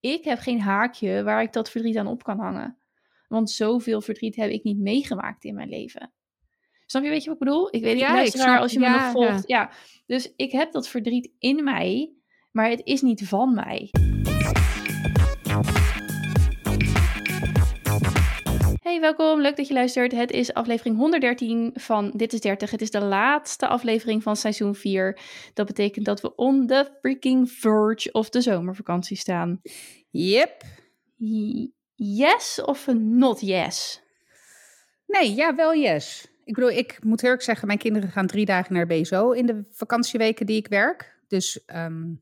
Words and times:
ik 0.00 0.24
heb 0.24 0.38
geen 0.38 0.60
haakje 0.60 1.22
waar 1.22 1.42
ik 1.42 1.52
dat 1.52 1.70
verdriet 1.70 1.96
aan 1.96 2.06
op 2.06 2.22
kan 2.22 2.38
hangen. 2.38 2.76
Want 3.28 3.50
zoveel 3.50 4.00
verdriet 4.00 4.36
heb 4.36 4.50
ik 4.50 4.62
niet 4.64 4.78
meegemaakt 4.78 5.44
in 5.44 5.54
mijn 5.54 5.68
leven. 5.68 6.12
Snap 6.86 7.02
je, 7.02 7.08
weet 7.08 7.22
je 7.24 7.30
wat 7.30 7.40
ik 7.40 7.44
bedoel? 7.46 7.68
Ik 7.74 7.82
weet 7.82 7.94
niet, 7.94 8.02
ik 8.34 8.40
snap- 8.40 8.60
als 8.60 8.72
je 8.72 8.78
me 8.78 8.88
nog 8.88 9.10
volgt. 9.10 9.48
Ja. 9.48 9.70
dus 10.06 10.32
ik 10.36 10.52
heb 10.52 10.72
dat 10.72 10.88
verdriet 10.88 11.30
in 11.38 11.64
mij, 11.64 12.12
maar 12.52 12.68
het 12.70 12.80
is 12.84 13.02
niet 13.02 13.28
van 13.28 13.54
mij. 13.54 13.90
Hey, 18.88 19.00
welkom. 19.00 19.40
Leuk 19.40 19.56
dat 19.56 19.68
je 19.68 19.74
luistert. 19.74 20.12
Het 20.12 20.30
is 20.30 20.54
aflevering 20.54 20.96
113 20.96 21.70
van 21.74 22.10
Dit 22.14 22.32
is 22.32 22.40
30. 22.40 22.70
Het 22.70 22.80
is 22.80 22.90
de 22.90 23.00
laatste 23.00 23.66
aflevering 23.66 24.22
van 24.22 24.36
seizoen 24.36 24.74
4. 24.74 25.18
Dat 25.54 25.66
betekent 25.66 26.04
dat 26.04 26.20
we 26.20 26.34
on 26.34 26.66
the 26.66 26.90
freaking 27.00 27.50
verge 27.50 28.12
of 28.12 28.30
de 28.30 28.40
zomervakantie 28.40 29.16
staan. 29.16 29.60
Yep. 30.10 30.62
Yes 31.94 32.62
of 32.64 32.86
not 32.94 33.40
yes? 33.40 34.02
Nee, 35.06 35.34
ja, 35.34 35.54
wel 35.54 35.74
yes. 35.74 36.28
Ik 36.44 36.54
bedoel, 36.54 36.70
ik 36.70 37.04
moet 37.04 37.22
eerlijk 37.22 37.42
zeggen, 37.42 37.66
mijn 37.66 37.78
kinderen 37.78 38.10
gaan 38.10 38.26
drie 38.26 38.44
dagen 38.44 38.74
naar 38.74 38.86
BSO 38.86 39.30
in 39.30 39.46
de 39.46 39.68
vakantieweken 39.72 40.46
die 40.46 40.56
ik 40.56 40.68
werk. 40.68 41.20
Dus, 41.26 41.64
ehm, 41.64 42.14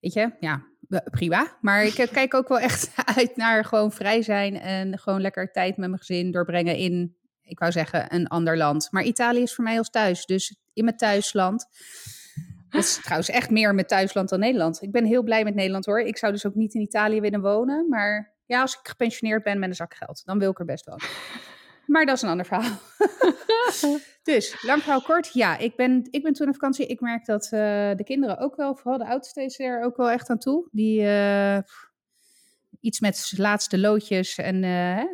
weet 0.00 0.12
je, 0.12 0.32
ja, 0.40 0.66
prima. 1.10 1.56
Maar 1.60 1.84
ik 1.84 1.98
eh, 1.98 2.12
kijk 2.12 2.34
ook 2.34 2.48
wel 2.48 2.58
echt 2.58 2.90
uit 3.16 3.36
naar 3.36 3.64
gewoon 3.64 3.92
vrij 3.92 4.22
zijn 4.22 4.60
en 4.60 4.98
gewoon 4.98 5.20
lekker 5.20 5.52
tijd 5.52 5.76
met 5.76 5.88
mijn 5.88 6.00
gezin 6.00 6.30
doorbrengen 6.30 6.76
in, 6.76 7.16
ik 7.42 7.58
wou 7.58 7.72
zeggen, 7.72 8.14
een 8.14 8.26
ander 8.26 8.56
land. 8.56 8.88
Maar 8.90 9.02
Italië 9.02 9.42
is 9.42 9.54
voor 9.54 9.64
mij 9.64 9.78
als 9.78 9.90
thuis, 9.90 10.26
dus 10.26 10.56
in 10.72 10.84
mijn 10.84 10.96
thuisland. 10.96 11.66
Dat 12.68 12.84
is 12.84 13.00
trouwens 13.02 13.28
echt 13.28 13.50
meer 13.50 13.74
mijn 13.74 13.86
thuisland 13.86 14.28
dan 14.28 14.40
Nederland. 14.40 14.82
Ik 14.82 14.92
ben 14.92 15.04
heel 15.04 15.22
blij 15.22 15.44
met 15.44 15.54
Nederland 15.54 15.86
hoor. 15.86 16.00
Ik 16.00 16.18
zou 16.18 16.32
dus 16.32 16.46
ook 16.46 16.54
niet 16.54 16.74
in 16.74 16.80
Italië 16.80 17.20
willen 17.20 17.40
wonen. 17.40 17.88
Maar 17.88 18.34
ja, 18.46 18.60
als 18.60 18.74
ik 18.74 18.88
gepensioneerd 18.88 19.42
ben 19.42 19.58
met 19.58 19.68
een 19.68 19.74
zak 19.74 19.94
geld, 19.94 20.22
dan 20.24 20.38
wil 20.38 20.50
ik 20.50 20.58
er 20.58 20.64
best 20.64 20.84
wonen. 20.84 21.06
Maar 21.86 22.06
dat 22.06 22.16
is 22.16 22.22
een 22.22 22.28
ander 22.28 22.46
verhaal. 22.46 22.78
dus, 24.22 24.62
lang 24.62 24.82
verhaal 24.82 25.02
kort. 25.02 25.30
Ja, 25.32 25.58
ik 25.58 25.76
ben, 25.76 26.08
ik 26.10 26.22
ben 26.22 26.32
toen 26.32 26.48
op 26.48 26.54
vakantie. 26.54 26.86
Ik 26.86 27.00
merk 27.00 27.24
dat 27.24 27.44
eh, 27.44 27.50
de 27.96 28.04
kinderen 28.04 28.38
ook 28.38 28.56
wel, 28.56 28.74
vooral 28.74 28.98
de 28.98 29.06
oudste 29.06 29.42
is 29.42 29.60
er 29.60 29.82
ook 29.82 29.96
wel 29.96 30.10
echt 30.10 30.30
aan 30.30 30.38
toe. 30.38 30.68
Die 30.70 31.06
eh, 31.06 31.58
iets 32.80 33.00
met 33.00 33.32
laatste 33.36 33.78
loodjes 33.78 34.38
en? 34.38 34.64
Eh, 34.64 35.04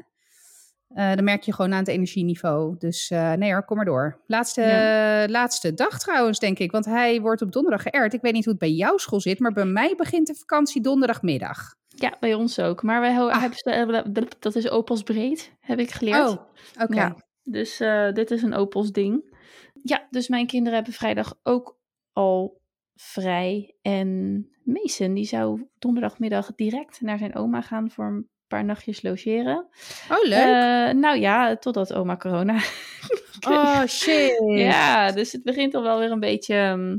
dan 1.15 1.25
merk 1.25 1.43
je 1.43 1.53
gewoon 1.55 1.73
aan 1.73 1.79
het 1.79 1.89
energieniveau. 1.89 2.75
Dus 2.79 3.09
nee 3.09 3.53
hoor, 3.53 3.65
kom 3.65 3.77
maar 3.77 3.85
door. 3.85 4.21
Laatste, 4.27 5.27
laatste 5.29 5.75
dag 5.75 5.99
trouwens, 5.99 6.39
denk 6.39 6.59
ik. 6.59 6.71
Want 6.71 6.85
hij 6.85 7.21
wordt 7.21 7.43
op 7.43 7.53
donderdag 7.53 7.83
geërd. 7.83 8.13
Ik 8.13 8.21
weet 8.21 8.33
niet 8.33 8.45
hoe 8.45 8.53
het 8.53 8.63
bij 8.63 8.73
jouw 8.73 8.97
school 8.97 9.21
zit, 9.21 9.39
maar 9.39 9.53
bij 9.53 9.65
mij 9.65 9.95
begint 9.97 10.27
de 10.27 10.35
vakantie 10.35 10.83
donderdagmiddag. 10.83 11.75
Ja, 11.97 12.17
bij 12.21 12.35
ons 12.35 12.59
ook. 12.59 12.83
Maar 12.83 13.01
wij 13.01 13.19
Ah. 13.19 13.43
hebben, 13.65 14.29
dat 14.39 14.55
is 14.55 14.69
Opels 14.69 15.03
breed, 15.03 15.53
heb 15.61 15.79
ik 15.79 15.91
geleerd. 15.91 16.29
Oh, 16.29 16.37
oké. 16.81 16.95
Ja. 16.95 17.17
Dus 17.43 17.81
eh, 17.81 18.13
dit 18.13 18.31
is 18.31 18.43
een 18.43 18.55
Opels 18.55 18.91
ding. 18.91 19.37
Ja, 19.83 20.07
dus 20.11 20.29
mijn 20.29 20.47
kinderen 20.47 20.75
hebben 20.75 20.93
vrijdag 20.95 21.35
ook 21.43 21.79
al 22.13 22.61
vrij. 22.95 23.75
En 23.83 24.49
Mason, 24.65 25.15
die 25.15 25.25
zou 25.25 25.69
donderdagmiddag 25.79 26.55
direct 26.55 27.01
naar 27.01 27.19
zijn 27.19 27.35
oma 27.35 27.61
gaan 27.61 27.91
voor 27.91 28.05
een 28.07 28.29
paar 28.47 28.65
nachtjes 28.65 29.03
logeren. 29.03 29.69
Oh, 30.11 30.23
leuk. 30.23 30.39
Eh, 30.43 30.95
nou 30.95 31.19
ja, 31.19 31.57
totdat 31.57 31.93
oma 31.93 32.17
corona. 32.17 32.55
oh, 33.49 33.85
shit. 33.87 34.43
ja, 34.47 35.13
dus 35.13 35.33
het 35.33 35.43
begint 35.43 35.75
al 35.75 35.83
wel 35.83 35.99
weer 35.99 36.11
een 36.11 36.21
beetje... 36.21 36.55
ehm, 36.55 36.99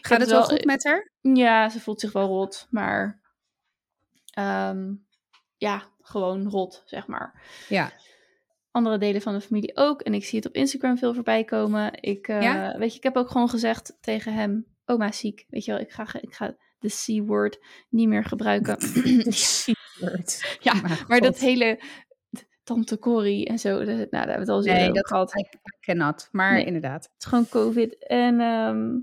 Gaat 0.00 0.20
het 0.20 0.30
wel 0.30 0.38
wel- 0.38 0.48
goed 0.48 0.64
met 0.64 0.84
haar? 0.84 1.10
Ja, 1.20 1.68
ze 1.68 1.80
voelt 1.80 2.00
zich 2.00 2.12
wel 2.12 2.26
rot, 2.26 2.66
maar... 2.70 3.20
ehm, 4.34 4.92
ja, 5.56 5.82
gewoon 6.00 6.48
rot, 6.48 6.82
zeg 6.86 7.06
maar. 7.06 7.42
Ja. 7.68 7.92
andere 8.70 8.98
delen 8.98 9.20
van 9.22 9.32
de 9.34 9.40
familie 9.40 9.76
ook. 9.76 10.00
En 10.00 10.14
ik 10.14 10.24
zie 10.24 10.38
het 10.38 10.48
op 10.48 10.54
Instagram 10.54 10.98
veel 10.98 11.14
voorbij 11.14 11.44
komen. 11.44 12.02
Ik, 12.02 12.28
eh, 12.28 12.42
Ja? 12.42 12.78
weet 12.78 12.90
je, 12.90 12.96
ik 12.96 13.02
heb 13.02 13.16
ook 13.16 13.30
gewoon 13.30 13.48
gezegd 13.48 13.98
tegen 14.00 14.34
hem, 14.34 14.66
oma 14.84 15.08
is 15.08 15.18
ziek. 15.18 15.44
Weet 15.48 15.64
je 15.64 15.70
wel, 15.72 15.80
ik 15.80 15.90
ga, 15.90 16.06
ik 16.20 16.34
ga 16.34 16.56
de 16.78 16.88
C-word 16.88 17.58
niet 17.88 18.08
meer 18.08 18.24
gebruiken. 18.24 18.76
C-word. 19.64 20.58
ja, 20.60 20.74
Maar 20.74 21.04
maar 21.08 21.20
dat 21.20 21.38
hele 21.38 21.80
tante 22.64 22.98
Corrie 22.98 23.46
en 23.46 23.58
zo, 23.58 23.70
nou, 23.82 23.86
daar 23.86 23.96
hebben 24.10 24.34
we 24.34 24.40
het 24.40 24.48
al 24.48 24.56
eens 24.56 24.66
Nee, 24.66 24.92
dat 24.92 25.06
gehad. 25.06 25.34
I, 25.34 25.40
I 25.40 25.76
cannot. 25.80 26.28
Maar 26.32 26.52
Nee. 26.52 26.64
inderdaad. 26.64 27.02
Het 27.04 27.12
is 27.18 27.24
gewoon 27.26 27.48
COVID. 27.48 28.06
En 28.06 28.40
ehm, 28.40 28.98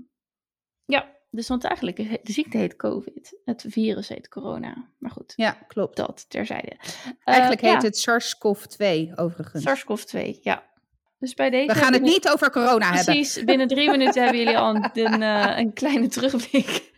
ja, 0.84 1.16
dus 1.34 1.48
want 1.48 1.64
eigenlijk, 1.64 1.96
de 1.96 2.32
ziekte 2.32 2.58
heet 2.58 2.76
COVID. 2.76 3.40
Het 3.44 3.64
virus 3.68 4.08
heet 4.08 4.28
corona. 4.28 4.88
Maar 4.98 5.10
goed, 5.10 5.32
Ja, 5.36 5.52
klopt. 5.66 5.96
dat 5.96 6.24
terzijde. 6.28 6.76
Eigenlijk 7.24 7.60
Eh, 7.60 7.72
heet 7.72 7.82
ja, 7.82 7.88
het 7.88 7.98
SARS-CoV-2 7.98 9.14
overigens. 9.14 9.62
SARS-CoV-2, 9.62 10.40
ja. 10.42 10.70
Dus 11.18 11.34
bij 11.34 11.50
deze 11.50 11.72
We 11.72 11.78
gaan 11.78 11.92
het 11.92 12.02
niet 12.02 12.28
over 12.28 12.50
corona 12.50 12.86
hebben. 12.86 13.14
Precies, 13.14 13.44
binnen 13.44 13.68
drie 13.68 13.90
minuten 13.96 14.22
hebben 14.22 14.40
jullie 14.40 14.58
al 14.58 14.74
een, 14.74 15.22
eh, 15.22 15.58
een 15.58 15.72
kleine 15.72 16.08
terugblik. 16.08 16.90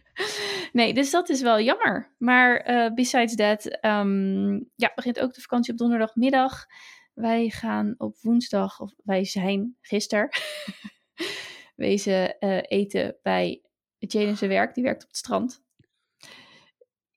Nee, 0.73 0.95
dus 0.95 1.11
dat 1.11 1.29
is 1.29 1.41
wel 1.41 1.61
jammer. 1.61 2.15
Maar 2.19 2.57
eh, 2.57 2.95
besides 2.95 3.35
that, 3.35 3.67
ehm, 3.81 4.53
ja, 4.75 4.93
begint 4.95 5.21
ook 5.21 5.35
de 5.35 5.41
vakantie 5.41 5.73
op 5.73 5.79
donderdagmiddag. 5.79 6.67
Wij 7.15 7.49
gaan 7.49 7.95
op 7.99 8.17
woensdag, 8.21 8.81
of 8.81 8.93
wij 9.05 9.25
zijn 9.25 9.77
gisteren, 9.81 10.29
wezen 11.77 12.39
eten 12.69 13.17
bij 13.23 13.64
Jane 14.13 14.35
zijn 14.35 14.51
werk. 14.51 14.75
Die 14.75 14.85
werkt 14.85 15.03
op 15.03 15.09
het 15.09 15.17
strand. 15.17 15.63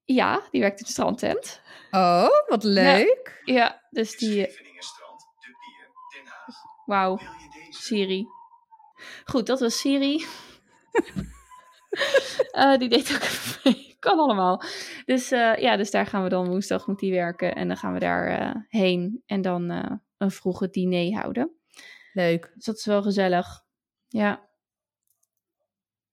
Ja, 0.03 0.41
die 0.51 0.61
werkt 0.61 0.79
in 0.79 0.85
de 0.85 0.91
strandtent. 0.91 1.61
Oh, 1.91 2.29
wat 2.47 2.63
leuk. 2.63 3.41
Ja, 3.45 3.81
dus 3.89 4.17
die... 4.17 4.29
Scheveningenstrand, 4.29 5.19
De 5.19 5.55
Pier, 5.59 5.89
Den 6.09 6.31
Haag. 6.31 6.55
Wauw? 6.85 7.19
Siri. 7.69 8.25
Goed, 9.25 9.45
dat 9.45 9.59
was 9.59 9.79
Siri. 9.79 10.25
Eh, 12.51 12.77
die 12.77 12.89
deed 12.89 13.13
ook 13.13 13.63
mee. 13.63 13.87
Kan 13.99 14.19
allemaal. 14.19 14.61
Dus 15.05 15.31
eh, 15.31 15.55
ja, 15.55 15.77
dus 15.77 15.91
daar 15.91 16.05
gaan 16.05 16.23
we 16.23 16.29
dan 16.29 16.47
woensdag 16.47 16.87
moet 16.87 16.99
die 16.99 17.11
werken. 17.11 17.55
En 17.55 17.67
dan 17.67 17.77
gaan 17.77 17.93
we 17.93 17.99
daar 17.99 18.27
eh, 18.27 18.55
heen. 18.67 19.23
En 19.25 19.41
dan 19.41 19.69
eh, 19.71 19.91
een 20.17 20.31
vroege 20.31 20.69
diner 20.69 21.19
houden. 21.19 21.55
Leuk. 22.13 22.51
Dus 22.53 22.65
dat 22.65 22.77
is 22.77 22.85
wel 22.85 23.01
gezellig. 23.01 23.63
Ja. 24.07 24.46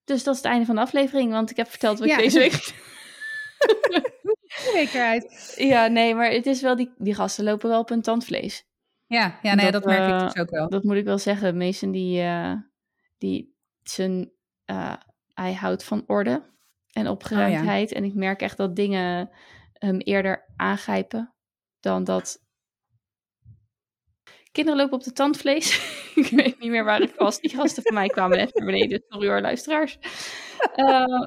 Dus 0.05 0.25
dat 0.25 0.35
is 0.35 0.41
het 0.43 0.51
einde 0.51 0.67
van 0.67 0.75
de 0.75 0.81
aflevering. 0.81 1.33
Want 1.33 1.51
ik 1.51 1.57
heb 1.57 1.69
verteld 1.69 1.99
wat 1.99 2.09
Ja. 2.09 2.17
ik 2.17 2.23
deze 2.23 2.39
week... 2.39 2.53
Zekerheid. 4.73 5.55
ja, 5.59 5.87
nee, 5.87 6.15
maar 6.15 6.31
het 6.31 6.47
is 6.47 6.61
wel... 6.61 6.77
Die, 6.77 6.93
die 6.97 7.15
gasten 7.15 7.45
lopen 7.45 7.69
wel 7.69 7.81
op 7.81 7.89
hun 7.89 8.03
tandvlees. 8.03 8.67
Ja, 9.07 9.39
ja 9.43 9.55
nee, 9.55 9.71
Dat, 9.71 9.83
dat, 9.83 9.85
merk 9.85 10.11
eh, 10.11 10.17
ik 10.17 10.33
dus 10.33 10.43
ook 10.43 10.51
wel. 10.51 10.69
Dat 10.69 10.83
moet 10.85 10.97
ik 10.97 11.05
wel 11.05 11.19
zeggen. 11.19 11.57
Mason 11.57 11.91
die, 11.91 12.21
eh, 12.21 12.53
die 13.19 13.57
zijn, 13.83 14.33
eh, 14.65 14.95
hij 15.35 15.55
houdt 15.55 15.85
van 15.85 16.05
orde 16.07 16.53
en 16.93 17.09
opgeruimdheid. 17.09 17.93
En 17.93 18.05
ik 18.05 18.15
merk 18.15 18.43
echt 18.43 18.57
dat 18.57 18.77
dingen 18.77 19.31
hem 19.73 19.99
eerder 19.99 20.53
aangrijpen 20.57 21.35
dan 21.81 22.05
dat... 22.05 22.43
Kinderen 24.55 24.79
lopen 24.81 24.99
op 24.99 25.05
de 25.05 25.13
tandvlees. 25.13 25.77
ik 26.15 26.27
weet 26.27 26.59
niet 26.61 26.71
meer 26.71 26.85
waar 26.85 27.03
ik 27.03 27.15
was. 27.15 27.41
Die 27.41 27.51
gasten 27.51 27.83
van 27.83 27.95
mij 27.95 28.09
kwamen 28.09 28.39
net 28.39 28.55
naar 28.55 28.67
beneden. 28.67 29.05
Sorry 29.09 29.29
hoor, 29.29 29.41
luisteraars. 29.41 29.99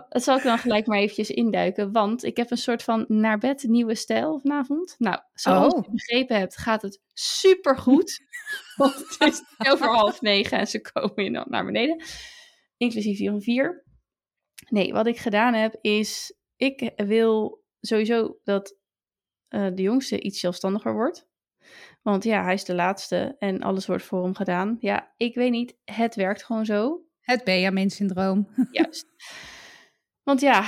Dat 0.10 0.24
zal 0.24 0.38
ik 0.38 0.44
dan 0.44 0.58
gelijk 0.58 0.86
maar 0.88 0.98
eventjes 0.98 1.30
induiken. 1.30 1.92
Want 1.92 2.24
ik 2.24 2.38
heb 2.38 2.52
een 2.52 2.58
soort 2.58 2.84
van 2.84 3.06
naar 3.08 3.38
bed 3.38 3.64
nieuwe 3.64 3.96
stijl 3.96 4.40
vanavond. 4.40 4.96
Nou, 4.98 5.20
zoals 5.34 5.74
Oh. 5.74 5.86
je 5.86 5.92
begrepen 5.92 6.38
hebt, 6.38 6.58
gaat 6.58 6.82
het 6.82 7.02
supergoed. 7.14 8.20
Want 8.76 8.94
het 9.18 9.34
is 9.34 9.70
over 9.70 9.88
half 9.88 10.22
negen 10.22 10.58
en 10.60 10.68
ze 10.68 10.82
komen 10.82 11.16
in- 11.16 11.46
naar 11.50 11.66
beneden. 11.66 12.04
Inclusief 12.78 13.18
vier 13.18 13.32
om 13.32 13.42
vier. 13.42 13.84
Nee, 14.70 14.94
wat 14.94 15.08
ik 15.08 15.18
gedaan 15.18 15.54
heb 15.54 15.78
is... 15.82 16.36
Ik 16.56 16.92
wil 16.96 17.64
sowieso 17.82 18.40
dat 18.44 18.76
eh, 19.48 19.68
de 19.74 19.82
jongste 19.82 20.20
iets 20.20 20.40
zelfstandiger 20.40 20.94
wordt. 20.94 21.27
Want 22.02 22.24
ja, 22.24 22.44
hij 22.44 22.54
is 22.54 22.64
de 22.66 22.76
laatste 22.76 23.36
en 23.40 23.62
alles 23.62 23.86
wordt 23.86 24.04
voor 24.04 24.24
hem 24.24 24.36
gedaan. 24.36 24.78
Ja, 24.80 25.14
ik 25.18 25.36
weet 25.36 25.52
niet. 25.52 25.76
Het 25.86 26.16
werkt 26.16 26.44
gewoon 26.44 26.66
zo. 26.66 27.02
Het 27.22 27.44
Benjamin-syndroom. 27.44 28.50
Juist. 28.72 29.08
Want 30.24 30.42
ja, 30.42 30.64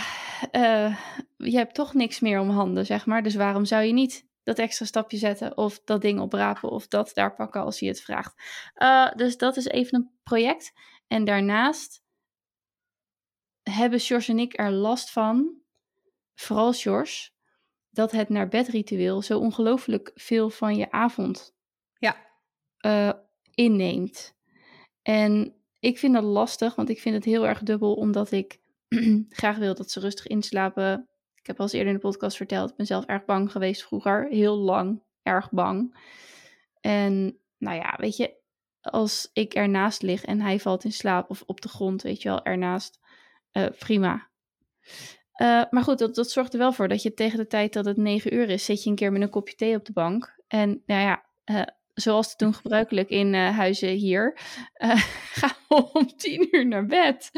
eh, 0.52 0.98
je 1.38 1.58
hebt 1.58 1.74
toch 1.74 1.94
niks 1.94 2.20
meer 2.20 2.40
om 2.40 2.50
handen, 2.50 2.86
zeg 2.86 3.06
maar. 3.06 3.24
Dus 3.24 3.36
waarom 3.36 3.66
zou 3.66 3.84
je 3.84 3.94
niet 3.94 4.28
dat 4.44 4.60
extra 4.60 4.86
stapje 4.86 5.18
zetten 5.18 5.58
of 5.58 5.82
dat 5.84 6.02
ding 6.02 6.20
oprapen 6.20 6.70
of 6.70 6.88
dat 6.88 7.12
daar 7.14 7.36
pakken 7.36 7.62
als 7.62 7.80
hij 7.80 7.90
het 7.90 8.02
vraagt? 8.02 8.44
Eh, 8.74 9.12
dus 9.16 9.38
dat 9.38 9.58
is 9.58 9.66
even 9.66 9.98
een 9.98 10.12
project. 10.24 10.74
En 11.08 11.24
daarnaast 11.24 12.04
hebben 13.64 14.00
Sjors 14.00 14.28
en 14.28 14.40
ik 14.40 14.60
er 14.60 14.72
last 14.72 15.12
van, 15.12 15.62
vooral 16.36 16.74
Sjors, 16.74 17.34
dat 17.90 18.12
het 18.12 18.30
naar 18.30 18.48
bed 18.48 18.68
ritueel 18.68 19.22
zo 19.22 19.40
ongelooflijk 19.40 20.12
veel 20.16 20.50
van 20.50 20.76
je 20.76 20.92
avond 20.92 21.56
Ja. 21.98 22.16
eh, 22.78 23.12
inneemt. 23.54 24.38
En 25.02 25.56
ik 25.80 25.98
vind 25.98 26.14
dat 26.14 26.24
lastig, 26.24 26.76
want 26.76 26.90
ik 26.90 27.00
vind 27.00 27.16
het 27.16 27.26
heel 27.26 27.48
erg 27.48 27.64
dubbel, 27.64 27.94
omdat 27.94 28.32
ik 28.32 28.60
graag 29.30 29.58
wil 29.58 29.76
dat 29.76 29.92
ze 29.92 30.00
rustig 30.00 30.28
inslapen. 30.28 31.10
Ik 31.36 31.48
heb 31.48 31.58
al 31.58 31.64
eens 31.64 31.74
eerder 31.74 31.88
in 31.94 31.94
de 32.00 32.06
podcast 32.06 32.38
verteld, 32.38 32.70
ik 32.70 32.76
ben 32.76 32.86
zelf 32.86 33.06
erg 33.06 33.26
bang 33.26 33.52
geweest 33.52 33.84
vroeger. 33.84 34.28
Heel 34.30 34.58
lang 34.58 35.04
erg 35.24 35.52
bang. 35.52 35.98
En 36.82 37.40
nou 37.58 37.76
ja, 37.78 37.96
weet 37.98 38.18
je, 38.18 38.38
als 38.82 39.30
ik 39.34 39.54
ernaast 39.54 40.02
lig 40.02 40.24
en 40.26 40.42
hij 40.42 40.60
valt 40.60 40.84
in 40.84 40.92
slaap 40.92 41.30
of 41.30 41.44
op 41.46 41.62
de 41.62 41.70
grond, 41.70 42.02
weet 42.02 42.22
je 42.22 42.30
wel, 42.30 42.44
ernaast, 42.44 43.00
uh, 43.54 43.66
prima. 43.80 44.30
Uh, 45.42 45.64
maar 45.70 45.84
goed, 45.84 46.16
dat, 46.16 46.32
zorgt 46.32 46.54
er 46.54 46.60
wel 46.60 46.74
voor 46.74 46.88
dat 46.88 47.02
je 47.02 47.14
tegen 47.14 47.38
de 47.38 47.48
tijd 47.48 47.74
dat 47.74 47.86
het 47.86 47.98
negen 47.98 48.34
uur 48.34 48.50
is, 48.50 48.66
zit 48.66 48.84
je 48.84 48.90
een 48.90 48.96
keer 48.96 49.12
met 49.12 49.22
een 49.22 49.30
kopje 49.30 49.56
thee 49.56 49.76
op 49.76 49.86
de 49.86 49.94
bank. 49.94 50.36
En 50.48 50.84
nou 50.86 51.02
ja, 51.02 51.24
uh, 51.46 51.62
zoals 51.94 52.28
het 52.28 52.38
toen 52.38 52.54
gebruikelijk 52.54 53.10
in 53.10 53.34
huizen 53.34 53.90
hier, 53.90 54.40
gaan 55.40 55.56
we 55.68 55.90
om 55.94 56.08
tien 56.18 56.48
uur 56.52 56.68
naar 56.68 56.86
bed. 56.86 57.30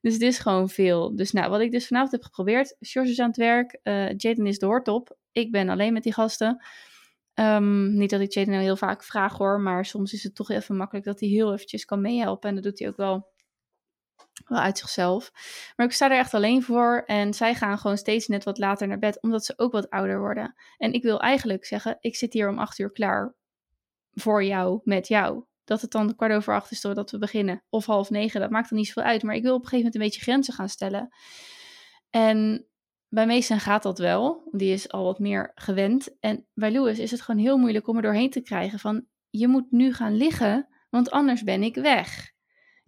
Dus 0.00 0.12
het 0.12 0.22
is 0.22 0.38
gewoon 0.38 0.68
veel. 0.68 1.16
Dus 1.16 1.32
nou, 1.32 1.50
wat 1.50 1.60
ik 1.60 1.70
dus 1.70 1.86
vanavond 1.86 2.12
heb 2.12 2.22
geprobeerd. 2.22 2.76
George 2.80 3.10
is 3.10 3.20
aan 3.20 3.28
het 3.28 3.36
werk. 3.36 3.78
Jaden 4.16 4.46
is 4.46 4.58
de 4.58 4.66
hoortop. 4.66 5.16
Ik 5.32 5.50
ben 5.50 5.68
alleen 5.68 5.92
met 5.92 6.02
die 6.02 6.12
gasten. 6.12 6.64
Um, 7.34 7.96
niet 7.96 8.10
dat 8.10 8.20
ik 8.20 8.32
Jaden 8.32 8.54
heel 8.54 8.76
vaak 8.76 9.04
vraag 9.04 9.36
hoor. 9.36 9.60
Maar 9.60 9.84
soms 9.86 10.12
is 10.12 10.22
het 10.22 10.34
toch 10.34 10.50
even 10.50 10.76
makkelijk 10.76 11.06
dat 11.06 11.20
hij 11.20 11.28
heel 11.28 11.52
eventjes 11.52 11.84
kan 11.84 12.00
meehelpen. 12.00 12.48
En 12.48 12.54
dat 12.54 12.64
doet 12.64 12.78
hij 12.78 12.88
ook 12.88 12.96
wel, 12.96 13.28
wel 14.44 14.58
uit 14.58 14.78
zichzelf. 14.78 15.30
Maar 15.76 15.86
ik 15.86 15.92
sta 15.92 16.10
er 16.10 16.18
echt 16.18 16.34
alleen 16.34 16.62
voor. 16.62 17.02
En 17.06 17.34
zij 17.34 17.54
gaan 17.54 17.78
gewoon 17.78 17.98
steeds 17.98 18.26
net 18.26 18.44
wat 18.44 18.58
later 18.58 18.88
naar 18.88 18.98
bed. 18.98 19.22
Omdat 19.22 19.44
ze 19.44 19.52
ook 19.56 19.72
wat 19.72 19.90
ouder 19.90 20.18
worden. 20.18 20.54
En 20.76 20.92
ik 20.92 21.02
wil 21.02 21.20
eigenlijk 21.20 21.64
zeggen, 21.64 21.96
ik 22.00 22.16
zit 22.16 22.32
hier 22.32 22.48
om 22.48 22.58
acht 22.58 22.78
uur 22.78 22.92
klaar. 22.92 23.34
Voor 24.12 24.44
jou, 24.44 24.80
met 24.84 25.08
jou 25.08 25.46
dat 25.68 25.80
het 25.80 25.90
dan 25.90 26.16
kwart 26.16 26.32
over 26.32 26.54
acht 26.54 26.70
is 26.70 26.80
doordat 26.80 27.10
we 27.10 27.18
beginnen. 27.18 27.62
Of 27.68 27.86
half 27.86 28.10
negen, 28.10 28.40
dat 28.40 28.50
maakt 28.50 28.68
dan 28.68 28.78
niet 28.78 28.86
zoveel 28.86 29.02
uit. 29.02 29.22
Maar 29.22 29.34
ik 29.34 29.42
wil 29.42 29.54
op 29.54 29.62
een 29.62 29.68
gegeven 29.68 29.84
moment 29.84 29.94
een 29.94 30.08
beetje 30.08 30.30
grenzen 30.30 30.54
gaan 30.54 30.68
stellen. 30.68 31.08
En 32.10 32.66
bij 33.08 33.26
Mason 33.26 33.60
gaat 33.60 33.82
dat 33.82 33.98
wel. 33.98 34.48
Die 34.50 34.72
is 34.72 34.90
al 34.90 35.04
wat 35.04 35.18
meer 35.18 35.52
gewend. 35.54 36.18
En 36.20 36.46
bij 36.54 36.72
Louis 36.72 36.98
is 36.98 37.10
het 37.10 37.20
gewoon 37.20 37.40
heel 37.40 37.58
moeilijk 37.58 37.86
om 37.86 37.96
er 37.96 38.02
doorheen 38.02 38.30
te 38.30 38.40
krijgen 38.40 38.78
van... 38.78 39.06
je 39.30 39.48
moet 39.48 39.70
nu 39.70 39.92
gaan 39.92 40.16
liggen, 40.16 40.68
want 40.90 41.10
anders 41.10 41.42
ben 41.42 41.62
ik 41.62 41.74
weg. 41.74 42.32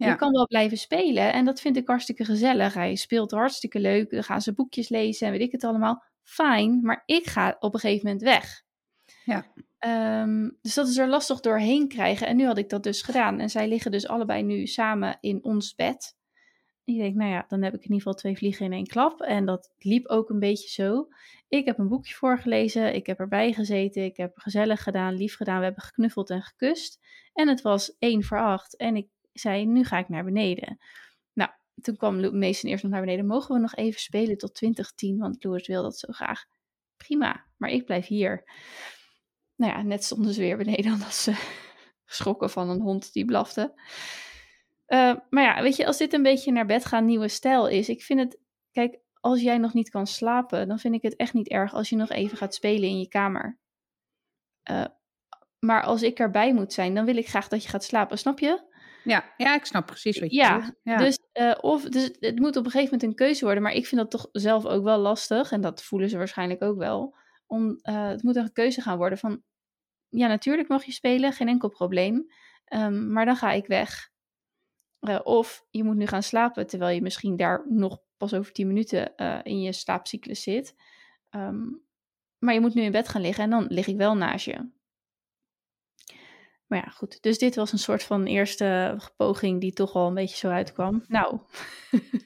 Ja. 0.01 0.09
Je 0.09 0.15
kan 0.15 0.31
wel 0.31 0.47
blijven 0.47 0.77
spelen 0.77 1.33
en 1.33 1.45
dat 1.45 1.61
vind 1.61 1.77
ik 1.77 1.87
hartstikke 1.87 2.25
gezellig. 2.25 2.73
Hij 2.73 2.95
speelt 2.95 3.31
hartstikke 3.31 3.79
leuk, 3.79 4.09
dan 4.09 4.23
gaan 4.23 4.41
ze 4.41 4.53
boekjes 4.53 4.89
lezen 4.89 5.27
en 5.27 5.33
weet 5.33 5.41
ik 5.41 5.51
het 5.51 5.63
allemaal. 5.63 6.03
Fijn, 6.23 6.79
maar 6.81 7.03
ik 7.05 7.27
ga 7.27 7.55
op 7.59 7.73
een 7.73 7.79
gegeven 7.79 8.05
moment 8.05 8.23
weg. 8.23 8.63
Ja. 9.25 9.45
Um, 10.21 10.57
dus 10.61 10.73
dat 10.73 10.87
is 10.87 10.97
er 10.97 11.07
lastig 11.07 11.39
doorheen 11.39 11.87
krijgen. 11.87 12.27
En 12.27 12.35
nu 12.35 12.45
had 12.45 12.57
ik 12.57 12.69
dat 12.69 12.83
dus 12.83 13.01
gedaan. 13.01 13.39
En 13.39 13.49
zij 13.49 13.67
liggen 13.67 13.91
dus 13.91 14.07
allebei 14.07 14.43
nu 14.43 14.65
samen 14.65 15.17
in 15.19 15.43
ons 15.43 15.75
bed. 15.75 16.17
En 16.85 16.93
ik 16.93 16.99
denk, 16.99 17.15
nou 17.15 17.31
ja, 17.31 17.45
dan 17.47 17.61
heb 17.61 17.73
ik 17.73 17.79
in 17.79 17.91
ieder 17.91 17.97
geval 17.97 18.13
twee 18.13 18.37
vliegen 18.37 18.65
in 18.65 18.73
één 18.73 18.87
klap. 18.87 19.21
En 19.21 19.45
dat 19.45 19.73
liep 19.77 20.07
ook 20.07 20.29
een 20.29 20.39
beetje 20.39 20.69
zo. 20.69 21.07
Ik 21.47 21.65
heb 21.65 21.79
een 21.79 21.87
boekje 21.87 22.13
voorgelezen. 22.13 22.95
Ik 22.95 23.05
heb 23.05 23.19
erbij 23.19 23.53
gezeten. 23.53 24.03
Ik 24.03 24.17
heb 24.17 24.31
gezellig 24.35 24.83
gedaan, 24.83 25.13
lief 25.13 25.35
gedaan. 25.35 25.57
We 25.57 25.63
hebben 25.63 25.83
geknuffeld 25.83 26.29
en 26.29 26.41
gekust. 26.41 26.99
En 27.33 27.47
het 27.47 27.61
was 27.61 27.95
één 27.99 28.23
voor 28.23 28.39
acht. 28.39 28.77
En 28.77 28.95
ik 28.95 29.07
zei, 29.33 29.65
nu 29.65 29.83
ga 29.83 29.97
ik 29.97 30.09
naar 30.09 30.23
beneden. 30.23 30.77
Nou, 31.33 31.49
toen 31.81 31.95
kwam 31.97 32.39
Mason 32.39 32.69
eerst 32.69 32.83
nog 32.83 32.91
naar 32.91 33.01
beneden. 33.01 33.25
Mogen 33.25 33.55
we 33.55 33.61
nog 33.61 33.75
even 33.75 33.99
spelen 33.99 34.37
tot 34.37 34.55
2010? 34.55 35.17
Want 35.17 35.43
Louis 35.43 35.67
wil 35.67 35.83
dat 35.83 35.97
zo 35.97 36.11
graag. 36.11 36.45
Prima, 36.97 37.45
maar 37.57 37.69
ik 37.69 37.85
blijf 37.85 38.07
hier 38.07 38.43
nou 39.61 39.73
ja, 39.73 39.81
net 39.81 40.03
stonden 40.03 40.33
ze 40.33 40.39
weer 40.39 40.57
beneden 40.57 40.93
omdat 40.93 41.13
ze 41.13 41.33
geschrokken 42.05 42.49
van 42.49 42.69
een 42.69 42.81
hond 42.81 43.13
die 43.13 43.25
blafte. 43.25 43.73
Uh, 44.87 45.15
maar 45.29 45.43
ja, 45.43 45.61
weet 45.61 45.75
je, 45.75 45.85
als 45.85 45.97
dit 45.97 46.13
een 46.13 46.23
beetje 46.23 46.51
naar 46.51 46.65
bed 46.65 46.85
gaan 46.85 47.05
nieuwe 47.05 47.27
stijl 47.27 47.67
is, 47.67 47.89
ik 47.89 48.01
vind 48.01 48.19
het, 48.19 48.39
kijk, 48.71 48.99
als 49.19 49.41
jij 49.41 49.57
nog 49.57 49.73
niet 49.73 49.89
kan 49.89 50.07
slapen, 50.07 50.67
dan 50.67 50.79
vind 50.79 50.95
ik 50.95 51.01
het 51.01 51.15
echt 51.15 51.33
niet 51.33 51.47
erg 51.47 51.73
als 51.73 51.89
je 51.89 51.95
nog 51.95 52.09
even 52.09 52.37
gaat 52.37 52.53
spelen 52.53 52.89
in 52.89 52.99
je 52.99 53.07
kamer. 53.07 53.59
Uh, 54.71 54.85
maar 55.59 55.83
als 55.83 56.01
ik 56.01 56.19
erbij 56.19 56.53
moet 56.53 56.73
zijn, 56.73 56.95
dan 56.95 57.05
wil 57.05 57.17
ik 57.17 57.27
graag 57.27 57.47
dat 57.47 57.63
je 57.63 57.69
gaat 57.69 57.83
slapen, 57.83 58.17
snap 58.17 58.39
je? 58.39 58.69
Ja, 59.03 59.33
ja 59.37 59.55
ik 59.55 59.65
snap 59.65 59.85
precies 59.85 60.19
wat 60.19 60.29
je 60.31 60.35
ja, 60.35 60.55
bedoelt. 60.55 60.75
Ja, 60.83 60.97
dus, 60.97 61.19
uh, 61.33 61.53
of, 61.61 61.83
dus 61.83 62.11
het 62.19 62.39
moet 62.39 62.57
op 62.57 62.65
een 62.65 62.71
gegeven 62.71 62.93
moment 62.93 63.03
een 63.03 63.25
keuze 63.25 63.43
worden, 63.43 63.63
maar 63.63 63.73
ik 63.73 63.87
vind 63.87 64.01
dat 64.01 64.11
toch 64.11 64.29
zelf 64.31 64.65
ook 64.65 64.83
wel 64.83 64.97
lastig, 64.97 65.51
en 65.51 65.61
dat 65.61 65.83
voelen 65.83 66.09
ze 66.09 66.17
waarschijnlijk 66.17 66.63
ook 66.63 66.77
wel. 66.77 67.15
Om, 67.45 67.79
het 67.81 68.23
moet 68.23 68.35
een 68.35 68.53
keuze 68.53 68.81
gaan 68.81 68.97
worden 68.97 69.17
van, 69.17 69.41
ja, 70.09 70.27
natuurlijk 70.27 70.67
mag 70.67 70.83
je 70.83 70.91
spelen, 70.91 71.33
geen 71.33 71.47
enkel 71.47 71.69
probleem. 71.69 72.25
Um, 72.73 73.11
maar 73.11 73.25
dan 73.25 73.35
ga 73.35 73.51
ik 73.51 73.67
weg. 73.67 74.09
Uh, 74.99 75.19
of 75.23 75.65
je 75.69 75.83
moet 75.83 75.95
nu 75.95 76.05
gaan 76.05 76.23
slapen, 76.23 76.67
terwijl 76.67 76.95
je 76.95 77.01
misschien 77.01 77.35
daar 77.35 77.65
nog 77.69 77.99
pas 78.17 78.33
over 78.33 78.51
10 78.51 78.67
minuten 78.67 79.15
in 79.43 79.61
je 79.61 79.73
slaapcyclus 79.73 80.43
zit. 80.43 80.75
Um, 81.29 81.83
maar 82.37 82.53
je 82.53 82.59
moet 82.59 82.73
nu 82.73 82.81
in 82.81 82.91
bed 82.91 83.07
gaan 83.07 83.21
liggen 83.21 83.43
en 83.43 83.49
dan 83.49 83.65
lig 83.67 83.87
ik 83.87 83.97
wel 83.97 84.15
naast 84.15 84.45
je. 84.45 84.69
Maar 86.71 86.83
ja, 86.85 86.89
goed. 86.89 87.21
Dus 87.21 87.37
dit 87.37 87.55
was 87.55 87.71
een 87.71 87.79
soort 87.79 88.03
van 88.03 88.25
eerste 88.25 88.97
poging 89.17 89.61
die 89.61 89.73
toch 89.73 89.93
wel 89.93 90.07
een 90.07 90.13
beetje 90.13 90.37
zo 90.37 90.49
uitkwam. 90.49 91.03
Nou, 91.07 91.39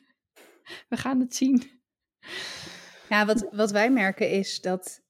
we 0.89 0.97
gaan 0.97 1.19
het 1.19 1.35
zien. 1.35 1.81
Ja, 3.09 3.25
wat, 3.25 3.47
wat 3.51 3.71
wij 3.71 3.91
merken 3.91 4.29
is 4.29 4.61
dat 4.61 5.01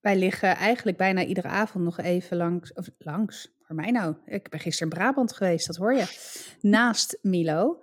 wij 0.00 0.16
liggen 0.16 0.56
eigenlijk 0.56 0.96
bijna 0.96 1.24
iedere 1.24 1.48
avond 1.48 1.84
nog 1.84 1.98
even 1.98 2.36
langs, 2.36 2.72
of 2.72 2.88
langs, 2.98 3.54
voor 3.62 3.76
mij 3.76 3.90
nou, 3.90 4.16
ik 4.24 4.48
ben 4.48 4.60
gisteren 4.60 4.92
in 4.92 4.98
Brabant 4.98 5.32
geweest, 5.32 5.66
dat 5.66 5.76
hoor 5.76 5.94
je, 5.94 6.06
naast 6.60 7.18
Milo. 7.22 7.82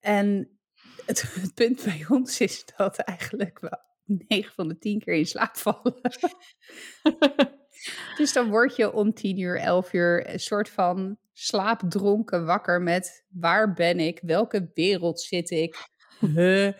En 0.00 0.58
het, 1.06 1.22
het 1.42 1.54
punt 1.54 1.84
bij 1.84 2.06
ons 2.08 2.40
is 2.40 2.64
dat 2.76 2.98
eigenlijk 2.98 3.60
wel 3.60 3.91
9 4.28 4.52
van 4.54 4.68
de 4.68 4.78
10 4.78 4.98
keer 4.98 5.14
in 5.14 5.26
slaap 5.26 5.56
vallen. 5.56 6.00
dus 8.18 8.32
dan 8.32 8.50
word 8.50 8.76
je 8.76 8.92
om 8.92 9.14
10 9.14 9.38
uur, 9.38 9.58
11 9.58 9.92
uur 9.92 10.30
een 10.32 10.40
soort 10.40 10.68
van 10.68 11.18
slaapdronken 11.32 12.46
wakker 12.46 12.82
met 12.82 13.24
waar 13.28 13.72
ben 13.72 14.00
ik, 14.00 14.20
welke 14.22 14.70
wereld 14.74 15.20
zit 15.20 15.50
ik, 15.50 15.76
huh? 16.20 16.72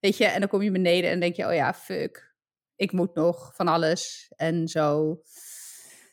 weet 0.00 0.16
je, 0.16 0.24
en 0.24 0.40
dan 0.40 0.48
kom 0.48 0.62
je 0.62 0.70
beneden 0.70 1.10
en 1.10 1.20
denk 1.20 1.36
je, 1.36 1.46
oh 1.46 1.54
ja, 1.54 1.74
fuck, 1.74 2.34
ik 2.76 2.92
moet 2.92 3.14
nog 3.14 3.54
van 3.54 3.68
alles 3.68 4.32
en 4.36 4.68
zo. 4.68 5.20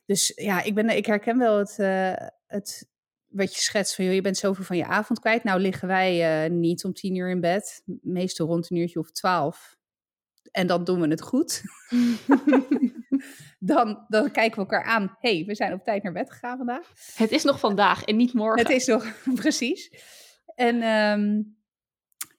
Dus 0.06 0.32
ja, 0.36 0.64
ik, 0.64 0.76
ben, 0.76 0.90
ik 0.90 1.06
herken 1.06 1.38
wel 1.38 1.58
het, 1.58 1.78
uh, 1.80 2.14
het 2.48 2.90
wat 3.36 3.56
je 3.56 3.62
schetst 3.62 3.96
van, 3.96 4.06
joh, 4.06 4.14
je 4.14 4.22
bent 4.22 4.38
zoveel 4.38 4.64
van 4.64 4.78
je 4.78 4.86
avond 4.86 5.20
kwijt. 5.20 5.44
Nou 5.44 5.60
liggen 5.60 5.88
wij 5.88 6.46
uh, 6.46 6.52
niet 6.52 6.84
om 6.84 6.94
tien 6.94 7.16
uur 7.16 7.30
in 7.30 7.42
bed, 7.42 7.82
meestal 8.02 8.48
rond 8.48 8.70
een 8.70 8.78
uurtje 8.78 9.00
of 9.00 9.12
twaalf. 9.12 9.78
En 10.56 10.68
dan 10.68 10.84
doen 10.84 11.02
we 11.02 11.08
het 11.08 11.22
goed. 11.22 11.62
dan, 13.72 14.06
dan 14.08 14.32
kijken 14.32 14.52
we 14.52 14.58
elkaar 14.58 14.84
aan. 14.84 15.16
hey, 15.20 15.44
we 15.48 15.56
zijn 15.56 15.74
op 15.74 15.84
tijd 15.84 16.04
naar 16.04 16.12
bed 16.12 16.32
gegaan 16.32 16.58
vandaag. 16.58 16.92
Het 17.16 17.32
is 17.32 17.44
nog 17.44 17.60
vandaag 17.60 18.04
en 18.04 18.16
niet 18.16 18.34
morgen. 18.34 18.62
Het 18.62 18.76
is 18.76 18.86
nog, 18.86 19.06
precies. 19.44 19.92
En 20.56 20.84
um, 20.84 21.58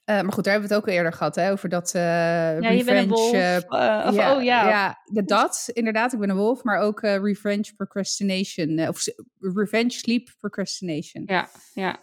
uh, 0.04 0.20
maar 0.20 0.32
goed, 0.32 0.44
daar 0.44 0.52
hebben 0.52 0.68
we 0.68 0.74
het 0.74 0.84
ook 0.84 0.90
al 0.90 0.96
eerder 0.96 1.12
gehad, 1.12 1.34
hè, 1.34 1.50
over 1.52 1.68
dat 1.68 1.92
uh, 1.96 2.02
ja, 2.02 2.50
revenge... 2.50 2.76
Je 2.76 2.84
bent 2.84 2.98
een 2.98 3.08
wolf, 3.08 3.32
uh, 3.32 4.04
of, 4.06 4.14
ja, 4.14 4.36
oh 4.36 4.42
ja. 4.42 4.68
Ja, 4.68 4.98
dat, 5.24 5.70
inderdaad, 5.72 6.12
ik 6.12 6.18
ben 6.18 6.30
een 6.30 6.36
wolf, 6.36 6.62
maar 6.62 6.78
ook 6.78 7.00
revenge 7.00 7.72
procrastination, 7.76 8.88
of 8.88 9.04
revenge 9.38 9.90
sleep 9.90 10.34
procrastination. 10.38 11.22
Ja, 11.26 11.48
ja. 11.72 11.98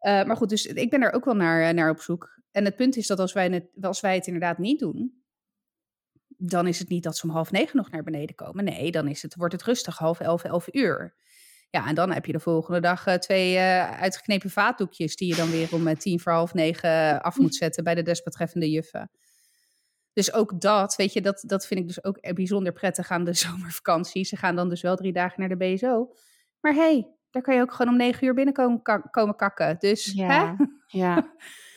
maar 0.00 0.36
goed, 0.36 0.48
dus 0.48 0.66
ik 0.66 0.90
ben 0.90 1.02
er 1.02 1.12
ook 1.12 1.24
wel 1.24 1.36
naar, 1.36 1.74
naar 1.74 1.90
op 1.90 2.00
zoek. 2.00 2.40
En 2.52 2.64
het 2.64 2.76
punt 2.76 2.96
is 2.96 3.06
dat 3.06 3.18
als 3.18 3.32
wij, 3.32 3.48
het, 3.48 3.84
als 3.84 4.00
wij 4.00 4.14
het 4.14 4.26
inderdaad 4.26 4.58
niet 4.58 4.78
doen, 4.78 5.17
dan 6.38 6.66
is 6.66 6.78
het 6.78 6.88
niet 6.88 7.02
dat 7.02 7.16
ze 7.16 7.26
om 7.26 7.32
half 7.32 7.50
negen 7.50 7.76
nog 7.76 7.90
naar 7.90 8.02
beneden 8.02 8.34
komen. 8.34 8.64
Nee, 8.64 8.90
dan 8.90 9.08
is 9.08 9.22
het, 9.22 9.34
wordt 9.34 9.52
het 9.52 9.62
rustig, 9.62 9.98
half 9.98 10.20
elf, 10.20 10.44
elf 10.44 10.68
uur. 10.72 11.14
Ja, 11.70 11.86
en 11.86 11.94
dan 11.94 12.12
heb 12.12 12.26
je 12.26 12.32
de 12.32 12.40
volgende 12.40 12.80
dag 12.80 13.06
uh, 13.06 13.14
twee 13.14 13.54
uh, 13.54 14.00
uitgeknepen 14.00 14.50
vaatdoekjes 14.50 15.16
die 15.16 15.28
je 15.28 15.34
dan 15.34 15.50
weer 15.50 15.74
om 15.74 15.88
uh, 15.88 15.94
tien 15.94 16.20
voor 16.20 16.32
half 16.32 16.54
negen 16.54 17.22
af 17.22 17.38
moet 17.38 17.54
zetten 17.54 17.84
bij 17.84 17.94
de 17.94 18.02
desbetreffende 18.02 18.70
juffen. 18.70 19.10
Dus 20.12 20.32
ook 20.32 20.60
dat, 20.60 20.96
weet 20.96 21.12
je, 21.12 21.20
dat, 21.20 21.44
dat 21.46 21.66
vind 21.66 21.80
ik 21.80 21.86
dus 21.86 22.04
ook 22.04 22.34
bijzonder 22.34 22.72
prettig 22.72 23.10
aan 23.10 23.24
de 23.24 23.34
zomervakantie. 23.46 24.24
Ze 24.24 24.36
gaan 24.36 24.56
dan 24.56 24.68
dus 24.68 24.82
wel 24.82 24.96
drie 24.96 25.12
dagen 25.12 25.40
naar 25.40 25.58
de 25.58 25.74
BSO. 25.74 26.14
Maar 26.60 26.74
hey, 26.74 27.06
daar 27.30 27.42
kan 27.42 27.54
je 27.54 27.60
ook 27.60 27.72
gewoon 27.72 27.92
om 27.92 27.98
negen 27.98 28.26
uur 28.26 28.34
binnenkomen 28.34 28.82
komen 29.10 29.36
kakken. 29.36 29.76
Dus, 29.78 30.12
ja, 30.14 30.56
hè? 30.56 30.64
ja. 30.98 31.16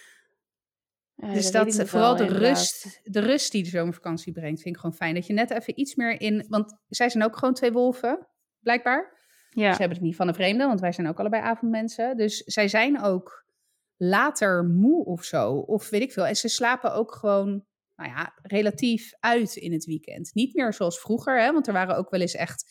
dus 1.22 1.52
dat, 1.52 1.72
dat 1.72 1.90
vooral 1.90 2.18
wel, 2.18 2.28
de 2.28 2.34
rust, 2.34 3.02
de 3.04 3.20
rust 3.20 3.52
die 3.52 3.64
de 3.64 3.70
zomervakantie 3.70 4.34
brengt, 4.34 4.62
vind 4.62 4.76
ik 4.76 4.82
gewoon 4.82 4.96
fijn. 4.96 5.16
Dat 5.16 5.28
je 5.28 5.34
net 5.34 5.52
even 5.52 5.80
iets 5.80 5.96
meer 5.96 6.22
in, 6.22 6.46
want 6.48 6.78
zij 6.90 7.10
zijn 7.10 7.24
ook 7.24 7.38
gewoon 7.38 7.54
twee 7.54 7.72
wolven, 7.72 8.28
blijkbaar. 8.60 9.20
Ja. 9.50 9.72
Ze 9.72 9.80
hebben 9.80 9.98
het 9.98 10.06
niet 10.06 10.16
van 10.16 10.28
een 10.28 10.34
vreemde, 10.34 10.66
want 10.66 10.80
wij 10.80 10.92
zijn 10.92 11.08
ook 11.08 11.20
allebei 11.20 11.44
avondmensen. 11.44 12.18
Dus 12.18 12.38
zij 12.38 12.68
zijn 12.68 13.02
ook 13.02 13.46
later 13.98 14.66
moe 14.66 15.06
of 15.06 15.24
zo, 15.24 15.52
of 15.54 15.90
weet 15.90 16.02
ik 16.02 16.12
veel. 16.12 16.26
En 16.26 16.36
ze 16.36 16.48
slapen 16.48 16.94
ook 16.94 17.16
gewoon, 17.16 17.66
nou 17.96 18.10
ja, 18.10 18.34
relatief 18.42 19.14
uit 19.20 19.56
in 19.56 19.74
het 19.74 19.86
weekend. 19.86 20.34
Niet 20.34 20.56
meer 20.56 20.74
zoals 20.74 21.00
vroeger, 21.00 21.42
hè, 21.42 21.52
want 21.52 21.68
er 21.68 21.74
waren 21.74 21.98
ook 21.98 22.10
wel 22.10 22.22
eens 22.22 22.36
echt, 22.36 22.66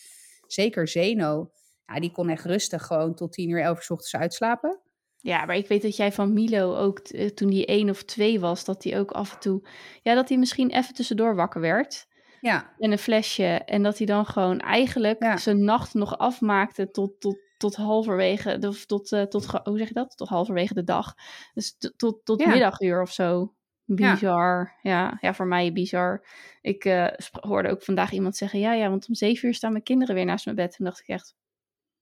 zeker 0.47 0.89
Zeno, 0.89 1.51
ja, 1.87 2.01
die 2.01 2.13
kon 2.13 2.29
echt 2.29 2.45
rustig 2.45 2.87
gewoon 2.87 3.15
tot 3.15 3.33
tien 3.33 3.49
uur, 3.49 3.63
elf 3.63 3.77
uur 3.77 3.83
s 3.83 3.91
ochtends 3.91 4.17
uitslapen. 4.17 4.81
Ja, 5.21 5.45
maar 5.45 5.57
ik 5.57 5.69
weet 5.69 5.83
dat 5.83 5.97
jij 5.97 6.13
van 6.13 6.33
Milo 6.33 6.77
ook, 6.77 6.99
eh, 6.99 7.27
toen 7.29 7.49
die 7.51 7.67
één 7.67 7.91
of 7.91 8.03
twee 8.03 8.41
was, 8.41 8.65
dat 8.65 8.85
hij 8.85 8.99
ook 8.99 9.11
af 9.11 9.33
en 9.35 9.41
toe, 9.41 9.69
ja, 10.03 10.15
dat 10.15 10.29
hij 10.29 10.39
misschien 10.39 10.71
even 10.71 10.95
tussendoor 10.95 11.35
wakker 11.35 11.61
werd. 11.61 12.07
Ja, 12.41 12.75
En 12.79 12.93
een 12.93 12.99
flesje. 12.99 13.45
En 13.47 13.83
dat 13.83 13.99
hij 13.99 14.07
dan 14.07 14.27
gewoon 14.27 14.59
eigenlijk 14.59 15.23
Ja. 15.23 15.37
zijn 15.37 15.65
nacht 15.65 15.95
nog 15.95 16.19
afmaakte 16.19 16.91
tot, 16.91 17.21
tot, 17.21 17.39
tot 17.57 17.77
halverwege, 17.77 18.59
of 18.69 18.87
tot, 18.87 19.13
eh, 19.13 19.23
tot, 19.23 19.47
hoe 19.47 19.79
zeg 19.79 19.89
je 19.89 19.95
dat? 19.95 20.17
Tot 20.17 20.29
halverwege 20.29 20.75
de 20.75 20.85
dag. 20.85 21.15
Dus 21.55 21.77
tot, 21.97 22.25
tot 22.25 22.41
Ja. 22.41 22.49
middaguur 22.49 23.03
of 23.03 23.13
zo. 23.13 23.55
Bizar. 23.85 24.79
Ja, 24.83 25.19
ja, 25.21 25.35
voor 25.35 25.47
mij 25.47 25.73
bizar. 25.73 26.27
Ik 26.61 26.85
eh, 26.85 27.07
hoorde 27.31 27.69
ook 27.69 27.83
vandaag 27.83 28.13
iemand 28.13 28.37
zeggen, 28.37 28.59
ja, 28.59 28.73
ja, 28.73 28.89
want 28.89 29.09
om 29.09 29.15
zeven 29.15 29.49
uur 29.49 29.55
staan 29.55 29.73
mijn 29.73 29.85
kinderen 29.85 30.15
weer 30.15 30.25
naast 30.25 30.45
mijn 30.45 30.57
bed. 30.57 30.77
Toen 30.77 30.87
dacht 30.87 31.01
ik 31.01 31.09
echt, 31.09 31.35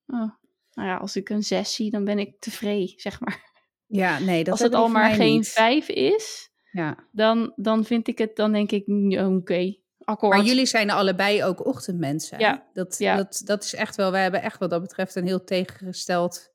oh, 0.06 0.30
nou 0.78 0.90
ja, 0.90 0.96
als 0.96 1.16
ik 1.16 1.28
een 1.28 1.42
zes 1.42 1.74
zie, 1.74 1.90
dan 1.90 2.04
ben 2.04 2.18
ik 2.18 2.40
tevreden, 2.40 2.98
zeg 3.06 3.20
maar. 3.20 3.50
ja 3.86 4.18
nee, 4.18 4.44
dat 4.44 4.52
als 4.52 4.60
het 4.62 4.74
al 4.74 4.88
maar 4.88 5.10
geen 5.10 5.34
niet. 5.36 5.48
vijf 5.48 5.88
is, 5.88 6.50
Ja. 6.72 6.96
dan, 7.12 7.52
dan 7.56 7.84
vind 7.84 8.08
ik 8.08 8.18
het, 8.18 8.36
dan 8.36 8.52
denk 8.52 8.70
ik, 8.70 8.86
mm, 8.86 9.36
oké, 9.36 9.76
akkoord. 10.04 10.36
Maar 10.36 10.44
jullie 10.46 10.66
zijn 10.66 10.90
allebei 10.90 11.44
ook 11.44 11.66
ochtendmensen. 11.66 12.38
Ja. 12.38 12.68
Dat, 12.72 12.98
Ja. 12.98 13.16
Dat, 13.16 13.42
dat 13.44 13.64
is 13.64 13.74
echt 13.74 13.96
wel, 13.96 14.10
wij 14.10 14.22
hebben 14.22 14.42
echt 14.42 14.58
wat 14.58 14.70
dat 14.70 14.80
betreft 14.80 15.14
een 15.14 15.26
heel 15.26 15.44
tegengesteld 15.44 16.52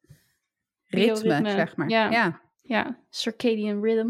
ritme, 0.86 1.50
zeg 1.50 1.76
maar. 1.76 1.90
ja. 1.90 2.12
ja. 2.12 2.42
Ja, 2.66 3.00
circadian 3.10 3.84
rhythm. 3.84 4.10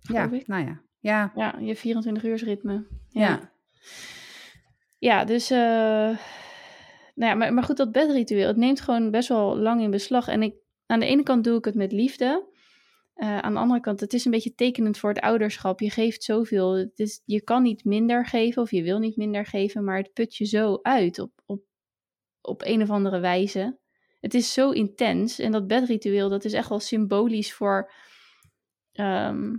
Ja, 0.00 0.30
ik. 0.30 0.46
nou 0.46 0.64
ja. 0.66 0.80
Ja, 1.00 1.32
Ja, 1.34 1.56
je 1.60 1.76
24 1.76 2.24
uur 2.24 2.44
ritme. 2.44 2.86
ja. 3.08 3.28
Ja, 3.28 3.50
ja 4.98 5.24
dus... 5.24 5.50
eh, 5.50 6.16
nou 7.14 7.30
ja, 7.30 7.34
maar, 7.34 7.54
maar 7.54 7.64
goed, 7.64 7.76
dat 7.76 7.92
bedritueel, 7.92 8.46
het 8.46 8.56
neemt 8.56 8.80
gewoon 8.80 9.10
best 9.10 9.28
wel 9.28 9.56
lang 9.56 9.82
in 9.82 9.90
beslag. 9.90 10.28
En 10.28 10.42
ik, 10.42 10.54
aan 10.86 11.00
de 11.00 11.06
ene 11.06 11.22
kant 11.22 11.44
doe 11.44 11.58
ik 11.58 11.64
het 11.64 11.74
met 11.74 11.92
liefde. 11.92 12.50
Eh, 13.14 13.38
aan 13.38 13.52
de 13.52 13.58
andere 13.58 13.80
kant, 13.80 14.00
het 14.00 14.12
is 14.12 14.24
een 14.24 14.30
beetje 14.30 14.54
tekenend 14.54 14.98
voor 14.98 15.10
het 15.10 15.20
ouderschap. 15.20 15.80
Je 15.80 15.90
geeft 15.90 16.24
zoveel. 16.24 16.72
Het 16.72 16.98
is, 16.98 17.22
je 17.24 17.42
kan 17.42 17.62
niet 17.62 17.84
minder 17.84 18.26
geven 18.26 18.62
of 18.62 18.70
je 18.70 18.82
wil 18.82 18.98
niet 18.98 19.16
minder 19.16 19.46
geven, 19.46 19.84
maar 19.84 19.96
het 19.96 20.12
put 20.12 20.36
je 20.36 20.44
zo 20.44 20.78
uit 20.82 21.18
op, 21.18 21.32
op, 21.46 21.62
op 22.40 22.62
een 22.64 22.82
of 22.82 22.90
andere 22.90 23.20
wijze. 23.20 23.78
Het 24.20 24.34
is 24.34 24.52
zo 24.52 24.70
intens. 24.70 25.38
En 25.38 25.52
dat 25.52 25.66
bedritueel, 25.66 26.28
dat 26.28 26.44
is 26.44 26.52
echt 26.52 26.68
wel 26.68 26.80
symbolisch 26.80 27.54
voor 27.54 27.92
ehm, 28.92 29.56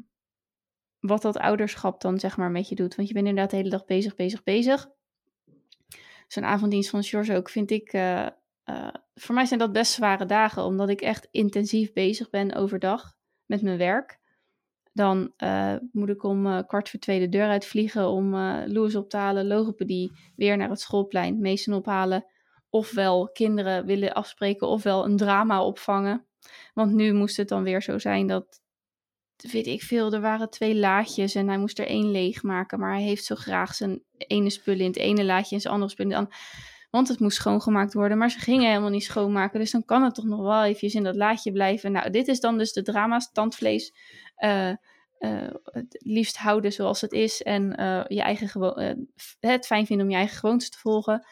wat 1.00 1.22
dat 1.22 1.38
ouderschap 1.38 2.02
dan 2.02 2.20
zeg 2.20 2.38
maar 2.38 2.52
met 2.52 2.70
je 2.70 2.76
doet. 2.76 2.96
Want 2.96 3.08
je 3.08 3.14
bent 3.14 3.28
inderdaad 3.28 3.52
de 3.52 3.58
hele 3.58 3.70
dag 3.70 3.86
bezig, 3.86 4.16
bezig, 4.16 4.44
bezig. 4.44 4.90
Zo'n 6.34 6.46
avonddienst 6.46 6.90
van 6.90 7.04
George 7.04 7.36
ook 7.36 7.50
vind 7.50 7.72
ik... 7.72 7.94
eh, 7.94 8.26
eh, 8.64 8.88
voor 9.16 9.36
mij 9.36 9.46
zijn 9.46 9.60
dat 9.60 9.72
best 9.72 9.92
zware 9.92 10.26
dagen, 10.26 10.64
omdat 10.64 10.90
ik 10.90 11.02
echt 11.02 11.28
intensief 11.32 11.94
bezig 11.94 12.30
ben 12.30 12.56
overdag 12.56 13.14
met 13.46 13.62
mijn 13.62 13.78
werk. 13.78 14.20
Dan 14.94 15.34
eh, 15.38 15.76
moet 15.92 16.10
ik 16.10 16.24
om 16.24 16.66
kwart 16.66 16.90
voor 16.90 17.00
twee 17.00 17.20
de 17.20 17.30
deur 17.30 17.48
uitvliegen 17.48 18.08
om 18.08 18.32
Louis 18.66 18.96
op 18.96 19.10
te 19.10 19.18
halen, 19.18 19.48
logopedie, 19.48 20.12
weer 20.36 20.58
naar 20.58 20.70
het 20.70 20.80
schoolplein, 20.80 21.40
meesten 21.40 21.74
ophalen. 21.74 22.26
Ofwel 22.70 23.30
kinderen 23.30 23.86
willen 23.86 24.14
afspreken, 24.14 24.68
ofwel 24.68 25.06
een 25.06 25.18
drama 25.18 25.64
opvangen. 25.64 26.26
Want 26.74 26.94
nu 26.94 27.14
moest 27.14 27.38
het 27.38 27.48
dan 27.48 27.64
weer 27.64 27.82
zo 27.82 27.98
zijn 27.98 28.28
dat, 28.28 28.62
weet 29.38 29.68
ik 29.68 29.82
veel, 29.82 30.14
er 30.14 30.22
waren 30.22 30.50
twee 30.50 30.76
laadjes 30.76 31.36
en 31.36 31.48
hij 31.48 31.58
moest 31.58 31.80
er 31.80 31.88
één 31.88 32.12
leegmaken. 32.12 32.80
Maar 32.80 32.94
hij 32.94 33.04
heeft 33.04 33.24
zo 33.26 33.36
graag 33.36 33.76
zijn 33.76 34.04
ene 34.18 34.50
spullen 34.50 34.82
in 34.82 34.88
het 34.88 34.98
ene 34.98 35.24
laadje 35.24 35.56
en 35.56 35.62
zijn 35.62 35.74
andere 35.74 35.92
spullen 35.92 36.12
in 36.12 36.18
het 36.18 36.26
andere. 36.28 36.44
Want 36.90 37.08
het 37.08 37.20
moest 37.20 37.38
schoongemaakt 37.38 37.94
worden, 37.94 38.18
maar 38.18 38.32
ze 38.32 38.40
gingen 38.40 38.68
helemaal 38.68 38.90
niet 38.90 39.04
schoonmaken. 39.04 39.60
Dus 39.60 39.72
dan 39.72 39.86
kan 39.86 40.04
het 40.04 40.16
toch 40.16 40.26
nog 40.26 40.40
wel 40.42 40.64
eventjes 40.64 40.94
in 40.96 41.04
dat 41.04 41.16
laadje 41.16 41.52
blijven. 41.52 41.92
Nou, 41.92 42.10
dit 42.10 42.28
is 42.28 42.40
dan 42.40 42.58
dus 42.58 42.74
de 42.74 42.82
drama's, 42.82 43.32
tandvlees. 43.32 43.94
eh, 44.36 44.70
eh, 44.70 45.50
het 45.64 45.96
liefst 46.00 46.38
houden 46.38 46.74
zoals 46.74 47.02
het 47.02 47.12
is. 47.12 47.42
En 47.42 47.76
eh, 47.76 48.04
je 48.08 48.22
eigen 48.22 48.48
gewo- 48.50 48.74
eh, 48.74 48.94
het 49.40 49.66
fijn 49.66 49.86
vinden 49.86 50.06
om 50.06 50.12
je 50.12 50.18
eigen 50.18 50.38
gewoontes 50.38 50.70
te 50.70 50.78
volgen. 50.78 51.28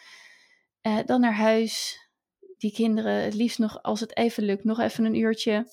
Dan 1.06 1.22
naar 1.22 1.36
huis. 1.36 2.00
Die 2.58 2.72
kinderen, 2.74 3.14
het 3.24 3.34
liefst 3.34 3.60
nog, 3.60 3.82
als 3.84 4.00
het 4.00 4.18
even 4.18 4.44
lukt, 4.44 4.64
nog 4.64 4.80
even 4.80 5.06
een 5.06 5.16
uurtje. 5.16 5.66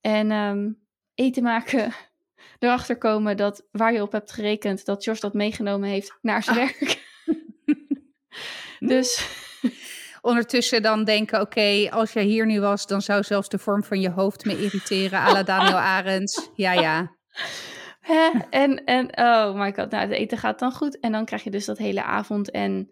En 0.00 0.30
ehm, 0.30 0.72
eten 1.14 1.42
maken. 1.42 1.92
Erachter 2.58 2.98
komen 2.98 3.36
dat 3.36 3.66
waar 3.70 3.92
je 3.92 4.02
op 4.02 4.12
hebt 4.12 4.32
gerekend, 4.32 4.84
dat 4.84 5.04
Jos 5.04 5.20
dat 5.20 5.34
meegenomen 5.34 5.88
heeft 5.88 6.18
naar 6.22 6.42
zijn 6.42 6.56
werk. 6.56 7.02
dus 8.94 9.42
Ondertussen 10.22 10.82
dan 10.82 11.04
denken, 11.04 11.40
oké, 11.40 11.88
als 11.90 12.12
jij 12.12 12.24
hier 12.24 12.46
nu 12.46 12.60
was, 12.60 12.86
dan 12.86 13.02
zou 13.02 13.22
zelfs 13.22 13.48
de 13.48 13.58
vorm 13.58 13.84
van 13.84 14.00
je 14.00 14.10
hoofd 14.10 14.44
me 14.44 14.62
irriteren, 14.62 15.18
à 15.18 15.32
la 15.32 15.42
Daniel 15.42 15.76
Arends. 15.76 16.50
Ja, 16.54 16.72
ja. 16.72 17.16
Hè? 18.00 18.30
En, 18.50 18.84
en 18.84 19.18
oh 19.18 19.54
my 19.54 19.72
god, 19.74 19.90
nou, 19.90 20.02
het 20.02 20.10
eten 20.10 20.38
gaat 20.38 20.58
dan 20.58 20.72
goed. 20.72 21.00
En 21.00 21.12
dan 21.12 21.24
krijg 21.24 21.44
je 21.44 21.50
dus 21.50 21.64
dat 21.64 21.78
hele 21.78 22.02
avond- 22.02 22.50
en, 22.50 22.90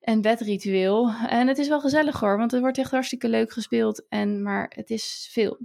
en 0.00 0.20
bedritueel. 0.20 1.12
En 1.28 1.48
het 1.48 1.58
is 1.58 1.68
wel 1.68 1.80
gezellig 1.80 2.20
hoor, 2.20 2.38
want 2.38 2.50
het 2.50 2.60
wordt 2.60 2.78
echt 2.78 2.90
hartstikke 2.90 3.28
leuk 3.28 3.52
gespeeld. 3.52 4.06
En, 4.08 4.42
maar 4.42 4.72
het 4.74 4.90
is 4.90 5.28
veel. 5.32 5.58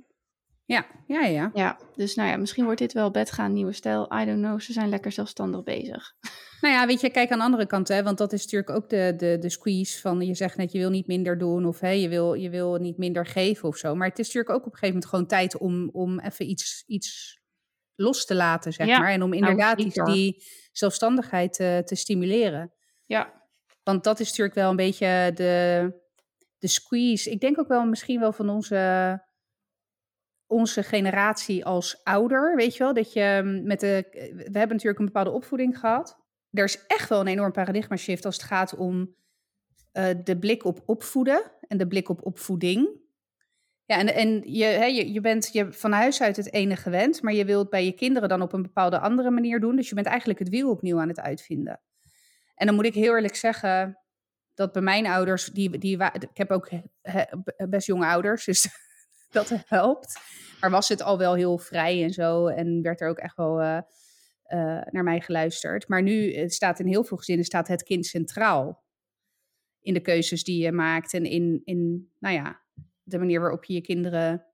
Ja, 0.66 0.86
ja, 1.08 1.26
ja. 1.26 1.52
Ja, 1.54 1.80
dus 1.96 2.16
nou 2.16 2.30
ja, 2.30 2.38
misschien 2.38 2.64
wordt 2.64 2.80
dit 2.80 2.94
wel 2.94 3.12
bedgaan, 3.12 3.54
nieuwe 3.54 3.74
stijl. 3.74 4.20
I 4.22 4.26
don't 4.26 4.42
know, 4.42 4.60
ze 4.60 4.74
zijn 4.74 4.90
lekker 4.90 5.12
zelfstandig 5.12 5.64
bezig. 5.64 6.14
Nou 6.62 6.76
ja, 6.76 6.86
weet 6.86 7.02
je, 7.02 7.10
kijk 7.10 7.32
aan 7.32 7.38
de 7.38 7.44
andere 7.44 7.66
kant, 7.66 7.88
hè, 7.88 8.04
want 8.04 8.18
dat 8.18 8.34
is 8.34 8.44
natuurlijk 8.44 8.70
ook 8.70 8.90
de, 8.90 9.14
de, 9.18 9.38
de 9.40 9.50
squeeze 9.50 10.00
van, 10.00 10.22
je 10.22 10.34
zegt 10.34 10.58
net, 10.58 10.72
je 10.72 10.80
wil 10.80 10.90
niet 10.90 11.08
minder 11.08 11.38
doen 11.38 11.66
of 11.66 11.80
hè, 11.80 11.90
je, 11.90 12.10
wil, 12.10 12.34
je 12.34 12.50
wil 12.50 12.76
niet 12.76 12.98
minder 12.98 13.26
geven 13.26 13.68
of 13.68 13.78
zo. 13.78 13.96
Maar 13.96 14.08
het 14.08 14.20
is 14.20 14.26
natuurlijk 14.26 14.54
ook 14.54 14.66
op 14.66 14.72
een 14.72 14.80
gegeven 14.80 14.94
moment 14.94 15.10
gewoon 15.10 15.28
tijd 15.28 15.58
om, 15.58 15.90
om 15.90 16.20
even 16.20 16.50
iets, 16.50 16.84
iets 16.88 17.40
los 17.96 18.26
te 18.26 18.36
laten, 18.36 18.74
zeg 18.74 18.88
Ja, 18.88 19.00
maar. 19.00 19.12
En 19.12 19.24
om 19.24 19.34
inderdaad 19.34 19.78
die, 20.06 20.44
zelfstandigheid 20.72 21.54
te, 21.54 21.82
te 21.86 21.96
stimuleren. 21.96 22.74
Ja, 23.06 23.44
Want 23.84 24.04
dat 24.04 24.20
is 24.20 24.28
natuurlijk 24.28 24.56
wel 24.56 24.70
een 24.70 24.76
beetje 24.76 25.32
de, 25.36 25.94
de 26.58 26.68
squeeze. 26.68 27.30
Ik 27.30 27.40
denk 27.40 27.60
ook 27.60 27.68
wel 27.68 27.86
misschien 27.86 28.20
wel 28.20 28.34
van 28.34 28.50
onze, 28.50 29.22
onze 30.54 30.84
generatie 30.84 31.66
als 31.66 32.04
ouder, 32.04 32.56
weet 32.56 32.74
je 32.76 32.84
wel. 32.84 32.94
Dat 32.94 33.14
je 33.14 33.42
mm, 33.44 33.64
met 33.64 33.80
de, 33.80 34.08
we 34.36 34.58
hebben 34.60 34.68
natuurlijk 34.68 35.00
een 35.00 35.06
bepaalde 35.06 35.32
opvoeding 35.32 35.80
gehad. 35.80 36.18
Er 36.52 36.64
is 36.64 36.86
echt 36.88 37.10
wel 37.10 37.20
een 37.20 37.28
enorm 37.28 37.52
paradigma 37.52 37.96
shift 37.96 38.26
als 38.26 38.36
het 38.36 38.46
gaat 38.46 38.76
om 38.76 39.16
eh, 39.92 40.10
de 40.24 40.40
blik 40.40 40.66
op 40.66 40.84
opvoeden 40.86 41.52
en 41.68 41.78
de 41.78 41.88
blik 41.88 42.10
op 42.10 42.26
opvoeding. 42.26 43.02
Ja, 43.86 43.98
en, 43.98 44.14
en 44.14 44.54
je, 44.54 44.66
hè, 44.66 44.86
je, 44.86 45.22
bent 45.22 45.50
je 45.54 45.74
van 45.74 45.92
huis 45.92 46.22
uit 46.22 46.36
het 46.36 46.54
ene 46.54 46.76
gewend, 46.76 47.22
maar 47.22 47.34
je 47.34 47.46
wilt 47.46 47.70
bij 47.70 47.86
je 47.86 47.92
kinderen 47.92 48.30
dan 48.30 48.42
op 48.42 48.54
een 48.54 48.62
bepaalde 48.62 49.00
andere 49.00 49.32
manier 49.32 49.60
doen. 49.60 49.76
Dus 49.76 49.90
je 49.90 49.96
bent 49.96 50.08
eigenlijk 50.08 50.40
het 50.40 50.50
wiel 50.50 50.70
opnieuw 50.70 51.00
aan 51.00 51.08
het 51.08 51.20
uitvinden. 51.20 51.82
En 52.56 52.66
dan 52.66 52.76
moet 52.76 52.86
ik 52.86 52.94
heel 52.94 53.16
eerlijk 53.16 53.36
zeggen 53.36 54.00
dat 54.54 54.72
bij 54.72 54.82
mijn 54.82 55.06
ouders, 55.06 55.46
die, 55.46 55.78
die, 55.78 56.04
ik 56.04 56.38
heb 56.38 56.52
ook 56.52 56.70
best 57.70 57.88
jonge 57.88 58.06
ouders, 58.06 58.46
dus 58.46 58.68
dat 59.34 59.54
helpt. 59.66 60.20
Maar 60.60 60.72
was 60.72 60.90
het 60.90 61.02
al 61.02 61.18
wel 61.18 61.34
heel 61.34 61.58
vrij 61.58 62.04
en 62.04 62.14
zo 62.14 62.48
en 62.48 62.82
werd 62.82 63.02
er 63.02 63.10
ook 63.10 63.18
echt 63.18 63.36
wel 63.36 63.62
eh, 63.62 63.78
eh, 64.44 64.82
naar 64.92 65.04
mij 65.04 65.22
geluisterd. 65.22 65.88
Maar 65.88 66.02
nu 66.02 66.34
eh, 66.34 66.50
staat 66.50 66.80
in 66.80 66.88
heel 66.88 67.04
veel 67.04 67.18
gezinnen 67.18 67.46
staat 67.46 67.68
het 67.68 67.84
kind 67.84 68.06
centraal 68.06 68.84
in 69.82 69.94
de 69.94 70.00
keuzes 70.00 70.44
die 70.44 70.64
je 70.64 70.72
maakt 70.72 71.14
en 71.14 71.26
in, 71.26 71.62
in 71.64 72.12
nou 72.20 72.36
ja, 72.36 72.62
de 73.04 73.18
manier 73.18 73.40
waarop 73.40 73.64
je 73.64 73.74
je 73.74 73.82
kinderen 73.82 74.46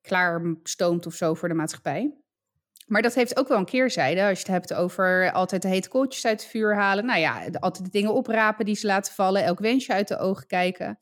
klaarstoomt 0.00 1.06
of 1.06 1.14
zo 1.14 1.34
voor 1.34 1.48
de 1.48 1.54
maatschappij. 1.54 2.16
Maar 2.86 3.02
dat 3.02 3.14
heeft 3.14 3.38
ook 3.38 3.48
wel 3.48 3.58
een 3.58 3.64
keerzijde. 3.64 4.20
Als 4.20 4.40
je 4.40 4.44
het 4.44 4.52
hebt 4.52 4.74
over 4.74 5.32
altijd 5.32 5.62
de 5.62 5.68
hete 5.68 5.88
kooltjes 5.88 6.26
uit 6.26 6.40
het 6.40 6.50
vuur 6.50 6.74
halen. 6.74 7.06
Nou 7.06 7.20
ja, 7.20 7.48
altijd 7.60 7.84
de 7.84 7.90
dingen 7.90 8.14
oprapen 8.14 8.64
die 8.64 8.76
ze 8.76 8.86
laten 8.86 9.12
vallen. 9.12 9.44
Elk 9.44 9.58
wensje 9.58 9.92
uit 9.92 10.08
de 10.08 10.18
ogen 10.18 10.46
kijken. 10.46 10.98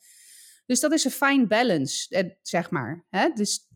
Dus 0.66 0.80
dat 0.80 0.92
is 0.92 1.04
een 1.04 1.11
fine 1.11 1.47
balance, 1.47 2.16
eh, 2.16 2.30
zeg 2.42 2.71
maar. 2.71 3.04
Hè? 3.09 3.28
Dus 3.28 3.68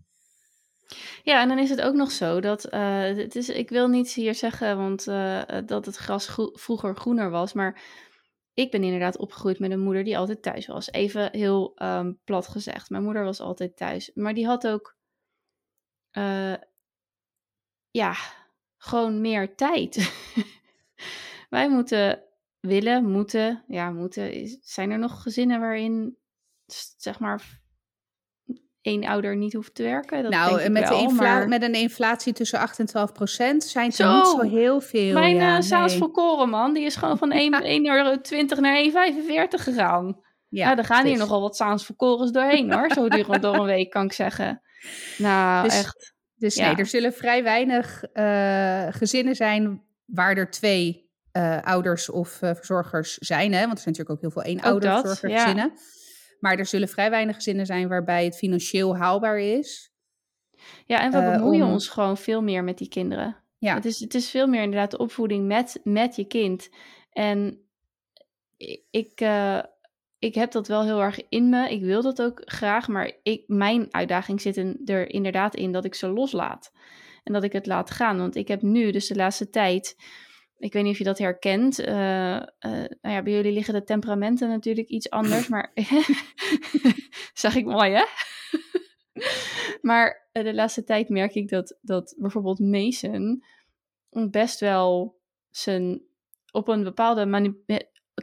Ja, 1.23 1.41
en 1.41 1.49
dan 1.49 1.59
is 1.59 1.71
het 1.71 1.81
ook 1.81 1.95
nog 1.95 2.11
zo 2.11 2.41
dat 2.41 2.65
eh, 2.65 3.03
het 3.03 3.37
is, 3.37 3.49
ik 3.49 3.69
wil 3.69 3.89
niet 3.89 4.13
hier 4.13 4.35
zeggen, 4.35 4.77
want 4.77 5.07
eh, 5.07 5.43
dat 5.67 5.87
het 5.87 5.97
gras 5.97 6.29
vroeger 6.53 6.97
groener 6.97 7.31
was, 7.31 7.53
maar 7.53 7.83
ik 8.55 8.71
ben 8.71 8.83
inderdaad 8.83 9.19
opgegroeid 9.19 9.59
met 9.59 9.71
een 9.71 9.81
moeder 9.81 10.05
die 10.05 10.19
altijd 10.19 10.43
thuis 10.43 10.67
was. 10.67 10.93
Even 10.93 11.29
heel 11.33 11.73
ehm, 11.75 12.13
plat 12.25 12.49
gezegd, 12.49 12.91
mijn 12.91 13.03
moeder 13.03 13.25
was 13.25 13.41
altijd 13.41 13.77
thuis, 13.77 14.11
maar 14.15 14.35
die 14.35 14.47
had 14.47 14.67
ook, 14.67 14.97
ja, 17.91 18.15
gewoon 18.79 19.21
meer 19.21 19.55
tijd. 19.55 20.13
Wij 21.51 21.71
moeten 21.71 22.23
willen, 22.61 23.05
moeten, 23.11 23.65
ja, 23.67 23.91
moeten. 23.91 24.59
Zijn 24.63 24.91
er 24.91 24.99
nog 24.99 25.23
gezinnen 25.23 25.61
waarin, 25.61 26.18
zeg 26.97 27.19
maar, 27.19 27.43
één 28.81 29.05
ouder 29.05 29.37
niet 29.37 29.53
hoeft 29.53 29.75
te 29.75 29.83
werken? 29.83 30.23
Dat 30.23 30.33
denk 30.33 30.43
nou, 30.45 30.61
ik 30.63 30.71
met, 30.71 30.83
de 30.83 30.89
wel, 30.89 31.01
infla- 31.01 31.23
maar- 31.23 31.49
met 31.49 31.63
een 31.63 31.75
inflatie 31.75 32.33
tussen 32.33 32.59
8 32.59 32.79
en 32.79 32.87
12 32.87 33.13
procent 33.13 33.65
zijn 33.65 33.93
Zo! 33.93 34.17
niet 34.17 34.27
zo 34.27 34.41
heel 34.41 34.81
veel. 34.81 35.13
Mijn 35.13 35.37
ja, 35.37 35.61
Saus 35.61 35.91
nee. 35.91 35.99
volkoren, 35.99 36.49
man, 36.49 36.75
die 36.75 36.85
is 36.85 36.97
gewoon 36.97 37.19
van 37.19 37.31
1 37.43 37.53
1,20 37.53 38.61
naar 38.61 38.85
1,45 38.85 39.63
gegaan. 39.63 40.21
Ja, 40.49 40.77
er 40.77 40.85
gaan 40.85 41.07
hier 41.07 41.17
nogal 41.17 41.41
wat 41.41 41.57
Saans 41.57 41.91
doorheen 41.97 42.73
hoor. 42.73 42.91
Zo 42.91 43.09
durend 43.09 43.43
door 43.43 43.55
een 43.55 43.65
week 43.77 43.91
kan 43.91 44.05
ik 44.05 44.13
zeggen. 44.13 44.63
Nou, 45.19 45.65
Dus- 45.65 45.79
echt. 45.79 46.17
Dus 46.35 46.55
Ja. 46.55 46.67
nee, 46.67 46.77
er 46.77 46.87
zullen 46.87 47.13
vrij 47.13 47.43
weinig 47.43 48.03
eh, 48.03 48.87
gezinnen 48.91 49.35
zijn 49.35 49.83
waar 50.05 50.37
er 50.37 50.51
twee 50.51 51.11
eh, 51.33 51.63
ouders 51.63 52.11
of 52.11 52.29
verzorgers 52.31 53.15
zijn. 53.19 53.53
Hè? 53.53 53.61
Want 53.61 53.73
er 53.73 53.79
zijn 53.83 53.95
natuurlijk 53.97 54.11
ook 54.11 54.21
heel 54.21 54.31
veel 54.31 54.43
dat, 54.43 54.51
één-ouder-verzorgergezinnen. 54.51 55.73
Maar 56.39 56.59
er 56.59 56.67
zullen 56.67 56.89
vrij 56.89 57.11
weinig 57.11 57.35
gezinnen 57.37 57.67
zijn 57.67 57.89
waarbij 57.89 58.25
het 58.25 58.37
financieel 58.37 58.97
haalbaar 58.97 59.39
is. 59.41 59.93
Ja, 60.87 61.01
en 61.03 61.11
we 61.11 61.17
Eh, 61.19 61.33
bemoeien 61.37 61.67
om- 61.67 61.73
ons 61.73 61.89
gewoon 61.89 62.17
veel 62.17 62.43
meer 62.43 62.65
met 62.65 62.79
die 62.79 62.89
kinderen. 62.89 63.37
Ja. 63.59 63.75
Het, 63.75 63.85
is, 63.85 64.01
het 64.01 64.15
is 64.15 64.31
veel 64.31 64.47
meer 64.47 64.63
inderdaad 64.63 64.91
de 64.91 64.99
opvoeding 64.99 65.47
met, 65.47 65.81
met 65.85 66.17
je 66.17 66.25
kind. 66.27 66.69
En 67.13 67.69
ik, 68.91 69.21
eh, 69.21 69.59
ik 70.19 70.35
heb 70.35 70.51
dat 70.51 70.69
wel 70.69 70.85
heel 70.85 71.01
erg 71.03 71.21
in 71.29 71.49
me. 71.49 71.71
Ik 71.71 71.83
wil 71.83 72.03
dat 72.03 72.23
ook 72.23 72.43
graag. 72.45 72.89
Maar 72.89 73.13
ik, 73.23 73.45
mijn 73.47 73.87
uitdaging 73.91 74.41
zit 74.41 74.57
in, 74.57 74.81
er 74.85 75.11
inderdaad 75.11 75.55
in 75.55 75.73
dat 75.73 75.85
ik 75.85 75.95
ze 75.95 76.09
loslaat. 76.09 76.73
En 77.25 77.33
dat 77.33 77.43
ik 77.43 77.53
het 77.53 77.67
laat 77.67 77.91
gaan. 77.91 78.19
Want 78.19 78.37
ik 78.37 78.49
heb 78.49 78.63
nu, 78.63 78.91
dus 78.91 79.07
de 79.07 79.15
laatste 79.17 79.51
tijd. 79.51 79.97
Ik 80.59 80.73
weet 80.73 80.83
niet 80.83 80.93
of 80.93 80.99
je 80.99 81.05
dat 81.05 81.19
herkent. 81.19 81.79
eh, 81.79 82.37
eh, 82.37 82.43
nou 83.01 83.15
ja, 83.15 83.23
bij 83.23 83.33
jullie 83.33 83.53
liggen 83.53 83.75
de 83.75 83.85
temperamenten 83.85 84.49
natuurlijk 84.49 84.89
iets 84.89 85.11
anders. 85.11 85.49
Maar 85.49 85.73
zag 87.35 87.55
ik 87.55 87.65
mooi, 87.65 87.91
hè? 87.93 88.05
maar 89.89 90.29
eh, 90.33 90.45
de 90.45 90.55
laatste 90.55 90.85
tijd 90.85 91.09
merk 91.09 91.35
ik 91.35 91.49
dat, 91.49 91.79
dat 91.81 92.15
bijvoorbeeld 92.19 92.59
Mason 92.59 93.45
best 94.31 94.61
wel 94.61 95.19
zijn 95.51 96.03
op 96.51 96.69
een 96.69 96.83
bepaalde 96.83 97.27
mani- 97.27 97.63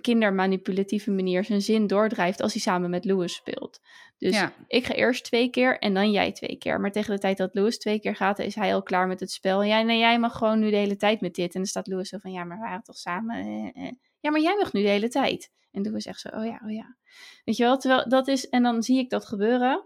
kindermanipulatieve 0.02 1.12
manier 1.12 1.44
zijn 1.44 1.62
zin 1.62 1.88
doordrijft 1.88 2.42
als 2.42 2.54
hij 2.54 2.62
samen 2.62 2.90
met 2.90 3.06
Louis 3.06 3.34
speelt. 3.34 3.82
Dus 4.18 4.36
ja. 4.36 4.54
ik 4.68 4.86
ga 4.86 4.94
eerst 4.94 5.24
twee 5.24 5.50
keer 5.50 5.80
en 5.80 5.94
dan 5.94 6.12
jij 6.12 6.32
twee 6.32 6.58
keer. 6.58 6.80
Maar 6.80 6.92
tegen 6.92 7.14
de 7.14 7.20
tijd 7.20 7.38
dat 7.38 7.54
Louis 7.56 7.78
twee 7.78 8.00
keer 8.00 8.16
gaat, 8.16 8.40
is 8.40 8.56
hij 8.56 8.74
al 8.74 8.84
klaar 8.84 9.08
met 9.08 9.20
het 9.20 9.32
spel. 9.32 9.64
Ja, 9.64 9.82
nee, 9.82 9.98
jij 10.00 10.20
mag 10.20 10.38
gewoon 10.38 10.60
nu 10.60 10.70
de 10.70 10.76
hele 10.76 10.96
tijd 10.96 11.22
met 11.22 11.36
dit. 11.36 11.54
En 11.54 11.60
dan 11.60 11.66
staat 11.70 11.88
Louis 11.88 12.10
zo 12.10 12.18
van, 12.18 12.32
ja, 12.32 12.44
maar 12.44 12.58
we 12.58 12.64
waren 12.64 12.84
toch 12.84 12.98
samen? 12.98 13.36
eh, 13.36 13.86
eh. 13.86 13.92
Ja, 14.20 14.32
maar 14.32 14.42
jij 14.42 14.56
mag 14.56 14.74
nu 14.74 14.82
de 14.82 14.88
hele 14.90 15.08
tijd. 15.10 15.52
En 15.72 15.84
Louis 15.84 16.04
zegt 16.04 16.20
zo, 16.20 16.30
oh 16.30 16.46
ja, 16.46 16.62
oh 16.66 16.72
ja. 16.72 16.96
Weet 17.44 17.58
je 17.58 17.64
wel, 17.64 17.78
terwijl 17.78 18.10
dat 18.10 18.28
is... 18.28 18.50
En 18.50 18.64
dan 18.64 18.84
zie 18.84 19.00
ik 19.00 19.10
dat 19.10 19.26
gebeuren. 19.26 19.82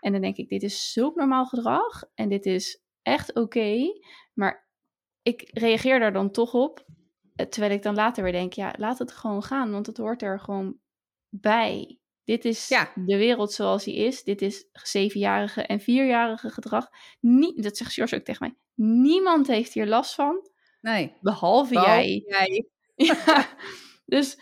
En 0.00 0.12
dan 0.12 0.20
denk 0.20 0.36
ik, 0.36 0.48
dit 0.48 0.62
is 0.62 0.92
zulk 0.92 1.16
normaal 1.16 1.46
gedrag. 1.46 2.04
En 2.14 2.28
dit 2.28 2.46
is 2.46 2.82
echt 3.02 3.34
oké. 3.34 3.76
maar 4.34 4.66
ik 5.22 5.48
reageer 5.52 6.00
daar 6.00 6.12
dan 6.12 6.30
toch 6.30 6.54
op. 6.54 6.86
eh, 7.34 7.46
Terwijl 7.46 7.72
ik 7.72 7.82
dan 7.82 7.94
later 7.94 8.22
weer 8.22 8.32
denk, 8.32 8.52
ja, 8.52 8.74
laat 8.78 8.98
het 8.98 9.12
gewoon 9.12 9.42
gaan. 9.42 9.70
Want 9.70 9.86
het 9.86 9.96
hoort 9.96 10.22
er 10.22 10.40
gewoon 10.40 10.78
bij. 11.28 11.98
Dit 12.28 12.44
is 12.44 12.68
Ja. 12.68 12.92
de 12.94 13.16
wereld 13.16 13.52
zoals 13.52 13.84
die 13.84 13.94
is. 13.96 14.22
Dit 14.24 14.42
is 14.42 14.64
zevenjarige 14.72 15.62
en 15.62 15.80
vierjarige 15.80 16.50
gedrag. 16.50 16.88
Nie, 17.20 17.62
dat 17.62 17.76
zegt 17.76 17.92
George 17.92 18.16
ook 18.16 18.22
tegen 18.22 18.46
mij. 18.48 18.56
Niemand 19.02 19.46
heeft 19.46 19.72
hier 19.72 19.86
last 19.86 20.14
van, 20.14 20.50
Nee. 20.80 21.16
behalve 21.20 21.72
Behalve 21.72 22.00
jij. 22.00 22.22
jij. 22.26 22.66
Ja, 23.26 23.48
dus 24.06 24.38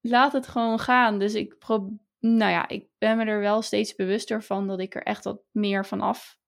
laat 0.00 0.32
het 0.32 0.46
gewoon 0.46 0.78
gaan. 0.78 1.18
Dus 1.18 1.34
ik 1.34 1.58
probeer, 1.58 1.98
nou 2.18 2.50
ja, 2.52 2.68
ik 2.68 2.88
ben 2.98 3.16
me 3.16 3.24
er 3.24 3.40
wel 3.40 3.62
steeds 3.62 3.94
bewuster 3.94 4.42
van 4.42 4.66
dat 4.66 4.80
ik 4.80 4.94
er 4.94 5.02
echt 5.02 5.24
wat 5.24 5.42
meer 5.50 5.86
van 5.86 6.00
af 6.00 6.38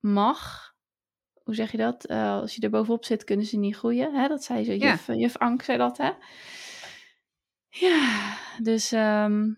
mag. 0.00 0.72
Hoe 1.42 1.54
zeg 1.54 1.70
je 1.70 1.78
dat? 1.78 2.04
Eh, 2.04 2.32
als 2.40 2.54
je 2.54 2.60
er 2.60 2.70
bovenop 2.70 3.04
zit, 3.04 3.24
kunnen 3.24 3.46
ze 3.46 3.56
niet 3.58 3.76
groeien. 3.76 4.14
Hè? 4.14 4.28
Dat 4.28 4.44
zei 4.44 4.64
zo, 4.64 4.72
Ja. 4.72 4.78
juf, 4.90 5.06
juf 5.06 5.36
Ank 5.36 5.62
zei 5.62 5.78
dat, 5.78 5.96
hè? 5.96 6.10
Ja, 7.68 8.36
dus 8.62 8.92
ehm, 8.92 9.52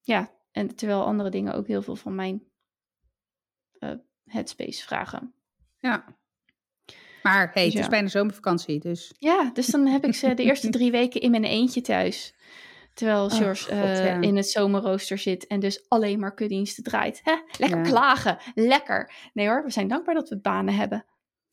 ja, 0.00 0.30
en 0.52 0.74
terwijl 0.76 1.04
andere 1.04 1.30
dingen 1.30 1.54
ook 1.54 1.66
heel 1.66 1.82
veel 1.82 1.96
van 1.96 2.14
mijn 2.14 2.42
eh, 3.78 3.92
headspace 4.24 4.82
vragen. 4.82 5.34
Ja. 5.78 6.16
Maar 7.22 7.50
hey, 7.52 7.64
Dus 7.64 7.64
het 7.64 7.74
is 7.74 7.80
ja. 7.80 7.88
bijna 7.88 8.08
zomervakantie, 8.08 8.80
dus... 8.80 9.14
Ja, 9.18 9.50
dus 9.52 9.66
dan 9.66 9.86
heb 9.86 10.04
ik 10.04 10.14
ze 10.14 10.34
de 10.34 10.42
eerste 10.48 10.70
drie 10.70 10.90
weken 10.90 11.20
in 11.20 11.30
mijn 11.30 11.44
eentje 11.44 11.80
thuis. 11.80 12.34
Terwijl 12.94 13.24
Oh, 13.24 13.30
George 13.32 13.62
God, 13.64 13.72
eh, 13.72 14.04
ja. 14.04 14.20
in 14.20 14.36
het 14.36 14.48
zomerrooster 14.50 15.18
zit 15.18 15.46
en 15.46 15.60
dus 15.60 15.88
alleen 15.88 16.18
maar 16.18 16.34
kuddiensten 16.34 16.84
draait. 16.84 17.20
Hè? 17.24 17.36
Lekker 17.58 17.78
Ja. 17.78 17.84
klagen, 17.84 18.38
lekker. 18.54 19.12
Nee 19.32 19.46
hoor, 19.46 19.64
we 19.64 19.70
zijn 19.70 19.88
dankbaar 19.88 20.14
dat 20.14 20.28
we 20.28 20.38
banen 20.40 20.74
hebben. 20.74 21.04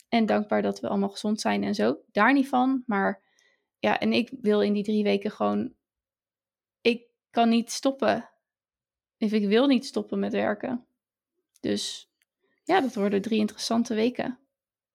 En 0.09 0.25
dankbaar 0.25 0.61
dat 0.61 0.79
we 0.79 0.87
allemaal 0.87 1.09
gezond 1.09 1.41
zijn 1.41 1.63
en 1.63 1.75
zo. 1.75 1.97
Daar 2.11 2.33
niet 2.33 2.47
van, 2.47 2.83
maar 2.85 3.21
ja, 3.85 3.99
en 3.99 4.13
ik 4.13 4.29
wil 4.41 4.61
in 4.61 4.73
die 4.73 4.83
drie 4.83 5.03
weken 5.03 5.31
gewoon... 5.31 5.73
Ik 6.81 7.07
kan 7.29 7.49
niet 7.49 7.71
stoppen. 7.71 8.29
Of 9.17 9.31
ik 9.31 9.47
wil 9.47 9.67
niet 9.67 9.85
stoppen 9.85 10.19
met 10.19 10.31
werken. 10.31 10.87
Dus 11.59 12.11
ja, 12.63 12.81
dat 12.81 12.95
worden 12.95 13.21
drie 13.21 13.39
interessante 13.39 13.93
weken. 13.93 14.39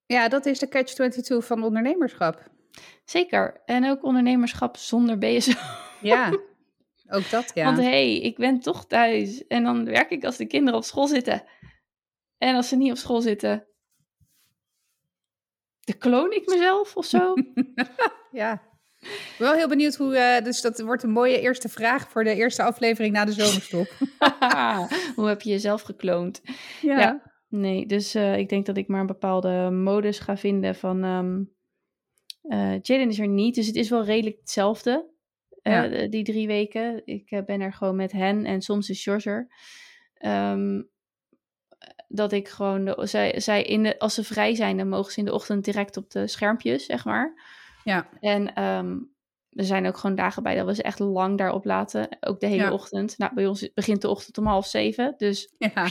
Ja, 0.07 0.29
dat 0.29 0.47
is 0.47 0.59
de 0.59 0.69
catch-22 0.69 1.47
van 1.47 1.63
ondernemerschap. 1.63 2.51
Zeker. 3.05 3.63
En 3.65 3.91
ook 3.91 4.05
ondernemerschap 4.05 4.77
zonder 4.77 5.19
BSO. 5.19 5.59
Ja, 6.01 6.31
ook 7.17 7.31
dat, 7.31 7.51
ja. 7.55 7.65
Want 7.65 7.77
hé, 7.77 7.85
hey, 7.85 8.21
ik 8.21 8.37
ben 8.37 8.61
toch 8.61 8.87
thuis. 8.87 9.47
En 9.47 9.65
dan 9.65 9.85
werk 9.85 10.11
ik 10.11 10.25
als 10.25 10.37
de 10.37 10.47
kinderen 10.47 10.79
op 10.79 10.85
school 10.85 11.07
zitten. 11.07 11.45
En 12.39 12.55
als 12.55 12.69
ze 12.69 12.77
niet 12.77 12.91
op 12.91 12.97
school 12.97 13.21
zitten, 13.21 13.67
dan 15.81 15.99
kloon 15.99 16.33
ik 16.33 16.47
mezelf 16.47 16.97
of 16.97 17.05
zo. 17.05 17.35
Ja. 18.33 18.70
Ik 19.01 19.35
ben 19.39 19.47
wel 19.49 19.57
heel 19.57 19.69
benieuwd 19.69 19.97
hoe... 19.97 20.17
eh, 20.17 20.45
dus 20.45 20.61
dat 20.61 20.81
wordt 20.81 21.03
een 21.03 21.11
mooie 21.11 21.41
eerste 21.41 21.69
vraag 21.69 22.09
voor 22.09 22.25
de 22.25 22.35
eerste 22.35 22.63
aflevering 22.63 23.15
na 23.15 23.25
de 23.25 23.33
zomerstop. 23.33 23.89
Hoe 25.17 25.29
heb 25.29 25.43
je 25.43 25.51
jezelf 25.51 25.83
gekloond? 25.83 26.41
ja. 26.83 26.99
Ja. 27.01 27.23
Nee, 27.49 27.87
dus 27.87 28.15
eh, 28.15 28.37
ik 28.37 28.49
denk 28.49 28.67
dat 28.67 28.77
ik 28.77 28.89
maar 28.89 29.01
een 29.01 29.07
bepaalde 29.07 29.71
modus 29.71 30.19
ga 30.19 30.37
vinden 30.37 30.75
van... 30.75 31.05
ehm 31.05 31.43
eh, 32.43 32.81
Jaden 32.81 33.09
is 33.09 33.19
er 33.19 33.29
niet, 33.29 33.55
dus 33.55 33.67
het 33.67 33.77
is 33.77 33.89
wel 33.89 34.05
redelijk 34.05 34.37
hetzelfde. 34.39 35.09
Ja. 35.63 36.07
die 36.09 36.25
drie 36.25 36.47
weken. 36.47 37.03
Ik 37.05 37.43
ben 37.47 37.61
er 37.61 37.73
gewoon 37.73 37.97
met 37.97 38.13
hen 38.13 38.45
en 38.45 38.61
soms 38.63 38.89
is 38.89 39.03
George 39.03 39.31
er. 39.31 39.49
Ehm, 40.15 40.83
dat 42.09 42.33
ik 42.33 42.49
gewoon, 42.49 42.85
de, 42.85 43.07
zij, 43.07 43.41
zij 43.41 43.63
in 43.63 43.83
de, 43.83 43.99
als 43.99 44.15
ze 44.15 44.25
vrij 44.25 44.55
zijn, 44.55 44.77
dan 44.77 44.89
mogen 44.89 45.13
ze 45.13 45.19
in 45.19 45.25
de 45.25 45.33
ochtend 45.33 45.65
direct 45.65 45.97
op 45.97 46.11
de 46.11 46.27
schermpjes, 46.27 46.85
zeg 46.85 47.05
maar. 47.05 47.35
Ja. 47.85 48.09
En 48.21 48.55
ehm, 48.55 48.99
er 49.51 49.65
zijn 49.65 49.87
ook 49.87 49.97
gewoon 49.97 50.17
dagen 50.17 50.43
bij 50.43 50.55
dat 50.57 50.67
we 50.67 50.75
ze 50.75 50.83
echt 50.83 50.99
lang 50.99 51.39
daarop 51.39 51.65
laten. 51.65 52.17
Ook 52.21 52.41
de 52.41 52.47
hele 52.47 52.63
Ja. 52.63 52.73
ochtend. 52.73 53.19
Nou, 53.19 53.35
bij 53.35 53.47
ons 53.47 53.73
begint 53.75 54.01
de 54.03 54.09
ochtend 54.09 54.39
om 54.39 54.47
half 54.47 54.67
zeven. 54.67 55.15
Dus 55.17 55.55
Ja. 55.75 55.91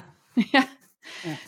ja. 0.51 0.65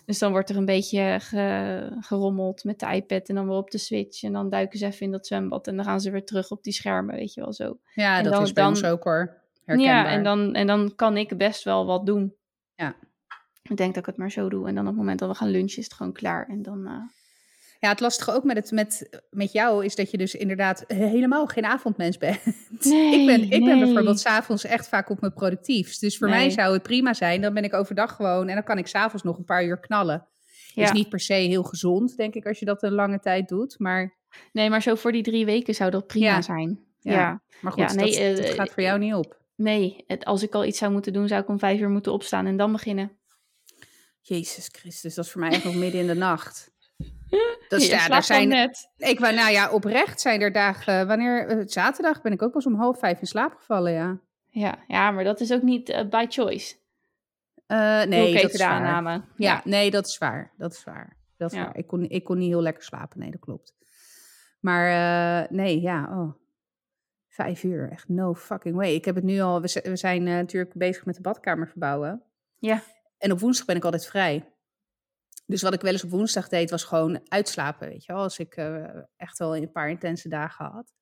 Dus 0.06 0.20
dan 0.20 0.32
wordt 0.32 0.50
er 0.50 0.56
een 0.58 0.66
beetje 0.66 1.18
ge- 1.22 1.98
gerommeld 2.00 2.64
met 2.64 2.80
de 2.80 2.94
iPad 2.94 3.30
en 3.30 3.36
dan 3.36 3.48
weer 3.48 3.58
op 3.58 3.72
de 3.72 3.78
Switch. 3.78 4.24
En 4.24 4.34
dan 4.34 4.50
duiken 4.50 4.80
ze 4.80 4.86
even 4.86 5.06
in 5.06 5.12
dat 5.12 5.28
zwembad 5.28 5.68
en 5.68 5.76
dan 5.76 5.86
gaan 5.86 6.02
ze 6.02 6.12
weer 6.12 6.26
terug 6.26 6.52
op 6.52 6.64
die 6.64 6.74
schermen, 6.74 7.16
weet 7.16 7.34
je 7.34 7.42
wel 7.42 7.54
zo. 7.54 7.80
ja, 7.94 8.18
En 8.18 8.24
dat 8.24 8.34
dan- 8.34 8.42
is 8.44 8.54
bij 8.54 8.64
dan- 8.64 8.72
ons 8.72 8.84
ook 8.84 9.04
hoor. 9.04 9.40
Herkenbaar. 9.66 9.96
Ja, 10.06 10.12
en 10.12 10.24
dan, 10.24 10.54
en 10.54 10.68
dan 10.68 10.96
kan 10.96 11.18
ik 11.18 11.38
best 11.38 11.64
wel 11.64 11.86
wat 11.86 12.06
doen. 12.06 12.36
Ja. 12.76 12.96
Ik 13.62 13.78
denk 13.78 13.90
dat 13.94 13.98
ik 13.98 14.06
het 14.06 14.18
maar 14.18 14.32
zo 14.32 14.50
doe. 14.50 14.68
En 14.68 14.76
dan 14.76 14.84
op 14.84 14.90
het 14.90 14.98
moment 15.00 15.20
dat 15.20 15.30
we 15.30 15.36
gaan 15.36 15.50
lunchen 15.50 15.78
is 15.78 15.84
het 15.84 15.94
gewoon 15.94 16.14
klaar. 16.14 16.48
En 16.48 16.62
dan, 16.62 16.88
eh, 16.88 16.94
Ja, 17.82 17.90
het 17.90 18.00
lastige 18.00 18.32
ook 18.32 18.44
met, 18.44 18.58
het, 18.58 18.72
met, 18.72 19.22
met 19.30 19.52
jou 19.52 19.86
is 19.86 19.96
dat 19.96 20.12
je 20.12 20.18
dus 20.18 20.36
inderdaad 20.36 20.84
helemaal 20.88 21.46
geen 21.46 21.66
avondmens 21.66 22.18
bent. 22.18 22.40
Nee, 22.80 23.14
ik 23.20 23.26
ben, 23.26 23.42
ik 23.60 23.64
ben 23.66 23.80
bijvoorbeeld 23.80 24.20
s'avonds 24.20 24.64
echt 24.64 24.88
vaak 24.88 25.10
op 25.10 25.22
mijn 25.22 25.34
productiefst. 25.34 26.02
Dus 26.02 26.18
voor 26.18 26.28
Nee. 26.30 26.38
mij 26.38 26.50
zou 26.50 26.74
het 26.74 26.84
prima 26.84 27.14
zijn. 27.14 27.42
Dan 27.42 27.54
ben 27.54 27.64
ik 27.64 27.74
overdag 27.74 28.16
gewoon 28.16 28.48
en 28.48 28.54
dan 28.56 28.64
kan 28.64 28.78
ik 28.78 28.88
s'avonds 28.88 29.24
nog 29.24 29.38
een 29.38 29.46
paar 29.46 29.66
uur 29.66 29.80
knallen. 29.80 30.28
ja. 30.74 30.84
Is 30.84 30.92
niet 30.92 31.10
per 31.10 31.20
se 31.20 31.34
heel 31.34 31.64
gezond, 31.64 32.18
denk 32.18 32.34
ik, 32.34 32.46
als 32.46 32.60
je 32.60 32.66
dat 32.66 32.84
een 32.84 32.92
lange 32.94 33.20
tijd 33.20 33.48
doet. 33.48 33.80
Maar, 33.80 34.18
Nee, 34.52 34.70
maar 34.70 34.82
zo 34.82 34.96
voor 34.96 35.12
die 35.12 35.24
drie 35.24 35.46
weken 35.46 35.76
zou 35.76 35.92
dat 35.92 36.08
prima 36.08 36.26
Ja. 36.26 36.42
zijn. 36.42 36.80
Ja. 37.00 37.12
Ja. 37.14 37.42
maar 37.62 37.72
goed, 37.72 37.96
nee, 37.96 38.28
dat, 38.28 38.38
dat 38.38 38.46
eh, 38.46 38.54
gaat 38.54 38.72
voor 38.72 38.84
jou 38.84 39.00
niet 39.00 39.14
op. 39.14 39.40
Nee, 39.56 40.04
het, 40.08 40.26
als 40.26 40.44
ik 40.44 40.54
al 40.54 40.66
iets 40.66 40.78
zou 40.78 40.92
moeten 40.92 41.14
doen, 41.14 41.28
zou 41.28 41.42
ik 41.42 41.48
om 41.48 41.60
vijf 41.60 41.80
uur 41.80 41.90
moeten 41.90 42.14
opstaan 42.14 42.46
en 42.46 42.58
dan 42.58 42.72
beginnen. 42.72 43.12
Jezus 44.22 44.70
Christus, 44.72 45.16
dat 45.16 45.26
is 45.26 45.32
voor 45.32 45.42
mij 45.42 45.50
echt 45.50 45.64
nog 45.64 45.76
midden 45.76 46.02
in 46.02 46.08
de 46.08 46.14
nacht. 46.16 46.72
Ja, 47.70 48.08
daar 48.08 48.24
zijn, 48.24 48.48
net. 48.48 48.90
ik, 48.98 49.20
wou- 49.20 49.36
nou 49.36 49.52
ja, 49.52 49.70
oprecht 49.72 50.22
zijn 50.22 50.42
er 50.42 50.52
dagen, 50.52 51.08
wanneer, 51.08 51.48
eh, 51.48 51.62
zaterdag 51.66 52.22
ben 52.22 52.32
ik 52.32 52.42
ook 52.42 52.52
pas 52.52 52.66
om 52.66 52.76
half 52.76 53.00
vijf 53.00 53.20
in 53.20 53.28
slaap 53.28 53.56
gevallen, 53.56 53.92
ja. 53.92 54.20
Ja, 54.50 54.78
ja, 54.88 55.12
maar 55.12 55.24
dat 55.24 55.40
is 55.40 55.52
ook 55.54 55.62
niet 55.62 55.90
eh, 55.90 56.10
by 56.10 56.26
choice. 56.30 56.76
Doe 57.68 58.06
nee, 58.08 58.42
dat 58.42 58.52
is 58.52 58.58
de 58.58 58.66
aanname. 58.66 59.22
Ja, 59.36 59.62
nee, 59.64 59.92
dat 59.92 60.08
is 60.08 60.18
waar. 60.18 60.52
Dat 60.58 60.72
is 60.74 60.84
waar. 60.84 61.18
Dat 61.38 61.52
is 61.52 61.58
Ja. 61.58 61.64
waar. 61.64 61.78
Ik, 61.78 61.88
kon, 61.88 62.10
ik 62.10 62.24
kon 62.24 62.38
niet 62.38 62.50
heel 62.50 62.62
lekker 62.62 62.84
slapen. 62.84 63.20
Nee, 63.20 63.32
dat 63.32 63.40
klopt. 63.40 63.74
Maar 64.60 65.48
nee, 65.54 65.82
ja. 65.82 66.10
Oh. 66.12 66.34
Vijf 67.30 67.64
uur. 67.64 67.90
Echt 67.92 68.08
no 68.10 68.34
fucking 68.34 68.76
way. 68.76 68.94
Ik 68.94 69.06
heb 69.06 69.16
het 69.16 69.24
nu 69.24 69.40
al... 69.40 69.62
We, 69.62 69.80
we 69.84 69.96
zijn 69.96 70.24
natuurlijk 70.24 70.74
bezig 70.74 71.06
met 71.06 71.16
de 71.16 71.22
badkamer 71.22 71.68
verbouwen. 71.68 72.24
Ja. 72.58 72.82
En 73.18 73.32
op 73.32 73.40
woensdag 73.40 73.66
ben 73.66 73.76
ik 73.76 73.84
altijd 73.84 74.06
vrij. 74.08 74.51
Dus 75.52 75.62
wat 75.62 75.74
ik 75.74 75.82
wel 75.82 75.92
eens 75.92 76.04
op 76.04 76.10
woensdag 76.10 76.48
deed, 76.48 76.70
was 76.70 76.84
gewoon 76.84 77.22
uitslapen. 77.28 77.88
Weet 77.88 78.06
je 78.06 78.14
wel. 78.14 78.22
Als 78.22 78.40
ik 78.40 78.56
eh, 78.56 78.84
echt 79.18 79.38
wel 79.38 79.56
een 79.56 79.72
paar 79.72 79.90
intense 79.90 80.30
dagen 80.30 80.66
had. 80.66 80.94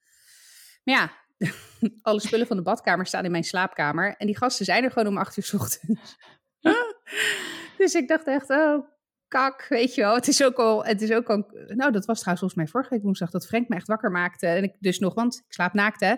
Maar 0.83 0.95
ja, 0.95 1.11
alle 2.01 2.19
spullen 2.19 2.47
van 2.47 2.57
de 2.57 2.63
badkamer 2.63 3.05
staan 3.05 3.25
in 3.25 3.31
mijn 3.31 3.43
slaapkamer. 3.43 4.15
En 4.17 4.25
die 4.25 4.37
gasten 4.37 4.65
zijn 4.65 4.83
er 4.83 4.91
gewoon 4.91 5.07
om 5.07 5.17
acht 5.17 5.37
uur 5.37 5.43
's 5.43 5.53
ochtends. 5.53 6.15
dus 7.77 7.93
ik 7.93 8.07
dacht 8.07 8.27
echt, 8.27 8.49
oh, 8.49 8.87
kak, 9.27 9.65
weet 9.69 9.95
je 9.95 10.01
wel. 10.01 10.15
Het 10.15 10.27
is 10.27 10.43
ook 10.43 10.57
al, 10.57 10.85
het 10.85 11.01
is 11.01 11.11
ook 11.11 11.29
al, 11.29 11.51
nou 11.67 11.91
dat 11.91 12.05
was 12.05 12.19
trouwens 12.19 12.23
volgens 12.25 12.55
mij 12.55 12.67
vorige 12.67 12.89
week 12.89 13.03
woensdag, 13.03 13.29
dat 13.29 13.47
Frank 13.47 13.67
me 13.67 13.75
echt 13.75 13.87
wakker 13.87 14.11
maakte. 14.11 14.47
En 14.47 14.63
ik 14.63 14.75
dus 14.79 14.99
nog, 14.99 15.13
want 15.13 15.35
ik 15.35 15.53
slaap 15.53 15.73
naakt 15.73 15.99
hè. 15.99 16.15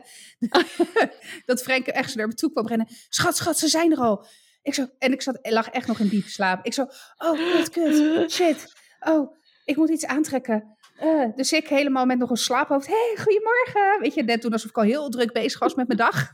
dat 1.46 1.64
Frank 1.64 1.88
echt 1.88 2.12
zo 2.12 2.18
naar 2.18 2.28
me 2.28 2.34
toe 2.34 2.52
kwam 2.52 2.68
rennen. 2.68 2.88
Schat, 3.10 3.38
schat, 3.38 3.58
ze 3.58 3.68
zijn 3.68 3.92
er 3.92 3.98
al. 3.98 4.26
Ik 4.62 4.74
zo, 4.74 4.88
en 4.98 5.12
ik 5.12 5.22
zat, 5.22 5.40
lag 5.42 5.70
echt 5.70 5.88
nog 5.88 6.00
in 6.00 6.08
diepe 6.08 6.30
slaap. 6.30 6.66
Ik 6.66 6.74
zo, 6.74 6.86
oh, 7.18 7.54
kut, 7.54 7.70
kut, 7.70 8.32
shit. 8.32 8.74
Oh, 9.00 9.36
ik 9.66 9.76
moet 9.76 9.90
iets 9.90 10.06
aantrekken. 10.06 10.78
Uh, 11.04 11.36
dus 11.36 11.54
ik 11.54 11.68
helemaal 11.68 12.06
met 12.06 12.18
nog 12.18 12.30
een 12.30 12.38
slaaphoofd. 12.38 12.88
hey, 12.88 13.16
goedemorgen. 13.18 14.00
Weet 14.02 14.14
je, 14.14 14.24
net 14.24 14.42
toen 14.42 14.52
alsof 14.52 14.70
ik 14.70 14.78
al 14.78 14.84
heel 14.84 15.10
druk 15.10 15.34
bezig 15.34 15.60
was 15.60 15.76
met 15.76 15.88
mijn 15.88 16.00
dag. 16.00 16.32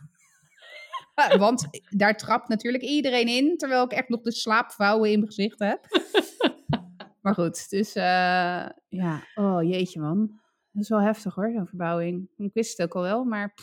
Uh, 1.16 1.36
want 1.46 1.68
daar 1.90 2.18
trapt 2.18 2.48
natuurlijk 2.48 2.84
iedereen 2.84 3.28
in, 3.28 3.58
terwijl 3.58 3.84
ik 3.84 3.92
echt 3.92 4.10
nog 4.10 4.22
de 4.22 4.32
slaapvouwen 4.32 5.12
in 5.12 5.20
mijn 5.20 5.32
gezicht 5.32 5.60
heb. 5.60 5.86
maar 7.22 7.34
goed, 7.34 7.70
dus 7.70 7.96
uh, 7.96 8.04
ja, 8.88 9.24
oh 9.36 9.64
jeetje 9.64 10.00
man. 10.00 10.40
Dat 10.72 10.84
is 10.84 10.90
wel 10.90 11.02
heftig 11.02 11.36
hoor, 11.36 11.52
zo'n 11.54 11.68
verbouwing. 11.68 12.30
Ik 12.38 12.54
wist 12.54 12.78
het 12.78 12.88
ook 12.88 12.96
al 12.96 13.02
wel, 13.02 13.24
maar... 13.24 13.54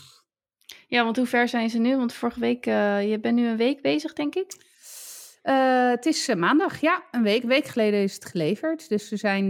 Ja, 0.87 1.05
want 1.05 1.17
hoe 1.17 1.27
ver 1.27 1.49
zijn 1.49 1.71
ze 1.71 1.79
nu? 1.79 1.97
Want 1.97 2.13
vorige 2.13 2.41
week, 2.41 2.65
je 2.65 3.19
bent 3.21 3.37
nu 3.37 3.47
een 3.49 3.57
week 3.57 3.83
bezig, 3.83 4.13
denk 4.13 4.35
ik. 4.35 4.53
Uh, 5.43 5.91
het 5.91 6.07
is 6.07 6.29
uh, 6.29 6.37
maandag, 6.37 6.81
ja, 6.81 7.05
een 7.11 7.23
week. 7.23 7.43
Een 7.43 7.49
week 7.49 7.67
geleden 7.67 8.03
is 8.03 8.15
het 8.15 8.25
geleverd. 8.25 8.89
Dus 8.89 9.09
ze 9.09 9.17
zijn 9.17 9.47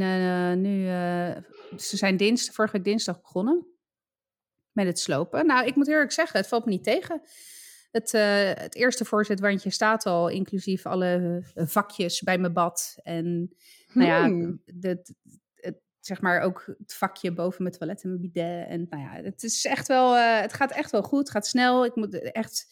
nu, 0.61 0.87
ze 1.77 1.97
zijn 1.97 2.17
dinsdag, 2.17 2.55
vorige 2.55 2.77
week 2.77 2.85
dinsdag 2.85 3.21
begonnen 3.21 3.67
met 4.73 4.87
het 4.87 4.99
slopen. 4.99 5.47
Nou, 5.47 5.67
ik 5.67 5.75
moet 5.75 5.89
eerlijk 5.89 6.13
zeggen, 6.13 6.39
het 6.39 6.49
valt 6.49 6.65
me 6.65 6.71
niet 6.71 6.85
tegen. 6.85 7.23
Het, 7.91 8.13
het 8.59 8.75
eerste 8.75 9.05
voorzetwandje 9.05 9.71
staat 9.71 10.07
al, 10.07 10.29
inclusief 10.29 10.87
alle 10.87 11.43
vakjes 11.55 12.23
bij 12.23 12.39
mijn 12.39 12.53
bad. 12.53 12.97
En 13.03 13.55
nou 13.93 14.09
ja, 14.09 14.25
Hmm. 14.25 14.63
de, 14.65 15.03
zeg 16.07 16.21
maar 16.21 16.41
ook 16.41 16.65
het 16.79 16.95
vakje 16.95 17.33
boven 17.33 17.63
mijn 17.63 17.75
toilet 17.75 18.03
en 18.03 18.09
mijn 18.09 18.21
bidet. 18.21 18.69
En 18.69 18.87
nou 18.91 19.03
ja, 19.03 19.23
het 19.23 19.43
is 19.43 19.65
echt 19.65 19.89
wel, 19.89 20.17
het 20.17 20.53
gaat 20.53 20.71
echt 20.71 20.91
wel 20.91 21.03
goed. 21.03 21.19
Het 21.19 21.31
gaat 21.31 21.47
snel. 21.47 21.85
Ik 21.85 21.95
moet 21.95 22.33
echt 22.33 22.67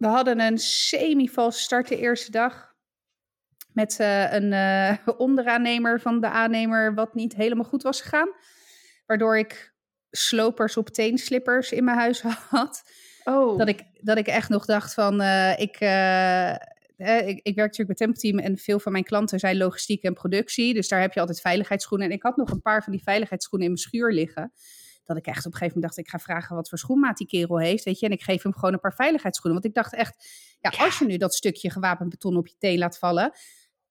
we 0.00 0.06
hadden 0.06 0.40
een 0.40 0.58
semi-vals 0.58 1.62
start 1.62 1.88
de 1.88 1.96
eerste 1.96 2.30
dag. 2.30 2.74
Met 3.72 3.98
uh, 4.00 4.32
een 4.32 4.52
uh, 4.52 4.96
onderaannemer 5.26 6.00
van 6.00 6.20
de 6.20 6.28
aannemer, 6.28 6.94
wat 6.94 7.14
niet 7.14 7.34
helemaal 7.34 7.64
goed 7.64 7.82
was 7.82 8.00
gegaan. 8.00 8.28
Waardoor 9.06 9.38
ik 9.38 9.74
slopers 10.10 10.76
op 10.76 10.88
teenslippers 10.88 11.72
in 11.72 11.84
mijn 11.84 11.98
huis 11.98 12.20
had. 12.48 12.82
Oh. 13.24 13.58
Dat, 13.58 13.68
ik, 13.68 13.82
dat 14.00 14.18
ik 14.18 14.26
echt 14.26 14.48
nog 14.48 14.64
dacht 14.64 14.94
van, 14.94 15.20
uh, 15.20 15.58
ik, 17.00 17.28
ik, 17.28 17.40
ik 17.42 17.54
werk 17.54 17.70
natuurlijk 17.70 17.86
bij 17.98 18.06
Tempo 18.06 18.20
Team 18.20 18.38
en 18.38 18.58
veel 18.58 18.80
van 18.80 18.92
mijn 18.92 19.04
klanten 19.04 19.38
zijn 19.38 19.56
logistiek 19.56 20.02
en 20.02 20.14
productie. 20.14 20.74
Dus 20.74 20.88
daar 20.88 21.00
heb 21.00 21.12
je 21.12 21.20
altijd 21.20 21.40
veiligheidsschoenen. 21.40 22.06
En 22.06 22.12
ik 22.12 22.22
had 22.22 22.36
nog 22.36 22.50
een 22.50 22.62
paar 22.62 22.82
van 22.82 22.92
die 22.92 23.02
veiligheidsschoenen 23.02 23.68
in 23.68 23.72
mijn 23.74 23.84
schuur 23.86 24.12
liggen 24.12 24.52
dat 25.04 25.18
ik 25.18 25.26
echt 25.26 25.46
op 25.46 25.52
een 25.52 25.58
gegeven 25.58 25.74
moment 25.80 25.82
dacht, 25.96 26.06
ik 26.06 26.12
ga 26.12 26.18
vragen 26.18 26.56
wat 26.56 26.68
voor 26.68 26.78
schoenmaat 26.78 27.16
die 27.16 27.26
kerel 27.26 27.58
heeft, 27.58 27.84
weet 27.84 27.98
je. 27.98 28.06
En 28.06 28.12
ik 28.12 28.22
geef 28.22 28.42
hem 28.42 28.54
gewoon 28.54 28.72
een 28.72 28.80
paar 28.80 28.94
veiligheidsschoenen. 28.94 29.60
Want 29.62 29.74
ik 29.76 29.82
dacht 29.82 29.94
echt, 29.94 30.26
ja, 30.60 30.84
als 30.84 30.98
je 30.98 31.04
nu 31.04 31.16
dat 31.16 31.34
stukje 31.34 31.70
gewapend 31.70 32.10
beton 32.10 32.36
op 32.36 32.46
je 32.46 32.54
teen 32.58 32.78
laat 32.78 32.98
vallen, 32.98 33.32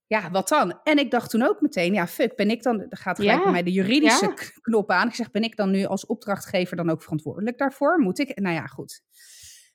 ja, 0.08 0.32
wat 0.32 0.48
dan? 0.48 0.80
En 0.84 0.98
ik 0.98 1.12
dacht 1.12 1.30
toen 1.30 1.42
ook 1.42 1.62
meteen, 1.62 1.94
ja, 1.94 2.08
fuck, 2.08 2.36
ben 2.36 2.50
ik 2.50 2.64
dan, 2.64 2.78
dan 2.78 2.88
gaat 2.98 3.16
gelijk 3.20 3.38
Ja. 3.38 3.44
bij 3.44 3.52
mij 3.52 3.64
de 3.64 3.72
juridische 3.72 4.26
Ja. 4.26 4.34
knop 4.62 4.92
aan. 4.92 5.08
Ik 5.08 5.16
zeg, 5.16 5.32
ben 5.32 5.44
ik 5.44 5.56
dan 5.56 5.72
nu 5.72 5.86
als 5.86 6.06
opdrachtgever 6.06 6.78
dan 6.78 6.90
ook 6.90 7.02
verantwoordelijk 7.04 7.58
daarvoor? 7.58 8.00
Moet 8.00 8.20
ik? 8.20 8.40
Nou 8.40 8.56
ja, 8.56 8.66
goed. 8.66 9.02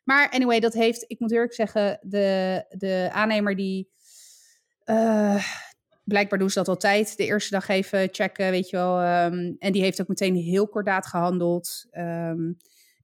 Maar 0.05 0.31
anyway, 0.31 0.61
dat 0.61 0.73
heeft, 0.75 1.05
ik 1.07 1.21
moet 1.21 1.33
eerlijk 1.33 1.55
zeggen, 1.55 1.99
de, 2.03 2.64
de 2.71 3.09
aannemer 3.12 3.57
die, 3.57 3.90
eh, 4.85 5.45
blijkbaar 6.05 6.38
doen 6.38 6.51
ze 6.51 6.59
dat 6.59 6.69
altijd, 6.69 7.17
de 7.17 7.25
eerste 7.25 7.51
dag 7.51 7.69
even 7.69 8.09
checken, 8.12 8.51
weet 8.51 8.71
je 8.71 8.77
wel. 8.77 9.01
ehm, 9.01 9.53
en 9.59 9.73
die 9.73 9.83
heeft 9.83 10.01
ook 10.01 10.09
meteen 10.09 10.35
heel 10.35 10.69
kordaat 10.69 11.07
gehandeld. 11.07 11.87
Ehm, 11.90 12.53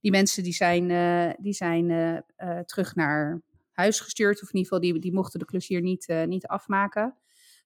die 0.01 0.11
mensen 0.11 0.43
die 0.43 0.53
zijn, 0.53 0.91
eh, 0.91 1.29
die 1.37 1.53
zijn 1.53 1.89
eh, 2.35 2.59
terug 2.59 2.95
naar 2.95 3.41
huis 3.71 3.99
gestuurd, 3.99 4.35
of 4.41 4.49
in 4.49 4.57
ieder 4.57 4.63
geval, 4.73 4.91
die, 4.91 5.01
die 5.01 5.13
mochten 5.13 5.39
de 5.39 5.45
klus 5.45 5.67
hier 5.67 5.81
niet, 5.81 6.07
niet 6.25 6.47
afmaken. 6.47 7.15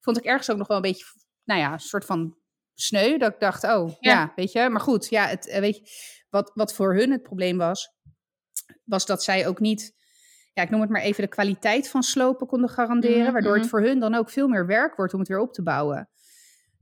Vond 0.01 0.17
ik 0.17 0.23
ergens 0.23 0.51
ook 0.51 0.57
nog 0.57 0.67
wel 0.67 0.77
een 0.77 0.83
beetje, 0.83 1.05
nou 1.43 1.59
ja, 1.59 1.73
een 1.73 1.79
soort 1.79 2.05
van 2.05 2.37
sneu, 2.73 3.17
dat 3.17 3.33
ik 3.33 3.39
dacht, 3.39 3.63
oh, 3.63 3.89
ja, 3.99 4.11
Ja. 4.11 4.31
weet 4.35 4.51
je. 4.51 4.69
Maar 4.69 4.81
goed, 4.81 5.09
ja, 5.09 5.27
het, 5.27 5.59
weet 5.59 5.75
je, 5.77 5.83
wat, 6.29 6.51
wat 6.53 6.73
voor 6.73 6.95
hun 6.95 7.11
het 7.11 7.23
probleem 7.23 7.57
was, 7.57 7.94
was 8.83 9.05
dat 9.05 9.23
zij 9.23 9.47
ook 9.47 9.59
niet, 9.59 9.95
ja, 10.53 10.63
ik 10.63 10.69
noem 10.69 10.81
het 10.81 10.89
maar 10.89 11.01
even, 11.01 11.23
de 11.23 11.29
kwaliteit 11.29 11.89
van 11.89 12.03
slopen 12.03 12.47
konden 12.47 12.69
garanderen. 12.69 13.21
Mhm, 13.23 13.31
waardoor 13.31 13.53
het 13.53 13.61
mhm. 13.61 13.69
voor 13.69 13.81
hun 13.81 13.99
dan 13.99 14.15
ook 14.15 14.29
veel 14.29 14.47
meer 14.47 14.65
werk 14.65 14.95
wordt 14.95 15.13
om 15.13 15.19
het 15.19 15.27
weer 15.27 15.39
op 15.39 15.53
te 15.53 15.63
bouwen. 15.63 16.09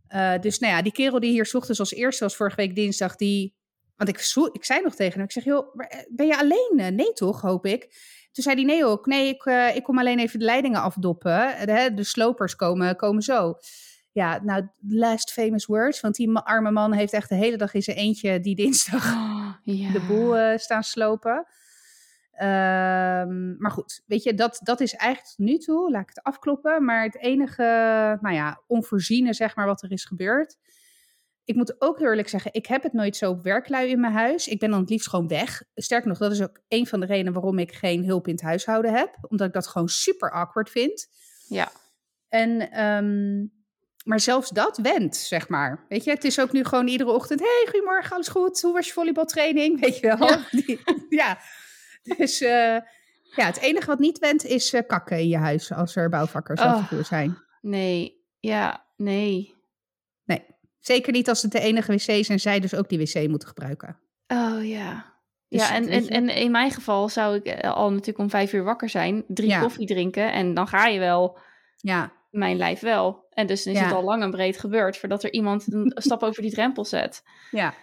Eh, 0.07 0.39
dus 0.39 0.59
nou 0.59 0.73
ja, 0.73 0.81
die 0.81 0.91
kerel 0.91 1.19
die 1.19 1.31
hier 1.31 1.49
ochtends 1.53 1.79
als 1.79 1.93
eerste 1.93 2.23
was 2.23 2.35
vorige 2.35 2.55
week 2.55 2.75
dinsdag, 2.75 3.15
die. 3.15 3.55
Want 3.95 4.09
ik, 4.09 4.19
zo- 4.19 4.49
ik 4.51 4.65
zei 4.65 4.81
nog 4.81 4.95
tegen 4.95 5.13
hem, 5.13 5.23
ik 5.23 5.31
zeg, 5.31 5.43
joh, 5.43 5.73
eh, 5.77 5.99
ben 6.09 6.25
je 6.27 6.37
alleen? 6.37 6.73
Eh, 6.77 6.87
Nee 6.87 7.13
toch, 7.13 7.41
hoop 7.41 7.65
ik. 7.65 7.81
Toen 8.31 8.43
zei 8.43 8.55
hij, 8.55 8.63
nee 8.63 8.85
ook, 8.85 9.05
nee, 9.05 9.27
ik, 9.27 9.43
ik 9.75 9.83
kom 9.83 9.99
alleen 9.99 10.19
even 10.19 10.39
de 10.39 10.45
leidingen 10.45 10.81
afdoppen. 10.81 11.65
De, 11.65 11.91
de 11.95 12.03
slopers 12.03 12.55
komen, 12.55 12.95
komen 12.95 13.21
zo. 13.21 13.53
Ja, 14.11 14.39
nou, 14.43 14.67
last 14.87 15.31
famous 15.31 15.65
words, 15.65 16.01
want 16.01 16.15
die 16.15 16.37
arme 16.37 16.71
man 16.71 16.93
heeft 16.93 17.13
echt 17.13 17.29
de 17.29 17.35
hele 17.35 17.57
dag 17.57 17.73
in 17.73 17.81
zijn 17.81 17.97
eentje 17.97 18.39
die 18.39 18.55
dinsdag 18.55 19.13
Oh, 19.13 19.49
ja. 19.63 19.91
de 19.91 20.05
boel 20.07 20.59
staan 20.59 20.83
slopen. 20.83 21.47
Ehm, 22.33 23.57
maar 23.57 23.71
goed, 23.71 24.01
weet 24.05 24.23
je, 24.23 24.33
dat, 24.33 24.59
dat 24.63 24.79
is 24.81 24.93
eigenlijk 24.93 25.35
tot 25.35 25.45
nu 25.45 25.57
toe, 25.57 25.91
laat 25.91 26.01
ik 26.01 26.09
het 26.09 26.23
afkloppen. 26.23 26.85
Maar 26.85 27.03
het 27.03 27.17
enige, 27.17 27.63
nou 28.21 28.35
ja, 28.35 28.61
onvoorziene, 28.67 29.33
zeg 29.33 29.55
maar, 29.55 29.65
wat 29.65 29.83
er 29.83 29.91
is 29.91 30.05
gebeurd. 30.05 30.57
Ik 31.45 31.55
moet 31.55 31.81
ook 31.81 31.99
heel 31.99 32.07
eerlijk 32.09 32.29
zeggen, 32.29 32.53
ik 32.53 32.65
heb 32.65 32.83
het 32.83 32.93
nooit 32.93 33.15
zo 33.15 33.29
op 33.29 33.43
werklui 33.43 33.89
in 33.89 33.99
mijn 33.99 34.13
huis. 34.13 34.47
Ik 34.47 34.59
ben 34.59 34.69
dan 34.69 34.79
het 34.79 34.89
liefst 34.89 35.09
gewoon 35.09 35.27
weg. 35.27 35.63
Sterker 35.75 36.07
nog, 36.07 36.17
dat 36.17 36.31
is 36.31 36.41
ook 36.41 36.59
een 36.67 36.87
van 36.87 36.99
de 36.99 37.05
redenen 37.05 37.33
waarom 37.33 37.59
ik 37.59 37.73
geen 37.73 38.05
hulp 38.05 38.27
in 38.27 38.33
het 38.33 38.43
huishouden 38.43 38.93
heb. 38.93 39.17
Omdat 39.29 39.47
ik 39.47 39.53
dat 39.53 39.67
gewoon 39.67 39.87
super 39.89 40.31
awkward 40.31 40.69
vind. 40.69 41.07
Ja. 41.47 41.71
En, 42.29 42.71
ehm, 42.71 43.45
maar 44.03 44.19
zelfs 44.19 44.49
dat 44.49 44.77
went, 44.77 45.15
zeg 45.15 45.49
maar. 45.49 45.85
Weet 45.89 46.03
je, 46.03 46.11
het 46.11 46.23
is 46.23 46.39
ook 46.39 46.51
nu 46.51 46.63
gewoon 46.63 46.87
iedere 46.87 47.11
ochtend... 47.11 47.39
hey, 47.39 47.67
goedemorgen, 47.71 48.11
alles 48.15 48.27
goed? 48.27 48.61
Hoe 48.61 48.73
was 48.73 48.87
je 48.87 48.93
volleybaltraining? 48.93 49.79
Weet 49.81 49.97
je 49.99 50.07
wel? 50.17 50.27
Ja. 50.27 50.45
Die- 50.65 50.79
ja. 51.09 51.37
Dus 52.17 52.41
eh, 52.41 52.77
ja, 53.35 53.45
het 53.45 53.59
enige 53.59 53.85
wat 53.85 53.99
niet 53.99 54.19
went 54.19 54.45
is 54.45 54.73
eh, 54.73 54.81
kakken 54.87 55.19
in 55.19 55.27
je 55.27 55.37
huis... 55.37 55.71
als 55.71 55.95
er 55.95 56.09
bouwvakkers 56.09 56.61
Oh. 56.61 56.65
af 56.73 56.79
en 56.79 56.87
toe 56.87 57.03
zijn. 57.03 57.37
Nee. 57.61 58.21
Ja, 58.39 58.85
nee. 58.95 59.53
Nee, 60.23 60.45
zeker 60.79 61.11
niet 61.13 61.29
als 61.29 61.41
het 61.41 61.51
de 61.51 61.59
enige 61.59 61.91
wc 61.91 62.07
is... 62.07 62.29
en 62.29 62.39
zij 62.39 62.59
dus 62.59 62.75
ook 62.75 62.89
die 62.89 62.99
wc 62.99 63.27
moeten 63.27 63.47
gebruiken. 63.47 63.99
Oh 64.27 64.65
ja. 64.67 65.11
Dus 65.49 65.61
ja, 65.67 65.75
en, 65.75 65.87
en, 65.87 66.07
en 66.07 66.29
in 66.29 66.51
mijn 66.51 66.71
geval 66.71 67.09
zou 67.09 67.35
ik 67.35 67.45
eh, 67.45 67.73
al 67.73 67.89
natuurlijk 67.89 68.17
om 68.17 68.29
vijf 68.29 68.53
uur 68.53 68.63
wakker 68.63 68.89
zijn, 68.89 69.23
drie 69.27 69.49
Ja. 69.49 69.59
koffie 69.61 69.87
drinken 69.87 70.31
en 70.31 70.53
dan 70.53 70.67
ga 70.67 70.85
je 70.87 70.99
wel, 70.99 71.37
Ja, 71.77 72.11
mijn 72.29 72.57
lijf 72.57 72.79
wel. 72.79 73.25
En 73.29 73.47
dus 73.47 73.65
is 73.65 73.77
Ja. 73.77 73.83
het 73.83 73.93
al 73.93 74.03
lang 74.03 74.23
en 74.23 74.31
breed 74.31 74.57
gebeurd 74.59 74.97
voordat 74.97 75.23
er 75.23 75.31
iemand 75.33 75.73
een 75.73 75.91
stap 76.03 76.23
over 76.23 76.41
die 76.41 76.51
drempel 76.51 76.85
zet. 76.85 77.23
ja. 77.51 77.73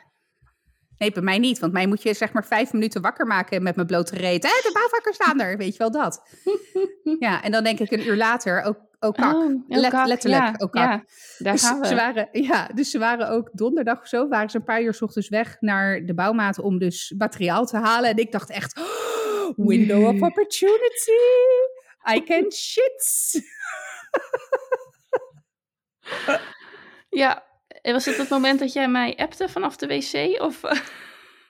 Nee, 1.01 1.13
bij 1.13 1.23
mij 1.23 1.39
niet, 1.39 1.59
want 1.59 1.73
mij 1.73 1.87
moet 1.87 2.03
je 2.03 2.15
zeg 2.15 2.33
maar 2.33 2.45
vijf 2.47 2.73
minuten 2.73 3.03
wakker 3.03 3.27
maken 3.27 3.63
met 3.63 3.75
mijn 3.75 3.87
blote 3.87 4.17
reet. 4.17 4.43
Hé, 4.43 4.49
de 4.63 4.71
bouwvakkers 4.73 5.15
staan 5.17 5.41
er, 5.41 5.57
weet 5.57 5.73
je 5.73 5.79
wel 5.79 5.91
dat. 5.91 6.23
Ja, 7.19 7.43
en 7.43 7.51
dan 7.53 7.65
denk 7.65 7.79
ik 7.79 7.91
een 7.91 8.07
uur 8.07 8.17
later, 8.17 8.63
ook, 8.63 8.79
ook 8.99 9.15
kak. 9.15 9.35
Oh, 9.35 9.45
ook 9.45 9.63
Let- 9.69 9.91
kak, 9.91 10.07
letterlijk, 10.07 10.43
ja, 10.43 10.55
ook 10.59 10.73
kak. 10.73 10.83
Ja, 10.91 11.05
daar 11.39 11.53
Dus 11.53 11.63
gaan 11.63 11.81
we. 11.81 11.87
Ze 11.87 11.95
waren, 11.95 12.29
ja, 12.33 12.67
dus 12.75 12.91
ze 12.91 12.99
waren 12.99 13.29
ook 13.31 13.49
donderdag 13.53 14.01
of 14.01 14.07
zo, 14.09 14.29
waren 14.29 14.51
ze 14.51 14.57
een 14.57 14.65
paar 14.65 14.83
uur 14.83 14.95
's 14.95 15.03
ochtends 15.03 15.29
weg 15.29 15.57
naar 15.61 16.05
de 16.05 16.15
bouwmaat 16.15 16.59
om 16.59 16.79
dus 16.79 17.15
materiaal 17.19 17.67
te 17.67 17.77
halen. 17.77 18.11
En 18.11 18.17
ik 18.17 18.33
dacht 18.33 18.51
echt, 18.51 18.79
oh, 18.79 19.67
window 19.67 20.07
of 20.07 20.21
opportunity. 20.23 21.11
I 22.15 22.23
can 22.25 22.53
shit. 22.53 23.41
Ja, 27.09 27.45
was 27.83 28.05
het 28.05 28.17
het 28.17 28.29
moment 28.29 28.59
dat 28.59 28.73
jij 28.73 28.89
mij 28.89 29.17
appte 29.17 29.49
vanaf 29.49 29.77
de 29.77 29.87
wc? 29.87 30.41
Of, 30.43 30.61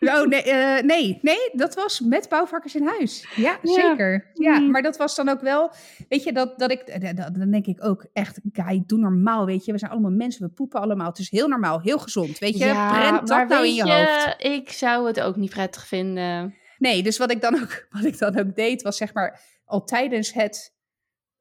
Oh, 0.00 0.26
nee, 0.26 0.42
eh, 0.42 0.82
nee, 0.84 1.18
nee, 1.22 1.50
dat 1.52 1.74
was 1.74 2.00
met 2.00 2.28
bouwvakkers 2.28 2.74
in 2.74 2.86
huis. 2.86 3.26
Ja, 3.36 3.58
Ja. 3.62 3.72
zeker. 3.72 4.30
Ja, 4.34 4.58
Mm. 4.58 4.70
maar 4.70 4.82
dat 4.82 4.96
was 4.96 5.16
dan 5.16 5.28
ook 5.28 5.40
wel, 5.40 5.72
weet 6.08 6.22
je, 6.22 6.32
dat, 6.32 6.58
dat 6.58 6.70
ik, 6.70 6.80
eh, 6.80 7.14
dat- 7.16 7.34
dan 7.34 7.50
denk 7.50 7.66
ik 7.66 7.84
ook 7.84 8.06
echt, 8.12 8.40
guy, 8.52 8.82
doe 8.86 8.98
normaal, 8.98 9.46
weet 9.46 9.64
je. 9.64 9.72
We 9.72 9.78
zijn 9.78 9.90
allemaal 9.90 10.10
mensen, 10.10 10.46
we 10.46 10.52
poepen 10.52 10.80
allemaal. 10.80 11.08
Het 11.08 11.18
is 11.18 11.30
heel 11.30 11.48
normaal, 11.48 11.80
heel 11.80 11.98
gezond, 11.98 12.38
weet 12.38 12.58
je. 12.58 12.88
Prent 12.90 13.18
dat 13.18 13.28
maar 13.28 13.46
nou 13.48 13.66
in 13.66 13.74
je 13.74 13.92
hoofd. 13.92 14.34
ik 14.38 14.70
zou 14.72 15.06
het 15.06 15.20
ook 15.20 15.36
niet 15.36 15.50
prettig 15.50 15.86
vinden. 15.86 16.54
Nee, 16.78 17.02
dus 17.02 17.18
wat 17.18 17.30
ik 17.30 17.40
dan 17.40 17.54
ook, 17.62 17.86
wat 18.00 18.04
ik 18.04 18.18
dan 18.18 18.38
ook 18.38 18.54
deed, 18.56 18.82
was 18.82 18.96
zeg 18.96 19.14
maar 19.14 19.40
al 19.64 19.84
tijdens 19.84 20.32
het 20.32 20.74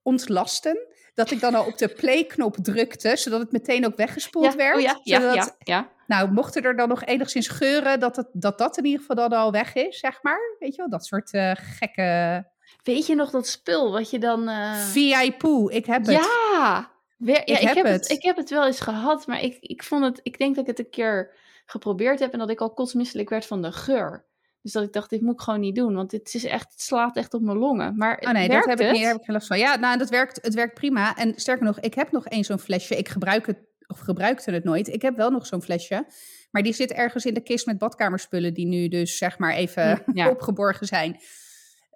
ontlasten, 0.01 0.77
dat 1.19 1.31
ik 1.31 1.39
dan 1.39 1.55
al 1.55 1.65
op 1.65 1.77
de 1.77 1.87
play-knop 1.87 2.55
drukte, 2.61 3.17
zodat 3.17 3.39
het 3.39 3.51
meteen 3.51 3.85
ook 3.85 3.95
weggespoeld 3.95 4.45
ja, 4.45 4.55
werd. 4.55 4.75
oh 4.75 4.81
ja, 4.81 4.99
ja, 5.03 5.19
zodat, 5.19 5.55
ja. 5.59 5.89
Nou, 6.07 6.31
mochten 6.31 6.63
er 6.63 6.75
dan 6.75 6.87
nog 6.87 7.05
enigszins 7.05 7.47
geuren, 7.47 7.99
dat, 7.99 8.15
het, 8.15 8.27
dat 8.33 8.57
dat 8.57 8.77
in 8.77 8.85
ieder 8.85 8.99
geval 8.99 9.15
dan 9.15 9.39
al 9.39 9.51
weg 9.51 9.75
is, 9.75 9.99
zeg 9.99 10.23
maar. 10.23 10.39
Weet 10.59 10.71
je 10.71 10.77
wel, 10.77 10.89
dat 10.89 11.05
soort 11.05 11.31
eh, 11.33 11.51
gekke... 11.55 12.45
Weet 12.83 13.05
je 13.05 13.15
nog 13.15 13.29
dat 13.29 13.47
spul 13.47 13.91
wat 13.91 14.09
je 14.09 14.19
dan... 14.19 14.47
eh, 14.47 14.73
VIP, 14.73 15.43
ik 15.67 15.85
heb 15.85 16.05
het. 16.05 16.15
Ja! 16.15 16.91
Weer, 17.17 17.35
ja, 17.35 17.55
Ik 17.55 17.59
ik, 17.59 17.67
heb 17.67 17.75
heb 17.75 17.85
het. 17.85 18.07
het. 18.07 18.17
ik 18.17 18.23
heb 18.23 18.35
het 18.35 18.49
wel 18.49 18.65
eens 18.65 18.79
gehad, 18.79 19.27
maar 19.27 19.41
ik, 19.43 19.57
ik 19.59 19.83
vond 19.83 20.03
het... 20.03 20.19
Ik 20.23 20.37
denk 20.37 20.55
dat 20.55 20.63
ik 20.63 20.77
het 20.77 20.85
een 20.85 20.91
keer 20.91 21.35
geprobeerd 21.65 22.19
heb 22.19 22.33
en 22.33 22.39
dat 22.39 22.49
ik 22.49 22.61
al 22.61 22.73
kotsmisselijk 22.73 23.29
werd 23.29 23.45
van 23.45 23.61
de 23.61 23.71
geur. 23.71 24.25
Dus 24.61 24.71
dat 24.71 24.83
ik 24.83 24.93
dacht, 24.93 25.09
dit 25.09 25.21
moet 25.21 25.33
ik 25.33 25.39
gewoon 25.41 25.59
niet 25.59 25.75
doen, 25.75 25.95
want 25.95 26.11
het, 26.11 26.33
is 26.33 26.43
echt, 26.43 26.71
het 26.71 26.81
slaat 26.81 27.15
echt 27.17 27.33
op 27.33 27.41
mijn 27.41 27.57
longen. 27.57 27.97
Maar 27.97 28.23
Oh 28.25 28.31
nee, 28.31 28.47
dat 28.49 28.65
heb 28.65 28.79
ik 28.79 28.91
niet, 28.91 29.01
daar 29.01 29.11
heb 29.11 29.19
ik 29.19 29.25
geen 29.25 29.33
last 29.35 29.47
van. 29.47 29.59
Ja, 29.59 29.75
nou, 29.75 29.97
dat 29.97 30.09
werkt, 30.09 30.39
het 30.41 30.53
werkt 30.53 30.73
prima. 30.73 31.15
En 31.15 31.33
sterker 31.35 31.65
nog, 31.65 31.79
ik 31.79 31.93
heb 31.93 32.11
nog 32.11 32.25
één 32.27 32.43
zo'n 32.43 32.59
flesje. 32.59 32.95
Ik 32.97 33.09
gebruik 33.09 33.45
het, 33.47 33.57
of 33.87 33.99
gebruikte 33.99 34.51
het 34.51 34.63
nooit. 34.63 34.87
Ik 34.87 35.01
heb 35.01 35.15
wel 35.15 35.29
nog 35.29 35.45
zo'n 35.45 35.61
flesje. 35.61 36.05
Maar 36.51 36.61
die 36.63 36.73
zit 36.73 36.91
ergens 36.91 37.25
in 37.25 37.33
de 37.33 37.43
kist 37.43 37.65
met 37.65 37.77
badkamerspullen, 37.77 38.53
die 38.53 38.65
nu 38.67 38.87
dus 38.87 39.17
zeg 39.17 39.37
maar 39.37 39.53
even 39.53 40.01
Hm, 40.05 40.17
ja. 40.17 40.29
opgeborgen 40.29 40.87
zijn. 40.87 41.19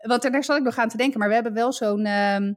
Want 0.01 0.21
daar 0.31 0.43
zat 0.43 0.57
ik 0.57 0.63
nog 0.63 0.77
aan 0.77 0.89
te 0.89 0.97
denken. 0.97 1.19
Maar 1.19 1.27
we 1.27 1.33
hebben 1.33 1.53
wel 1.53 1.73
zo'n, 1.73 2.05
ehm, 2.05 2.53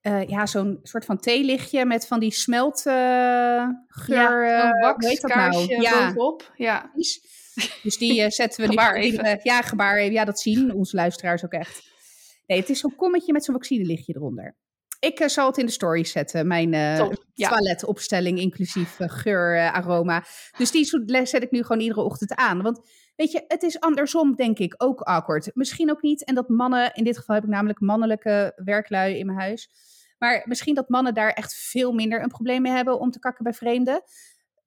eh, 0.00 0.28
ja, 0.28 0.46
zo'n 0.46 0.78
soort 0.82 1.04
van 1.04 1.18
theelichtje 1.18 1.84
met 1.84 2.06
van 2.06 2.20
die 2.20 2.32
smeltgeur. 2.32 3.84
geur. 3.88 4.46
ja, 4.46 4.72
eh, 4.72 4.80
nou? 5.36 5.66
Ja, 5.82 6.04
bovenop. 6.06 6.52
Ja. 6.56 6.90
Dus 7.82 7.98
die 7.98 8.22
eh, 8.22 8.30
zetten 8.30 8.60
we 8.60 8.68
Gebaar 8.68 8.94
even. 8.94 9.40
Ja, 9.42 9.62
gebaar 9.62 9.96
even. 9.96 10.12
Ja, 10.12 10.24
dat 10.24 10.40
zien 10.40 10.74
onze 10.74 10.96
luisteraars 10.96 11.44
ook 11.44 11.52
echt. 11.52 11.82
Nee, 12.46 12.60
het 12.60 12.68
is 12.68 12.80
zo'n 12.80 12.96
kommetje 12.96 13.32
met 13.32 13.44
zo'n 13.44 13.54
vaccinelichtje 13.54 14.14
eronder. 14.16 14.56
Ik 15.00 15.20
eh, 15.20 15.28
zal 15.28 15.46
het 15.46 15.58
in 15.58 15.66
de 15.66 15.72
stories 15.72 16.12
zetten, 16.12 16.46
mijn 16.46 16.74
eh, 16.74 17.10
ja. 17.34 17.48
toiletopstelling 17.48 18.38
inclusief 18.38 18.96
geur, 18.98 19.70
aroma. 19.70 20.24
Dus 20.56 20.70
die 20.70 20.84
zet 21.26 21.42
ik 21.42 21.50
nu 21.50 21.62
gewoon 21.62 21.82
iedere 21.82 22.00
ochtend 22.00 22.34
aan. 22.34 22.62
Want 22.62 22.80
weet 23.16 23.32
je, 23.32 23.44
het 23.48 23.62
is 23.62 23.80
andersom 23.80 24.34
denk 24.34 24.58
ik 24.58 24.74
ook 24.76 25.00
awkward. 25.00 25.50
Misschien 25.54 25.90
ook 25.90 26.02
niet. 26.02 26.24
En 26.24 26.34
dat 26.34 26.48
mannen, 26.48 26.94
in 26.94 27.04
dit 27.04 27.18
geval 27.18 27.34
heb 27.34 27.44
ik 27.44 27.50
namelijk 27.50 27.80
mannelijke 27.80 28.52
werklui 28.64 29.18
in 29.18 29.26
mijn 29.26 29.38
huis. 29.38 29.70
Maar 30.18 30.42
misschien 30.44 30.74
dat 30.74 30.88
mannen 30.88 31.14
daar 31.14 31.30
echt 31.30 31.54
veel 31.54 31.92
minder 31.92 32.22
een 32.22 32.28
probleem 32.28 32.62
mee 32.62 32.72
hebben 32.72 33.00
om 33.00 33.10
te 33.10 33.18
kakken 33.18 33.44
bij 33.44 33.52
vreemden. 33.52 34.02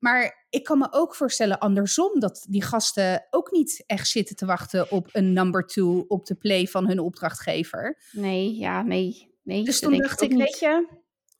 Maar 0.01 0.45
ik 0.49 0.63
kan 0.63 0.77
me 0.77 0.87
ook 0.91 1.15
voorstellen 1.15 1.59
andersom 1.59 2.19
dat 2.19 2.45
die 2.49 2.63
gasten 2.63 3.27
ook 3.29 3.51
niet 3.51 3.83
echt 3.85 4.07
zitten 4.07 4.35
te 4.35 4.45
wachten 4.45 4.91
op 4.91 5.09
een 5.11 5.33
number 5.33 5.65
two 5.65 6.05
op 6.07 6.25
de 6.25 6.35
play 6.35 6.67
van 6.67 6.87
hun 6.87 6.99
opdrachtgever. 6.99 8.01
Nee, 8.11 8.55
ja, 8.55 8.81
nee. 8.81 9.35
nee 9.43 9.63
Dus 9.63 9.79
toen 9.79 9.97
dacht 9.97 10.21
ik, 10.21 10.33
weet 10.33 10.59
je, 10.59 10.87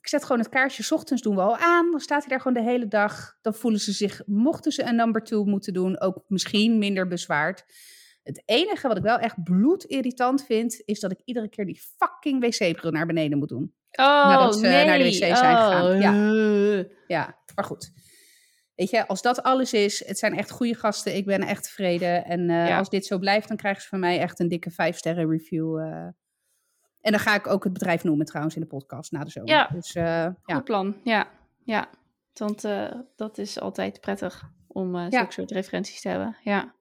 ik 0.01 0.07
zet 0.07 0.23
gewoon 0.23 0.41
het 0.41 0.49
kaarsje, 0.49 0.83
's 0.83 0.91
ochtends 0.91 1.21
doen 1.21 1.35
we 1.35 1.41
al 1.41 1.57
aan. 1.57 1.91
Dan 1.91 1.99
staat 1.99 2.19
hij 2.19 2.29
daar 2.29 2.41
gewoon 2.41 2.63
de 2.63 2.69
hele 2.69 2.87
dag. 2.87 3.37
Dan 3.41 3.53
voelen 3.53 3.79
ze 3.79 3.91
zich, 3.91 4.21
mochten 4.25 4.71
ze 4.71 4.83
een 4.83 4.95
number 4.95 5.23
two 5.23 5.43
moeten 5.43 5.73
doen, 5.73 5.99
ook 5.99 6.23
misschien 6.27 6.77
minder 6.77 7.07
bezwaard. 7.07 7.65
Het 8.23 8.43
enige 8.45 8.87
wat 8.87 8.97
ik 8.97 9.03
wel 9.03 9.17
echt 9.17 9.43
bloedirritant 9.43 10.45
vind, 10.45 10.81
is 10.85 10.99
dat 10.99 11.11
ik 11.11 11.21
iedere 11.25 11.49
keer 11.49 11.65
die 11.65 11.81
fucking 11.97 12.41
wc-bril 12.41 12.91
naar 12.91 13.05
beneden 13.05 13.37
moet 13.37 13.49
doen. 13.49 13.73
Oh, 13.91 14.05
nadat 14.05 14.55
ze 14.55 14.61
nee. 14.61 14.85
naar 14.85 14.97
de 14.97 15.03
wc 15.03 15.13
zijn 15.13 15.35
gegaan. 15.35 15.99
Ja. 15.99 16.13
Ja. 16.13 16.85
Ja, 17.07 17.37
maar 17.55 17.65
goed. 17.65 17.91
Weet 18.81 18.89
je, 18.89 19.07
als 19.07 19.21
dat 19.21 19.43
alles 19.43 19.73
is, 19.73 20.05
het 20.07 20.17
zijn 20.19 20.37
echt 20.37 20.51
goede 20.51 20.75
gasten. 20.75 21.15
Ik 21.15 21.25
ben 21.25 21.41
echt 21.41 21.63
tevreden. 21.63 22.25
En 22.25 22.49
eh, 22.49 22.67
Ja. 22.67 22.77
als 22.77 22.89
dit 22.89 23.05
zo 23.05 23.17
blijft, 23.17 23.47
dan 23.47 23.57
krijgen 23.57 23.81
ze 23.81 23.87
van 23.87 23.99
mij 23.99 24.19
echt 24.19 24.39
een 24.39 24.47
dikke 24.47 24.71
vijf 24.71 24.97
sterren 24.97 25.29
review. 25.29 25.77
eh. 25.79 26.07
En 27.01 27.11
dan 27.11 27.19
ga 27.19 27.35
ik 27.35 27.47
ook 27.47 27.63
het 27.63 27.73
bedrijf 27.73 28.03
noemen 28.03 28.25
trouwens 28.25 28.55
in 28.55 28.61
de 28.61 28.67
podcast 28.67 29.11
na 29.11 29.23
de 29.23 29.29
zomer. 29.29 29.49
Ja. 29.49 29.67
Dus 29.67 29.95
eh, 29.95 30.03
ja. 30.03 30.35
Goed 30.55 30.63
plan, 30.63 30.95
ja. 31.03 31.27
ja. 31.63 31.89
Want 32.33 32.61
dat 33.15 33.37
is 33.37 33.59
altijd 33.59 34.01
prettig 34.01 34.49
om 34.67 34.97
Ja. 34.97 35.09
zulke 35.09 35.31
soort 35.31 35.51
referenties 35.51 36.01
te 36.01 36.09
hebben. 36.09 36.37
Ja. 36.43 36.73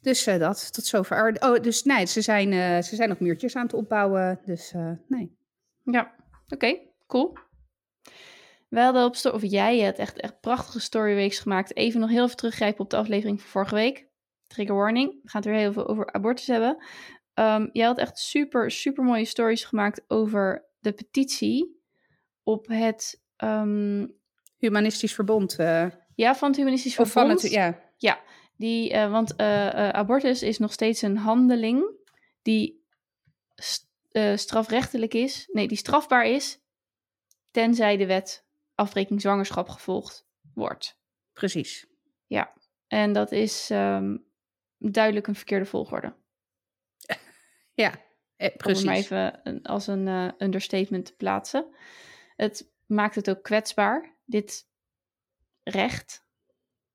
Dus 0.00 0.24
dat, 0.24 0.72
tot 0.72 0.84
zover. 0.84 1.36
Oh, 1.40 1.60
dus 1.62 1.82
nee, 1.82 2.06
ze 2.06 2.20
zijn, 2.20 2.82
ze 2.84 2.96
zijn 2.96 3.08
nog 3.08 3.20
muurtjes 3.20 3.56
aan 3.56 3.62
het 3.62 3.74
opbouwen. 3.74 4.40
Dus 4.44 4.74
nee. 5.08 5.36
Ja, 5.84 6.14
oké, 6.48 6.78
cool. 7.06 7.32
We 8.70 8.80
hadden 8.80 9.04
op 9.04 9.16
of 9.32 9.42
jij 9.42 9.78
hebt 9.78 9.98
echt, 9.98 10.16
echt 10.20 10.40
prachtige 10.40 10.80
storyweeks 10.80 11.38
gemaakt. 11.38 11.76
Even 11.76 12.00
nog 12.00 12.10
heel 12.10 12.24
even 12.24 12.36
teruggrijpen 12.36 12.80
op 12.84 12.90
de 12.90 12.96
aflevering 12.96 13.40
van 13.40 13.50
vorige 13.50 13.74
week. 13.74 14.08
Trigger 14.46 14.74
warning, 14.74 15.12
we 15.22 15.28
gaan 15.28 15.40
het 15.40 15.50
weer 15.50 15.58
heel 15.60 15.72
veel 15.72 15.86
over 15.88 16.12
abortus 16.12 16.46
hebben. 16.46 16.84
Ehm, 17.34 17.68
jij 17.72 17.86
had 17.86 17.98
echt 17.98 18.18
super, 18.18 18.70
super 18.70 19.04
mooie 19.04 19.24
stories 19.24 19.64
gemaakt 19.64 20.04
over 20.08 20.68
de 20.78 20.92
petitie 20.92 21.82
op 22.42 22.66
het, 22.68 23.22
ehm, 23.36 24.06
Humanistisch 24.56 25.14
verbond. 25.14 25.58
eh, 25.58 25.86
ja, 26.14 26.34
van 26.34 26.48
het 26.48 26.56
humanistisch 26.56 26.98
of 26.98 27.10
van 27.12 27.22
verbond. 27.22 27.42
het, 27.42 27.50
ja. 27.50 27.80
Ja, 27.96 28.20
die, 28.56 28.92
eh, 28.92 29.10
want 29.10 29.36
eh, 29.36 29.88
abortus 29.88 30.42
is 30.42 30.58
nog 30.58 30.72
steeds 30.72 31.02
een 31.02 31.16
handeling 31.16 31.84
die 32.42 32.84
st- 33.54 33.88
strafrechtelijk 34.34 35.14
is. 35.14 35.48
Nee, 35.52 35.68
die 35.68 35.76
strafbaar 35.76 36.26
is, 36.26 36.58
tenzij 37.50 37.96
de 37.96 38.06
wet 38.06 38.48
afbreking 38.80 39.20
zwangerschap 39.20 39.68
gevolgd 39.68 40.26
wordt. 40.54 40.98
Precies. 41.32 41.86
En 42.86 43.12
dat 43.12 43.32
is 43.32 43.70
ehm, 43.70 44.16
duidelijk 44.78 45.26
een 45.26 45.34
verkeerde 45.34 45.64
volgorde. 45.64 46.14
Ja, 47.74 47.94
eh, 48.36 48.50
Om 48.50 48.56
precies. 48.56 48.90
even 48.90 49.40
een- 49.44 49.62
als 49.62 49.86
een 49.86 50.08
eh, 50.08 50.28
understatement 50.38 51.04
te 51.06 51.14
plaatsen. 51.16 51.74
Het 52.36 52.72
maakt 52.86 53.14
het 53.14 53.30
ook 53.30 53.42
kwetsbaar, 53.42 54.16
dit 54.24 54.68
recht. 55.62 56.26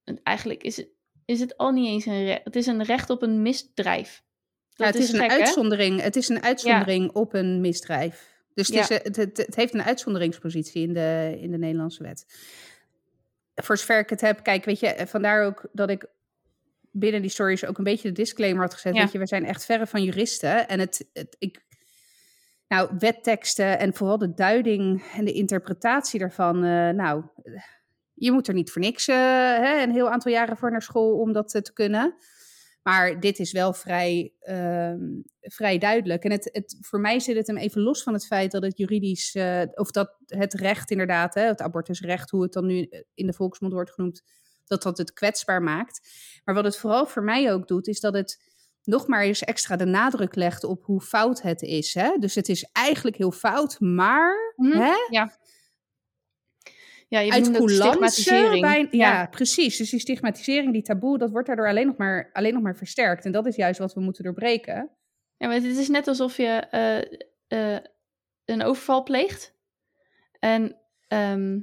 En 0.04 0.20
eigenlijk 0.24 0.64
is 0.64 0.78
het, 0.78 0.90
is 1.26 1.40
het 1.40 1.58
al 1.58 1.72
niet 1.72 1.88
eens 1.88 2.06
een 2.06 2.24
recht. 2.26 2.44
Het 2.44 2.56
is 2.56 2.66
een 2.66 2.84
recht 2.84 3.10
op 3.10 3.22
een 3.22 3.42
misdrijf. 3.42 4.24
Ja, 4.70 4.86
Dat 4.86 4.94
het 4.94 5.04
is, 5.04 5.12
een 5.12 5.20
gek, 5.20 5.30
hè? 5.32 5.38
uitzondering. 5.38 6.02
Het 6.02 6.16
is 6.16 6.30
een 6.30 6.44
uitzondering 6.44 7.12
op 7.12 7.34
een 7.34 7.62
misdrijf. 7.62 8.35
Dus 8.56 8.68
het, 8.68 8.76
Ja. 8.76 8.82
is, 8.82 8.90
eh, 8.90 9.04
het, 9.04 9.16
het, 9.16 9.38
het 9.38 9.56
heeft 9.56 9.74
een 9.74 9.84
uitzonderingspositie 9.84 10.88
in 10.88 10.94
de, 10.94 11.38
in 11.40 11.52
de 11.52 11.58
Nederlandse 11.58 12.04
wet. 12.04 12.26
Voor 13.56 13.78
zover 13.78 14.00
ik 14.00 14.10
het 14.10 14.22
heb, 14.22 14.44
kijk, 14.44 14.66
weet 14.66 14.80
je, 14.80 14.88
eh, 14.88 15.08
vandaar 15.08 15.46
ook 15.46 15.70
dat 15.72 15.90
ik 15.90 16.06
binnen 16.92 17.22
die 17.22 17.32
stories 17.32 17.66
ook 17.66 17.78
een 17.78 17.84
beetje 17.84 18.08
de 18.08 18.14
disclaimer 18.14 18.62
had 18.62 18.74
gezet. 18.74 18.96
Ja. 18.96 19.02
Weet 19.02 19.12
je, 19.12 19.20
we 19.20 19.28
zijn 19.28 19.46
echt 19.46 19.66
verre 19.66 19.88
van 19.88 20.04
juristen. 20.04 20.68
En 20.68 20.80
het, 20.80 21.10
het 21.14 21.36
ik, 21.40 21.66
nou, 22.68 22.90
wetteksten 23.00 23.80
en 23.80 23.94
vooral 23.94 24.18
de 24.18 24.34
duiding 24.34 25.04
en 25.16 25.26
de 25.26 25.34
interpretatie 25.34 26.20
daarvan, 26.20 26.56
eh, 26.64 26.90
nou, 26.90 27.24
je 28.14 28.32
moet 28.32 28.48
er 28.48 28.54
niet 28.54 28.72
voor 28.72 28.82
niks 28.82 29.06
hè, 29.06 29.82
een 29.84 29.92
heel 29.92 30.10
aantal 30.10 30.32
jaren 30.32 30.58
voor 30.58 30.72
naar 30.72 30.82
school 30.82 31.20
om 31.20 31.34
dat 31.34 31.50
te 31.50 31.74
kunnen. 31.74 32.16
Maar 32.88 33.20
dit 33.20 33.40
is 33.40 33.52
wel 33.52 33.74
vrij, 33.74 34.34
ehm, 34.40 35.00
vrij 35.42 35.78
duidelijk. 35.78 36.24
En 36.24 36.32
het, 36.32 36.50
het, 36.52 36.78
voor 36.82 37.00
mij 37.00 37.20
zit 37.20 37.36
het 37.36 37.48
hem 37.48 37.58
even 37.58 37.82
los 37.82 38.04
van 38.04 38.14
het 38.14 38.26
feit 38.26 38.52
dat 38.52 38.64
het 38.64 38.78
juridisch, 38.78 39.36
eh, 39.36 39.62
of 39.74 39.92
dat 39.92 40.16
het 40.26 40.54
recht 40.54 40.92
inderdaad, 40.92 41.34
hè, 41.34 41.42
het 41.42 41.62
abortusrecht, 41.62 42.30
hoe 42.30 42.44
het 42.44 42.54
dan 42.54 42.66
nu 42.66 42.90
in 43.14 43.26
de 43.28 43.34
volksmond 43.34 43.74
wordt 43.74 43.92
genoemd, 43.92 44.22
dat 44.66 44.84
dat 44.84 44.98
het 44.98 45.14
kwetsbaar 45.14 45.62
maakt. 45.62 46.10
Maar 46.44 46.56
wat 46.56 46.64
het 46.64 46.78
vooral 46.78 47.06
voor 47.06 47.24
mij 47.24 47.54
ook 47.54 47.68
doet, 47.68 47.88
is 47.88 48.00
dat 48.00 48.14
het 48.14 48.54
nog 48.84 49.08
maar 49.08 49.22
eens 49.22 49.44
extra 49.44 49.76
de 49.76 49.86
nadruk 49.86 50.36
legt 50.36 50.64
op 50.64 50.84
hoe 50.86 51.02
fout 51.02 51.42
het 51.42 51.62
is. 51.62 51.94
Hè? 51.94 52.18
Dus 52.20 52.36
het 52.36 52.50
is 52.50 52.70
eigenlijk 52.72 53.18
heel 53.18 53.32
fout, 53.32 53.80
maar 53.80 54.54
Mhm. 54.56 54.78
hè, 54.78 54.94
Ja. 55.10 55.38
Ja, 57.16 57.22
je 57.22 57.32
uit 57.32 57.52
coulance 57.52 57.76
stigmatisering. 58.22 58.62
bij- 58.62 58.88
ja, 58.92 59.28
precies. 59.28 59.78
Dus 59.78 59.90
die 59.90 60.00
stigmatisering, 60.00 60.74
die 60.74 60.82
taboe, 60.82 61.18
dat 61.18 61.32
wordt 61.32 61.48
daardoor 61.48 61.68
alleen 61.68 61.88
nog, 61.88 61.98
maar, 61.98 62.30
alleen 62.34 62.54
nog 62.54 62.62
maar 62.64 62.76
versterkt. 62.76 63.26
En 63.26 63.32
dat 63.32 63.46
is 63.46 63.56
juist 63.56 63.80
wat 63.80 63.94
we 63.94 64.00
moeten 64.02 64.24
doorbreken. 64.24 64.90
Ja, 65.38 65.48
maar 65.48 65.56
het 65.56 65.64
is 65.64 65.88
net 65.90 66.08
alsof 66.08 66.38
je 66.38 66.48
eh, 66.48 67.02
eh, 67.76 67.82
een 68.46 68.64
overval 68.64 69.04
pleegt. 69.04 69.54
En, 70.40 70.78
ehm, 71.08 71.60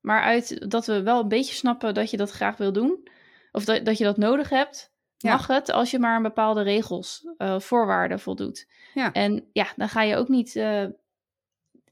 maar 0.00 0.22
uit 0.22 0.70
dat 0.70 0.86
we 0.86 1.02
wel 1.02 1.20
een 1.20 1.28
beetje 1.28 1.54
snappen 1.54 1.94
dat 1.94 2.10
je 2.10 2.16
dat 2.16 2.30
graag 2.30 2.56
wil 2.56 2.72
doen, 2.72 3.08
of 3.52 3.64
dat, 3.64 3.84
dat 3.84 3.98
je 3.98 4.04
dat 4.04 4.16
nodig 4.16 4.48
hebt, 4.48 4.92
Ja. 5.16 5.30
mag 5.30 5.46
het 5.46 5.70
als 5.70 5.90
je 5.90 5.98
maar 5.98 6.14
aan 6.14 6.22
bepaalde 6.22 6.62
regels, 6.62 7.28
eh, 7.36 7.60
voorwaarden 7.60 8.20
voldoet. 8.20 8.66
Ja. 8.94 9.12
En 9.12 9.48
ja, 9.52 9.66
dan 9.76 9.88
ga 9.88 10.02
je 10.02 10.16
ook 10.16 10.28
niet, 10.28 10.52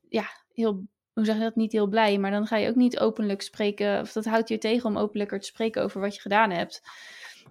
ja, 0.09 0.27
heel, 0.53 0.87
hoe 1.13 1.25
zeg 1.25 1.37
je 1.37 1.43
dat, 1.43 1.57
niet 1.57 1.73
heel 1.73 1.87
blij, 1.87 2.19
maar 2.19 2.31
dan 2.31 2.47
ga 2.47 2.57
je 2.57 2.69
ook 2.69 2.75
niet 2.75 2.99
openlijk 2.99 3.43
spreken, 3.43 4.01
of 4.01 4.13
dat 4.13 4.25
houdt 4.25 4.49
je 4.49 4.59
tegen 4.59 4.89
om 4.89 4.99
openlijker 4.99 5.41
te 5.41 5.47
spreken 5.47 5.83
over 5.83 6.01
wat 6.01 6.15
je 6.15 6.21
gedaan 6.21 6.51
hebt. 6.51 6.83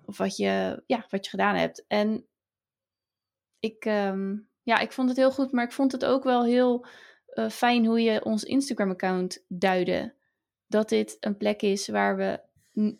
Of 0.06 0.18
wat 0.18 0.38
je, 0.38 0.84
ja, 0.86 1.06
wat 1.10 1.24
je 1.26 1.30
gedaan 1.30 1.56
hebt. 1.56 1.86
En 1.88 2.26
ik, 3.60 3.86
ehm, 3.86 4.36
ja, 4.64 4.80
ik 4.80 4.92
vond 4.92 5.10
het 5.10 5.18
heel 5.18 5.32
goed, 5.32 5.52
maar 5.52 5.66
ik 5.66 5.72
vond 5.72 5.92
het 5.92 6.06
ook 6.06 6.24
wel 6.24 6.46
heel 6.46 6.86
eh, 7.26 7.50
fijn 7.50 7.86
hoe 7.86 8.02
je 8.02 8.26
ons 8.26 8.44
Instagram-account 8.44 9.46
duidde. 9.48 10.14
Dat 10.68 10.90
dit 10.90 11.18
een 11.20 11.38
plek 11.38 11.62
is 11.62 11.88
waar 11.88 12.18
we 12.18 12.40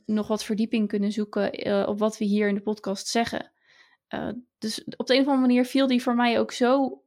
nog 0.06 0.28
wat 0.28 0.44
verdieping 0.44 0.88
kunnen 0.88 1.12
zoeken 1.12 1.52
eh, 1.52 1.88
op 1.88 2.00
wat 2.00 2.18
we 2.18 2.26
hier 2.26 2.48
in 2.48 2.56
de 2.56 2.62
podcast 2.62 3.08
zeggen. 3.08 3.52
Eh, 4.08 4.30
dus 4.58 4.84
op 4.98 5.08
de 5.08 5.14
een 5.14 5.22
of 5.22 5.28
andere 5.28 5.48
manier 5.48 5.66
viel 5.66 5.88
die 5.88 6.02
voor 6.02 6.16
mij 6.16 6.40
ook 6.40 6.52
zo 6.52 7.02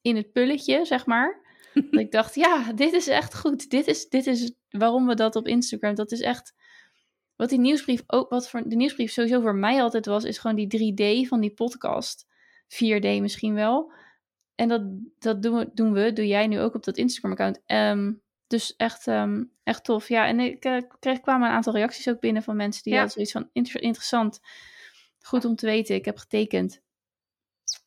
in 0.00 0.16
het 0.16 0.32
pulletje, 0.32 0.84
zeg 0.84 1.06
maar. 1.06 1.45
Dat 1.90 2.00
ik 2.04 2.10
dacht, 2.12 2.34
ja, 2.34 2.72
dit 2.72 2.92
is 2.92 3.06
echt 3.06 3.34
goed. 3.38 3.70
Dit 3.70 3.86
is, 3.86 4.08
dit 4.08 4.26
is 4.26 4.52
waarom 4.70 5.06
we 5.06 5.14
dat 5.14 5.36
op 5.36 5.46
Instagram, 5.46 5.94
dat 5.94 6.12
is 6.12 6.20
echt 6.20 6.54
Wat 7.36 7.48
die 7.48 7.58
nieuwsbrief 7.58 8.02
ook, 8.06 8.30
wat 8.30 8.48
voor 8.50 8.62
de 8.68 8.76
nieuwsbrief 8.76 9.12
sowieso 9.12 9.40
voor 9.40 9.54
mij 9.54 9.82
altijd 9.82 10.06
was, 10.06 10.24
is 10.24 10.38
gewoon 10.38 10.56
die 10.56 10.92
3D 11.24 11.28
van 11.28 11.40
die 11.40 11.50
podcast. 11.54 12.26
4D 12.68 13.20
misschien 13.20 13.54
wel. 13.54 13.92
En 14.54 14.68
dat, 14.68 14.82
dat 15.18 15.42
doen, 15.42 15.58
we, 15.58 15.70
doen 15.74 15.92
we, 15.92 16.12
doe 16.12 16.26
jij 16.26 16.46
nu 16.46 16.60
ook 16.60 16.74
op 16.74 16.84
dat 16.84 16.96
Instagram-account. 16.96 17.60
Ehm, 17.66 18.12
dus 18.46 18.76
echt, 18.76 19.06
ehm, 19.06 19.44
echt 19.62 19.84
tof. 19.84 20.08
Ja, 20.08 20.26
en 20.26 20.40
ik 20.40 20.64
eh, 20.64 20.82
kreeg, 20.98 21.20
kwamen 21.20 21.48
een 21.48 21.54
aantal 21.54 21.72
reacties 21.72 22.08
ook 22.08 22.20
binnen 22.20 22.42
van 22.42 22.56
mensen 22.56 22.82
die 22.82 22.92
Ja. 22.92 22.98
hadden 22.98 23.14
zoiets 23.14 23.32
van 23.32 23.48
inter- 23.52 23.82
interessant. 23.82 24.40
Goed 25.18 25.44
om 25.44 25.56
te 25.56 25.66
weten, 25.66 25.94
ik 25.94 26.04
heb 26.04 26.16
getekend. 26.18 26.82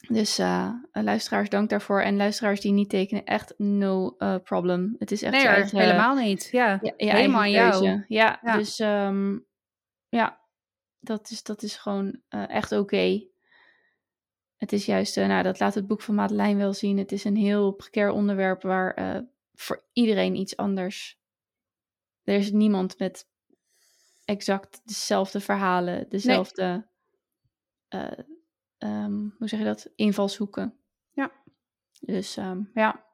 Dus 0.08 0.38
eh, 0.38 0.74
luisteraars, 0.92 1.50
dank 1.50 1.70
daarvoor. 1.70 2.02
En 2.02 2.18
luisteraars 2.18 2.62
die 2.62 2.72
niet 2.72 2.90
tekenen, 2.90 3.26
echt 3.26 3.54
no 3.58 4.16
eh, 4.18 4.36
problem. 4.44 4.96
Het 5.00 5.12
is 5.12 5.22
echt 5.22 5.34
Nee 5.34 5.48
eigen, 5.48 5.80
helemaal 5.80 6.16
niet. 6.16 6.50
Ja, 6.52 6.80
ja, 6.82 7.16
helemaal 7.16 7.42
aan 7.42 7.52
jou. 7.52 8.04
Ja, 8.08 8.40
Ja. 8.42 8.58
dus 8.58 8.80
ehm, 8.80 9.38
ja, 10.10 10.40
dat 11.00 11.30
is, 11.30 11.44
dat 11.44 11.64
is 11.64 11.76
gewoon 11.76 12.22
eh, 12.30 12.50
echt 12.50 12.72
oké. 12.72 13.28
Het 14.60 14.74
is 14.74 14.86
juist, 14.86 15.18
eh, 15.18 15.28
nou, 15.28 15.44
dat 15.44 15.60
laat 15.60 15.76
het 15.76 15.88
boek 15.88 16.02
van 16.02 16.16
Madeleine 16.16 16.60
wel 16.60 16.74
zien. 16.74 16.98
Het 16.98 17.12
is 17.12 17.24
een 17.24 17.36
heel 17.36 17.72
precair 17.72 18.12
onderwerp 18.12 18.62
waar 18.62 18.94
eh, 18.94 19.22
voor 19.54 19.84
iedereen 19.94 20.36
iets 20.36 20.58
anders. 20.58 21.20
Er 22.24 22.36
is 22.36 22.52
niemand 22.52 23.00
met 23.00 23.28
exact 24.26 24.82
dezelfde 24.84 25.40
verhalen, 25.40 26.10
dezelfde, 26.10 26.90
eh, 27.88 28.12
ehm, 28.80 29.28
hoe 29.38 29.48
zeg 29.48 29.60
je 29.60 29.66
dat, 29.66 29.92
invalshoeken. 29.96 30.74
Ja. 31.12 31.32
Dus 32.00 32.38
ehm, 32.38 32.62
ja. 32.74 33.08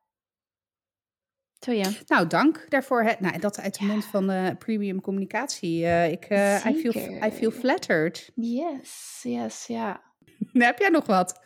Zo 1.60 1.71
ja. 1.71 1.89
Nou, 2.08 2.28
dank 2.28 2.65
daarvoor. 2.69 3.04
Hè. 3.04 3.13
Nou, 3.19 3.39
dat 3.39 3.60
uit 3.60 3.80
de 3.80 3.86
mond 3.86 4.06
van 4.06 4.30
eh, 4.30 4.58
premium 4.58 5.01
communicatie. 5.01 5.86
Eh, 5.86 6.12
ik, 6.12 6.25
eh, 6.25 6.65
I, 6.65 6.73
feel. 6.73 7.23
I 7.25 7.32
feel 7.32 7.51
flattered. 7.51 8.32
Yes, 8.36 9.19
yes, 9.23 9.67
ja. 9.67 10.01
Heb 10.54 10.80
jij 10.80 10.89
nog 10.89 11.06
wat? 11.06 11.39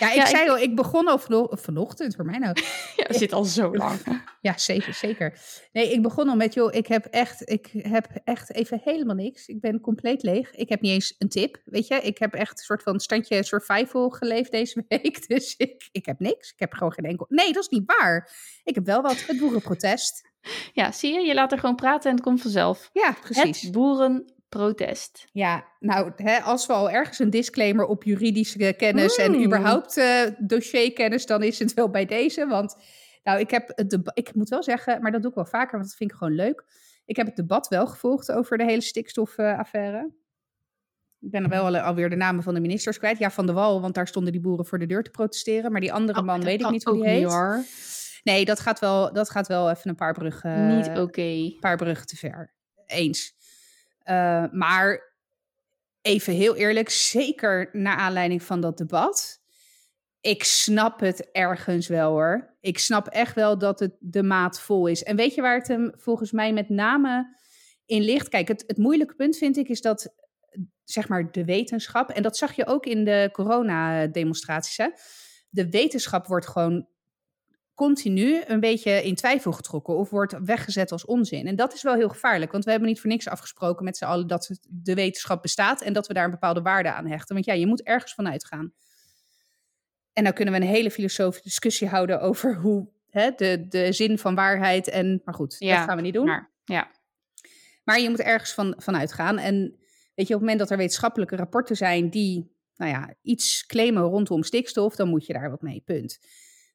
Ja, 0.00 0.08
ik 0.10 0.14
Ja, 0.16 0.26
zei 0.26 0.42
ik- 0.42 0.48
al, 0.48 0.58
ik 0.58 0.76
begon 0.76 1.06
al 1.08 1.18
vano- 1.18 1.48
vanochtend, 1.50 2.14
voor 2.14 2.24
mij 2.24 2.38
nou. 2.38 2.56
Ja, 2.96 3.12
zitten 3.12 3.36
al 3.38 3.44
zo 3.44 3.74
lang. 3.76 3.98
Ja, 4.40 4.58
zeker, 4.58 4.94
zeker. 4.94 5.38
Nee, 5.72 5.92
ik 5.92 6.02
begon 6.02 6.28
al 6.28 6.36
met, 6.36 6.54
joh, 6.54 6.74
ik 6.74 6.86
heb 6.86 7.04
echt, 7.06 7.50
ik 7.50 7.68
heb 7.72 8.06
echt 8.24 8.52
even 8.54 8.80
helemaal 8.84 9.14
niks. 9.14 9.46
Ik 9.46 9.60
ben 9.60 9.80
compleet 9.80 10.22
leeg. 10.22 10.50
Ik 10.54 10.68
heb 10.68 10.80
niet 10.80 10.92
eens 10.92 11.14
een 11.18 11.28
tip, 11.28 11.60
weet 11.64 11.86
je. 11.86 11.94
Ik 11.94 12.18
heb 12.18 12.34
echt 12.34 12.50
een 12.58 12.64
soort 12.64 12.82
van 12.82 13.00
standje 13.00 13.42
survival 13.44 14.10
geleefd 14.10 14.50
deze 14.50 14.84
week. 14.88 15.28
Dus 15.28 15.54
ik, 15.56 15.88
ik 15.92 16.06
heb 16.06 16.18
niks. 16.18 16.50
Ik 16.52 16.58
heb 16.58 16.72
gewoon 16.72 16.92
geen 16.92 17.04
enkel... 17.04 17.26
Nee, 17.28 17.52
dat 17.52 17.62
is 17.62 17.68
niet 17.68 17.92
waar. 17.98 18.30
Ik 18.64 18.74
heb 18.74 18.86
wel 18.86 19.02
wat. 19.02 19.26
Het 19.26 19.38
boerenprotest. 19.38 20.32
Ja, 20.72 20.92
zie 20.92 21.12
je? 21.12 21.20
Je 21.26 21.34
laat 21.34 21.52
er 21.52 21.58
gewoon 21.58 21.76
praten 21.76 22.10
en 22.10 22.16
het 22.16 22.24
komt 22.24 22.42
vanzelf. 22.42 22.90
Ja, 22.92 23.16
precies. 23.22 23.62
Het 23.62 23.72
boerenprotest. 24.58 25.26
Ja, 25.32 25.64
nou, 25.80 26.12
hè, 26.16 26.38
als 26.38 26.66
we 26.66 26.72
al 26.72 26.90
ergens 26.90 27.18
een 27.18 27.30
disclaimer 27.30 27.84
op 27.86 28.04
juridische 28.04 28.74
kennis 28.76 29.16
en 29.16 29.32
Mm. 29.32 29.44
überhaupt 29.44 29.96
eh, 29.96 30.20
dossierkennis, 30.38 31.26
dan 31.26 31.42
is 31.42 31.58
het 31.58 31.74
wel 31.74 31.90
bij 31.90 32.04
deze. 32.06 32.46
Want, 32.46 32.76
nou, 33.22 33.38
ik 33.40 33.50
heb 33.50 33.72
het 33.74 33.90
debat, 33.90 34.18
ik 34.18 34.34
moet 34.34 34.48
wel 34.48 34.62
zeggen, 34.62 35.02
maar 35.02 35.12
dat 35.12 35.20
doe 35.20 35.30
ik 35.30 35.36
wel 35.36 35.46
vaker, 35.46 35.72
want 35.78 35.84
dat 35.88 35.96
vind 35.96 36.10
ik 36.10 36.16
gewoon 36.16 36.34
leuk. 36.34 36.64
Ik 37.06 37.16
heb 37.16 37.26
het 37.26 37.36
debat 37.36 37.68
wel 37.68 37.86
gevolgd 37.86 38.32
over 38.32 38.58
de 38.58 38.64
hele 38.64 38.80
stikstofaffaire. 38.80 40.10
ik 41.20 41.30
ben 41.30 41.42
er 41.42 41.48
wel 41.48 41.64
al, 41.66 41.76
alweer 41.78 42.10
de 42.10 42.16
namen 42.16 42.42
van 42.42 42.54
de 42.54 42.60
ministers 42.60 42.98
kwijt. 42.98 43.18
Ja, 43.18 43.30
Van 43.30 43.46
de 43.46 43.52
Wal, 43.52 43.80
want 43.80 43.94
daar 43.94 44.06
stonden 44.08 44.32
die 44.32 44.40
boeren 44.40 44.66
voor 44.66 44.78
de 44.78 44.86
deur 44.86 45.02
te 45.02 45.10
protesteren. 45.10 45.72
Maar 45.72 45.80
die 45.80 45.92
andere 45.92 46.18
Oh, 46.18 46.24
man 46.24 46.44
weet 46.44 46.60
ik 46.60 46.70
niet 46.70 46.84
hoe 46.84 46.94
die 46.94 47.08
heet. 47.08 47.24
hoor. 47.24 47.64
Nee, 48.22 48.44
dat 48.44 48.60
gaat, 48.60 48.78
wel, 48.78 49.12
dat 49.12 49.30
gaat 49.30 49.46
wel 49.46 49.70
even 49.70 49.90
een 49.90 49.96
paar 49.96 50.12
bruggen 50.14 50.76
niet 50.76 50.98
oké. 50.98 51.20
een 51.22 51.56
paar 51.60 51.76
bruggen 51.76 52.06
te 52.06 52.16
ver. 52.16 52.52
Eens. 52.86 53.32
Eh, 54.04 54.44
maar 54.50 55.12
even 56.00 56.32
heel 56.32 56.56
eerlijk, 56.56 56.90
zeker 56.90 57.68
naar 57.72 57.96
aanleiding 57.96 58.42
van 58.42 58.60
dat 58.60 58.78
debat. 58.78 59.42
Ik 60.20 60.44
snap 60.44 61.00
het 61.00 61.30
ergens 61.30 61.88
wel 61.88 62.10
hoor. 62.10 62.56
Ik 62.60 62.78
snap 62.78 63.06
echt 63.06 63.34
wel 63.34 63.58
dat 63.58 63.80
het 63.80 63.96
de 64.00 64.22
maat 64.22 64.60
vol 64.60 64.86
is. 64.86 65.02
En 65.02 65.16
weet 65.16 65.34
je 65.34 65.40
waar 65.40 65.58
het 65.58 65.68
hem 65.68 65.92
volgens 65.96 66.32
mij 66.32 66.52
met 66.52 66.68
name 66.68 67.36
in 67.86 68.02
ligt? 68.02 68.28
Kijk, 68.28 68.48
het, 68.48 68.64
het 68.66 68.76
moeilijke 68.76 69.14
punt 69.14 69.36
vind 69.36 69.56
ik 69.56 69.68
is 69.68 69.80
dat, 69.80 70.14
zeg 70.84 71.08
maar, 71.08 71.32
de 71.32 71.44
wetenschap. 71.44 72.10
En 72.10 72.22
dat 72.22 72.36
zag 72.36 72.52
je 72.52 72.66
ook 72.66 72.86
in 72.86 73.04
de 73.04 73.28
coronademonstraties. 73.32 74.76
Hè? 74.76 74.88
De 75.48 75.70
wetenschap 75.70 76.26
wordt 76.26 76.46
gewoon 76.46 76.88
continu 77.74 78.42
een 78.46 78.60
beetje 78.60 79.02
in 79.02 79.14
twijfel 79.14 79.52
getrokken 79.52 79.96
of 79.96 80.10
wordt 80.10 80.38
weggezet 80.44 80.92
als 80.92 81.04
onzin. 81.04 81.46
En 81.46 81.56
dat 81.56 81.74
is 81.74 81.82
wel 81.82 81.94
heel 81.94 82.08
gevaarlijk, 82.08 82.52
want 82.52 82.64
we 82.64 82.70
hebben 82.70 82.88
niet 82.88 83.00
voor 83.00 83.10
niks 83.10 83.28
afgesproken 83.28 83.84
met 83.84 83.96
z'n 83.96 84.04
allen 84.04 84.26
dat 84.26 84.58
de 84.68 84.94
wetenschap 84.94 85.42
bestaat 85.42 85.82
en 85.82 85.92
dat 85.92 86.06
we 86.06 86.14
daar 86.14 86.24
een 86.24 86.30
bepaalde 86.30 86.62
waarde 86.62 86.92
aan 86.92 87.06
hechten. 87.06 87.34
Want 87.34 87.46
ja, 87.46 87.52
je 87.52 87.66
moet 87.66 87.82
ergens 87.82 88.14
van 88.14 88.28
uitgaan. 88.28 88.72
En 90.12 90.22
nou 90.22 90.34
kunnen 90.34 90.54
we 90.54 90.60
een 90.60 90.66
hele 90.66 90.90
filosofische 90.90 91.48
discussie 91.48 91.88
houden 91.88 92.20
over 92.20 92.56
hoe 92.56 92.88
hè, 93.10 93.30
de, 93.36 93.66
de 93.68 93.92
zin 93.92 94.18
van 94.18 94.34
waarheid 94.34 94.88
en, 94.88 95.20
maar 95.24 95.34
goed, 95.34 95.56
Ja, 95.58 95.76
dat 95.76 95.86
gaan 95.86 95.96
we 95.96 96.02
niet 96.02 96.14
doen. 96.14 96.26
Maar 96.26 96.50
ja, 96.64 96.90
Maar 97.84 98.00
je 98.00 98.10
moet 98.10 98.20
ergens 98.20 98.52
van, 98.52 98.74
van 98.78 98.96
uitgaan. 98.96 99.38
En 99.38 99.54
weet 100.14 100.26
je, 100.28 100.34
op 100.34 100.40
het 100.40 100.40
moment 100.40 100.58
dat 100.58 100.70
er 100.70 100.76
wetenschappelijke 100.76 101.36
rapporten 101.36 101.76
zijn 101.76 102.10
die 102.10 102.52
nou 102.76 102.90
ja, 102.90 103.14
iets 103.22 103.66
claimen 103.66 104.02
rondom 104.02 104.42
stikstof, 104.42 104.96
dan 104.96 105.08
moet 105.08 105.26
je 105.26 105.32
daar 105.32 105.50
wat 105.50 105.62
mee, 105.62 105.82
punt. 105.84 106.18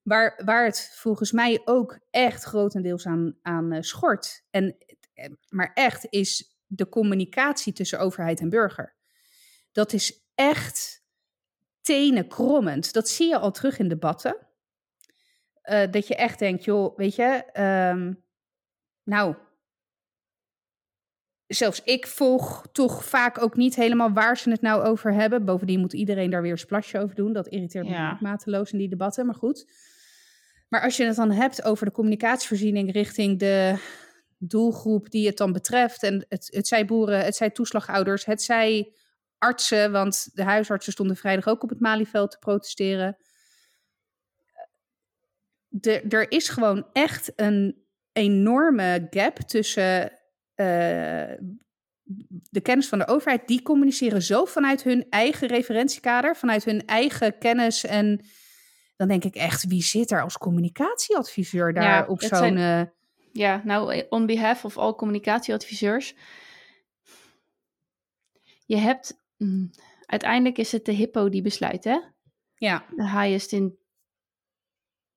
Waar, 0.09 0.41
waar 0.45 0.65
het 0.65 0.91
volgens 0.95 1.31
mij 1.31 1.61
ook 1.65 1.99
echt 2.09 2.43
grotendeels 2.43 3.05
aan, 3.05 3.37
aan 3.41 3.71
eh, 3.71 3.81
schort, 3.81 4.43
en, 4.49 4.77
eh, 5.13 5.29
maar 5.49 5.71
echt, 5.73 6.05
is 6.09 6.57
de 6.65 6.89
communicatie 6.89 7.73
tussen 7.73 7.99
overheid 7.99 8.39
en 8.39 8.49
burger. 8.49 8.95
Dat 9.71 9.93
is 9.93 10.27
echt 10.35 11.03
tenenkrommend. 11.81 12.93
Dat 12.93 13.09
zie 13.09 13.27
je 13.27 13.37
al 13.37 13.51
terug 13.51 13.79
in 13.79 13.87
debatten. 13.87 14.37
Eh, 15.61 15.91
dat 15.91 16.07
je 16.07 16.15
echt 16.15 16.39
denkt, 16.39 16.63
joh, 16.63 16.97
weet 16.97 17.15
je, 17.15 17.43
ehm, 17.53 18.13
nou, 19.03 19.35
zelfs 21.47 21.83
ik 21.83 22.07
volg 22.07 22.67
toch 22.71 23.05
vaak 23.05 23.41
ook 23.41 23.55
niet 23.55 23.75
helemaal 23.75 24.11
waar 24.11 24.37
ze 24.37 24.49
het 24.49 24.61
nou 24.61 24.83
over 24.83 25.13
hebben. 25.13 25.45
Bovendien 25.45 25.79
moet 25.79 25.93
iedereen 25.93 26.29
daar 26.29 26.41
weer 26.41 26.51
een 26.51 26.57
splasje 26.57 26.99
over 26.99 27.15
doen. 27.15 27.33
Dat 27.33 27.47
irriteert 27.47 27.85
me 27.85 27.91
Ja. 27.91 28.17
mateloos 28.21 28.71
in 28.71 28.77
die 28.77 28.89
debatten, 28.89 29.25
maar 29.25 29.35
goed. 29.35 29.87
Maar 30.69 30.81
als 30.81 30.97
je 30.97 31.03
het 31.03 31.15
dan 31.15 31.31
hebt 31.31 31.63
over 31.63 31.85
de 31.85 31.91
communicatievoorziening 31.91 32.91
richting 32.91 33.39
de 33.39 33.79
doelgroep 34.37 35.09
die 35.09 35.27
het 35.27 35.37
dan 35.37 35.51
betreft. 35.51 36.03
En 36.03 36.25
het, 36.29 36.47
het 36.51 36.67
zij 36.67 36.85
boeren, 36.85 37.23
het 37.23 37.35
zij 37.35 37.49
toeslagouders, 37.49 38.25
het 38.25 38.41
zij 38.41 38.93
artsen. 39.37 39.91
Want 39.91 40.29
de 40.33 40.43
huisartsen 40.43 40.93
stonden 40.93 41.15
vrijdag 41.15 41.47
ook 41.47 41.63
op 41.63 41.69
het 41.69 41.79
Malieveld 41.79 42.31
te 42.31 42.37
protesteren. 42.37 43.17
De, 45.67 46.01
er 46.01 46.31
is 46.31 46.49
gewoon 46.49 46.87
echt 46.93 47.31
een 47.35 47.83
enorme 48.11 49.07
gap 49.09 49.37
tussen 49.37 50.11
eh, 50.55 51.33
de 52.49 52.61
kennis 52.61 52.87
van 52.87 52.99
de 52.99 53.07
overheid. 53.07 53.47
Die 53.47 53.61
communiceren 53.61 54.21
zo 54.21 54.45
vanuit 54.45 54.83
hun 54.83 55.05
eigen 55.09 55.47
referentiekader, 55.47 56.35
vanuit 56.35 56.63
hun 56.63 56.85
eigen 56.85 57.37
kennis. 57.37 57.85
En 57.85 58.21
dan 58.99 59.07
denk 59.07 59.23
ik 59.23 59.35
echt, 59.35 59.67
wie 59.67 59.83
zit 59.83 60.11
er 60.11 60.21
als 60.21 60.37
communicatieadviseur 60.37 61.73
daar 61.73 61.83
Ja, 61.83 62.05
op 62.07 62.21
zo'n... 62.21 62.57
eh, 62.57 62.81
ja, 63.31 63.61
nou, 63.65 63.93
eh, 63.93 64.05
on 64.09 64.25
behalf 64.25 64.65
of 64.65 64.77
all 64.77 64.93
communicatieadviseurs. 64.93 66.15
Je 68.65 68.77
hebt, 68.77 69.21
mm, 69.37 69.69
uiteindelijk 70.05 70.57
is 70.57 70.71
het 70.71 70.85
de 70.85 70.91
hippo 70.91 71.29
die 71.29 71.41
besluit, 71.41 71.83
hè? 71.83 71.99
ja, 72.55 72.85
De 72.95 73.09
highest 73.09 73.53
in, 73.53 73.77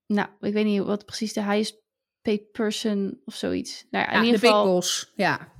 nou, 0.07 0.29
ik 0.41 0.53
weet 0.53 0.65
niet 0.65 0.83
wat 0.83 1.05
precies 1.05 1.33
de 1.33 1.43
highest 1.43 1.83
paid 2.21 2.53
person 2.53 3.21
of 3.25 3.35
zoiets. 3.35 3.87
Nou 3.91 4.05
ja, 4.05 4.11
in 4.11 4.17
ja, 4.17 4.21
de 4.21 4.27
ieder 4.27 4.41
big 4.41 4.51
geval, 4.51 4.73
boss. 4.73 5.13
Ja, 5.17 5.53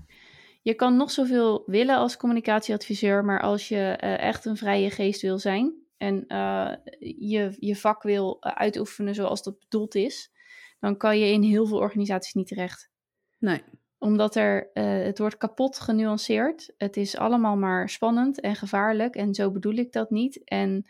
je 0.63 0.75
kan 0.75 0.97
nog 0.97 1.11
zoveel 1.11 1.63
willen 1.67 1.97
als 1.97 2.17
communicatieadviseur, 2.17 3.25
maar 3.25 3.41
als 3.41 3.69
je 3.69 3.97
eh, 3.99 4.19
echt 4.19 4.45
een 4.45 4.57
vrije 4.57 4.91
geest 4.91 5.23
wil 5.23 5.39
zijn 5.39 5.82
en 6.03 6.27
eh, 6.27 6.73
je, 7.19 7.57
je 7.59 7.77
vak 7.77 8.03
wil 8.03 8.37
eh, 8.41 8.53
uitoefenen 8.53 9.15
zoals 9.15 9.43
dat 9.43 9.59
bedoeld 9.59 9.95
is, 9.95 10.33
dan 10.81 10.97
kan 10.97 11.19
je 11.19 11.33
in 11.33 11.43
heel 11.43 11.67
veel 11.67 11.79
organisaties 11.79 12.35
niet 12.35 12.49
terecht. 12.49 12.91
nee. 13.39 13.63
Omdat 13.99 14.37
er, 14.37 14.71
eh, 14.73 14.85
het 14.85 15.19
wordt 15.19 15.37
kapot 15.37 15.81
genuanceerd. 15.81 16.75
Het 16.77 16.97
is 16.97 17.17
allemaal 17.17 17.57
maar 17.57 17.89
spannend 17.89 18.41
en 18.41 18.57
gevaarlijk 18.57 19.15
en 19.15 19.35
zo 19.35 19.51
bedoel 19.51 19.75
ik 19.75 19.93
dat 19.93 20.11
niet. 20.11 20.45
En 20.45 20.87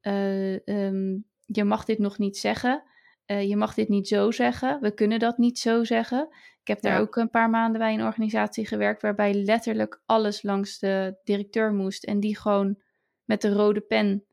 eh, 0.00 0.68
ehm, 0.68 1.18
je 1.46 1.64
mag 1.64 1.84
dit 1.84 1.98
nog 1.98 2.18
niet 2.18 2.36
zeggen. 2.36 2.82
Je 3.26 3.56
mag 3.56 3.74
dit 3.74 3.88
niet 3.88 4.08
zo 4.08 4.30
zeggen. 4.30 4.80
We 4.80 4.94
kunnen 4.94 5.18
dat 5.18 5.38
niet 5.38 5.58
zo 5.58 5.84
zeggen. 5.84 6.28
Ik 6.60 6.68
heb 6.68 6.80
daar 6.80 7.00
ook 7.00 7.16
een 7.16 7.30
paar 7.30 7.50
maanden 7.50 7.80
bij 7.80 7.94
een 7.94 8.04
organisatie 8.04 8.66
gewerkt 8.66 9.02
waarbij 9.02 9.34
letterlijk 9.34 10.02
alles 10.06 10.42
langs 10.42 10.78
de 10.78 11.16
directeur 11.24 11.72
moest 11.72 12.04
en 12.04 12.20
die 12.20 12.38
gewoon 12.38 12.82
met 13.24 13.40
de 13.42 13.52
rode 13.52 13.80
pen 13.80 14.24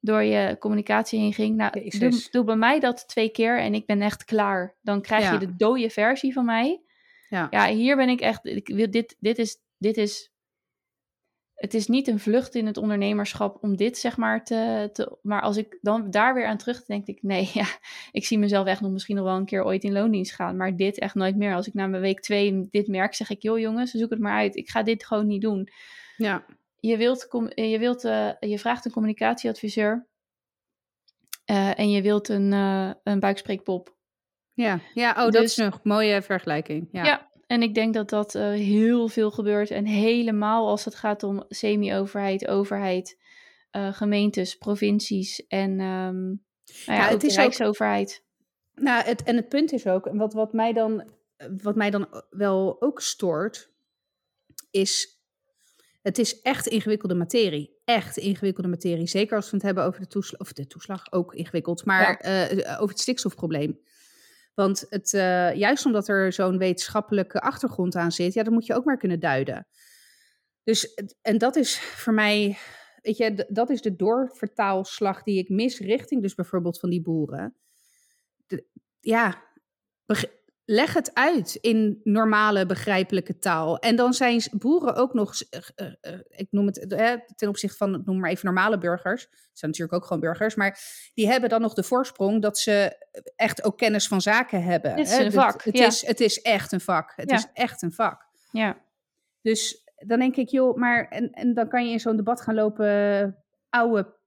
door 0.00 0.22
je 0.22 0.56
communicatie 0.58 1.20
heen 1.20 1.32
ging. 1.32 1.56
Nou, 1.56 1.88
doe, 1.98 2.28
doe 2.30 2.44
bij 2.44 2.56
mij 2.56 2.80
dat 2.80 3.08
twee 3.08 3.28
keer 3.28 3.58
en 3.58 3.74
ik 3.74 3.86
ben 3.86 4.02
echt 4.02 4.24
klaar. 4.24 4.76
Dan 4.82 5.02
krijg 5.02 5.22
Ja. 5.24 5.32
je 5.32 5.38
de 5.38 5.56
dode 5.56 5.90
versie 5.90 6.32
van 6.32 6.44
mij. 6.44 6.82
Ja. 7.28 7.46
Ja, 7.50 7.68
hier 7.68 7.96
ben 7.96 8.08
ik 8.08 8.20
echt. 8.20 8.46
Ik 8.46 8.68
wil 8.68 8.90
dit, 8.90 9.16
dit 9.18 9.38
is, 9.38 9.56
dit 9.78 9.96
is 9.96 10.30
het 11.60 11.74
is 11.74 11.86
niet 11.86 12.08
een 12.08 12.18
vlucht 12.18 12.54
in 12.54 12.66
het 12.66 12.76
ondernemerschap 12.76 13.62
om 13.62 13.76
dit 13.76 13.98
zeg 13.98 14.16
maar 14.16 14.44
te, 14.44 14.90
te. 14.92 15.18
Maar 15.22 15.42
als 15.42 15.56
ik 15.56 15.78
dan 15.80 16.10
daar 16.10 16.34
weer 16.34 16.46
aan 16.46 16.56
terug 16.56 16.84
denk, 16.84 17.06
ik 17.06 17.22
nee, 17.22 17.50
ja, 17.54 17.66
ik 18.12 18.24
zie 18.26 18.38
mezelf 18.38 18.66
echt 18.66 18.80
nog 18.80 18.90
misschien 18.90 19.16
nog 19.16 19.24
wel 19.24 19.36
een 19.36 19.44
keer 19.44 19.64
ooit 19.64 19.84
in 19.84 19.92
loondienst 19.92 20.34
gaan. 20.34 20.56
Maar 20.56 20.76
dit 20.76 20.98
echt 20.98 21.14
nooit 21.14 21.36
meer. 21.36 21.54
Als 21.54 21.66
ik 21.66 21.74
na 21.74 21.86
mijn 21.86 22.02
week 22.02 22.20
twee 22.20 22.68
dit 22.70 22.86
merk, 22.88 23.14
zeg 23.14 23.30
ik, 23.30 23.42
joh 23.42 23.58
jongens, 23.58 23.90
zoek 23.90 24.10
het 24.10 24.18
maar 24.18 24.38
uit. 24.38 24.56
Ik 24.56 24.70
ga 24.70 24.82
dit 24.82 25.06
gewoon 25.06 25.26
niet 25.26 25.42
doen. 25.42 25.68
Ja. 26.16 26.44
Je, 26.80 26.96
wilt, 26.96 27.26
je, 27.54 27.78
wilt, 27.78 28.04
eh, 28.04 28.30
je 28.40 28.58
vraagt 28.58 28.84
een 28.84 28.90
communicatieadviseur. 28.92 30.08
eh, 31.44 31.78
en 31.78 31.90
je 31.90 32.02
wilt 32.02 32.28
een, 32.28 32.52
eh, 32.52 32.90
een 33.02 33.20
buikspreekpop. 33.20 33.96
Ja, 34.52 34.80
ja. 34.94 35.10
oh, 35.10 35.16
dat 35.16 35.32
Dus- 35.32 35.42
is 35.42 35.56
een 35.56 35.72
mooie 35.82 36.22
vergelijking. 36.22 36.88
Ja. 36.92 37.04
Ja. 37.04 37.30
En 37.46 37.62
ik 37.62 37.74
denk 37.74 37.94
dat 37.94 38.10
dat 38.10 38.32
heel 38.32 39.08
veel 39.08 39.30
gebeurt. 39.30 39.70
En 39.70 39.84
helemaal 39.84 40.68
als 40.68 40.84
het 40.84 40.94
gaat 40.94 41.22
om 41.22 41.44
semi-overheid, 41.48 42.46
overheid, 42.46 43.18
gemeentes, 43.70 44.56
provincies 44.56 45.46
en 45.46 45.76
nou 45.76 46.38
ja, 46.84 47.08
het 47.08 47.20
de 47.20 47.26
is 47.26 47.32
ook- 47.32 47.38
Rijksoverheid. 47.38 48.24
Nou, 48.74 49.04
het, 49.04 49.22
en 49.22 49.36
het 49.36 49.48
punt 49.48 49.72
is 49.72 49.86
ook, 49.86 50.06
en 50.06 50.16
wat, 50.16 50.32
wat, 50.32 50.52
mij 50.52 50.72
dan, 50.72 51.10
wat 51.62 51.76
mij 51.76 51.90
dan 51.90 52.24
wel 52.30 52.76
ook 52.82 53.00
stoort, 53.00 53.70
is 54.70 55.19
het 56.02 56.18
is 56.18 56.40
echt 56.40 56.66
ingewikkelde 56.66 57.14
materie. 57.14 57.78
Echt 57.84 58.16
ingewikkelde 58.16 58.68
materie. 58.68 59.06
Zeker 59.06 59.36
als 59.36 59.50
we 59.50 59.56
het 59.56 59.64
hebben 59.64 59.84
over 59.84 60.00
de 60.00 60.06
toeslag, 60.06 60.40
of 60.40 60.52
de 60.52 60.66
toeslag 60.66 61.12
ook 61.12 61.34
ingewikkeld, 61.34 61.84
maar 61.84 62.16
eh, 62.16 62.76
over 62.80 62.88
het 62.88 63.00
stikstofprobleem. 63.00 63.80
Want 64.54 64.86
het, 64.88 65.14
eh, 65.14 65.54
juist 65.54 65.86
omdat 65.86 66.08
er 66.08 66.32
zo'n 66.32 66.58
wetenschappelijke 66.58 67.40
achtergrond 67.40 67.94
aan 67.94 68.12
zit, 68.12 68.32
ja, 68.32 68.42
dat 68.42 68.52
moet 68.52 68.66
je 68.66 68.74
ook 68.74 68.84
maar 68.84 68.98
kunnen 68.98 69.20
duiden. 69.20 69.66
Dus, 70.62 70.94
en 71.22 71.38
dat 71.38 71.56
is 71.56 71.80
voor 71.80 72.14
mij, 72.14 72.58
weet 73.02 73.16
je, 73.16 73.46
dat 73.48 73.70
is 73.70 73.82
de 73.82 73.96
doorvertaalslag 73.96 75.22
die 75.22 75.38
ik 75.38 75.48
mis 75.48 75.78
richting 75.78 76.22
dus 76.22 76.34
bijvoorbeeld 76.34 76.78
van 76.80 76.90
die 76.90 77.02
boeren. 77.02 77.56
De- 78.46 78.66
ja, 79.00 79.42
leg 80.70 80.94
het 80.94 81.14
uit 81.14 81.54
in 81.54 82.00
normale, 82.04 82.66
begrijpelijke 82.66 83.38
taal. 83.38 83.78
En 83.78 83.96
dan 83.96 84.12
zijn 84.14 84.42
boeren 84.52 84.94
ook 84.94 85.14
nog, 85.14 85.34
eh, 85.50 85.60
eh, 85.74 85.92
eh, 86.00 86.20
ik 86.28 86.46
noem 86.50 86.66
het 86.66 86.88
ten 87.36 87.48
opzichte 87.48 87.76
van, 87.76 88.02
noem 88.04 88.20
maar 88.20 88.30
even 88.30 88.44
normale 88.46 88.78
burgers. 88.78 89.22
Het 89.22 89.58
zijn 89.58 89.70
natuurlijk 89.70 89.92
ook 89.92 90.04
gewoon 90.04 90.20
burgers, 90.20 90.54
maar 90.54 90.78
die 91.14 91.26
hebben 91.28 91.48
dan 91.48 91.60
nog 91.60 91.74
de 91.74 91.82
voorsprong 91.82 92.42
dat 92.42 92.58
ze 92.58 93.06
echt 93.36 93.64
ook 93.64 93.78
kennis 93.78 94.08
van 94.08 94.20
zaken 94.20 94.62
hebben. 94.62 94.90
Het 94.90 95.00
is 95.00 95.16
hè. 95.16 95.24
een 95.24 95.32
vak, 95.32 95.62
Het, 95.64 95.76
ja. 95.76 95.86
is, 95.86 96.06
het 96.06 96.20
is 96.20 96.40
echt 96.40 96.72
een 96.72 96.80
vak. 96.80 97.12
Het 97.16 97.30
Ja. 97.30 97.36
is 97.36 97.46
echt 97.52 97.82
een 97.82 97.92
vak. 97.92 98.28
Ja, 98.50 98.76
Dus 99.42 99.84
dan 99.96 100.18
denk 100.18 100.36
ik, 100.36 100.48
joh, 100.48 100.76
maar 100.76 101.08
en, 101.08 101.30
en 101.30 101.54
dan 101.54 101.68
kan 101.68 101.86
je 101.86 101.92
in 101.92 102.00
zo'n 102.00 102.16
debat 102.16 102.40
gaan 102.40 102.54
lopen, 102.54 103.36
oude 103.68 104.18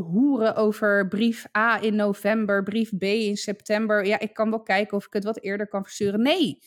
hoeren 0.00 0.56
over 0.56 1.08
brief 1.08 1.46
A 1.56 1.80
in 1.80 1.94
november, 1.94 2.62
brief 2.62 2.96
B 2.98 3.02
in 3.02 3.36
september. 3.36 4.06
Ja, 4.06 4.18
ik 4.18 4.34
kan 4.34 4.50
wel 4.50 4.62
kijken 4.62 4.96
of 4.96 5.06
ik 5.06 5.12
het 5.12 5.24
wat 5.24 5.42
eerder 5.42 5.68
kan 5.68 5.82
versturen. 5.82 6.22
Nee, 6.22 6.58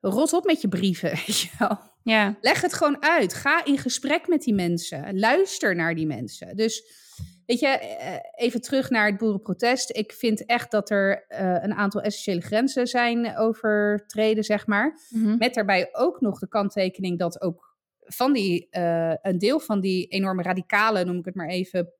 rot 0.00 0.32
op 0.32 0.44
met 0.44 0.60
je 0.60 0.68
brieven, 0.68 1.10
weet 1.26 1.40
je 1.40 1.48
wel. 1.58 1.78
ja, 2.02 2.36
Leg 2.40 2.60
het 2.60 2.74
gewoon 2.74 3.02
uit. 3.02 3.34
Ga 3.34 3.64
in 3.64 3.78
gesprek 3.78 4.28
met 4.28 4.42
die 4.42 4.54
mensen. 4.54 5.18
Luister 5.18 5.74
naar 5.74 5.94
die 5.94 6.06
mensen. 6.06 6.56
Dus 6.56 7.00
weet 7.46 7.60
je, 7.60 7.66
eh, 7.66 8.16
even 8.34 8.60
terug 8.60 8.90
naar 8.90 9.06
het 9.06 9.18
boerenprotest. 9.18 9.96
Ik 9.96 10.12
vind 10.12 10.46
echt 10.46 10.70
dat 10.70 10.90
er 10.90 11.24
eh, 11.28 11.62
een 11.62 11.74
aantal 11.74 12.00
essentiële 12.00 12.40
grenzen 12.40 12.86
zijn 12.86 13.36
overtreden, 13.36 14.44
zeg 14.44 14.66
maar. 14.66 15.00
mhm. 15.10 15.36
Met 15.38 15.54
daarbij 15.54 15.88
ook 15.92 16.20
nog 16.20 16.38
de 16.38 16.48
kanttekening 16.48 17.18
dat 17.18 17.40
ook 17.40 17.71
van 18.04 18.32
die, 18.32 18.68
eh, 18.70 19.14
een 19.22 19.38
deel 19.38 19.60
van 19.60 19.80
die 19.80 20.06
enorme 20.06 20.42
radicale, 20.42 21.04
noem 21.04 21.18
ik 21.18 21.24
het 21.24 21.34
maar 21.34 21.48
even, 21.48 21.92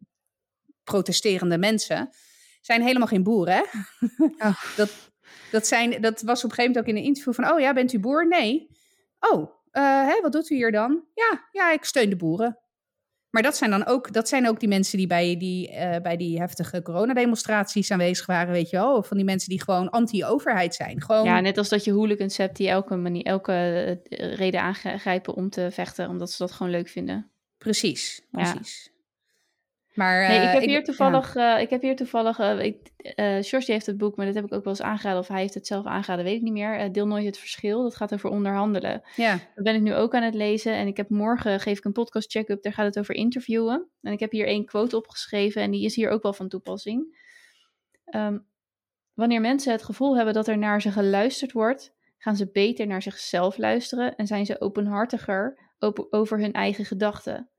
protesterende 0.85 1.59
mensen, 1.59 2.11
zijn 2.61 2.83
helemaal 2.83 3.09
geen 3.09 3.23
boeren. 3.23 3.55
Hè? 3.55 3.63
Oh. 4.49 4.63
Dat, 4.77 5.11
dat, 5.51 5.67
zijn, 5.67 6.01
dat 6.01 6.21
was 6.23 6.45
op 6.45 6.51
een 6.51 6.57
gegeven 6.57 6.73
moment 6.73 6.79
ook 6.79 6.87
in 6.87 6.97
een 6.97 7.09
interview 7.09 7.35
van, 7.35 7.53
oh 7.53 7.61
ja, 7.61 7.73
bent 7.73 7.93
u 7.93 7.99
boer? 7.99 8.29
Nee. 8.29 8.69
Oh, 9.21 9.51
eh, 9.71 10.07
hè, 10.07 10.21
wat 10.21 10.33
doet 10.33 10.51
u 10.51 10.55
hier 10.55 10.73
dan? 10.73 11.05
Ja, 11.15 11.49
ja, 11.51 11.73
ik 11.73 11.85
steun 11.85 12.11
de 12.11 12.17
boeren. 12.17 12.59
Maar 13.33 13.43
dat 13.43 13.57
zijn 13.57 13.71
dan 13.71 13.87
ook, 13.87 14.13
dat 14.13 14.29
zijn 14.29 14.49
ook 14.49 14.61
die 14.61 14.69
mensen 14.69 14.99
die 14.99 15.07
bij 15.07 15.37
die, 15.37 15.71
eh, 15.71 16.01
bij 16.01 16.17
die 16.17 16.39
heftige 16.39 16.83
coronademonstraties 16.83 17.91
aanwezig 17.91 18.27
waren, 18.27 18.53
weet 18.53 18.71
je 18.71 18.77
wel. 18.77 19.03
Van 19.03 19.17
die 19.17 19.27
mensen 19.27 19.49
die 19.49 19.63
gewoon 19.63 19.91
anti-overheid 19.91 20.75
zijn. 20.75 21.03
Gewoon, 21.03 21.25
ja, 21.25 21.41
net 21.41 21.59
als 21.59 21.69
dat 21.69 21.85
je 21.85 21.93
hooligans 21.93 22.37
hebt 22.37 22.57
die 22.57 22.69
elke, 22.69 22.97
manier, 22.97 23.25
elke 23.25 23.53
eh, 24.09 24.35
reden 24.35 24.61
aangrijpen 24.61 25.35
om 25.35 25.51
te 25.51 25.69
vechten, 25.71 26.09
omdat 26.09 26.31
ze 26.31 26.39
dat 26.39 26.53
gewoon 26.53 26.73
leuk 26.73 26.89
vinden. 26.89 27.31
Precies, 27.59 28.23
Ja. 28.31 28.57
Maar, 29.95 30.29
Nee, 30.29 30.39
ik 30.39 30.45
eh, 30.47 30.53
heb 30.53 30.63
hier 30.63 30.85
toevallig, 30.85 31.37
eh, 31.37 31.61
ik 31.61 31.71
heb 31.71 31.83
hier 31.83 31.97
toevallig, 31.97 32.39
eh 32.39 32.65
ik, 32.65 32.91
eh 32.97 33.37
George 33.41 33.73
heeft 33.73 33.87
het 33.87 33.97
boek, 33.99 34.17
maar 34.17 34.27
dat 34.27 34.35
heb 34.35 34.45
ik 34.45 34.53
ook 34.53 34.65
wel 34.65 34.73
eens 34.73 34.83
aangeraden, 34.83 35.19
of 35.21 35.29
hij 35.29 35.41
heeft 35.41 35.55
het 35.55 35.67
zelf 35.67 35.87
aangeraden, 35.87 36.25
weet 36.25 36.37
ik 36.37 36.43
niet 36.43 36.53
meer. 36.53 36.79
Eh, 36.79 36.91
Deel 36.93 37.07
nooit 37.07 37.25
het 37.25 37.39
verschil, 37.39 37.83
dat 37.83 37.97
gaat 37.97 38.13
over 38.15 38.31
onderhandelen. 38.31 39.03
Ja, 39.17 39.25
ja, 39.33 39.39
Dat 39.55 39.65
ben 39.65 39.75
ik 39.75 39.81
nu 39.81 39.95
ook 39.95 40.15
aan 40.15 40.23
het 40.23 40.35
lezen 40.35 40.73
en 40.73 40.87
ik 40.87 40.97
heb 40.97 41.09
morgen, 41.09 41.61
geef 41.61 41.79
ik 41.79 41.85
een 41.85 41.93
podcast 41.93 42.31
check-up, 42.31 42.63
daar 42.63 42.73
gaat 42.73 42.87
het 42.87 42.99
over 42.99 43.15
interviewen. 43.15 43.89
En 44.03 44.13
ik 44.13 44.21
heb 44.21 44.31
hier 44.31 44.47
één 44.47 44.65
quote 44.65 44.97
opgeschreven 44.97 45.63
en 45.63 45.71
die 45.71 45.85
is 45.85 45.95
hier 45.95 46.11
ook 46.11 46.23
wel 46.23 46.33
van 46.33 46.49
toepassing. 46.49 47.21
Ehm, 48.05 48.39
wanneer 49.15 49.41
mensen 49.41 49.73
het 49.73 49.83
gevoel 49.83 50.17
hebben 50.17 50.35
dat 50.35 50.49
er 50.49 50.59
naar 50.59 50.83
ze 50.83 50.91
geluisterd 50.93 51.53
wordt, 51.53 51.95
gaan 52.19 52.37
ze 52.37 52.51
beter 52.53 52.87
naar 52.87 53.03
zichzelf 53.03 53.59
luisteren 53.59 54.17
en 54.17 54.27
zijn 54.27 54.47
ze 54.47 54.61
openhartiger 54.61 55.59
open- 55.79 56.07
over 56.13 56.39
hun 56.39 56.53
eigen 56.53 56.85
gedachten. 56.85 57.51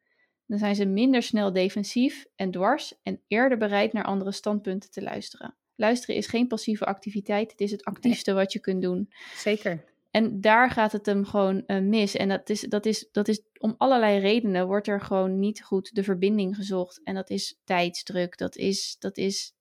Dan 0.46 0.58
zijn 0.58 0.76
ze 0.76 0.86
minder 0.86 1.24
snel 1.24 1.54
defensief 1.54 2.26
en 2.36 2.52
dwars 2.52 2.94
en 3.04 3.22
eerder 3.28 3.58
bereid 3.58 3.94
naar 3.94 4.04
andere 4.04 4.32
standpunten 4.32 4.91
te 4.91 5.02
luisteren. 5.02 5.56
Luisteren 5.76 6.16
is 6.16 6.28
geen 6.28 6.48
passieve 6.48 6.86
activiteit, 6.86 7.52
het 7.52 7.62
is 7.62 7.72
het 7.72 7.84
actiefste 7.84 8.34
wat 8.34 8.54
je 8.54 8.60
kunt 8.60 8.82
doen. 8.82 9.10
zeker. 9.36 9.91
En 10.12 10.41
daar 10.41 10.72
gaat 10.72 10.91
het 10.91 11.06
hem 11.06 11.26
gewoon 11.26 11.66
eh, 11.66 11.80
mis. 11.80 12.16
En 12.16 12.30
dat 12.30 12.50
is, 12.50 12.62
dat, 12.62 12.86
is, 12.86 13.08
dat 13.12 13.28
is 13.28 13.41
om 13.58 13.76
allerlei 13.78 14.20
redenen 14.20 14.68
wordt 14.68 14.88
er 14.88 15.02
gewoon 15.02 15.39
niet 15.39 15.64
goed 15.64 15.96
de 15.96 16.04
verbinding 16.04 16.56
gezocht. 16.56 17.04
En 17.04 17.16
dat 17.16 17.30
is 17.30 17.60
tijdsdruk, 17.64 18.38
dat 18.38 18.56
is, 18.56 18.96
dat 19.00 19.18
is 19.18 19.56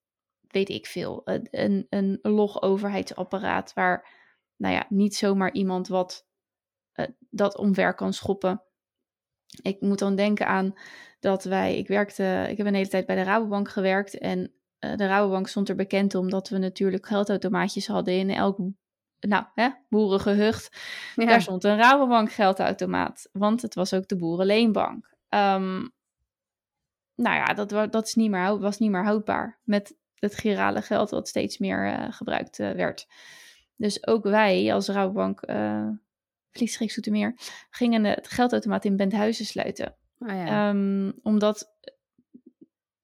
weet 0.52 0.68
ik 0.68 0.86
veel, 0.86 1.20
een, 1.24 1.48
een, 1.50 1.86
een 1.88 2.18
log 2.22 2.62
overheidsapparaat 2.62 3.72
waar, 3.72 4.08
nou 4.56 4.74
ja, 4.74 4.86
niet 4.88 5.14
zomaar 5.14 5.52
iemand 5.52 5.88
wat 5.88 6.26
eh, 6.92 7.06
dat 7.30 7.56
omver 7.56 7.94
kan 7.94 8.12
schoppen. 8.12 8.62
Ik 9.62 9.80
moet 9.80 9.98
dan 9.98 10.16
denken 10.16 10.46
aan 10.46 10.74
dat 11.20 11.44
wij, 11.44 11.78
ik 11.78 11.88
werkte, 11.88 12.46
ik 12.48 12.56
heb 12.56 12.66
een 12.66 12.74
hele 12.74 12.88
tijd 12.88 13.06
bij 13.06 13.16
de 13.16 13.22
Rabobank 13.22 13.68
gewerkt 13.68 14.18
en 14.18 14.52
eh, 14.78 14.96
de 14.96 15.06
Rabobank 15.06 15.48
stond 15.48 15.68
er 15.68 15.74
bekend 15.74 16.14
omdat 16.14 16.48
we 16.48 16.58
natuurlijk 16.58 17.06
geldautomaatjes 17.06 17.86
hadden 17.86 18.14
in 18.14 18.30
elk 18.30 18.58
nou, 19.20 19.44
hè, 19.54 19.68
boerengehucht. 19.88 20.80
Ja. 21.14 21.26
Daar 21.26 21.42
stond 21.42 21.64
een 21.64 21.76
Rabobank 21.76 22.32
geldautomaat, 22.32 23.28
want 23.32 23.62
het 23.62 23.74
was 23.74 23.94
ook 23.94 24.08
de 24.08 24.16
boerenleenbank. 24.16 25.14
Ehm, 25.28 25.88
nou 27.14 27.36
ja, 27.36 27.44
dat, 27.44 27.92
dat 27.92 28.06
is 28.06 28.14
niet 28.14 28.30
meer, 28.30 28.58
was 28.58 28.78
niet 28.78 28.90
meer 28.90 29.04
houdbaar 29.04 29.58
met 29.64 29.96
het 30.14 30.34
girale 30.34 30.82
geld 30.82 31.10
dat 31.10 31.28
steeds 31.28 31.58
meer 31.58 31.86
eh, 31.86 32.12
gebruikt 32.12 32.58
eh, 32.58 32.70
werd. 32.70 33.06
Dus 33.76 34.06
ook 34.06 34.24
wij 34.24 34.74
als 34.74 34.88
Rabobank, 34.88 35.40
Vliegschrik 36.52 36.90
Zoetermeer, 36.90 37.34
gingen 37.70 38.04
het 38.04 38.28
geldautomaat 38.28 38.84
in 38.84 38.96
Benthuizen 38.96 39.44
sluiten. 39.44 39.96
Ah, 40.18 40.36
ja. 40.36 40.68
Ehm, 40.68 41.12
omdat 41.22 41.76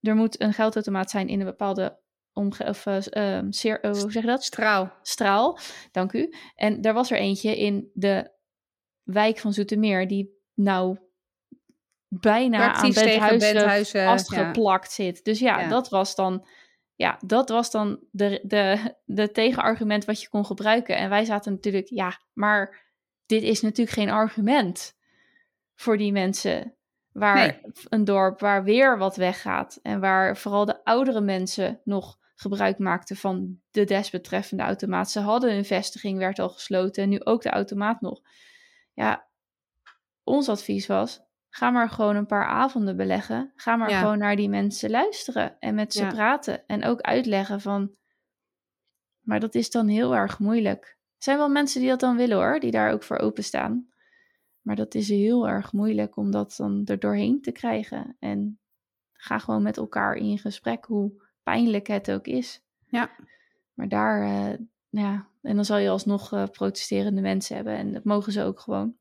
er 0.01 0.15
moet 0.15 0.41
een 0.41 0.53
geldautomaat 0.53 1.09
zijn 1.09 1.27
in 1.27 1.39
een 1.39 1.45
bepaalde 1.45 1.99
omge 2.33 2.65
of, 2.65 2.85
eh, 2.85 3.37
ehm, 3.37 3.51
zeer, 3.51 3.81
eh, 3.81 3.91
hoe 3.91 4.11
zeg 4.11 4.21
je 4.21 4.27
dat? 4.27 4.43
Straal. 4.43 4.91
straal. 5.01 5.59
Dank 5.91 6.13
u. 6.13 6.33
En 6.55 6.81
daar 6.81 6.93
was 6.93 7.11
er 7.11 7.17
eentje 7.17 7.57
in 7.57 7.89
de 7.93 8.31
wijk 9.03 9.37
van 9.39 9.53
Zoetermeer 9.53 10.07
die 10.07 10.37
nou 10.53 10.97
bijna 12.07 12.57
Praktisch 12.57 12.97
aan 12.97 13.03
Benthuizen 13.03 13.53
Benthuizen, 13.53 14.05
vastgeplakt 14.05 14.91
zit. 14.91 15.23
Dus 15.23 15.39
ja, 15.39 15.59
Ja. 15.59 15.67
dat 15.67 15.89
was 15.89 16.15
dan, 16.15 16.47
ja, 16.95 17.19
dat 17.25 17.49
was 17.49 17.71
dan 17.71 17.99
de, 18.11 18.39
de, 18.43 18.95
de 19.05 19.31
tegenargument 19.31 20.05
wat 20.05 20.21
je 20.21 20.29
kon 20.29 20.45
gebruiken. 20.45 20.97
En 20.97 21.09
wij 21.09 21.25
zaten 21.25 21.51
natuurlijk, 21.51 21.87
ja, 21.89 22.19
maar 22.33 22.88
dit 23.29 23.43
is 23.43 23.61
natuurlijk 23.61 23.97
geen 23.97 24.09
argument 24.09 24.97
voor 25.75 25.97
die 25.97 26.11
mensen. 26.11 26.73
Waar 27.11 27.35
Nee. 27.35 27.61
een 27.89 28.03
dorp 28.03 28.39
waar 28.39 28.63
weer 28.63 28.97
wat 28.97 29.15
weggaat. 29.15 29.79
En 29.81 29.99
waar 29.99 30.37
vooral 30.37 30.65
de 30.65 30.83
oudere 30.83 31.21
mensen 31.21 31.81
nog 31.83 32.17
gebruik 32.35 32.77
maakten 32.77 33.15
van 33.15 33.59
de 33.71 33.83
desbetreffende 33.83 34.63
automaat. 34.63 35.11
Ze 35.11 35.19
hadden 35.19 35.53
hun 35.53 35.65
vestiging, 35.65 36.17
werd 36.17 36.39
al 36.39 36.49
gesloten. 36.49 37.03
En 37.03 37.09
nu 37.09 37.23
ook 37.23 37.41
de 37.41 37.49
automaat 37.49 38.01
nog. 38.01 38.21
Ja, 38.93 39.27
ons 40.23 40.49
advies 40.49 40.87
was: 40.87 41.21
ga 41.49 41.69
maar 41.69 41.89
gewoon 41.89 42.15
een 42.15 42.25
paar 42.25 42.45
avonden 42.47 42.97
beleggen. 42.97 43.51
Ga 43.55 43.75
maar 43.75 43.89
Ja. 43.89 43.99
gewoon 43.99 44.17
naar 44.17 44.35
die 44.35 44.49
mensen 44.49 44.89
luisteren 44.89 45.59
en 45.59 45.75
met 45.75 45.93
ze 45.93 46.03
Ja. 46.03 46.09
praten. 46.09 46.65
En 46.67 46.83
ook 46.85 47.01
uitleggen 47.01 47.61
van. 47.61 47.95
Maar 49.19 49.39
dat 49.39 49.55
is 49.55 49.69
dan 49.69 49.87
heel 49.87 50.15
erg 50.15 50.39
moeilijk. 50.39 50.97
Er 51.19 51.25
zijn 51.25 51.37
wel 51.37 51.49
mensen 51.49 51.79
die 51.79 51.89
dat 51.89 51.99
dan 51.99 52.15
willen 52.15 52.37
hoor, 52.37 52.59
die 52.59 52.71
daar 52.71 52.91
ook 52.91 53.03
voor 53.03 53.17
openstaan. 53.17 53.87
Maar 54.61 54.75
dat 54.75 54.95
is 54.95 55.09
heel 55.09 55.47
erg 55.47 55.73
moeilijk 55.73 56.17
om 56.17 56.31
dat 56.31 56.55
dan 56.57 56.81
er 56.85 56.99
doorheen 56.99 57.41
te 57.41 57.51
krijgen. 57.51 58.15
En 58.19 58.59
ga 59.13 59.39
gewoon 59.39 59.61
met 59.61 59.77
elkaar 59.77 60.15
in 60.15 60.37
gesprek, 60.37 60.85
hoe 60.85 61.11
pijnlijk 61.43 61.87
het 61.87 62.11
ook 62.11 62.27
is. 62.27 62.63
Ja. 62.87 63.09
Maar 63.73 63.87
daar, 63.87 64.21
eh, 64.21 64.57
ja, 64.89 65.27
en 65.41 65.55
dan 65.55 65.65
zal 65.65 65.77
je 65.77 65.89
alsnog 65.89 66.33
eh, 66.33 66.43
protesterende 66.51 67.21
mensen 67.21 67.55
hebben. 67.55 67.73
En 67.75 67.93
dat 67.93 68.03
mogen 68.03 68.31
ze 68.31 68.43
ook 68.43 68.59
gewoon. 68.59 68.95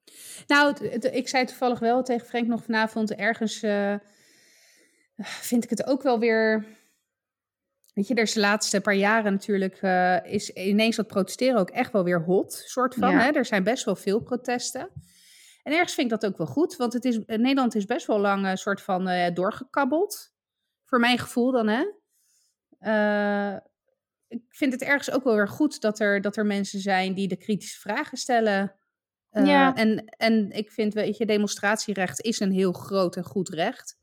Nou, 0.47 0.87
ik 1.13 1.29
zei 1.29 1.45
toevallig 1.45 1.79
wel 1.79 2.03
tegen 2.03 2.27
Frank 2.27 2.47
nog 2.47 2.63
vanavond, 2.65 3.15
ergens 3.15 3.63
eh, 3.63 3.95
vind 5.17 5.65
ik 5.65 5.71
het 5.71 5.87
ook 5.87 6.03
wel 6.03 6.19
weer... 6.19 6.67
Weet 7.99 8.09
je, 8.09 8.15
er 8.15 8.23
is 8.23 8.33
de 8.33 8.41
laatste 8.41 8.81
paar 8.81 8.95
jaren 8.95 9.33
natuurlijk, 9.33 9.77
eh, 9.83 10.17
is 10.25 10.51
ineens 10.51 10.97
dat 10.97 11.07
protesteren 11.07 11.61
ook 11.61 11.71
echt 11.71 11.93
wel 11.93 12.05
weer 12.05 12.23
hot, 12.23 12.53
soort 12.53 12.95
van. 12.95 13.11
Ja. 13.11 13.19
Hè? 13.19 13.31
Er 13.31 13.45
zijn 13.45 13.63
best 13.63 13.85
wel 13.85 13.97
veel 13.97 14.21
protesten. 14.21 14.91
En 15.63 15.73
ergens 15.73 15.95
vind 15.95 16.13
ik 16.13 16.21
dat 16.21 16.31
ook 16.31 16.39
wel 16.39 16.47
goed, 16.47 16.77
want 16.77 16.93
het 16.93 17.05
is, 17.05 17.25
eh, 17.25 17.39
Nederland 17.39 17.75
is 17.75 17.85
best 17.85 18.07
wel 18.07 18.19
lang 18.19 18.47
een 18.47 18.57
soort 18.57 18.83
van 18.83 19.09
eh, 19.09 19.35
doorgekabbeld. 19.35 20.33
Voor 20.85 21.01
mijn 21.01 21.19
gevoel 21.19 21.53
dan, 21.53 21.69
hè. 21.69 21.85
Eh, 22.79 23.61
ik 24.29 24.43
vind 24.49 24.73
het 24.73 24.83
ergens 24.83 25.11
ook 25.11 25.25
wel 25.25 25.35
weer 25.35 25.49
goed 25.49 25.81
dat 25.81 26.01
er, 26.01 26.21
dat 26.21 26.37
er 26.37 26.47
mensen 26.47 26.81
zijn 26.81 27.15
die 27.15 27.29
de 27.29 27.37
kritische 27.37 27.81
vragen 27.81 28.17
stellen. 28.17 28.75
Eh, 29.31 29.47
Ja. 29.47 29.75
en, 29.75 30.05
en 30.07 30.51
ik 30.51 30.71
vind, 30.71 30.95
weet 30.95 31.17
je, 31.17 31.27
demonstratierecht 31.27 32.21
is 32.21 32.41
een 32.41 32.53
heel 32.53 32.73
groot 32.73 33.17
en 33.17 33.25
goed 33.25 33.49
recht. 33.49 33.97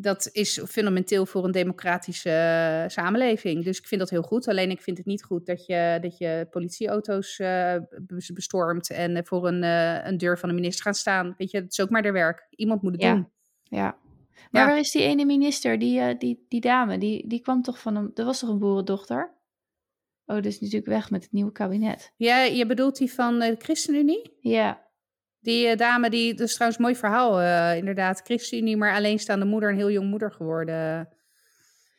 Dat 0.00 0.28
is 0.32 0.60
fundamenteel 0.66 1.26
voor 1.26 1.44
een 1.44 1.50
democratische 1.50 2.30
eh, 2.30 2.88
samenleving. 2.88 3.64
Dus 3.64 3.78
ik 3.78 3.86
vind 3.86 4.00
dat 4.00 4.10
heel 4.10 4.22
goed. 4.22 4.48
Alleen 4.48 4.70
ik 4.70 4.80
vind 4.80 4.96
het 4.96 5.06
niet 5.06 5.24
goed 5.24 5.46
dat 5.46 5.66
je, 5.66 5.98
dat 6.00 6.18
je 6.18 6.46
politieauto's 6.50 7.38
eh, 7.38 7.74
be- 8.02 8.30
bestormt 8.32 8.90
en 8.90 9.16
eh, 9.16 9.22
voor 9.24 9.46
een, 9.48 9.62
een 10.08 10.18
deur 10.18 10.38
van 10.38 10.48
de 10.48 10.54
minister 10.54 10.84
gaan 10.84 10.94
staan. 10.94 11.34
Weet 11.38 11.50
je, 11.50 11.58
het 11.58 11.70
is 11.70 11.80
ook 11.80 11.90
maar 11.90 12.02
de 12.02 12.12
werk. 12.12 12.46
Iemand 12.50 12.82
moet 12.82 12.92
het 12.92 13.02
Ja. 13.02 13.14
doen. 13.14 13.28
Ja. 13.62 13.96
Maar 14.50 14.62
Ja. 14.62 14.68
waar 14.68 14.78
is 14.78 14.90
die 14.90 15.02
ene 15.02 15.24
minister, 15.24 15.78
die, 15.78 16.16
die, 16.16 16.44
die 16.48 16.60
dame, 16.60 16.98
die, 16.98 17.26
die 17.28 17.40
kwam 17.40 17.62
toch 17.62 17.78
van 17.80 17.96
een, 17.96 18.10
dat 18.14 18.26
was 18.26 18.38
toch 18.38 18.48
een 18.50 18.58
boerendochter? 18.58 19.36
Oh, 20.26 20.36
is 20.36 20.60
natuurlijk 20.60 20.86
weg 20.90 21.10
met 21.10 21.22
het 21.22 21.32
nieuwe 21.32 21.52
kabinet. 21.52 22.12
Ja, 22.16 22.42
je 22.42 22.66
bedoelt 22.66 22.96
die 22.96 23.12
van 23.12 23.38
de 23.38 23.54
ChristenUnie? 23.58 24.36
Ja, 24.40 24.86
Die 25.40 25.66
eh, 25.66 25.76
dame, 25.76 26.10
die, 26.10 26.34
dat 26.34 26.46
is 26.46 26.52
trouwens 26.54 26.78
een 26.80 26.86
mooi 26.86 26.96
verhaal, 26.98 27.40
eh, 27.40 27.76
inderdaad. 27.76 28.20
ChristenUnie, 28.24 28.76
maar 28.76 28.94
alleenstaande 28.94 29.44
moeder, 29.44 29.70
een 29.70 29.76
heel 29.76 29.90
jong 29.90 30.10
moeder 30.10 30.32
geworden. 30.32 31.08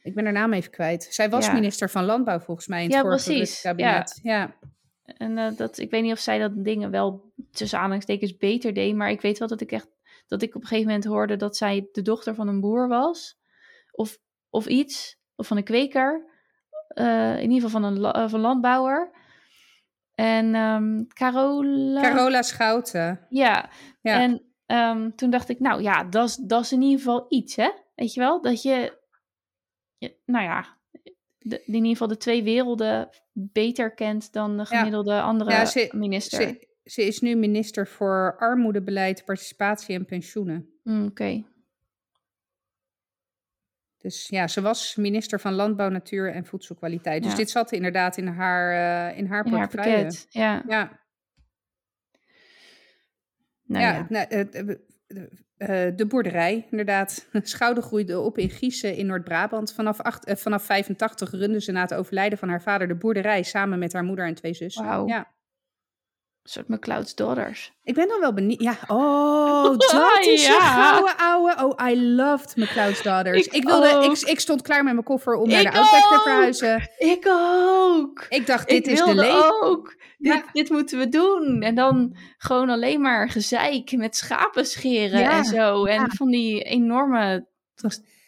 Ik 0.04 0.16
ben 0.16 0.24
haar 0.24 0.34
naam 0.34 0.54
even 0.54 0.72
kwijt. 0.72 1.08
Zij 1.10 1.30
was 1.30 1.46
Ja. 1.46 1.54
minister 1.54 1.90
van 1.90 2.06
Landbouw 2.06 2.40
volgens 2.40 2.68
mij 2.68 2.80
in 2.80 2.86
het 2.86 2.94
Ja, 2.96 3.02
vorige 3.02 3.24
precies. 3.34 3.62
kabinet. 3.62 4.20
Ja. 4.24 4.56
en 5.18 5.38
eh, 5.38 5.48
dat, 5.56 5.78
ik 5.78 5.90
weet 5.92 6.04
niet 6.04 6.12
of 6.12 6.20
zij 6.20 6.40
dat 6.40 6.52
dingen 6.56 6.92
wel 6.92 7.32
tussen 7.52 7.78
aanhalingstekens 7.78 8.38
beter 8.38 8.74
deed, 8.74 8.96
maar 8.96 9.10
ik 9.10 9.22
weet 9.22 9.38
wel 9.40 9.48
dat 9.48 9.62
ik 9.62 9.72
echt, 9.72 9.88
dat 10.28 10.42
ik 10.42 10.56
op 10.56 10.62
een 10.62 10.68
gegeven 10.68 10.88
moment 10.88 11.06
hoorde 11.06 11.36
dat 11.36 11.58
zij 11.58 11.88
de 11.92 12.02
dochter 12.02 12.36
van 12.36 12.48
een 12.48 12.60
boer 12.60 12.88
was. 12.88 13.38
Of, 13.92 14.18
of 14.50 14.66
iets, 14.68 15.18
of 15.36 15.48
van 15.48 15.58
een 15.58 15.64
kweker. 15.64 16.28
In 16.96 17.52
ieder 17.52 17.70
geval 17.70 17.82
van 17.82 17.84
een 18.06 18.30
van 18.30 18.40
landbouwer. 18.40 19.12
En 20.20 20.56
ehm 20.56 21.04
Carola... 21.08 22.02
Carola 22.02 22.42
Schouten. 22.42 23.20
Ja, 23.30 23.70
Ja. 24.02 24.22
en 24.22 24.42
ehm, 24.66 25.10
toen 25.16 25.30
dacht 25.30 25.50
ik, 25.50 25.60
nou 25.60 25.82
ja, 25.82 26.04
dat 26.04 26.28
is- 26.30 26.36
dat 26.36 26.62
is 26.64 26.72
in 26.72 26.82
ieder 26.82 26.98
geval 26.98 27.26
iets, 27.30 27.56
hè? 27.56 27.70
Weet 27.96 28.14
je 28.14 28.20
wel? 28.20 28.42
Dat 28.42 28.62
je, 28.62 28.98
je- 29.98 30.16
nou 30.26 30.44
ja, 30.44 30.66
de, 31.40 31.62
in 31.66 31.74
ieder 31.74 31.90
geval 31.92 32.08
de 32.08 32.18
twee 32.18 32.44
werelden 32.44 33.10
beter 33.34 33.94
kent 33.94 34.34
dan 34.34 34.58
de 34.58 34.66
gemiddelde 34.66 35.22
andere 35.22 35.52
Ja, 35.52 35.66
ze- 35.66 35.90
minister. 35.96 36.42
Ze, 36.42 36.68
ze 36.84 37.02
is 37.08 37.20
nu 37.20 37.36
minister 37.36 37.88
voor 37.88 38.36
armoedebeleid, 38.40 39.26
participatie 39.26 39.96
en 39.96 40.06
pensioenen. 40.06 40.70
Mm, 40.84 41.06
Oké, 41.06 41.44
Dus 44.02 44.28
ja, 44.28 44.48
ze 44.48 44.62
was 44.62 44.96
minister 44.96 45.40
van 45.40 45.54
Landbouw, 45.54 45.90
Natuur 45.90 46.34
en 46.34 46.46
Voedselkwaliteit. 46.46 47.22
Dus 47.24 47.32
Ja. 47.32 47.38
dit 47.38 47.50
zat 47.50 47.72
inderdaad 47.72 48.18
in 48.18 48.28
haar, 48.28 48.72
eh, 48.72 49.18
in 49.18 49.26
haar 49.26 49.46
in 49.46 49.54
haar 49.54 49.68
portefeuille. 49.68 50.04
pakket. 50.04 50.26
Ja, 50.30 50.64
Ja, 50.68 51.00
nou 53.64 53.84
ja, 53.84 53.94
ja. 53.94 54.06
nou, 54.10 54.28
eh, 54.28 54.70
eh, 55.58 55.96
de 55.96 56.06
boerderij, 56.08 56.68
inderdaad. 56.72 57.28
Schouder 57.42 57.84
groeide 57.84 58.20
op 58.20 58.38
in 58.38 58.50
Giezen 58.50 58.96
in 58.96 59.06
Noord-Brabant. 59.06 59.74
Vanaf, 59.74 60.00
acht, 60.02 60.40
vanaf 60.42 60.64
85 60.64 61.32
runde 61.32 61.62
ze 61.62 61.72
na 61.72 61.82
het 61.82 61.94
overlijden 61.94 62.38
van 62.38 62.50
haar 62.50 62.62
vader 62.62 62.88
de 62.88 62.96
boerderij 62.96 63.44
samen 63.44 63.80
met 63.80 63.94
haar 63.94 64.04
moeder 64.04 64.26
en 64.26 64.34
twee 64.36 64.54
zussen. 64.54 65.06
Ja. 65.08 65.32
Een 66.50 66.56
soort 66.56 66.68
McCloud's 66.80 67.16
Daughters. 67.16 67.72
Ik 67.84 67.94
ben 67.94 68.08
dan 68.08 68.20
wel 68.20 68.34
benieuwd. 68.34 68.62
Ja, 68.62 68.78
oh, 68.88 69.64
dat 69.78 70.18
is 70.22 70.46
Ja. 70.48 70.56
een 70.56 70.62
gouden 70.94 71.18
ouwe. 71.18 71.56
Oh, 71.64 71.88
I 71.90 72.02
loved 72.16 72.56
McCloud's 72.56 73.02
Daughters. 73.02 73.46
Ik 73.48 73.54
Ik, 73.54 73.64
wilde, 73.64 73.94
ook. 73.96 74.04
ik, 74.04 74.28
ik 74.28 74.40
stond 74.40 74.62
klaar 74.62 74.84
met 74.84 74.94
mijn 74.94 75.06
koffer 75.06 75.36
om 75.36 75.50
naar 75.50 75.62
Ik 75.62 75.72
de 75.72 75.78
Outback 75.78 76.02
te 76.08 76.20
verhuizen. 76.24 76.90
Ik 76.98 77.28
ook! 77.28 78.26
Ik 78.30 78.48
dacht, 78.48 78.68
dit 78.70 78.88
ik 78.88 78.94
is 78.94 79.04
de 79.04 79.16
leven. 79.16 79.62
ook. 79.64 79.96
Dit, 80.18 80.34
Ja. 80.34 80.44
dit 80.54 80.70
moeten 80.70 80.98
we 81.00 81.10
doen. 81.10 81.62
En 81.62 81.76
dan 81.76 82.16
gewoon 82.38 82.70
alleen 82.70 83.02
maar 83.02 83.30
gezeik 83.30 83.92
met 83.98 84.16
schapen 84.16 84.66
scheren 84.66 85.20
Ja, 85.20 85.32
en 85.38 85.46
zo. 85.46 85.86
En 85.86 86.12
van 86.12 86.30
die 86.30 86.62
enorme, 86.64 87.48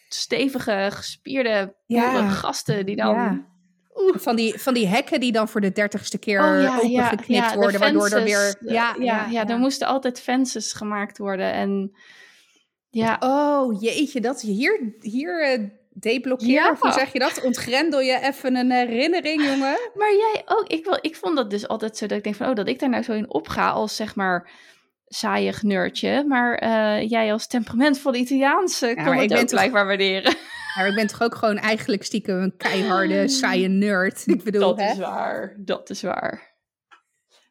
stevige, 0.10 0.88
gespierde 0.92 1.76
boerengasten 1.88 2.86
die 2.86 2.96
dan... 2.96 3.50
Oeh. 3.96 4.18
Van 4.18 4.36
die, 4.36 4.60
van 4.60 4.74
die 4.74 4.88
hekken 4.88 5.20
die 5.20 5.32
dan 5.32 5.48
voor 5.48 5.62
de 5.62 5.72
dertigste 5.72 6.18
keer 6.18 6.40
Oh, 6.40 6.62
ja, 6.62 6.76
opengeknipt 6.78 7.28
ja, 7.28 7.52
de 7.52 7.58
worden, 7.58 7.80
waardoor 7.80 8.10
er 8.10 8.24
weer... 8.24 8.56
ja, 8.66 8.96
ja, 9.00 9.28
ja. 9.30 9.48
er 9.48 9.58
moesten 9.58 9.88
altijd 9.88 10.22
fences 10.22 10.74
gemaakt 10.74 11.18
worden. 11.18 11.52
En 11.54 11.96
ja, 12.90 13.18
Oh, 13.20 13.82
jeetje, 13.82 14.22
dat 14.22 14.42
hier, 14.42 14.94
hier 15.00 15.44
eh 15.44 15.60
deblokkeer, 15.94 16.50
Ja. 16.50 16.72
of 16.72 16.80
hoe 16.80 16.92
zeg 16.92 17.14
je 17.14 17.20
dat? 17.20 17.42
Ontgrendel 17.44 18.00
je 18.02 18.20
even 18.20 18.56
een 18.56 18.72
herinnering, 18.72 19.44
jongen? 19.44 19.78
maar 19.96 20.14
jij 20.14 20.42
ook. 20.46 20.68
Ik, 20.68 20.86
wil, 20.86 20.98
ik 21.02 21.16
vond 21.16 21.36
dat 21.36 21.50
dus 21.50 21.68
altijd 21.68 21.98
zo 21.98 22.06
dat 22.06 22.18
ik 22.18 22.24
denk 22.24 22.36
van, 22.36 22.50
oh, 22.50 22.56
dat 22.56 22.68
ik 22.68 22.80
daar 22.80 22.90
nou 22.90 23.04
zo 23.04 23.12
in 23.14 23.34
opga 23.34 23.70
als 23.70 23.96
zeg 23.96 24.16
maar 24.16 24.50
saaiig 25.14 25.64
nerdje. 25.64 26.24
Maar 26.28 26.56
eh, 26.56 27.10
jij 27.10 27.32
als 27.34 27.48
temperamentvolle 27.48 28.18
Italiaanse 28.18 28.94
kan 28.96 29.06
maar 29.06 29.16
het 29.16 29.24
ik 29.24 29.32
ook 29.32 29.38
toch- 29.38 29.50
blijkbaar 29.50 29.86
waarderen. 29.86 30.36
Maar 30.76 30.88
ik 30.88 30.96
ben 30.96 31.08
toch 31.08 31.22
ook 31.22 31.36
gewoon 31.36 31.58
eigenlijk 31.58 32.04
stiekem 32.04 32.42
een 32.42 32.54
keiharde, 32.58 33.28
saaie 33.28 33.68
nerd. 33.68 34.24
Ik 34.28 34.44
bedoel, 34.44 34.62
dat 34.62 34.80
hè? 34.80 34.92
is 34.92 34.98
waar, 34.98 35.56
dat 35.58 35.90
is 35.90 36.02
waar. 36.02 36.50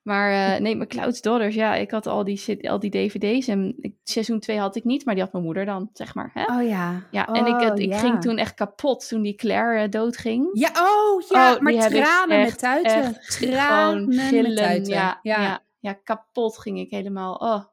Maar 0.03 0.55
eh 0.55 0.61
nee, 0.61 0.77
McCloud's 0.77 1.21
Daughters, 1.21 1.55
ja, 1.55 1.75
ik 1.75 1.91
had 1.91 2.07
al 2.07 2.25
die, 2.25 2.69
al 2.71 2.79
die 2.79 2.91
dvd's 2.91 3.49
en 3.49 3.75
ik, 3.81 3.95
seizoen 4.05 4.41
2 4.41 4.59
had 4.59 4.77
ik 4.77 4.85
niet, 4.85 5.05
maar 5.05 5.15
die 5.15 5.23
had 5.23 5.33
mijn 5.33 5.45
moeder 5.45 5.65
dan, 5.65 5.91
zeg 5.93 6.15
maar. 6.15 6.31
Hè? 6.35 6.45
Oh 6.61 6.69
ja. 6.69 7.03
Ja, 7.11 7.27
en 7.27 7.47
ik, 7.47 7.61
het- 7.61 7.79
ik 7.79 7.89
ja. 7.93 7.99
ging 7.99 8.21
toen 8.21 8.37
echt 8.39 8.55
kapot 8.55 9.09
toen 9.09 9.23
die 9.23 9.35
Claire 9.35 9.83
eh, 9.83 9.89
doodging. 9.91 10.49
Ja, 10.53 10.69
oh 10.69 11.23
ja, 11.29 11.55
Oh, 11.55 11.61
maar 11.61 11.73
tranen 11.89 12.41
met 12.41 12.59
tuiten. 12.59 12.93
echt 13.05 13.41
Tranen 13.41 14.07
met 14.09 14.57
tuiten. 14.57 14.85
ja, 14.95 15.19
ja. 15.23 15.43
ja. 15.43 15.63
Ja, 15.81 15.93
kapot 15.93 16.59
ging 16.59 16.79
ik 16.79 16.91
helemaal. 16.91 17.35
Oh, 17.35 17.65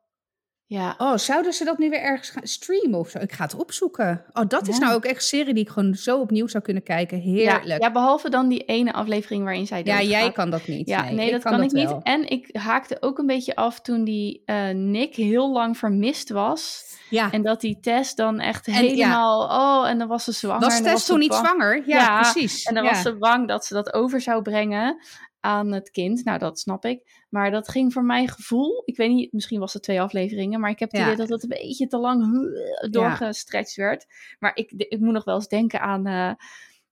ja. 0.66 0.96
Oh, 0.98 1.16
zouden 1.18 1.54
ze 1.54 1.64
dat 1.66 1.78
nu 1.78 1.90
weer 1.90 2.02
ergens 2.02 2.30
gaan 2.30 2.48
streamen 2.48 3.00
of 3.00 3.10
zo? 3.10 3.18
Ik 3.20 3.32
ga 3.32 3.44
het 3.44 3.56
opzoeken. 3.56 4.26
Oh, 4.34 4.44
dat 4.48 4.68
is 4.68 4.78
Ja. 4.78 4.84
nou 4.84 4.96
ook 4.96 5.06
echt 5.06 5.16
een 5.16 5.22
serie 5.22 5.54
die 5.54 5.64
ik 5.64 5.70
gewoon 5.70 5.94
zo 5.96 6.20
opnieuw 6.20 6.48
zou 6.48 6.64
kunnen 6.64 6.84
kijken. 6.84 7.18
Ja, 7.34 7.54
Heerlijk. 7.60 7.82
ja, 7.82 7.92
behalve 7.92 8.30
dan 8.30 8.48
die 8.48 8.64
ene 8.64 8.94
aflevering 8.94 9.44
waarin 9.44 9.68
zij 9.68 9.82
Ja, 9.84 10.02
jij 10.02 10.32
kan 10.32 10.50
dat 10.50 10.68
niet. 10.68 10.88
Ja, 10.90 11.10
nee, 11.10 11.32
dat 11.32 11.42
kan, 11.44 11.64
ik 11.64 11.72
wel. 11.72 11.94
niet. 11.96 12.04
En 12.04 12.30
ik 12.30 12.56
haakte 12.56 12.98
ook 13.00 13.18
een 13.18 13.26
beetje 13.26 13.56
af 13.56 13.82
toen 13.82 14.04
die 14.04 14.42
eh, 14.46 14.70
Nick 14.70 15.16
heel 15.16 15.52
lang 15.52 15.78
vermist 15.78 16.30
was. 16.30 16.86
Ja, 17.10 17.32
En 17.32 17.42
dat 17.42 17.62
die 17.62 17.80
Tess 17.80 18.16
dan 18.16 18.40
echt 18.40 18.68
En, 18.68 18.74
helemaal... 18.74 19.42
Oh, 19.44 19.90
en 19.90 19.98
dan 19.98 20.08
was 20.08 20.24
ze 20.24 20.32
zwanger. 20.32 20.62
was 20.62 20.82
Tess 20.82 21.06
toen 21.06 21.20
niet 21.20 21.34
zwanger? 21.34 21.84
Ja, 21.86 21.98
Ja, 21.98 22.22
precies. 22.22 22.64
En 22.64 22.74
dan 22.76 22.84
ja. 22.84 22.90
was 22.90 23.02
ze 23.02 23.18
bang 23.18 23.48
dat 23.48 23.66
ze 23.66 23.74
dat 23.74 23.94
over 23.94 24.22
zou 24.22 24.42
brengen 24.42 25.02
aan 25.48 25.72
het 25.72 25.90
kind. 25.92 26.24
Nou, 26.24 26.40
dat 26.40 26.60
snap 26.60 26.86
ik. 26.86 27.26
Maar 27.30 27.52
dat 27.52 27.70
ging 27.70 27.94
voor 27.94 28.04
mijn 28.04 28.28
gevoel... 28.28 28.82
Ik 28.86 28.98
weet 28.98 29.12
niet, 29.12 29.34
misschien 29.34 29.60
was 29.60 29.74
het 29.74 29.84
twee 29.84 30.02
afleveringen... 30.02 30.60
maar 30.60 30.70
ik 30.70 30.80
heb 30.80 30.92
het 30.92 31.00
Ja. 31.00 31.06
idee 31.06 31.18
dat 31.18 31.30
het 31.30 31.44
een 31.44 31.50
beetje 31.60 31.88
te 31.88 31.98
lang 31.98 32.50
doorgestretched 32.90 33.76
werd. 33.76 34.06
Maar 34.40 34.52
ik, 34.56 34.72
ik 34.78 35.00
moet 35.00 35.14
nog 35.14 35.24
wel 35.24 35.36
eens 35.36 35.48
denken 35.48 35.82
aan... 35.82 36.06
eh, 36.06 36.32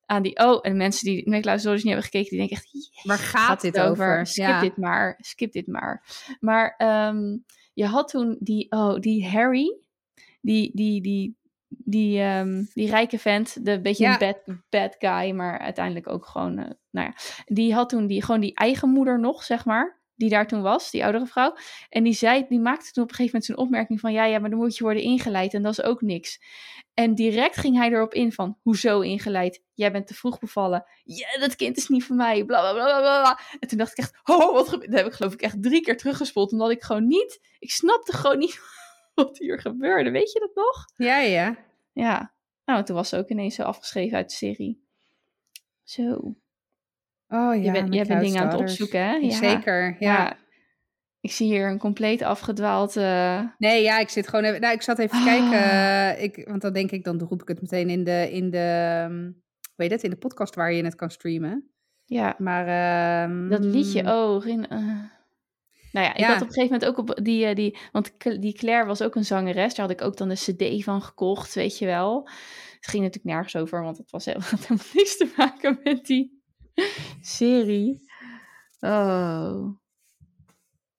aan 0.06 0.22
die, 0.22 0.38
oh, 0.40 0.60
en 0.62 0.78
mensen 0.78 1.06
die 1.06 1.42
Dodgers 1.42 1.64
niet 1.84 1.84
hebben 1.84 2.04
gekeken, 2.04 2.30
die 2.30 2.38
denken 2.40 2.58
echt, 2.58 2.72
"Yes, 2.72 3.04
Waar 3.04 3.18
gaat 3.18 3.62
dit 3.62 3.76
het 3.76 3.86
over? 3.86 4.28
Skip 4.28 4.46
Ja. 4.46 4.60
dit 4.62 4.78
maar, 4.78 5.18
skip 5.22 5.52
dit 5.52 5.68
maar. 5.68 6.06
Maar 6.40 6.76
ehm, 6.78 7.38
je 7.74 7.86
had 7.86 8.08
toen 8.08 8.38
die, 8.40 8.72
oh, 8.72 9.00
die 9.00 9.28
Harry, 9.28 9.78
die, 10.42 10.72
die, 10.74 11.02
die, 11.02 11.38
die, 11.78 12.20
ehm, 12.22 12.64
die 12.74 12.90
rijke 12.90 13.20
vent, 13.20 13.66
de 13.66 13.82
beetje 13.82 14.04
Ja. 14.04 14.12
een 14.22 14.36
bad, 14.46 14.58
bad 14.70 14.96
guy, 15.00 15.32
maar 15.32 15.60
uiteindelijk 15.60 16.08
ook 16.10 16.26
gewoon, 16.26 16.58
eh, 16.58 16.70
nou 16.92 17.08
ja, 17.08 17.14
die 17.46 17.74
had 17.74 17.90
toen 17.90 18.08
die, 18.08 18.24
gewoon 18.24 18.42
die 18.42 18.56
eigen 18.56 18.90
moeder 18.90 19.20
nog, 19.20 19.44
zeg 19.44 19.66
maar. 19.66 20.04
die 20.18 20.30
daar 20.30 20.48
toen 20.48 20.62
was, 20.62 20.92
die 20.92 21.04
oudere 21.04 21.26
vrouw. 21.26 21.56
En 21.90 22.04
die 22.04 22.14
zei, 22.14 22.46
die 22.50 22.60
maakte 22.60 22.92
toen 22.92 23.04
op 23.04 23.10
een 23.10 23.16
gegeven 23.16 23.40
moment 23.40 23.46
zo'n 23.46 23.66
opmerking 23.66 24.00
van, 24.00 24.12
ja, 24.14 24.26
ja, 24.26 24.40
maar 24.40 24.50
dan 24.50 24.60
moet 24.60 24.78
je 24.78 24.84
worden 24.84 25.04
ingeleid 25.04 25.54
en 25.54 25.62
dat 25.62 25.72
is 25.72 25.84
ook 25.84 26.02
niks. 26.02 26.40
En 26.94 27.16
direct 27.16 27.58
ging 27.58 27.78
hij 27.78 27.90
erop 27.92 28.14
in 28.14 28.32
van, 28.32 28.58
hoezo 28.62 29.00
ingeleid? 29.00 29.62
Jij 29.74 29.92
bent 29.92 30.08
te 30.08 30.14
vroeg 30.14 30.40
bevallen. 30.40 30.86
Ja, 31.04 31.40
dat 31.40 31.56
kind 31.56 31.78
is 31.78 31.88
niet 31.88 32.04
voor 32.04 32.16
mij. 32.16 32.46
Bla, 32.46 32.60
bla, 32.60 32.74
bla, 32.74 33.00
bla, 33.00 33.22
bla. 33.22 33.40
En 33.60 33.68
toen 33.68 33.78
dacht 33.78 33.92
ik 33.92 33.98
echt, 33.98 34.20
oh, 34.24 34.54
wat 34.54 34.70
gebeurt? 34.70 34.92
Dat 34.92 35.00
heb 35.00 35.08
ik 35.10 35.14
geloof 35.14 35.34
ik 35.34 35.42
echt 35.42 35.64
drie 35.64 35.82
keer 35.82 35.98
teruggespoeld, 35.98 36.52
omdat 36.52 36.72
ik 36.72 36.84
gewoon 36.84 37.08
niet, 37.08 37.40
ik 37.60 37.72
snapte 37.72 38.14
gewoon 38.14 38.38
niet 38.38 38.60
wat 39.26 39.38
hier 39.38 39.60
gebeurde. 39.60 40.10
Weet 40.12 40.32
je 40.32 40.40
dat 40.40 40.56
nog? 40.56 40.86
Ja, 40.96 41.18
ja. 41.20 41.58
Ja. 41.92 42.34
Nou, 42.66 42.80
en 42.80 42.86
toen 42.86 42.96
was 42.96 43.10
ze 43.10 43.18
ook 43.18 43.30
ineens 43.30 43.56
zo 43.56 43.62
afgeschreven 43.64 44.18
uit 44.18 44.30
de 44.30 44.36
serie. 44.36 44.84
Zo. 45.84 46.14
Oh 46.14 46.36
ja, 47.28 47.54
je 47.54 47.72
bent, 47.72 47.94
je 47.94 48.06
bent 48.06 48.22
dingen 48.22 48.42
aan 48.42 48.48
het 48.48 48.60
opzoeken, 48.60 49.00
hè? 49.00 49.14
Ja. 49.16 49.30
Zeker, 49.30 49.96
ja. 50.00 50.38
Ik 51.20 51.32
zie 51.32 51.48
hier 51.48 51.68
een 51.70 51.78
compleet 51.80 52.22
afgedwaald... 52.22 52.96
eh, 52.98 53.42
Nee, 53.58 53.84
ja, 53.84 54.00
ik 54.00 54.10
zit 54.10 54.28
gewoon 54.28 54.46
even... 54.46 54.62
Nou, 54.62 54.74
ik 54.74 54.82
zat 54.82 55.00
even 55.00 55.18
Ah. 55.18 55.26
kijken. 55.26 55.62
eh, 55.62 56.24
Ik, 56.24 56.48
want 56.48 56.62
dan 56.62 56.74
denk 56.74 56.92
ik, 56.92 57.04
dan 57.04 57.20
roep 57.22 57.42
ik 57.42 57.48
het 57.48 57.62
meteen 57.62 57.90
in 57.90 58.04
de... 58.04 58.32
In 58.32 58.50
de 58.50 58.58
ehm, 59.08 59.22
hoe 59.76 59.84
heet 59.86 59.92
het? 59.92 60.04
In 60.04 60.10
de 60.10 60.16
podcast 60.18 60.56
waar 60.56 60.74
je 60.74 60.84
het 60.84 60.96
kan 60.96 61.10
streamen. 61.12 61.70
ja, 62.06 62.36
Maar... 62.38 62.68
ehm, 62.68 63.50
dat 63.50 63.64
liedje, 63.64 64.04
oh, 64.04 64.44
Rin, 64.44 64.68
eh. 64.68 65.00
Nou 65.96 66.08
ja, 66.08 66.14
ik 66.14 66.20
Ja. 66.20 66.28
had 66.28 66.42
op 66.42 66.48
een 66.48 66.54
gegeven 66.54 66.80
moment 66.80 66.86
ook 67.00 67.10
op 67.10 67.24
die, 67.26 67.46
eh, 67.46 67.56
die... 67.56 67.78
Want 67.92 68.12
die 68.42 68.54
Claire 68.54 68.86
was 68.86 69.02
ook 69.02 69.16
een 69.16 69.26
zangeres. 69.26 69.76
Daar 69.76 69.88
had 69.88 69.96
ik 70.00 70.02
ook 70.06 70.18
dan 70.18 70.30
de 70.30 70.36
cd 70.36 70.84
van 70.84 71.02
gekocht, 71.02 71.54
weet 71.54 71.78
je 71.78 71.86
wel. 71.86 72.30
Het 72.76 72.88
ging 72.88 73.04
natuurlijk 73.04 73.34
nergens 73.36 73.56
over, 73.56 73.82
want 73.82 73.98
het 73.98 74.12
was 74.12 74.26
helemaal, 74.26 74.50
had 74.56 74.60
helemaal 74.68 74.86
niks 74.94 75.18
te 75.18 75.34
maken 75.38 75.80
met 75.84 76.06
die 76.06 76.44
serie. 77.22 78.02
Oh. 78.80 79.68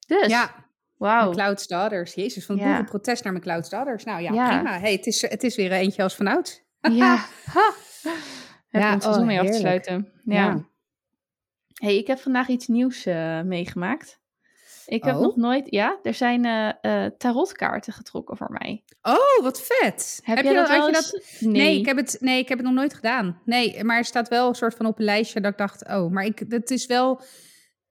Dus, 0.06 0.26
Ja, 0.26 0.54
wauw. 0.96 1.28
McCloud's 1.28 1.66
Daughters. 1.66 2.14
Jezus, 2.14 2.46
van 2.46 2.56
Ja. 2.56 2.64
boerenprotest 2.64 3.24
naar 3.24 3.32
McCloud's 3.32 3.68
Daughters. 3.68 4.04
Nou 4.04 4.22
ja, 4.22 4.32
Ja. 4.32 4.48
prima. 4.48 4.78
Hey, 4.78 4.92
het, 4.92 5.06
is, 5.06 5.20
het 5.22 5.42
is 5.42 5.56
weer 5.56 5.72
eentje 5.72 6.02
als 6.02 6.14
vanouds. 6.14 6.62
Ja. 6.92 7.16
Ha. 7.44 7.72
Heb 8.68 8.82
Ja, 8.82 8.90
het 8.92 9.02
seizoen 9.02 9.22
oh, 9.22 9.28
mee 9.28 9.40
af 9.40 9.46
te 9.46 9.52
sluiten. 9.52 10.12
Ja. 10.24 10.34
Ja. 10.44 10.64
hey, 11.74 11.96
ik 11.96 12.06
heb 12.06 12.18
vandaag 12.18 12.48
iets 12.48 12.66
nieuws 12.66 13.06
eh, 13.06 13.40
meegemaakt. 13.42 14.20
Ik 14.86 15.04
heb 15.04 15.14
Oh? 15.14 15.20
nog 15.20 15.36
nooit... 15.36 15.70
Ja, 15.70 15.98
er 16.02 16.14
zijn 16.14 16.44
eh, 16.44 17.04
eh, 17.04 17.12
tarotkaarten 17.18 17.92
getrokken 17.92 18.36
voor 18.36 18.50
mij. 18.50 18.84
Oh, 19.02 19.42
wat 19.42 19.62
vet. 19.62 20.20
Heb, 20.22 20.44
je 20.44 20.54
dat 20.54 20.68
wel 20.68 20.88
eens? 20.88 21.10
dat... 21.10 21.22
Nee. 21.40 21.52
Nee, 21.52 21.78
ik 21.78 21.86
heb 21.86 21.96
het, 21.96 22.16
nee, 22.20 22.38
ik 22.38 22.48
heb 22.48 22.58
het 22.58 22.66
nog 22.66 22.76
nooit 22.76 22.94
gedaan. 22.94 23.40
Nee, 23.44 23.84
maar 23.84 23.96
er 23.98 24.04
staat 24.04 24.28
wel 24.28 24.48
een 24.48 24.54
soort 24.54 24.74
van 24.74 24.86
op 24.86 24.98
een 24.98 25.04
lijstje 25.04 25.40
dat 25.40 25.52
ik 25.52 25.58
dacht, 25.58 25.88
oh, 25.88 26.10
maar 26.10 26.24
ik, 26.24 26.44
het 26.48 26.70
is 26.70 26.86
wel, 26.86 27.20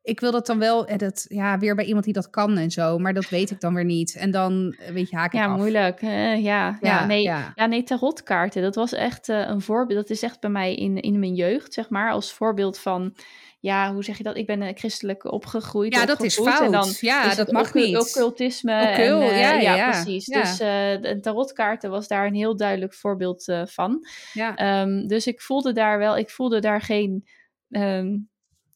ik 0.02 0.20
wil 0.20 0.32
dat 0.32 0.46
dan 0.46 0.60
wel, 0.60 0.88
eh, 0.88 0.98
dat, 0.98 1.26
ja, 1.28 1.58
weer 1.58 1.76
bij 1.76 1.86
iemand 1.86 2.06
die 2.06 2.14
dat 2.14 2.30
kan 2.30 2.58
en 2.58 2.72
zo, 2.72 2.98
maar 2.98 3.14
dat 3.14 3.30
weet 3.30 3.52
ik 3.52 3.60
dan 3.60 3.74
weer 3.74 3.86
niet. 3.86 4.16
En 4.16 4.32
dan, 4.32 4.76
weet 4.94 5.10
je, 5.10 5.16
haak 5.16 5.34
ik 5.34 5.40
Ja, 5.40 5.46
af. 5.46 5.58
moeilijk. 5.58 6.02
Ja, 6.02 6.78
ja, 6.82 7.06
nee. 7.06 7.22
Ja. 7.22 7.52
ja. 7.56 7.66
nee, 7.66 7.84
tarotkaarten. 7.84 8.62
Dat 8.62 8.76
was 8.76 8.94
echt 8.94 9.28
een 9.28 9.62
voorbeeld. 9.62 10.08
Dat 10.08 10.18
is 10.18 10.24
echt 10.24 10.40
bij 10.40 10.50
mij 10.50 10.76
in, 10.76 11.00
in 11.00 11.20
mijn 11.20 11.36
jeugd, 11.36 11.74
zeg 11.74 11.90
maar. 11.90 12.12
Als 12.12 12.34
voorbeeld 12.34 12.80
van... 12.80 13.16
Ja, 13.60 13.94
hoe 13.94 14.04
zeg 14.04 14.18
je 14.18 14.24
dat? 14.24 14.38
Ik 14.38 14.46
ben 14.46 14.62
eh, 14.62 14.76
christelijk 14.76 15.32
opgegroeid. 15.32 15.94
Ja, 15.94 16.06
dat 16.06 16.24
is 16.24 16.40
opgevoed. 16.40 16.66
En 16.66 16.72
dan 16.72 16.84
fout. 16.84 17.00
Ja, 17.00 17.30
is 17.30 17.36
dat 17.36 17.52
mag 17.52 17.74
niet. 17.74 17.98
Occultisme. 17.98 18.90
Occul, 18.90 19.22
en, 19.22 19.30
eh, 19.30 19.40
ja, 19.40 19.54
ja, 19.54 19.90
precies. 19.90 20.26
ja. 20.26 20.42
Dus 20.42 20.60
eh 20.60 21.02
de 21.02 21.20
tarotkaarten 21.22 21.90
was 21.90 22.08
daar 22.08 22.28
een 22.28 22.36
heel 22.36 22.58
duidelijk 22.58 22.94
voorbeeld 22.94 23.54
van. 23.66 24.08
ja. 24.34 24.56
Ehm, 24.56 25.08
dus 25.08 25.28
ik 25.28 25.42
voelde 25.42 25.72
daar 25.72 25.98
wel, 25.98 26.18
ik 26.18 26.30
voelde 26.30 26.60
daar 26.60 26.82
geen 26.82 27.28
ehm, 27.70 28.18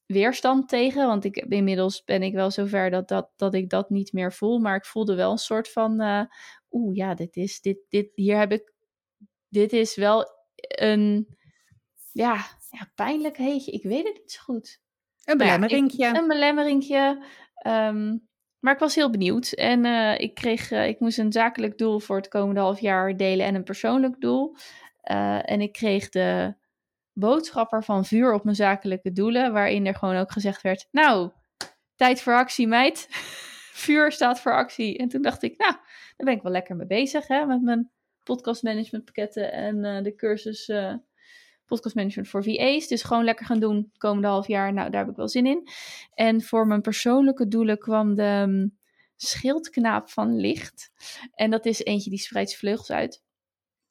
weerstand 0.05 0.69
tegen. 0.69 1.07
Want 1.07 1.23
ik, 1.25 1.35
inmiddels 1.35 2.03
ben 2.03 2.23
ik 2.23 2.33
wel 2.33 2.51
zover 2.51 2.89
dat, 2.89 3.07
dat, 3.07 3.29
dat 3.35 3.53
ik 3.53 3.69
dat 3.69 3.89
niet 3.89 4.13
meer 4.13 4.33
voel. 4.33 4.59
Maar 4.59 4.75
ik 4.75 4.85
voelde 4.85 5.15
wel 5.15 5.31
een 5.31 5.37
soort 5.37 5.71
van, 5.71 6.01
eh, 6.01 6.21
oeh 6.71 6.95
ja, 6.95 7.13
dit 7.13 7.35
is, 7.35 7.61
dit, 7.61 7.77
dit, 7.89 8.11
hier 8.15 8.37
heb 8.37 8.51
ik, 8.51 8.73
dit 9.49 9.73
is 9.73 9.95
wel 9.95 10.25
een, 10.59 11.37
ja, 12.11 12.45
ja 12.69 12.91
pijnlijk 12.95 13.37
heetje. 13.37 13.71
Ik 13.71 13.83
weet 13.83 14.07
het 14.07 14.17
niet 14.21 14.31
zo 14.31 14.41
goed. 14.43 14.79
Een 15.25 15.37
Nou 15.37 15.49
ja, 15.49 15.55
belemmeringje. 15.59 16.05
Een 16.19 16.27
belemmeringje. 16.27 17.25
ehm, 17.53 18.17
maar 18.59 18.73
ik 18.73 18.79
was 18.79 18.95
heel 18.95 19.09
benieuwd. 19.09 19.51
En 19.51 19.85
eh, 19.85 20.19
ik, 20.19 20.33
kreeg, 20.33 20.71
eh, 20.71 20.87
ik 20.87 20.99
moest 20.99 21.17
een 21.17 21.31
zakelijk 21.31 21.77
doel 21.77 21.99
voor 21.99 22.17
het 22.17 22.27
komende 22.27 22.59
half 22.59 22.79
jaar 22.79 23.17
delen 23.17 23.45
en 23.45 23.55
een 23.55 23.63
persoonlijk 23.63 24.21
doel. 24.21 24.55
Eh, 25.01 25.51
en 25.51 25.61
ik 25.61 25.71
kreeg 25.71 26.09
de 26.09 26.53
boodschapper 27.13 27.83
van 27.83 28.05
vuur 28.05 28.33
op 28.33 28.43
mijn 28.43 28.55
zakelijke 28.55 29.11
doelen, 29.11 29.53
waarin 29.53 29.85
er 29.85 29.95
gewoon 29.95 30.15
ook 30.15 30.31
gezegd 30.31 30.61
werd: 30.61 30.87
Nou, 30.91 31.31
tijd 31.95 32.21
voor 32.21 32.33
actie, 32.33 32.67
meid. 32.67 33.07
vuur 33.85 34.11
staat 34.11 34.39
voor 34.39 34.53
actie. 34.53 34.97
En 34.97 35.07
toen 35.07 35.21
dacht 35.21 35.43
ik: 35.43 35.57
Nou, 35.57 35.71
daar 35.71 36.25
ben 36.25 36.33
ik 36.33 36.41
wel 36.41 36.51
lekker 36.51 36.75
mee 36.75 36.87
bezig 36.87 37.27
hè, 37.27 37.45
met 37.45 37.61
mijn 37.61 37.91
podcastmanagement 38.23 39.05
pakketten 39.05 39.51
en 39.51 40.03
de 40.03 40.15
cursus 40.15 40.71
podcastmanagement 41.69 42.29
voor 42.29 42.43
VA's. 42.43 42.87
Dus 42.87 43.03
gewoon 43.03 43.23
lekker 43.23 43.45
gaan 43.45 43.59
doen 43.59 43.75
het 43.75 43.97
komende 43.97 44.27
half 44.27 44.47
jaar. 44.47 44.73
Nou, 44.73 44.89
daar 44.89 45.01
heb 45.01 45.09
ik 45.09 45.17
wel 45.17 45.27
zin 45.27 45.45
in. 45.45 45.67
En 46.13 46.41
voor 46.41 46.67
mijn 46.67 46.81
persoonlijke 46.81 47.47
doelen 47.47 47.77
kwam 47.77 48.15
de 48.15 48.43
mm, 48.47 48.77
schildknaap 49.15 50.09
van 50.09 50.35
licht. 50.35 50.91
En 51.33 51.49
dat 51.49 51.65
is 51.65 51.83
eentje 51.83 52.09
die 52.09 52.19
spreidt 52.19 52.49
zijn 52.49 52.61
vleugels 52.61 52.91
uit. 52.91 53.23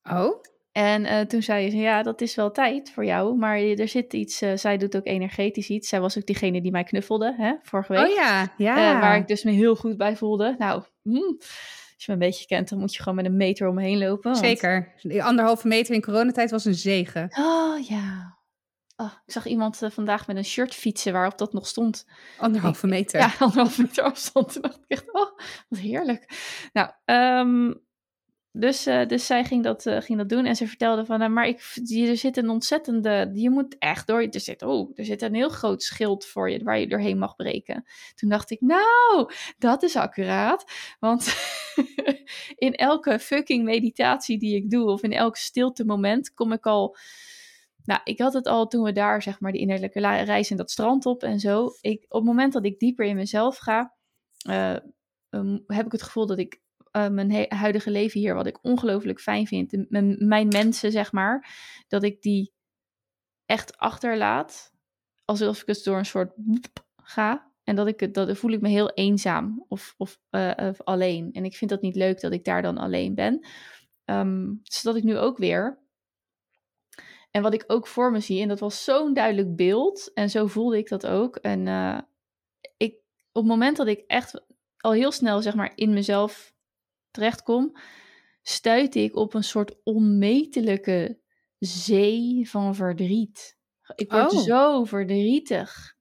Oh, 0.02 0.42
En 0.72 1.04
eh, 1.04 1.20
toen 1.20 1.42
zei 1.42 1.70
ze, 1.70 1.76
ja, 1.76 2.02
dat 2.02 2.20
is 2.20 2.34
wel 2.34 2.50
tijd 2.50 2.90
voor 2.90 3.04
jou, 3.04 3.36
maar 3.36 3.58
er 3.58 3.88
zit 3.88 4.12
iets, 4.12 4.42
eh, 4.42 4.56
zij 4.56 4.76
doet 4.76 4.96
ook 4.96 5.06
energetisch 5.06 5.68
iets. 5.68 5.88
Zij 5.88 6.00
was 6.00 6.18
ook 6.18 6.26
diegene 6.26 6.60
die 6.60 6.70
mij 6.70 6.84
knuffelde, 6.84 7.34
hè, 7.36 7.54
vorige 7.62 7.92
week. 7.92 8.08
oh 8.08 8.14
ja, 8.14 8.54
ja. 8.56 8.94
Eh, 8.94 9.00
waar 9.00 9.16
ik 9.16 9.26
dus 9.26 9.44
me 9.44 9.50
heel 9.50 9.76
goed 9.76 9.96
bij 9.96 10.16
voelde. 10.16 10.54
Nou, 10.58 10.82
mm, 11.02 11.38
als 11.98 12.06
je 12.06 12.12
me 12.12 12.18
een 12.24 12.30
beetje 12.30 12.46
kent, 12.46 12.68
dan 12.68 12.78
moet 12.78 12.94
je 12.94 12.98
gewoon 13.02 13.14
met 13.14 13.24
een 13.26 13.36
meter 13.36 13.68
omheen 13.68 13.98
lopen. 13.98 14.30
want- 14.32 14.44
Zeker. 14.44 14.92
Die 15.02 15.24
anderhalve 15.24 15.68
meter 15.68 15.94
in 15.94 16.00
coronatijd 16.02 16.50
was 16.50 16.64
een 16.64 16.74
zegen. 16.74 17.28
Oh, 17.38 17.86
ja. 17.88 18.36
Oh, 18.96 19.12
ik 19.26 19.32
zag 19.32 19.46
iemand 19.46 19.82
eh, 19.82 19.90
vandaag 19.90 20.26
met 20.26 20.36
een 20.36 20.44
shirt 20.44 20.74
fietsen 20.74 21.12
waarop 21.12 21.38
dat 21.38 21.52
nog 21.52 21.66
stond. 21.66 22.06
Anderhalve 22.38 22.86
meter. 22.86 23.20
Ja, 23.20 23.32
anderhalf 23.38 23.78
meter 23.78 24.04
afstand. 24.04 24.52
Toen 24.52 24.62
dacht 24.62 24.76
ik 24.76 24.84
echt, 24.88 25.12
oh, 25.12 25.38
wat 25.68 25.78
heerlijk. 25.78 26.30
Nou, 26.72 26.90
ehm, 27.04 27.74
dus, 28.58 28.86
eh, 28.86 29.06
dus 29.06 29.26
zij 29.26 29.44
ging 29.44 29.64
dat, 29.64 29.86
eh, 29.86 30.00
ging 30.00 30.18
dat 30.18 30.28
doen 30.28 30.44
en 30.44 30.56
ze 30.56 30.66
vertelde 30.66 31.04
van, 31.04 31.22
eh, 31.22 31.28
maar 31.28 31.46
ik, 31.46 31.60
zit 32.14 32.36
een 32.36 32.48
ontzettende, 32.48 33.30
je 33.34 33.50
moet 33.50 33.78
echt 33.78 34.06
door, 34.06 34.22
er 34.22 34.40
zit, 34.40 34.62
oh, 34.62 34.90
er 34.94 35.04
zit 35.04 35.22
een 35.22 35.34
heel 35.34 35.48
groot 35.48 35.82
schild 35.82 36.26
voor 36.26 36.50
je 36.50 36.62
waar 36.62 36.78
je 36.78 36.88
doorheen 36.88 37.18
mag 37.18 37.36
breken. 37.36 37.84
Toen 38.14 38.28
dacht 38.28 38.50
ik, 38.50 38.60
nou, 38.60 39.32
dat 39.58 39.82
is 39.82 39.96
accuraat, 39.96 40.64
want 41.00 41.36
in 42.66 42.74
elke 42.74 43.18
fucking 43.18 43.64
meditatie 43.64 44.38
die 44.38 44.56
ik 44.56 44.70
doe 44.70 44.90
of 44.90 45.02
in 45.02 45.12
elk 45.12 45.36
stilte 45.36 45.84
moment 45.84 46.34
kom 46.34 46.52
ik 46.52 46.66
al, 46.66 46.96
nou, 47.84 48.00
ik 48.04 48.18
had 48.18 48.32
het 48.32 48.46
al 48.46 48.66
toen 48.66 48.82
we 48.82 48.92
daar, 48.92 49.22
zeg 49.22 49.40
maar, 49.40 49.52
die 49.52 49.60
innerlijke 49.60 50.00
reis 50.00 50.50
en 50.50 50.56
dat 50.56 50.70
strand 50.70 51.06
op 51.06 51.22
en 51.22 51.40
zo. 51.40 51.70
Ik, 51.80 52.04
op 52.08 52.20
het 52.20 52.28
moment 52.28 52.52
dat 52.52 52.64
ik 52.64 52.78
dieper 52.78 53.06
in 53.06 53.16
mezelf 53.16 53.56
ga, 53.56 53.94
eh, 54.38 54.76
heb 55.66 55.86
ik 55.86 55.92
het 55.92 56.02
gevoel 56.02 56.26
dat 56.26 56.38
ik 56.38 56.60
eh, 57.04 57.08
mijn 57.08 57.46
huidige 57.48 57.90
leven 57.90 58.20
hier, 58.20 58.34
wat 58.34 58.46
ik 58.46 58.64
ongelooflijk 58.64 59.20
fijn 59.20 59.46
vind, 59.46 59.90
mijn, 60.18 60.48
mensen, 60.48 60.92
zeg 60.92 61.12
maar, 61.12 61.54
dat 61.88 62.02
ik 62.02 62.22
die 62.22 62.52
echt 63.46 63.76
achterlaat. 63.76 64.72
Alsof 65.24 65.60
ik 65.60 65.66
het 65.66 65.84
door 65.84 65.98
een 65.98 66.04
soort 66.04 66.32
ga. 67.02 67.52
En 67.64 67.76
dat 67.76 67.86
ik 67.86 68.00
het, 68.00 68.14
dat 68.14 68.38
voel 68.38 68.50
ik 68.50 68.60
me 68.60 68.68
heel 68.68 68.90
eenzaam 68.90 69.64
of, 69.68 69.94
of, 69.96 70.20
eh, 70.30 70.52
of 70.56 70.82
alleen. 70.82 71.32
En 71.32 71.44
ik 71.44 71.56
vind 71.56 71.70
dat 71.70 71.82
niet 71.82 71.96
leuk 71.96 72.20
dat 72.20 72.32
ik 72.32 72.44
daar 72.44 72.62
dan 72.62 72.78
alleen 72.78 73.14
ben. 73.14 73.46
Ehm 74.04 74.54
dus 74.62 74.82
dat 74.82 74.96
ik 74.96 75.02
nu 75.02 75.18
ook 75.18 75.38
weer. 75.38 75.78
En 77.30 77.42
wat 77.42 77.54
ik 77.54 77.64
ook 77.66 77.86
voor 77.86 78.10
me 78.10 78.20
zie, 78.20 78.42
en 78.42 78.48
dat 78.48 78.60
was 78.60 78.84
zo'n 78.84 79.14
duidelijk 79.14 79.56
beeld. 79.56 80.10
En 80.14 80.30
zo 80.30 80.46
voelde 80.46 80.78
ik 80.78 80.88
dat 80.88 81.06
ook. 81.06 81.36
En 81.36 81.66
eh, 81.66 81.98
ik, 82.76 82.94
op 83.32 83.42
het 83.42 83.52
moment 83.52 83.76
dat 83.76 83.86
ik 83.86 84.04
echt 84.06 84.44
al 84.76 84.92
heel 84.92 85.12
snel, 85.12 85.42
zeg 85.42 85.54
maar, 85.54 85.72
in 85.74 85.92
mezelf 85.92 86.54
terechtkom, 87.10 87.76
stuit 88.42 88.94
ik 88.94 89.16
op 89.16 89.34
een 89.34 89.44
soort 89.44 89.82
onmetelijke 89.82 91.18
zee 91.58 92.48
van 92.50 92.74
verdriet. 92.74 93.56
Ik 93.94 94.10
word 94.10 94.32
Oh. 94.32 94.40
zo 94.42 94.84
verdrietig. 94.84 95.96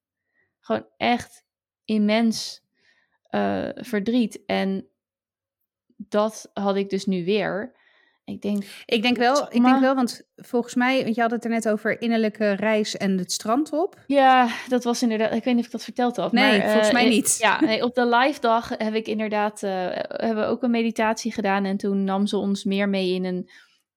Gewoon 0.60 0.88
echt 0.97 1.43
immens 1.86 2.62
eh, 3.22 3.70
verdriet. 3.74 4.45
En 4.45 4.89
dat 5.97 6.49
had 6.53 6.76
ik 6.76 6.89
dus 6.89 7.05
nu 7.05 7.26
weer. 7.26 7.76
Ik 8.28 8.42
denk, 8.42 8.64
Ik 8.86 9.02
denk 9.02 9.18
wel, 9.18 9.44
ik 9.44 9.64
denk 9.64 9.80
wel, 9.80 9.96
want 9.96 10.22
volgens 10.36 10.76
mij, 10.76 11.04
want 11.04 11.16
je 11.16 11.22
had 11.22 11.32
het 11.32 11.44
er 11.44 11.50
net 11.50 11.70
over 11.70 12.02
innerlijke 12.02 12.52
reis 12.52 12.98
en 12.98 13.18
het 13.18 13.32
strand 13.32 13.72
op. 13.74 14.04
ja, 14.08 14.50
dat 14.68 14.84
was 14.84 15.02
inderdaad. 15.02 15.34
Ik 15.34 15.44
weet 15.44 15.56
niet 15.56 15.60
of 15.60 15.66
ik 15.66 15.72
dat 15.72 15.84
verteld 15.84 16.16
had. 16.16 16.32
Nee, 16.32 16.58
maar, 16.60 16.70
volgens 16.70 16.92
mij 16.92 17.04
eh, 17.04 17.10
niet. 17.10 17.38
Ja, 17.40 17.62
nee, 17.62 17.84
op 17.84 17.96
de 17.96 18.06
live 18.08 18.40
dag 18.40 18.70
heb 18.78 18.94
ik 18.94 19.08
inderdaad 19.08 19.64
eh, 19.64 19.72
hebben 19.94 20.44
we 20.44 20.50
ook 20.50 20.64
een 20.64 20.72
meditatie 20.72 21.32
gedaan. 21.32 21.66
En 21.66 21.78
toen 21.78 22.04
nam 22.04 22.28
ze 22.28 22.38
ons 22.38 22.64
meer 22.64 22.90
mee 22.90 23.14
in 23.14 23.26
een 23.26 23.50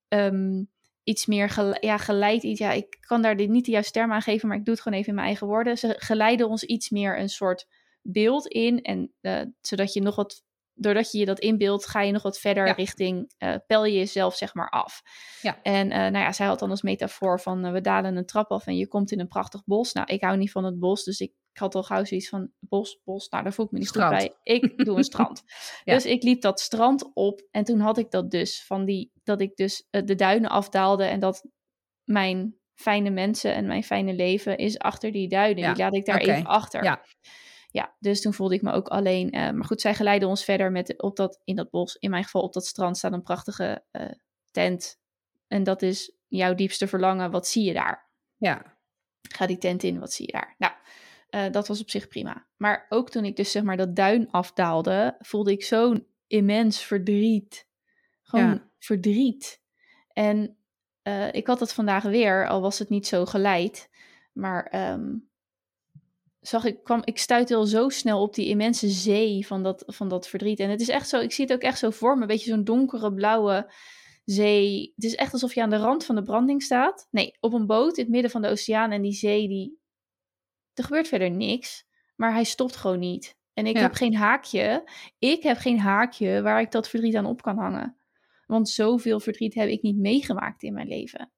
ehm, 0.09 0.63
iets 1.05 1.27
meer 1.27 1.49
gele- 1.49 1.79
ja, 1.81 1.97
geleid. 1.97 2.43
Iets, 2.43 2.61
ja, 2.61 2.73
ik 2.73 2.97
kan 3.01 3.23
daar 3.23 3.37
dit 3.37 3.49
niet 3.49 3.65
de 3.65 3.71
juiste 3.71 3.93
term 3.93 4.13
aan 4.13 4.23
geven, 4.23 4.49
maar 4.49 4.57
ik 4.57 4.65
doe 4.65 4.75
het 4.75 4.83
gewoon 4.83 4.99
even 4.99 5.11
in 5.11 5.17
mijn 5.17 5.27
eigen 5.27 5.47
woorden. 5.47 5.79
Ze 5.79 5.95
geleiden 5.99 6.49
ons 6.49 6.65
iets 6.65 6.91
meer 6.91 7.19
een 7.19 7.29
soort 7.29 7.67
beeld 8.03 8.47
in. 8.47 8.83
En 8.83 9.13
eh, 9.21 9.41
zodat 9.61 9.93
je 9.93 10.03
nog 10.03 10.17
wat, 10.17 10.43
doordat 10.81 11.13
je 11.13 11.19
je 11.19 11.25
dat 11.25 11.39
inbeeldt, 11.39 11.87
ga 11.87 12.01
je 12.01 12.13
nog 12.13 12.23
wat 12.23 12.39
verder 12.39 12.67
Ja. 12.67 12.73
richting, 12.73 13.33
eh 13.39 13.55
pel 13.67 13.85
je 13.85 13.97
jezelf 13.99 14.35
zeg 14.37 14.55
maar 14.55 14.69
af. 14.71 15.03
Ja. 15.43 15.63
En 15.63 15.91
eh, 15.91 15.99
nou 15.99 16.19
ja, 16.19 16.33
zij 16.33 16.47
had 16.47 16.59
dan 16.59 16.71
als 16.71 16.83
metafoor 16.83 17.41
van 17.41 17.65
eh, 17.65 17.73
we 17.73 17.81
dalen 17.81 18.17
een 18.17 18.27
trap 18.27 18.51
af 18.51 18.67
en 18.67 18.77
je 18.77 18.89
komt 18.89 19.13
in 19.13 19.21
een 19.21 19.29
prachtig 19.29 19.65
bos. 19.65 19.93
Nou, 19.93 20.07
ik 20.13 20.21
hou 20.23 20.37
niet 20.37 20.53
van 20.53 20.65
het 20.65 20.79
bos, 20.79 21.05
dus 21.05 21.21
ik, 21.21 21.33
had 21.53 21.75
al 21.75 21.83
gauw 21.83 22.05
zoiets 22.05 22.29
van 22.29 22.51
bos, 22.59 23.01
bos. 23.05 23.29
Nou, 23.29 23.43
daar 23.43 23.53
voel 23.53 23.65
ik 23.67 23.71
me 23.71 23.79
niet 23.79 23.89
Strand. 23.89 24.23
goed 24.23 24.37
bij. 24.43 24.55
Ik 24.55 24.77
doe 24.87 24.97
een 24.97 25.05
strand. 25.05 25.43
Ja. 25.85 25.95
Dus 25.95 26.07
ik 26.07 26.23
liep 26.23 26.41
dat 26.41 26.61
strand 26.61 27.11
op 27.15 27.43
en 27.51 27.65
toen 27.65 27.81
had 27.81 27.99
ik 27.99 28.11
dat 28.11 28.31
dus 28.31 28.65
van 28.65 28.85
die, 28.85 29.13
dat 29.23 29.41
ik 29.41 29.57
dus 29.57 29.87
de 29.91 30.15
duinen 30.15 30.51
afdaalde 30.51 31.05
en 31.05 31.21
dat 31.21 31.47
mijn 32.05 32.57
fijne 32.75 33.11
mensen 33.11 33.55
en 33.55 33.67
mijn 33.67 33.83
fijne 33.83 34.13
leven 34.13 34.57
is 34.57 34.79
achter 34.79 35.13
die 35.13 35.29
duinen. 35.29 35.75
Die 35.75 35.83
laat 35.83 35.95
ik 35.95 36.05
daar 36.05 36.21
even 36.21 36.45
achter. 36.47 36.85
Ja. 36.85 37.05
Ja, 37.73 37.97
dus 37.99 38.21
toen 38.21 38.35
voelde 38.35 38.55
ik 38.55 38.63
me 38.63 38.73
ook 38.73 38.89
alleen. 38.89 39.31
eh, 39.31 39.51
maar 39.51 39.65
goed, 39.65 39.81
zij 39.81 39.95
geleiden 39.95 40.29
ons 40.29 40.45
verder 40.45 40.71
met 40.73 41.03
op 41.03 41.17
dat, 41.17 41.41
in 41.45 41.57
dat 41.57 41.71
bos. 41.71 41.97
In 41.97 42.11
mijn 42.11 42.25
geval 42.25 42.43
op 42.43 42.53
dat 42.53 42.67
strand 42.67 42.97
staat 42.97 43.13
een 43.13 43.23
prachtige 43.23 43.85
eh, 43.91 44.11
tent. 44.51 44.99
En 45.49 45.63
dat 45.63 45.83
is 45.83 46.17
jouw 46.29 46.55
diepste 46.55 46.87
verlangen. 46.89 47.31
Wat 47.31 47.47
zie 47.47 47.65
je 47.65 47.73
daar? 47.73 48.11
Ja, 48.37 48.79
Ga 49.23 49.47
die 49.47 49.59
tent 49.59 49.83
in, 49.83 49.99
wat 49.99 50.13
zie 50.13 50.27
je 50.27 50.33
daar? 50.33 50.55
Nou, 50.59 50.73
eh, 51.29 51.53
dat 51.53 51.69
was 51.69 51.81
op 51.81 51.91
zich 51.91 52.09
prima. 52.09 52.47
Maar 52.57 52.87
ook 52.89 53.11
toen 53.11 53.25
ik 53.25 53.37
dus 53.37 53.51
zeg 53.51 53.63
maar 53.63 53.77
dat 53.77 53.97
duin 53.97 54.31
afdaalde, 54.31 55.17
voelde 55.19 55.53
ik 55.53 55.65
zo'n 55.65 56.07
immens 56.27 56.83
verdriet. 56.83 57.67
Gewoon 58.23 58.49
Ja. 58.49 58.71
verdriet. 58.79 59.61
En 60.13 60.55
ik 61.33 61.47
had 61.47 61.59
dat 61.59 61.73
vandaag 61.75 62.03
weer, 62.03 62.49
al 62.49 62.61
was 62.61 62.79
het 62.79 62.89
niet 62.89 63.07
zo 63.07 63.25
geleid. 63.27 63.91
Maar 64.33 64.67
ehm, 64.67 65.17
zag 66.41 66.65
ik, 66.65 66.83
kwam, 66.85 67.03
ik 67.05 67.19
stuitte 67.19 67.55
al 67.55 67.65
zo 67.65 67.89
snel 67.89 68.23
op 68.23 68.35
die 68.35 68.47
immense 68.47 68.89
zee 68.89 69.47
van 69.47 69.63
dat, 69.63 69.83
van 69.87 70.09
dat 70.09 70.29
verdriet. 70.29 70.61
En 70.61 70.71
het 70.71 70.81
is 70.81 70.89
echt 70.89 71.09
zo, 71.09 71.21
ik 71.21 71.33
zie 71.33 71.45
het 71.45 71.55
ook 71.55 71.61
echt 71.63 71.79
zo 71.79 71.91
voor 71.91 72.15
me, 72.15 72.21
een 72.21 72.27
beetje 72.27 72.51
zo'n 72.51 72.65
donkere 72.65 73.15
blauwe 73.15 73.73
zee. 74.25 74.93
Het 74.95 75.05
is 75.05 75.15
echt 75.15 75.33
alsof 75.33 75.55
je 75.55 75.63
aan 75.63 75.71
de 75.71 75.77
rand 75.77 76.05
van 76.05 76.15
de 76.15 76.23
branding 76.23 76.63
staat. 76.63 77.09
Nee, 77.11 77.37
op 77.41 77.53
een 77.53 77.67
boot 77.67 77.97
in 77.97 78.03
het 78.03 78.13
midden 78.13 78.31
van 78.31 78.43
de 78.43 78.49
oceaan 78.49 78.91
en 78.91 79.03
die 79.03 79.13
zee, 79.13 79.49
die... 79.49 79.79
er 80.75 80.85
gebeurt 80.85 81.09
verder 81.09 81.31
niks, 81.31 81.85
maar 82.17 82.33
hij 82.33 82.45
stopt 82.45 82.77
gewoon 82.77 82.99
niet. 82.99 83.39
En 83.55 83.67
ik 83.67 83.77
Ja. 83.77 83.83
heb 83.83 83.93
geen 83.93 84.15
haakje, 84.15 84.91
ik 85.19 85.43
heb 85.43 85.57
geen 85.57 85.79
haakje 85.79 86.43
waar 86.43 86.61
ik 86.61 86.71
dat 86.71 86.89
verdriet 86.89 87.17
aan 87.17 87.27
op 87.27 87.43
kan 87.43 87.59
hangen. 87.59 87.97
Want 88.47 88.69
zoveel 88.69 89.21
verdriet 89.21 89.55
heb 89.55 89.69
ik 89.69 89.83
niet 89.83 89.97
meegemaakt 89.97 90.63
in 90.63 90.73
mijn 90.73 90.89
leven. 90.89 91.31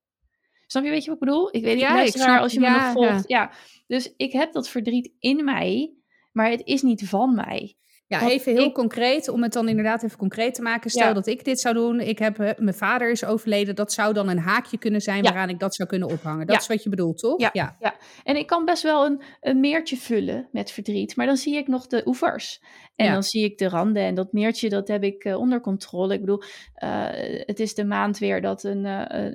Snap 0.72 0.84
je, 0.84 0.90
weet 0.90 1.04
je 1.04 1.10
wat 1.10 1.20
ik 1.22 1.26
bedoel? 1.26 1.48
Ik 1.56 1.62
weet 1.62 1.72
niet, 1.74 1.82
Ja, 1.82 2.00
ik 2.02 2.12
snap- 2.12 2.40
als 2.40 2.52
je 2.52 2.60
me 2.60 2.70
nog 2.70 2.92
volgt. 2.92 3.28
Ja. 3.28 3.52
Dus 3.86 4.14
ik 4.16 4.32
heb 4.32 4.52
dat 4.52 4.68
verdriet 4.68 5.12
in 5.18 5.44
mij, 5.44 5.92
maar 6.32 6.50
het 6.50 6.62
is 6.64 6.82
niet 6.82 7.08
van 7.08 7.34
mij. 7.34 7.74
Ja, 8.12 8.18
Want 8.20 8.32
even 8.32 8.52
heel 8.52 8.66
ik- 8.66 8.74
concreet, 8.74 9.28
om 9.28 9.42
het 9.42 9.52
dan 9.52 9.68
inderdaad 9.68 10.02
even 10.02 10.18
concreet 10.18 10.54
te 10.54 10.62
maken. 10.62 10.90
Stel 10.90 11.06
Ja. 11.06 11.12
dat 11.12 11.26
ik 11.26 11.44
dit 11.44 11.60
zou 11.60 11.74
doen, 11.74 12.00
ik 12.00 12.18
heb, 12.18 12.38
eh, 12.38 12.50
mijn 12.58 12.74
vader 12.76 13.10
is 13.10 13.24
overleden, 13.24 13.74
dat 13.74 13.92
zou 13.92 14.12
dan 14.14 14.28
een 14.28 14.38
haakje 14.38 14.78
kunnen 14.78 15.00
zijn 15.00 15.22
Ja. 15.22 15.30
waaraan 15.30 15.48
ik 15.48 15.58
dat 15.58 15.74
zou 15.74 15.88
kunnen 15.88 16.08
ophangen. 16.08 16.46
Dat 16.46 16.54
Ja. 16.56 16.60
is 16.62 16.66
wat 16.66 16.82
je 16.82 16.88
bedoelt, 16.90 17.18
toch? 17.18 17.40
Ja. 17.52 17.76
En 18.24 18.36
ik 18.36 18.46
kan 18.46 18.64
best 18.64 18.82
wel 18.82 19.06
een, 19.06 19.22
een 19.40 19.60
meertje 19.60 19.96
vullen 19.96 20.48
met 20.52 20.70
verdriet, 20.70 21.16
maar 21.16 21.26
dan 21.26 21.36
zie 21.36 21.56
ik 21.56 21.68
nog 21.68 21.86
de 21.86 22.02
oevers. 22.04 22.62
En 22.96 23.06
Ja. 23.06 23.12
dan 23.12 23.22
zie 23.22 23.44
ik 23.44 23.58
de 23.58 23.68
randen 23.68 24.02
en 24.02 24.14
dat 24.14 24.32
meertje, 24.32 24.68
dat 24.68 24.88
heb 24.88 25.02
ik 25.02 25.24
eh, 25.24 25.38
onder 25.38 25.60
controle. 25.60 26.14
Ik 26.14 26.20
bedoel, 26.20 26.42
eh, 26.74 27.06
het 27.46 27.60
is 27.60 27.74
de 27.74 27.84
maand 27.84 28.18
weer 28.18 28.40
dat 28.40 28.64
een, 28.64 28.84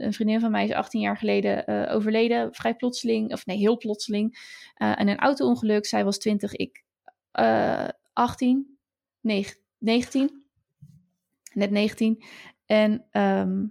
een 0.04 0.14
vriendin 0.14 0.40
van 0.40 0.52
mij 0.52 0.64
is 0.64 0.72
18 0.74 1.02
jaar 1.02 1.18
geleden 1.18 1.68
overleden. 1.90 2.54
Vrij 2.54 2.74
plotseling, 2.76 3.32
of 3.34 3.46
nee, 3.46 3.58
heel 3.58 3.78
plotseling. 3.78 4.38
En 4.76 5.08
een 5.08 5.18
auto-ongeluk. 5.20 5.86
Zij 5.86 6.04
was 6.04 6.18
20, 6.18 6.54
ik 6.56 6.84
18, 8.18 8.78
negen- 9.22 9.58
19. 9.78 10.46
Net 11.54 11.72
19. 11.72 12.24
En 12.66 13.06
ehm, 13.12 13.66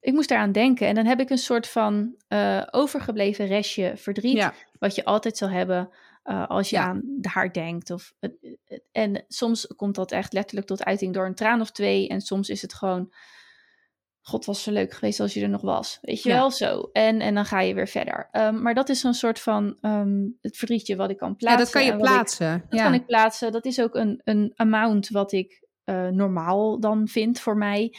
ik 0.00 0.12
moest 0.12 0.28
daaraan 0.28 0.52
denken. 0.52 0.86
En 0.86 0.94
dan 0.94 1.06
heb 1.06 1.20
ik 1.20 1.30
een 1.30 1.38
soort 1.38 1.68
van 1.68 2.14
eh, 2.28 2.62
overgebleven 2.70 3.46
restje 3.46 3.96
verdriet. 3.96 4.36
Ja. 4.36 4.54
Wat 4.78 4.94
je 4.94 5.04
altijd 5.04 5.36
zal 5.36 5.48
hebben 5.50 5.90
eh, 6.22 6.46
als 6.46 6.70
je 6.70 6.76
Ja. 6.76 6.82
aan 6.84 7.18
haar 7.22 7.52
denkt. 7.52 7.90
Of, 7.90 8.12
en 8.92 9.24
soms 9.28 9.66
komt 9.76 9.94
dat 9.94 10.12
echt 10.12 10.32
letterlijk 10.32 10.66
tot 10.66 10.84
uiting 10.84 11.14
door 11.14 11.26
een 11.26 11.34
traan 11.34 11.60
of 11.60 11.70
twee. 11.70 12.08
En 12.08 12.20
soms 12.20 12.48
is 12.48 12.62
het 12.62 12.74
gewoon... 12.74 13.12
God 14.26 14.44
was 14.44 14.62
zo 14.62 14.70
leuk 14.72 14.92
geweest 14.92 15.20
als 15.20 15.34
je 15.34 15.42
er 15.42 15.48
nog 15.48 15.60
was. 15.60 15.98
Weet 16.02 16.22
je 16.22 16.28
Ja. 16.28 16.34
wel, 16.34 16.50
zo. 16.50 16.88
En, 16.92 17.20
en 17.20 17.34
dan 17.34 17.44
ga 17.44 17.60
je 17.60 17.74
weer 17.74 17.88
verder. 17.88 18.28
Ehm, 18.30 18.62
maar 18.62 18.74
dat 18.74 18.88
is 18.88 19.00
zo'n 19.00 19.14
soort 19.14 19.40
van 19.40 19.76
ehm, 19.80 20.26
het 20.40 20.56
verdrietje 20.56 20.96
wat 20.96 21.10
ik 21.10 21.16
kan 21.16 21.28
Ja, 21.28 21.34
plaatsen. 21.36 21.64
dat 21.64 21.70
kan 21.72 21.84
je 21.84 21.92
ik- 21.92 21.98
plaatsen. 21.98 22.64
dat 22.68 22.78
ja. 22.78 22.84
kan 22.84 22.94
ik 22.94 23.06
plaatsen. 23.06 23.52
Dat 23.52 23.64
is 23.64 23.80
ook 23.80 23.94
een, 23.94 24.20
een 24.24 24.52
amount 24.54 25.08
wat 25.08 25.32
ik 25.32 25.62
eh, 25.84 26.08
normaal 26.08 26.80
dan 26.80 27.08
vind 27.08 27.40
voor 27.40 27.56
mij. 27.56 27.94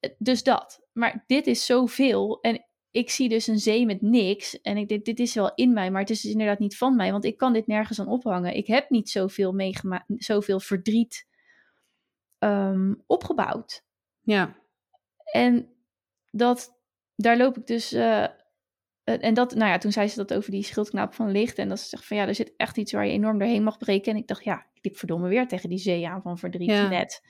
Eh, 0.00 0.10
Dus 0.18 0.42
dat. 0.42 0.80
Maar 0.92 1.24
dit 1.26 1.46
is 1.46 1.66
zoveel. 1.66 2.38
En 2.40 2.64
ik 2.90 3.10
zie 3.10 3.28
dus 3.28 3.46
een 3.46 3.58
zee 3.58 3.86
met 3.86 4.02
niks. 4.02 4.60
En 4.60 4.76
ik 4.76 4.88
denk, 4.88 5.04
dit 5.04 5.18
is 5.18 5.34
wel 5.34 5.52
in 5.54 5.72
mij, 5.72 5.90
maar 5.90 6.00
het 6.00 6.10
is 6.10 6.20
dus 6.20 6.30
inderdaad 6.32 6.58
niet 6.58 6.76
van 6.76 6.96
mij. 6.96 7.12
Want 7.12 7.24
ik 7.24 7.36
kan 7.36 7.52
dit 7.52 7.66
nergens 7.66 8.00
aan 8.00 8.08
ophangen. 8.08 8.56
Ik 8.56 8.66
heb 8.66 8.90
niet 8.90 9.10
zoveel 9.10 9.52
meegemaakt, 9.52 10.04
zoveel 10.08 10.60
verdriet 10.60 11.26
ehm, 12.38 12.94
opgebouwd. 13.06 13.84
ja. 14.20 14.58
En 15.32 15.68
dat, 16.30 16.78
daar 17.16 17.36
loop 17.36 17.56
ik 17.56 17.66
dus. 17.66 17.92
eh, 17.92 18.24
en 19.04 19.34
dat, 19.34 19.54
nou 19.54 19.70
ja, 19.70 19.78
toen 19.78 19.92
zei 19.92 20.08
ze 20.08 20.16
dat 20.16 20.34
over 20.34 20.50
die 20.50 20.62
schildknaap 20.62 21.14
van 21.14 21.30
licht. 21.30 21.58
En 21.58 21.68
dat 21.68 21.80
ze 21.80 21.88
zegt 21.88 22.06
van 22.06 22.16
ja, 22.16 22.26
er 22.26 22.34
zit 22.34 22.52
echt 22.56 22.76
iets 22.76 22.92
waar 22.92 23.06
je 23.06 23.12
enorm 23.12 23.38
doorheen 23.38 23.62
mag 23.62 23.78
breken. 23.78 24.12
En 24.12 24.18
ik 24.18 24.26
dacht, 24.26 24.44
ja, 24.44 24.66
ik 24.74 24.84
liep 24.84 24.96
verdomme 24.96 25.28
weer 25.28 25.48
tegen 25.48 25.68
die 25.68 25.78
zee 25.78 26.08
aan 26.08 26.22
van 26.22 26.38
verdriet 26.38 26.68
Ja. 26.70 26.88
net. 26.88 27.22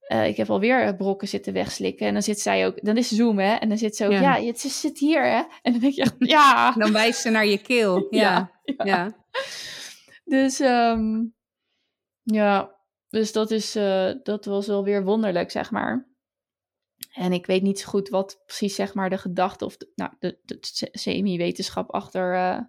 Eh, 0.00 0.26
ik 0.26 0.36
heb 0.36 0.50
alweer 0.50 0.82
eh, 0.82 0.96
brokken 0.96 1.28
zitten 1.28 1.52
wegslikken. 1.52 2.06
En 2.06 2.12
dan 2.12 2.22
zit 2.22 2.40
zij 2.40 2.66
ook, 2.66 2.84
dan 2.84 2.96
is 2.96 3.08
Zoom 3.08 3.38
hè. 3.38 3.54
En 3.54 3.68
dan 3.68 3.78
zit 3.78 3.96
ze 3.96 4.04
ook, 4.04 4.10
Ja. 4.12 4.36
ja, 4.36 4.46
het 4.46 4.64
is- 4.64 4.80
zit 4.80 4.98
hier 4.98 5.22
hè. 5.22 5.42
En 5.62 5.72
dan 5.72 5.80
denk 5.80 5.92
je, 5.94 6.10
ja. 6.18 6.72
Dan 6.72 6.92
wijst 6.92 7.20
ze 7.20 7.30
naar 7.30 7.46
je 7.46 7.58
keel. 7.58 8.06
Ja. 8.10 8.50
ja. 8.64 8.84
ja. 8.84 9.24
Dus 10.24 10.60
ehm, 10.60 11.24
ja, 12.22 12.74
dus 13.08 13.32
dat, 13.32 13.50
is, 13.50 13.72
dat 14.22 14.44
was 14.44 14.66
wel 14.66 14.84
weer 14.84 15.04
wonderlijk, 15.04 15.50
zeg 15.50 15.70
maar. 15.70 16.06
En 17.16 17.32
ik 17.32 17.46
weet 17.46 17.62
niet 17.62 17.78
zo 17.80 17.88
goed 17.88 18.08
wat 18.08 18.42
precies, 18.46 18.74
zeg 18.74 18.94
maar, 18.94 19.10
de 19.10 19.18
gedachte 19.18 19.64
of 19.64 19.76
de, 19.76 19.92
nou, 19.94 20.10
de, 20.18 20.38
de 20.44 20.56
se- 20.60 20.88
semi-wetenschap 20.92 21.90
achter, 21.90 22.34
eh, 22.34 22.60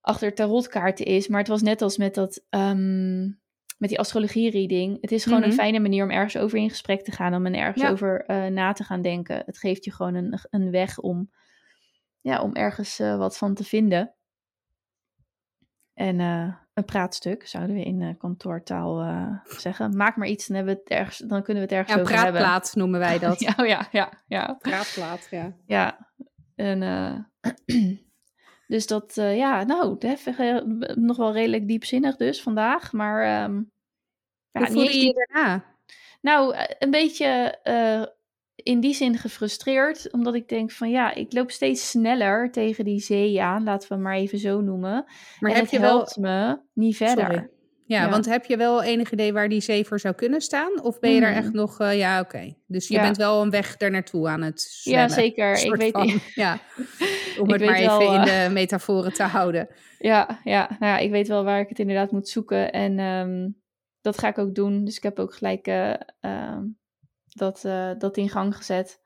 achter 0.00 0.34
tarotkaarten 0.34 1.06
is. 1.06 1.28
Maar 1.28 1.38
het 1.38 1.48
was 1.48 1.62
net 1.62 1.82
als 1.82 1.96
met 1.96 2.14
dat, 2.14 2.44
ehm, 2.50 3.22
met 3.78 3.88
die 3.88 3.98
astrologie-reading. 3.98 4.98
Het 5.00 5.12
is 5.12 5.24
gewoon 5.24 5.38
Mhm. 5.40 5.48
een 5.48 5.54
fijne 5.54 5.78
manier 5.80 6.04
om 6.04 6.10
ergens 6.10 6.36
over 6.36 6.58
in 6.58 6.70
gesprek 6.70 7.02
te 7.04 7.10
gaan, 7.12 7.34
om 7.34 7.46
er 7.46 7.54
ergens 7.54 7.82
Ja. 7.84 7.90
over 7.90 8.24
eh, 8.24 8.46
na 8.46 8.72
te 8.72 8.84
gaan 8.84 9.02
denken. 9.02 9.42
Het 9.46 9.58
geeft 9.58 9.84
je 9.84 9.92
gewoon 9.92 10.14
een, 10.14 10.38
een 10.50 10.70
weg 10.70 10.98
om, 10.98 11.30
ja, 12.20 12.42
om 12.42 12.54
ergens 12.54 12.98
eh, 12.98 13.16
wat 13.16 13.38
van 13.38 13.54
te 13.54 13.64
vinden. 13.64 14.14
En 15.94 16.20
een 16.82 16.92
praatstuk, 16.92 17.46
zouden 17.46 17.76
we 17.76 17.82
in 17.82 18.02
eh, 18.02 18.08
kantoortaal 18.18 19.00
eh, 19.00 19.56
zeggen. 19.58 19.96
Maak 19.96 20.16
maar 20.16 20.28
iets, 20.28 20.46
dan, 20.46 20.56
hebben 20.56 20.74
we 20.74 20.80
het 20.80 20.90
ergens, 20.90 21.18
dan 21.18 21.42
kunnen 21.42 21.62
we 21.68 21.68
het 21.74 21.78
ergens 21.78 21.90
Ja, 21.94 22.00
een 22.00 22.06
over 22.06 22.14
hebben. 22.24 22.40
praatplaat 22.40 22.74
noemen 22.74 23.00
wij 23.00 23.18
dat. 23.18 23.40
Ja, 23.46 23.54
oh 23.56 23.66
ja, 23.66 23.88
ja, 23.92 24.12
ja. 24.26 24.56
Praatplaat, 24.58 25.26
ja. 25.30 25.52
ja. 25.66 26.08
En, 26.54 26.82
eh, 26.82 27.18
dus 28.72 28.86
dat, 28.86 29.16
eh, 29.16 29.36
ja, 29.36 29.62
nou, 29.64 29.96
hef- 29.98 30.38
nog 30.94 31.16
wel 31.16 31.32
redelijk 31.32 31.68
diepzinnig 31.68 32.16
dus 32.16 32.42
vandaag. 32.42 32.92
Maar 32.92 33.22
ehm, 33.22 33.54
ja, 34.50 34.60
Hoe 34.60 34.60
niet 34.60 34.72
voelde 34.72 34.98
je 34.98 35.04
je 35.06 35.26
daarna? 35.32 35.64
nou, 36.20 36.54
een 36.78 36.90
beetje 36.90 37.58
eh, 37.62 38.02
in 38.62 38.80
die 38.80 38.94
zin 38.94 39.16
gefrustreerd, 39.18 40.12
omdat 40.12 40.34
ik 40.34 40.48
denk 40.48 40.70
van 40.70 40.90
ja, 40.90 41.14
ik 41.14 41.32
loop 41.32 41.50
steeds 41.50 41.90
sneller 41.90 42.50
tegen 42.50 42.84
die 42.84 43.00
zee 43.00 43.42
aan, 43.42 43.64
laten 43.64 43.88
we 43.88 43.94
hem 43.94 44.02
maar 44.02 44.16
even 44.16 44.38
zo 44.38 44.60
noemen. 44.60 45.04
Maar 45.40 45.50
en 45.50 45.56
heb 45.56 45.64
het 45.64 45.70
je 45.70 45.80
wel... 45.80 45.96
helpt 45.96 46.16
me 46.16 46.58
niet 46.74 46.96
verder. 46.96 47.50
Ja, 47.84 48.02
Ja. 48.02 48.10
want 48.10 48.24
heb 48.24 48.44
je 48.44 48.56
wel 48.56 48.82
enig 48.82 49.10
idee 49.12 49.32
waar 49.32 49.48
die 49.48 49.60
zee 49.60 49.84
voor 49.84 50.00
zou 50.00 50.14
kunnen 50.14 50.40
staan? 50.40 50.82
Of 50.82 50.98
ben 50.98 51.10
je 51.14 51.20
daar 51.20 51.30
Mhm. 51.30 51.38
echt 51.38 51.52
nog... 51.52 51.80
eh, 51.80 51.98
ja, 51.98 52.20
oké. 52.20 52.54
Dus 52.66 52.88
je 52.88 52.94
Ja. 52.94 53.00
bent 53.02 53.16
wel 53.16 53.42
een 53.42 53.50
weg 53.50 53.76
daar 53.76 53.90
naartoe 53.90 54.28
aan 54.28 54.42
het 54.42 54.62
Ja, 54.82 54.90
zwemmen. 54.92 55.10
zeker. 55.10 55.64
Ik 55.64 55.74
weet, 55.76 55.90
van. 55.92 56.20
Ja, 56.34 56.58
om 57.38 57.44
Ik 57.44 57.50
het 57.52 57.60
weet 57.60 57.68
maar 57.68 57.74
even 57.78 57.98
wel, 57.98 58.14
in 58.14 58.20
eh, 58.20 58.44
de 58.46 58.50
metaforen 58.52 59.12
te 59.12 59.22
houden. 59.22 59.68
ja, 59.98 60.40
ja, 60.44 60.66
nou 60.78 60.92
ja, 60.92 60.98
ik 60.98 61.10
weet 61.10 61.28
wel 61.28 61.44
waar 61.44 61.60
ik 61.60 61.68
het 61.68 61.78
inderdaad 61.78 62.10
moet 62.12 62.28
zoeken 62.28 62.72
en 62.72 62.98
ehm, 62.98 63.48
dat 64.00 64.18
ga 64.18 64.28
ik 64.28 64.38
ook 64.38 64.54
doen. 64.54 64.84
Dus 64.84 64.96
ik 64.96 65.02
heb 65.02 65.18
ook 65.18 65.34
gelijk 65.34 65.66
eh, 65.66 65.94
ehm, 66.20 66.64
dat, 67.32 67.64
eh, 67.64 67.90
dat 67.98 68.16
in 68.16 68.28
gang 68.28 68.56
gezet. 68.56 69.00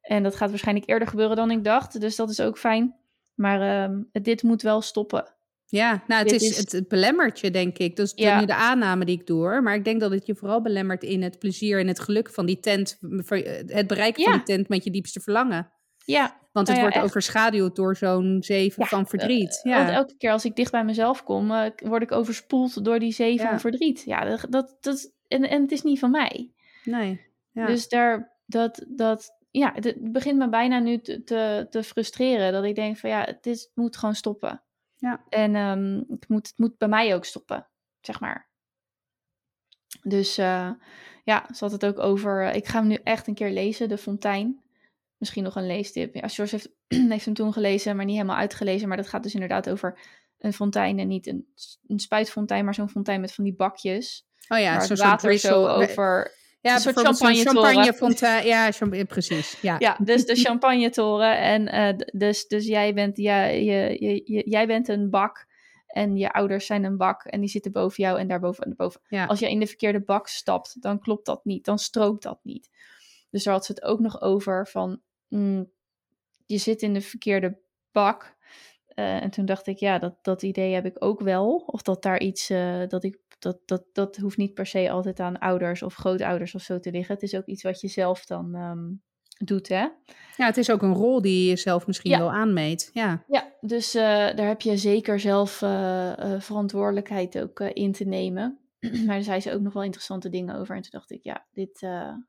En 0.00 0.22
dat 0.22 0.36
gaat 0.36 0.50
waarschijnlijk 0.50 0.88
eerder 0.88 1.08
gebeuren 1.08 1.36
dan 1.36 1.50
ik 1.50 1.64
dacht, 1.64 2.00
dus 2.00 2.16
dat 2.16 2.30
is 2.30 2.40
ook 2.40 2.58
fijn. 2.58 2.94
Maar 3.34 3.60
ehm, 3.60 4.02
dit 4.22 4.42
moet 4.42 4.62
wel 4.62 4.80
stoppen. 4.80 5.32
Ja, 5.66 6.02
nou, 6.06 6.20
het, 6.20 6.28
Dit 6.30 6.42
is, 6.42 6.56
Het, 6.56 6.72
het 6.72 6.88
belemmert 6.88 7.40
je, 7.40 7.50
denk 7.50 7.78
ik. 7.78 7.96
Dat 7.96 8.06
is 8.06 8.12
Ja. 8.14 8.40
nu 8.40 8.46
de 8.46 8.54
aanname 8.54 9.04
die 9.04 9.20
ik 9.20 9.26
doe. 9.26 9.60
Maar 9.60 9.74
ik 9.74 9.84
denk 9.84 10.00
dat 10.00 10.10
het 10.10 10.26
je 10.26 10.34
vooral 10.34 10.62
belemmert 10.62 11.02
in 11.02 11.22
het 11.22 11.38
plezier 11.38 11.78
en 11.80 11.86
het 11.86 12.00
geluk 12.00 12.30
van 12.30 12.46
die 12.46 12.60
tent. 12.60 12.98
voor- 13.00 13.36
Het 13.66 13.86
bereiken 13.86 14.22
van 14.22 14.32
die 14.32 14.42
tent 14.42 14.68
met 14.68 14.84
je 14.84 14.90
diepste 14.90 15.20
verlangen. 15.20 15.70
Ja, 16.04 16.36
Want 16.52 16.68
het 16.68 16.76
Nou 16.76 16.78
ja, 16.78 16.80
wordt 16.80 16.94
echt. 16.96 17.04
overschaduwd 17.04 17.76
door 17.76 17.96
zo'n 17.96 18.36
zeven 18.40 18.86
van 18.86 19.06
verdriet. 19.06 19.60
eh, 19.62 19.74
want 19.74 19.88
ja. 19.88 19.94
elke 19.94 20.16
keer 20.16 20.30
als 20.32 20.44
ik 20.44 20.56
dicht 20.56 20.70
bij 20.72 20.84
mezelf 20.84 21.22
kom, 21.24 21.50
eh, 21.50 21.70
word 21.76 22.02
ik 22.02 22.12
overspoeld 22.12 22.84
door 22.84 22.98
die 22.98 23.14
Ja. 23.24 23.48
van 23.48 23.60
verdriet. 23.60 24.02
Ja, 24.04 24.24
dat, 24.24 24.46
dat, 24.50 24.76
dat, 24.80 25.12
en, 25.28 25.48
en 25.48 25.62
het 25.62 25.72
is 25.72 25.82
niet 25.82 25.98
van 25.98 26.10
mij. 26.10 26.52
Nee. 26.84 27.26
Ja. 27.58 27.66
Dus 27.66 27.88
daar, 27.88 28.36
dat, 28.46 28.84
dat, 28.88 29.36
ja, 29.50 29.72
het 29.74 30.12
begint 30.12 30.38
me 30.38 30.48
bijna 30.48 30.78
nu 30.78 31.00
te, 31.00 31.24
te, 31.24 31.66
te 31.70 31.82
frustreren. 31.82 32.52
Dat 32.52 32.64
ik 32.64 32.74
denk 32.74 32.96
van 32.96 33.10
ja, 33.10 33.24
het 33.24 33.46
is, 33.46 33.62
het 33.62 33.70
moet 33.74 33.96
gewoon 33.96 34.14
stoppen. 34.14 34.62
Ja. 34.96 35.24
En 35.28 35.54
ehm, 35.54 36.02
het, 36.08 36.28
moet, 36.28 36.46
het 36.48 36.58
moet 36.58 36.78
bij 36.78 36.88
mij 36.88 37.14
ook 37.14 37.24
stoppen, 37.24 37.68
zeg 38.00 38.20
maar. 38.20 38.48
Dus 40.02 40.38
eh, 40.38 40.70
ja, 41.24 41.46
ze 41.54 41.64
had 41.64 41.72
het 41.72 41.86
ook 41.86 41.98
over. 41.98 42.54
ik 42.54 42.66
ga 42.66 42.78
hem 42.78 42.88
nu 42.88 42.98
echt 43.04 43.26
een 43.26 43.34
keer 43.34 43.50
lezen, 43.50 43.88
De 43.88 43.98
Fontein. 43.98 44.62
Misschien 45.16 45.42
nog 45.42 45.56
een 45.56 45.66
leestip. 45.66 46.14
Ja, 46.14 46.28
George 46.28 46.54
heeft, 46.54 46.70
heeft 47.12 47.24
hem 47.24 47.34
toen 47.34 47.52
gelezen, 47.52 47.96
maar 47.96 48.04
niet 48.04 48.16
helemaal 48.16 48.36
uitgelezen. 48.36 48.88
Maar 48.88 48.96
dat 48.96 49.08
gaat 49.08 49.22
dus 49.22 49.34
inderdaad 49.34 49.70
over 49.70 49.98
een 50.38 50.52
fontein 50.52 50.98
en 50.98 51.08
niet 51.08 51.26
een, 51.26 51.52
een 51.86 51.98
spuitfontein, 51.98 52.64
maar 52.64 52.74
zo'n 52.74 52.88
fontein 52.88 53.20
met 53.20 53.34
van 53.34 53.44
die 53.44 53.54
bakjes. 53.54 54.26
oh 54.48 54.58
ja, 54.58 54.80
zo'n 54.80 54.96
water 54.96 55.38
zo 55.38 55.66
over 55.66 56.36
Ja, 56.68 56.74
een 56.74 56.80
soort 56.80 56.98
champagnetoren. 56.98 57.62
champagnefontein. 57.62 58.46
Ja, 58.46 59.04
precies. 59.04 59.60
Ja. 59.60 59.76
Ja, 59.78 59.98
dus 60.04 60.26
de 60.26 60.34
champagnetoren. 60.34 61.38
En 61.38 61.68
eh, 61.68 62.06
dus, 62.12 62.46
dus 62.46 62.66
jij, 62.66 62.94
bent, 62.94 63.16
ja, 63.16 63.44
je, 63.44 63.96
je, 64.04 64.22
je- 64.24 64.50
jij 64.50 64.66
bent 64.66 64.88
een 64.88 65.10
bak. 65.10 65.46
En 65.86 66.16
je 66.16 66.32
ouders 66.32 66.66
zijn 66.66 66.84
een 66.84 66.96
bak. 66.96 67.24
En 67.24 67.40
die 67.40 67.48
zitten 67.48 67.72
boven 67.72 68.04
jou 68.04 68.18
en 68.18 68.28
daarboven 68.28 68.64
en 68.64 68.74
boven. 68.76 69.00
Ja. 69.08 69.24
Als 69.26 69.38
je 69.38 69.50
in 69.50 69.60
de 69.60 69.66
verkeerde 69.66 70.00
bak 70.00 70.28
stapt, 70.28 70.82
dan 70.82 70.98
klopt 71.00 71.26
dat 71.26 71.44
niet. 71.44 71.64
Dan 71.64 71.78
strookt 71.78 72.22
dat 72.22 72.38
niet. 72.42 72.68
Dus 73.30 73.44
daar 73.44 73.54
had 73.54 73.64
ze 73.64 73.72
het 73.72 73.82
ook 73.82 74.00
nog 74.00 74.20
over 74.20 74.66
van... 74.66 75.00
mm, 75.28 75.70
je 76.46 76.58
zit 76.58 76.82
in 76.82 76.92
de 76.94 77.00
verkeerde 77.00 77.58
bak. 77.92 78.36
Eh, 78.98 79.22
en 79.22 79.30
toen 79.30 79.44
dacht 79.44 79.66
ik, 79.66 79.78
ja, 79.78 79.98
dat, 79.98 80.14
dat 80.22 80.42
idee 80.42 80.74
heb 80.74 80.84
ik 80.86 81.04
ook 81.04 81.20
wel. 81.20 81.62
Of 81.66 81.82
dat 81.82 82.02
daar 82.02 82.20
iets... 82.20 82.50
eh, 82.50 82.82
dat 82.88 83.04
ik 83.04 83.18
dat, 83.38 83.58
dat, 83.64 83.84
dat 83.92 84.16
hoeft 84.16 84.36
niet 84.36 84.54
per 84.54 84.66
se 84.66 84.90
altijd 84.90 85.20
aan 85.20 85.38
ouders 85.38 85.82
of 85.82 85.94
grootouders 85.94 86.54
of 86.54 86.62
zo 86.62 86.80
te 86.80 86.90
liggen. 86.90 87.14
Het 87.14 87.22
is 87.22 87.34
ook 87.34 87.46
iets 87.46 87.62
wat 87.62 87.80
je 87.80 87.88
zelf 87.88 88.24
dan 88.26 88.54
ehm, 88.54 88.86
doet, 89.46 89.68
hè? 89.68 89.86
ja, 90.36 90.46
het 90.46 90.56
is 90.56 90.70
ook 90.70 90.82
een 90.82 90.94
rol 90.94 91.22
die 91.22 91.48
je 91.48 91.56
zelf 91.56 91.86
misschien 91.86 92.10
Ja. 92.10 92.18
wel 92.18 92.30
aanmeet. 92.32 92.90
Ja. 92.92 93.24
Ja, 93.28 93.52
dus 93.60 93.94
eh, 93.94 94.02
daar 94.04 94.46
heb 94.46 94.60
je 94.60 94.76
zeker 94.76 95.20
zelf 95.20 95.52
verantwoordelijkheid 96.38 97.38
ook 97.40 97.60
in 97.60 97.92
te 97.92 98.04
nemen. 98.04 98.58
maar 99.06 99.14
daar 99.14 99.22
zei 99.22 99.40
ze 99.40 99.52
ook 99.54 99.60
nog 99.60 99.72
wel 99.72 99.82
interessante 99.82 100.28
dingen 100.28 100.54
over. 100.56 100.76
En 100.76 100.82
toen 100.82 100.90
dacht 100.90 101.10
ik, 101.10 101.22
ja, 101.22 101.46
dit, 101.52 101.86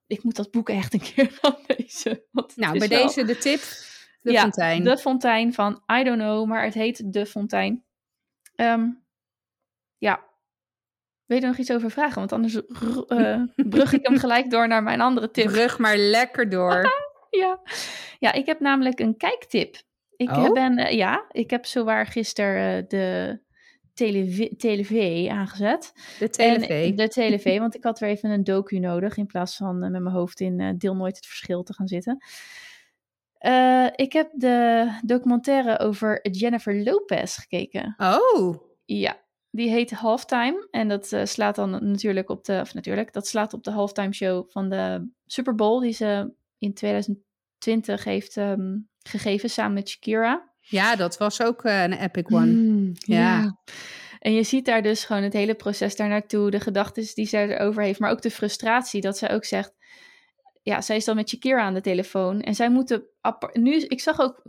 ik 0.08 0.24
moet 0.24 0.36
dat 0.36 0.52
boek 0.52 0.70
echt 0.70 0.94
een 0.94 1.00
keer 1.14 1.30
gaan 1.42 1.58
lezen. 1.68 2.22
Nou, 2.56 2.78
bij 2.80 2.88
wel- 2.88 3.02
deze 3.08 3.26
de 3.26 3.38
tip. 3.38 3.60
De 4.22 4.32
Ja, 4.32 4.42
fontein. 4.42 4.84
De 4.84 4.98
Fontein 4.98 5.54
van 5.54 5.84
I 6.00 6.04
don't 6.04 6.20
know, 6.20 6.48
maar 6.48 6.64
het 6.64 6.74
heet 6.74 7.14
De 7.14 7.26
Fontein. 7.26 7.84
Ehm, 8.56 8.88
ja. 9.98 10.28
Wil 11.26 11.38
je 11.38 11.46
nog 11.46 11.58
iets 11.58 11.72
over 11.72 11.92
vragen? 11.92 12.16
Want 12.16 12.32
anders 12.32 12.62
eh, 13.08 13.42
brug 13.70 13.94
ik 13.94 14.08
hem 14.08 14.18
gelijk 14.18 14.50
door 14.50 14.68
naar 14.68 14.84
mijn 14.84 15.02
andere 15.02 15.32
tip. 15.32 15.46
Brug 15.46 15.78
maar 15.78 15.98
lekker 15.98 16.50
door. 16.50 16.84
Ja. 17.32 17.60
ja, 18.20 18.32
ik 18.34 18.46
heb 18.46 18.60
namelijk 18.60 19.00
een 19.00 19.18
kijktip. 19.18 19.76
Ik 20.16 20.30
Oh? 20.30 20.52
ben, 20.52 20.78
eh, 20.78 20.96
ja, 20.98 21.26
ik 21.32 21.50
heb 21.50 21.66
zowaar 21.66 22.06
gisteren 22.06 22.78
eh, 22.78 22.88
de 22.88 23.40
telev 23.94 24.48
telev 24.58 24.92
aangezet. 25.30 25.94
De 26.20 26.30
tv. 26.30 26.94
De 26.96 27.08
telev, 27.08 27.60
want 27.60 27.76
ik 27.76 27.84
had 27.84 28.00
weer 28.00 28.10
even 28.10 28.30
een 28.30 28.44
docu 28.44 28.80
nodig 28.80 29.18
in 29.18 29.26
plaats 29.26 29.56
van 29.56 29.80
met 29.80 29.92
mijn 29.92 30.08
hoofd 30.08 30.40
in 30.40 30.76
Deel 30.78 30.96
Nooit 30.96 31.16
het 31.16 31.26
Verschil 31.26 31.64
te 31.64 31.74
gaan 31.74 31.88
zitten. 31.88 32.24
Eh, 33.40 33.88
ik 33.96 34.14
heb 34.14 34.30
de 34.34 34.88
documentaire 35.06 35.80
over 35.80 36.30
Jennifer 36.32 36.84
Lopez 36.84 37.36
gekeken. 37.36 37.96
Oh, 37.98 38.56
Ja, 38.86 39.18
die 39.52 39.70
heet 39.70 39.92
Halftime. 39.92 40.68
En 40.72 40.88
dat 40.88 41.12
eh, 41.12 41.26
slaat 41.26 41.56
dan 41.56 41.70
natuurlijk 41.92 42.30
op 42.30 42.46
de, 42.46 42.60
of 42.62 42.74
natuurlijk, 42.74 43.14
dat 43.14 43.28
slaat 43.28 43.54
op 43.54 43.64
de 43.64 43.72
halftime 43.72 44.14
show 44.14 44.50
van 44.50 44.70
de 44.70 45.10
Super 45.26 45.56
Bowl 45.56 45.80
die 45.80 45.94
ze 45.94 46.34
in 46.58 46.74
2020 46.74 48.04
heeft 48.04 48.38
ehm, 48.38 48.78
gegeven 49.04 49.50
samen 49.50 49.74
met 49.74 49.90
Shakira. 49.90 50.52
ja, 50.60 50.96
dat 50.96 51.18
was 51.18 51.42
ook 51.42 51.64
eh, 51.64 51.84
een 51.84 51.94
epic 51.94 52.26
one. 52.26 52.52
Mm, 52.52 52.92
ja. 52.94 53.58
En 54.20 54.34
je 54.34 54.44
ziet 54.44 54.66
daar 54.66 54.82
dus 54.82 55.04
gewoon 55.04 55.24
het 55.24 55.34
hele 55.34 55.56
proces 55.56 55.96
daar 55.96 56.10
naartoe, 56.10 56.52
de 56.52 56.60
gedachten 56.60 57.06
die 57.14 57.28
zij 57.28 57.50
erover 57.50 57.84
heeft, 57.84 58.00
maar 58.00 58.12
ook 58.12 58.22
de 58.22 58.32
frustratie 58.32 59.02
dat 59.02 59.18
zij 59.18 59.32
ook 59.34 59.46
zegt, 59.46 59.74
ja, 60.70 60.82
zij 60.82 60.96
is 60.96 61.06
dan 61.06 61.16
met 61.16 61.30
Shakira 61.30 61.62
aan 61.62 61.74
de 61.74 61.82
telefoon 61.82 62.42
en 62.42 62.56
zij 62.56 62.70
moeten, 62.70 63.04
nu, 63.54 63.76
ik 63.76 64.00
zag 64.00 64.20
ook, 64.20 64.42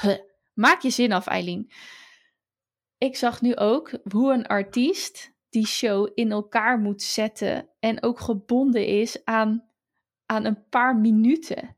Huh, 0.00 0.18
maak 0.54 0.80
je 0.82 0.90
zin 0.90 1.12
af 1.12 1.26
Eileen. 1.26 1.70
Ik 2.98 3.16
zag 3.16 3.40
nu 3.40 3.56
ook 3.56 3.90
hoe 4.12 4.32
een 4.32 4.46
artiest 4.46 5.32
die 5.48 5.66
show 5.66 6.10
in 6.14 6.30
elkaar 6.32 6.78
moet 6.78 7.02
zetten 7.02 7.68
en 7.80 8.02
ook 8.02 8.20
gebonden 8.20 8.86
is 8.86 9.24
aan, 9.24 9.68
aan 10.26 10.44
een 10.44 10.68
paar 10.68 10.96
minuten. 10.96 11.76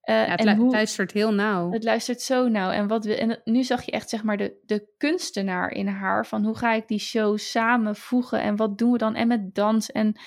Eh, 0.00 0.14
Ja, 0.26 0.30
het 0.30 0.40
en 0.40 0.46
lu- 0.46 0.54
hoe, 0.62 0.70
luistert 0.70 1.12
heel 1.12 1.32
nauw. 1.34 1.70
het 1.72 1.84
luistert 1.84 2.20
zo 2.22 2.48
nauw. 2.48 2.70
En, 2.70 2.86
wat 2.88 3.04
we, 3.04 3.16
en 3.16 3.40
nu 3.44 3.64
zag 3.64 3.82
je 3.84 3.90
echt 3.90 4.08
zeg 4.08 4.22
maar 4.22 4.36
de, 4.36 4.58
de 4.66 4.88
kunstenaar 4.96 5.70
in 5.70 5.86
haar. 5.86 6.26
Van 6.26 6.44
hoe 6.44 6.56
ga 6.56 6.72
ik 6.72 6.88
die 6.88 6.98
show 6.98 7.38
samenvoegen 7.38 8.40
en 8.40 8.56
wat 8.56 8.78
doen 8.78 8.92
we 8.92 8.98
dan? 8.98 9.14
En 9.14 9.28
met 9.28 9.54
dans. 9.54 9.90
En 9.92 10.20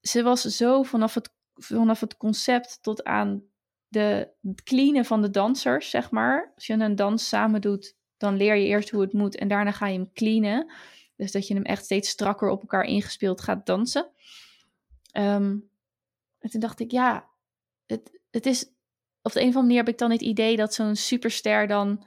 ze 0.00 0.22
was 0.22 0.40
zo 0.42 0.82
vanaf 0.82 1.14
het, 1.14 1.33
vanaf 1.54 2.00
het 2.00 2.16
concept 2.16 2.78
tot 2.82 3.04
aan 3.04 3.42
de 3.88 4.28
het 4.42 4.62
cleanen 4.62 5.04
van 5.04 5.22
de 5.22 5.30
dansers, 5.30 5.90
zeg 5.90 6.10
maar. 6.10 6.52
Als 6.54 6.66
je 6.66 6.72
een 6.72 6.96
dans 6.96 7.28
samen 7.28 7.60
doet, 7.60 7.96
dan 8.16 8.36
leer 8.36 8.54
je 8.54 8.66
eerst 8.66 8.90
hoe 8.90 9.00
het 9.00 9.12
moet. 9.12 9.36
En 9.36 9.48
daarna 9.48 9.70
ga 9.70 9.86
je 9.86 9.98
hem 9.98 10.12
cleanen. 10.12 10.72
Dus 11.16 11.32
dat 11.32 11.46
je 11.46 11.54
hem 11.54 11.62
echt 11.62 11.84
steeds 11.84 12.08
strakker 12.08 12.48
op 12.48 12.60
elkaar 12.60 12.84
ingespeeld 12.84 13.40
gaat 13.40 13.66
dansen. 13.66 14.10
Ehm, 15.10 15.58
en 16.38 16.50
toen 16.50 16.60
dacht 16.60 16.80
ik, 16.80 16.90
ja, 16.90 17.28
het, 17.86 18.20
het 18.30 18.46
is 18.46 18.72
op 19.22 19.32
de 19.32 19.40
een 19.40 19.48
of 19.48 19.54
andere 19.54 19.60
manier 19.62 19.76
heb 19.76 19.88
ik 19.88 19.98
dan 19.98 20.10
het 20.10 20.22
idee 20.22 20.56
dat 20.56 20.74
zo'n 20.74 20.96
superster 20.96 21.66
dan. 21.66 22.04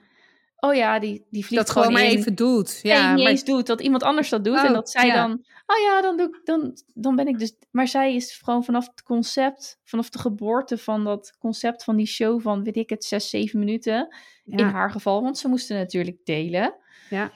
Oh 0.60 0.74
ja, 0.76 1.00
die, 1.00 1.26
die 1.30 1.46
vliegt 1.46 1.66
dat 1.66 1.76
gewoon 1.76 1.94
maar 1.94 2.04
in. 2.04 2.10
even 2.18 2.36
doet. 2.36 2.80
Ja, 2.84 3.14
niet 3.14 3.24
maar 3.24 3.32
eens 3.32 3.44
doet. 3.44 3.68
Dat 3.68 3.82
iemand 3.82 4.04
anders 4.04 4.30
dat 4.30 4.44
doet. 4.44 4.58
en 4.58 4.68
Oh, 4.68 4.74
dat 4.74 4.90
zij 4.90 5.06
ja. 5.08 5.14
dan. 5.28 5.32
Oh 5.66 5.78
ja, 5.84 6.02
dan, 6.02 6.18
doe 6.18 6.28
ik, 6.28 6.42
dan, 6.44 6.78
dan 6.94 7.16
ben 7.16 7.28
ik 7.28 7.40
dus. 7.40 7.54
Maar 7.72 7.88
zij 7.88 8.16
is 8.16 8.40
gewoon 8.44 8.64
vanaf 8.64 8.88
het 8.88 9.04
concept. 9.04 9.80
Vanaf 9.84 10.10
de 10.10 10.20
geboorte 10.20 10.78
van 10.78 11.04
dat 11.04 11.36
concept 11.40 11.84
van 11.84 11.96
die 11.96 12.06
show 12.08 12.42
van. 12.42 12.64
Weet 12.64 12.76
ik 12.76 12.90
het, 12.90 13.04
zes, 13.06 13.30
zeven 13.30 13.60
minuten. 13.60 14.16
ja, 14.44 14.58
In 14.58 14.66
haar 14.66 14.92
geval. 14.92 15.22
Want 15.22 15.38
ze 15.38 15.48
moesten 15.48 15.78
natuurlijk 15.78 16.18
delen. 16.26 16.74
ja. 17.10 17.32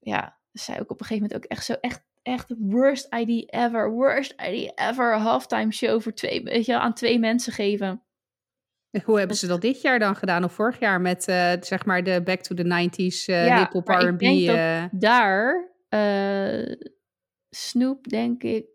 Ja, 0.00 0.36
zij 0.52 0.80
ook 0.80 0.90
op 0.90 1.00
een 1.00 1.06
gegeven 1.06 1.28
moment 1.28 1.44
ook 1.44 1.50
echt 1.50 1.64
zo. 1.64 1.72
Echt, 1.80 2.02
echt 2.22 2.54
worst 2.58 3.14
idea 3.14 3.44
ever. 3.66 3.90
Worst 3.90 4.32
idea 4.32 4.72
ever. 4.74 5.18
Halftime 5.18 5.72
show 5.72 6.00
voor 6.00 6.12
twee. 6.14 6.42
Weet 6.42 6.66
je, 6.66 6.78
aan 6.78 6.94
twee 6.94 7.18
mensen 7.18 7.52
geven. 7.52 8.02
Hoe 9.04 9.18
hebben 9.18 9.36
ze 9.36 9.46
dat 9.46 9.60
dit 9.60 9.80
jaar 9.80 9.98
dan 9.98 10.16
gedaan? 10.16 10.44
Of 10.44 10.52
vorig 10.52 10.78
jaar 10.78 11.00
met 11.00 11.28
eh, 11.28 11.52
zeg 11.60 11.84
maar 11.84 12.02
de 12.02 12.22
Back 12.24 12.40
to 12.40 12.54
the 12.54 12.64
90s 12.64 13.24
eh 13.26 13.46
Ja, 13.46 13.58
hip-hop 13.58 13.88
R&B? 13.88 14.20
eh, 14.22 14.84
daar 14.90 15.70
Snoop, 17.50 18.08
denk 18.08 18.42
ik. 18.42 18.66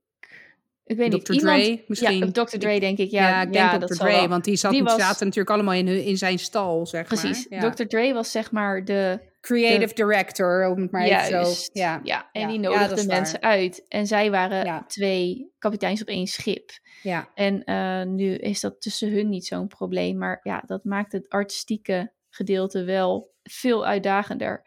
Ik 0.92 0.98
weet 0.98 1.12
niet. 1.12 1.26
Dr. 1.26 1.32
Iemand, 1.34 1.64
Dre 1.64 1.84
misschien? 1.88 2.18
Ja, 2.18 2.32
Dr. 2.46 2.58
Dre, 2.58 2.80
denk 2.80 2.98
ik. 2.98 3.12
ja, 3.12 3.28
Ja, 3.30 3.42
ik 3.42 3.54
denk 3.54 3.72
dat 3.80 3.90
Dr. 3.90 3.96
Dre, 3.96 4.12
wel. 4.12 4.28
want 4.28 4.44
die, 4.44 4.56
zat, 4.56 4.72
Die 4.72 4.84
was- 4.84 5.00
zaten 5.02 5.26
natuurlijk 5.26 5.56
allemaal 5.56 5.74
in, 5.74 5.88
hun- 5.88 6.04
in 6.04 6.18
zijn 6.18 6.40
stal, 6.40 6.86
zeg 6.86 7.06
Precies. 7.06 7.48
maar. 7.50 7.62
Ja. 7.64 7.70
Dr. 7.70 7.84
Dre 7.84 8.14
was 8.14 8.32
zeg 8.32 8.52
maar 8.52 8.86
de. 8.86 9.30
Creative 9.42 9.94
director, 9.94 10.68
om 10.70 10.82
het 10.82 10.92
maar 10.92 11.04
even 11.04 11.46
zo. 11.46 11.54
Ja. 11.74 12.00
ja, 12.04 12.30
en 12.32 12.42
Ja. 12.42 12.48
die 12.48 12.60
Ja, 12.62 12.70
nodigde 12.70 12.96
waar. 12.96 13.06
mensen 13.06 13.42
uit. 13.42 13.86
En 13.88 14.08
zij 14.08 14.32
waren 14.32 14.66
Ja. 14.66 14.84
twee 14.88 15.52
kapiteins 15.58 16.02
op 16.02 16.08
één 16.08 16.28
schip. 16.28 16.70
ja. 17.04 17.30
En 17.36 17.64
eh, 17.64 18.04
nu 18.04 18.36
is 18.36 18.60
dat 18.60 18.82
tussen 18.82 19.12
hun 19.12 19.30
niet 19.30 19.46
zo'n 19.46 19.68
probleem. 19.68 20.18
Maar 20.18 20.40
ja, 20.44 20.64
dat 20.66 20.84
maakt 20.84 21.12
het 21.12 21.30
artistieke 21.30 22.12
gedeelte 22.30 22.84
wel 22.84 23.34
veel 23.44 23.86
uitdagender. 23.86 24.62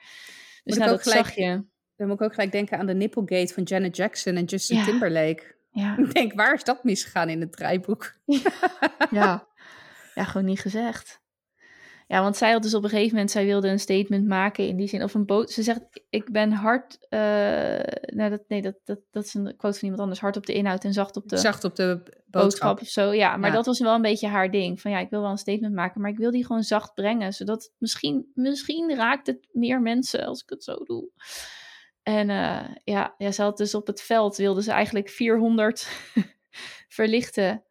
Dus 0.64 0.76
nou, 0.76 0.90
dat 0.90 1.02
gelijk- 1.02 1.26
zag 1.26 1.34
je. 1.34 1.64
Dan 1.96 2.06
moet 2.06 2.20
ik 2.20 2.22
ook 2.26 2.34
gelijk 2.34 2.52
denken 2.52 2.78
aan 2.78 2.86
de 2.86 2.94
Nipplegate 2.94 3.54
van 3.54 3.62
Janet 3.62 3.96
Jackson 3.96 4.34
en 4.36 4.44
Justin 4.44 4.76
Ja. 4.76 4.84
Timberlake. 4.84 5.53
Ja. 5.74 5.96
Ik 5.98 6.14
denk, 6.14 6.32
waar 6.32 6.54
is 6.54 6.64
dat 6.64 6.84
misgegaan 6.84 7.28
in 7.28 7.40
het 7.40 7.52
draaiboek? 7.52 8.14
Ja. 9.10 9.46
ja, 10.14 10.24
gewoon 10.24 10.46
niet 10.46 10.60
gezegd. 10.60 11.22
Ja, 12.06 12.22
want 12.22 12.36
zij 12.36 12.52
had 12.52 12.62
dus 12.62 12.74
op 12.74 12.82
een 12.84 12.88
gegeven 12.88 13.10
moment, 13.12 13.30
zij 13.30 13.44
wilde 13.44 13.68
een 13.68 13.78
statement 13.80 14.26
maken 14.26 14.66
in 14.68 14.76
die 14.76 14.88
zin, 14.88 15.02
of 15.02 15.14
een 15.14 15.26
boot. 15.26 15.50
Ze 15.50 15.62
zegt, 15.62 15.80
ik 16.10 16.32
ben 16.32 16.52
hard, 16.52 17.06
eh, 17.08 17.18
nou 18.16 18.30
dat, 18.30 18.42
nee, 18.48 18.62
dat, 18.62 18.74
dat, 18.84 18.98
dat 19.10 19.24
is 19.24 19.34
een 19.34 19.54
quote 19.56 19.74
van 19.78 19.82
iemand 19.82 20.00
anders, 20.00 20.20
hard 20.20 20.36
op 20.36 20.46
de 20.46 20.52
inhoud 20.54 20.84
en 20.84 20.92
zacht 20.92 21.16
op 21.16 21.28
de 21.28 21.36
Zacht 21.36 21.64
op 21.64 21.76
de 21.76 21.96
boodschap. 21.96 22.42
boodschap. 22.42 22.80
of 22.80 22.88
zo. 22.88 23.12
Ja, 23.12 23.36
maar 23.36 23.48
Ja. 23.50 23.54
dat 23.56 23.66
was 23.66 23.78
wel 23.80 23.94
een 23.94 24.02
beetje 24.02 24.28
haar 24.28 24.50
ding. 24.50 24.80
Van 24.80 24.90
ja, 24.90 24.98
ik 24.98 25.10
wil 25.10 25.20
wel 25.20 25.30
een 25.30 25.38
statement 25.38 25.74
maken, 25.74 26.00
maar 26.00 26.10
ik 26.10 26.18
wil 26.18 26.30
die 26.30 26.46
gewoon 26.46 26.62
zacht 26.62 26.94
brengen, 26.94 27.32
zodat 27.32 27.72
misschien, 27.78 28.30
misschien 28.34 28.94
raakt 28.96 29.26
het 29.26 29.48
meer 29.52 29.80
mensen 29.80 30.26
als 30.26 30.42
ik 30.42 30.48
het 30.50 30.64
zo 30.64 30.74
doe. 30.74 31.08
En 32.04 32.30
eh, 32.30 32.74
ja, 32.84 33.14
ja, 33.18 33.32
ze 33.32 33.42
had 33.42 33.56
dus 33.56 33.74
op 33.74 33.86
het 33.86 34.02
veld, 34.02 34.36
wilde 34.36 34.62
ze 34.62 34.72
eigenlijk 34.72 35.08
400 35.08 35.88
verlichte 36.88 37.64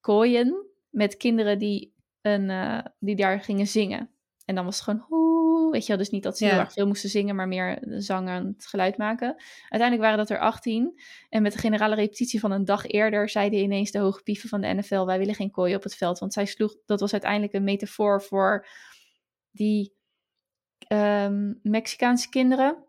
kooien 0.00 0.66
met 0.90 1.16
kinderen 1.16 1.58
die 1.58 1.94
een, 2.20 2.50
eh, 2.50 2.78
die 2.98 3.16
daar 3.16 3.40
gingen 3.40 3.66
zingen. 3.66 4.10
En 4.44 4.54
dan 4.54 4.64
was 4.64 4.74
het 4.74 4.84
gewoon, 4.84 5.04
hoe, 5.08 5.70
weet 5.70 5.82
je 5.82 5.88
wel, 5.88 5.96
dus 5.96 6.10
niet 6.10 6.22
dat 6.22 6.38
ze 6.38 6.44
Ja. 6.44 6.50
heel 6.50 6.60
erg 6.60 6.72
veel 6.72 6.86
moesten 6.86 7.10
zingen, 7.10 7.36
maar 7.36 7.48
meer 7.48 7.78
zang 7.98 8.28
en 8.28 8.46
het 8.46 8.66
geluid 8.66 8.96
maken. 8.96 9.26
Uiteindelijk 9.68 10.00
waren 10.00 10.18
dat 10.18 10.30
er 10.30 10.38
18. 10.38 11.00
En 11.28 11.42
met 11.42 11.52
de 11.52 11.58
generale 11.58 11.94
repetitie 11.94 12.40
van 12.40 12.50
een 12.50 12.64
dag 12.64 12.86
eerder 12.86 13.28
zeiden 13.28 13.58
ineens 13.58 13.90
de 13.90 13.98
hoge 13.98 14.22
pieven 14.22 14.48
van 14.48 14.60
de 14.60 14.74
NFL, 14.74 15.04
wij 15.04 15.18
willen 15.18 15.34
geen 15.34 15.50
kooi 15.50 15.74
op 15.74 15.82
het 15.82 15.94
veld. 15.96 16.18
Want 16.18 16.32
zij 16.32 16.46
sloeg, 16.46 16.76
dat 16.86 17.00
was 17.00 17.12
uiteindelijk 17.12 17.52
een 17.52 17.64
metafoor 17.64 18.22
voor 18.22 18.66
die 19.50 19.94
ehm, 20.78 21.52
Mexicaanse 21.62 22.28
kinderen. 22.28 22.84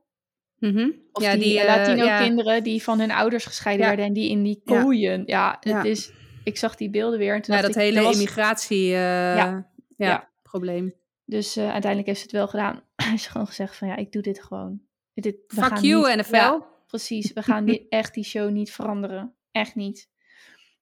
Mhm. 0.59 0.89
Of 1.11 1.23
ja, 1.23 1.31
die, 1.33 1.41
die 1.43 1.59
eh, 1.59 1.65
Latino-kinderen 1.75 2.63
die 2.63 2.83
van 2.83 2.99
hun 2.99 3.11
ouders 3.11 3.45
gescheiden 3.45 3.81
Ja. 3.83 3.87
werden 3.89 4.05
en 4.07 4.13
die 4.13 4.29
in 4.29 4.43
die 4.43 4.61
kooien. 4.65 5.23
Ja, 5.25 5.57
het 5.59 5.85
is... 5.85 6.11
Ik 6.43 6.57
zag 6.57 6.75
die 6.75 6.89
beelden 6.89 7.19
weer 7.19 7.35
en 7.35 7.41
toen 7.41 7.55
Ja, 7.55 7.61
dat 7.61 7.69
ik, 7.69 7.75
hele 7.75 8.01
was- 8.01 8.13
immigratie 8.13 8.85
eh, 8.93 9.35
ja. 9.35 9.71
Ja. 9.97 10.29
probleem. 10.43 10.93
Dus 11.25 11.55
eh, 11.55 11.63
uiteindelijk 11.63 12.05
heeft 12.07 12.19
ze 12.19 12.25
het 12.25 12.35
wel 12.35 12.47
gedaan. 12.47 12.81
Hij 12.95 13.09
heeft 13.09 13.27
gewoon 13.27 13.47
gezegd 13.47 13.75
van 13.75 13.87
ja, 13.87 13.95
ik 13.95 14.11
doe 14.11 14.21
dit 14.21 14.43
gewoon. 14.43 14.81
Dit, 15.13 15.35
we 15.47 15.55
Fuck 15.55 15.63
gaan 15.63 15.81
you, 15.83 16.07
niet- 16.07 16.17
NFL. 16.25 16.35
Ja, 16.35 16.65
precies. 16.87 17.33
We 17.33 17.41
gaan 17.41 17.65
die, 17.65 17.85
echt 17.89 18.13
die 18.13 18.23
show 18.23 18.49
niet 18.51 18.71
veranderen. 18.71 19.33
Echt 19.51 19.75
niet. 19.75 20.09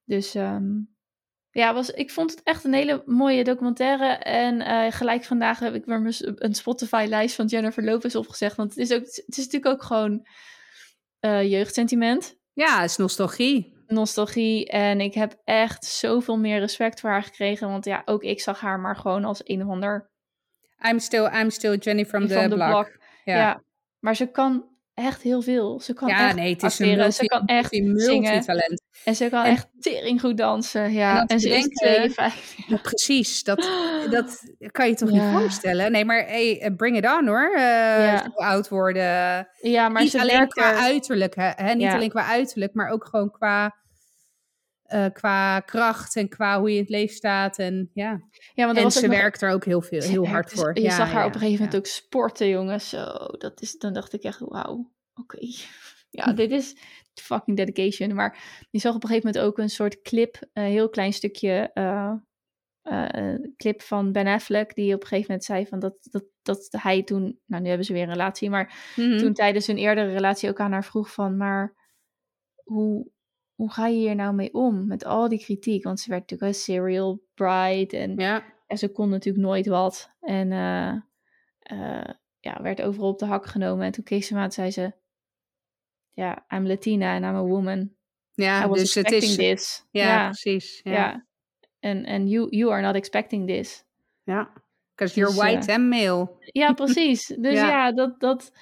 Dus 0.04 0.34
ehm, 0.34 0.66
ja, 1.56 1.74
was, 1.74 1.90
ik 1.90 2.10
vond 2.10 2.30
het 2.30 2.42
echt 2.42 2.64
een 2.64 2.72
hele 2.72 3.02
mooie 3.06 3.44
documentaire. 3.44 4.06
En 4.14 4.60
eh, 4.60 4.92
gelijk 4.92 5.24
vandaag 5.24 5.58
heb 5.58 5.74
ik 5.74 5.84
weer 5.84 6.16
een 6.34 6.54
Spotify-lijst 6.54 7.34
van 7.34 7.46
Jennifer 7.46 7.84
Lopez 7.84 8.14
opgezegd. 8.14 8.56
Want 8.56 8.70
het 8.70 8.78
is, 8.78 8.92
ook, 8.92 9.00
het 9.00 9.36
is 9.36 9.44
natuurlijk 9.44 9.66
ook 9.66 9.82
gewoon 9.82 10.26
eh, 11.20 11.50
jeugdsentiment. 11.50 12.36
Ja, 12.52 12.80
het 12.80 12.90
is 12.90 12.96
nostalgie. 12.96 13.84
Nostalgie. 13.86 14.68
En 14.68 15.00
ik 15.00 15.14
heb 15.14 15.40
echt 15.44 15.84
zoveel 15.84 16.38
meer 16.38 16.58
respect 16.58 17.00
voor 17.00 17.10
haar 17.10 17.22
gekregen. 17.22 17.68
Want 17.68 17.84
ja, 17.84 18.02
ook 18.04 18.22
ik 18.22 18.40
zag 18.40 18.60
haar 18.60 18.80
maar 18.80 18.96
gewoon 18.96 19.24
als 19.24 19.40
een 19.44 19.62
of 19.62 19.68
ander 19.68 20.10
I'm 20.88 20.98
still, 20.98 21.30
I'm 21.40 21.50
still 21.50 21.76
Jenny 21.76 22.06
from, 22.06 22.26
the, 22.26 22.46
block. 22.48 22.98
Ja. 23.24 23.62
maar 23.98 24.16
ze 24.16 24.26
kan 24.26 24.75
echt 24.96 25.22
heel 25.22 25.42
veel. 25.42 25.80
Ze 25.80 25.92
kan 25.94 26.08
Ja, 26.08 26.26
echt 26.26 26.34
nee, 26.36 26.52
het 26.52 26.62
is 26.62 26.70
acteren. 26.70 26.96
multi, 26.96 27.12
ze 27.12 27.24
kan 27.26 27.46
echt 27.46 27.74
zingen. 27.74 27.92
multitalent. 27.92 28.82
En 29.04 29.14
ze 29.14 29.28
kan 29.28 29.44
En- 29.44 29.50
echt 29.50 29.68
tering 29.80 30.20
goed 30.20 30.36
dansen. 30.36 30.92
Ja, 30.92 31.24
En 31.26 31.40
ze 31.40 31.48
is 31.48 31.64
52. 31.68 32.66
Ja, 32.66 32.76
precies, 32.76 33.42
dat, 33.42 33.68
dat 34.10 34.42
kan 34.70 34.88
je 34.88 34.94
toch 34.94 35.10
Ja. 35.10 35.30
niet 35.30 35.40
voorstellen? 35.40 35.92
Nee, 35.92 36.04
maar 36.04 36.24
hey, 36.26 36.60
eh, 36.60 36.74
bring 36.76 36.96
it 36.96 37.04
on 37.06 37.26
hoor. 37.26 37.58
Ja. 37.58 38.18
Zo 38.18 38.30
oud 38.34 38.68
worden. 38.68 39.48
Ja, 39.60 39.88
maar 39.88 40.02
niet 40.02 40.10
ze 40.10 40.20
alleen 40.20 40.48
qua 40.48 40.70
er... 40.70 40.76
uiterlijk, 40.78 41.34
hè? 41.36 41.74
Niet 41.74 41.92
alleen 41.92 42.10
qua 42.10 42.24
uiterlijk, 42.26 42.74
maar 42.74 42.90
ook 42.90 43.04
gewoon 43.04 43.30
qua, 43.30 43.74
eh, 44.86 45.06
qua 45.12 45.60
kracht 45.60 46.16
en 46.16 46.28
qua 46.28 46.58
hoe 46.60 46.68
je 46.70 46.74
in 46.74 46.80
het 46.80 46.90
leven 46.90 47.14
staat. 47.14 47.58
En 47.58 47.90
ja, 47.94 48.20
Ja, 48.54 48.66
want 48.66 48.78
en 48.78 48.90
ze 48.90 49.06
nog- 49.06 49.16
werkt 49.16 49.42
er 49.42 49.50
ook 49.50 49.64
heel, 49.64 49.80
veel, 49.82 50.00
heel 50.02 50.20
werkt 50.20 50.28
hard 50.34 50.50
dus- 50.50 50.58
voor. 50.60 50.74
Je 50.74 50.80
Ja, 50.82 50.90
zag 50.96 51.10
haar 51.10 51.20
ja, 51.20 51.26
op 51.26 51.34
een 51.34 51.40
gegeven 51.40 51.64
moment 51.64 51.76
ook 51.80 51.86
sporten, 51.86 52.48
jongens. 52.48 52.88
Zo, 52.88 53.04
dat 53.38 53.60
is, 53.62 53.78
dan 53.78 53.92
dacht 53.92 54.12
ik 54.12 54.22
echt, 54.22 54.38
wauw, 54.38 54.92
oké. 55.14 55.38
Ja, 56.10 56.32
dit 56.42 56.50
is 56.50 56.76
fucking 57.14 57.56
dedication. 57.56 58.14
Maar 58.14 58.64
je 58.70 58.78
zag 58.78 58.94
op 58.94 59.02
een 59.02 59.08
gegeven 59.08 59.28
moment 59.32 59.46
ook 59.50 59.58
een 59.58 59.70
soort 59.70 60.02
clip, 60.02 60.38
een 60.52 60.62
heel 60.64 60.88
klein 60.88 61.12
stukje 61.12 61.70
eh, 61.74 62.12
clip 63.56 63.82
van 63.82 64.12
Ben 64.12 64.26
Affleck, 64.26 64.74
die 64.74 64.94
op 64.94 65.00
een 65.00 65.06
gegeven 65.06 65.26
moment 65.30 65.44
zei 65.44 65.66
van 65.66 65.78
dat, 65.78 65.94
dat, 66.00 66.24
dat 66.42 66.68
hij 66.70 67.02
toen, 67.02 67.40
nou 67.46 67.62
nu 67.62 67.68
hebben 67.68 67.86
ze 67.86 67.92
weer 67.92 68.02
een 68.02 68.08
relatie, 68.10 68.50
maar 68.50 68.92
Mhm. 68.96 69.18
toen 69.18 69.32
tijdens 69.32 69.66
hun 69.66 69.76
eerdere 69.78 70.12
relatie 70.12 70.48
ook 70.48 70.60
aan 70.60 70.72
haar 70.72 70.84
vroeg 70.84 71.12
van, 71.12 71.36
maar 71.36 71.74
hoe, 72.64 73.10
hoe 73.56 73.72
ga 73.72 73.86
je 73.86 73.96
hier 73.96 74.14
nou 74.14 74.34
mee 74.34 74.54
om 74.54 74.86
met 74.86 75.04
al 75.04 75.28
die 75.28 75.38
kritiek? 75.38 75.84
Want 75.84 76.00
ze 76.00 76.10
werd 76.10 76.20
natuurlijk 76.20 76.50
een 76.52 76.58
serial 76.60 77.22
bride 77.34 77.96
en, 77.96 78.16
Ja, 78.16 78.44
en 78.66 78.78
ze 78.78 78.92
kon 78.92 79.08
natuurlijk 79.08 79.44
nooit 79.44 79.66
wat. 79.66 80.10
En 80.20 80.52
eh, 80.52 80.88
eh, 81.58 82.14
ja, 82.40 82.62
werd 82.62 82.82
overal 82.82 83.08
op 83.08 83.18
de 83.18 83.24
hak 83.24 83.46
genomen. 83.46 83.86
En 83.86 83.92
toen 83.92 84.04
keek 84.04 84.24
ze 84.24 84.36
en 84.36 84.52
zei 84.52 84.70
ze, 84.70 84.92
ja, 86.12 86.44
I'm 86.48 86.66
Latina 86.66 87.14
and 87.14 87.24
I'm 87.24 87.34
a 87.34 87.42
woman. 87.42 87.94
Ja 88.32 88.68
dus 88.68 88.94
het 88.94 89.10
is... 89.10 89.34
this. 89.36 89.86
Ja, 89.90 90.06
ja, 90.06 90.24
precies. 90.24 90.80
Ja, 90.82 90.92
ja. 90.92 91.26
En 91.78 92.04
en 92.04 92.28
you, 92.28 92.56
you 92.56 92.72
are 92.72 92.82
not 92.82 92.94
expecting 92.94 93.46
this. 93.46 93.84
ja. 94.22 94.64
Because 94.94 95.14
you're 95.20 95.34
Dus, 95.34 95.42
white 95.42 95.72
and 95.72 95.88
male. 95.88 96.36
Ja, 96.40 96.72
precies. 96.72 97.26
Dus 97.44 97.52
Ja. 97.52 97.68
ja, 97.68 97.92
dat, 97.92 98.20
dat, 98.20 98.52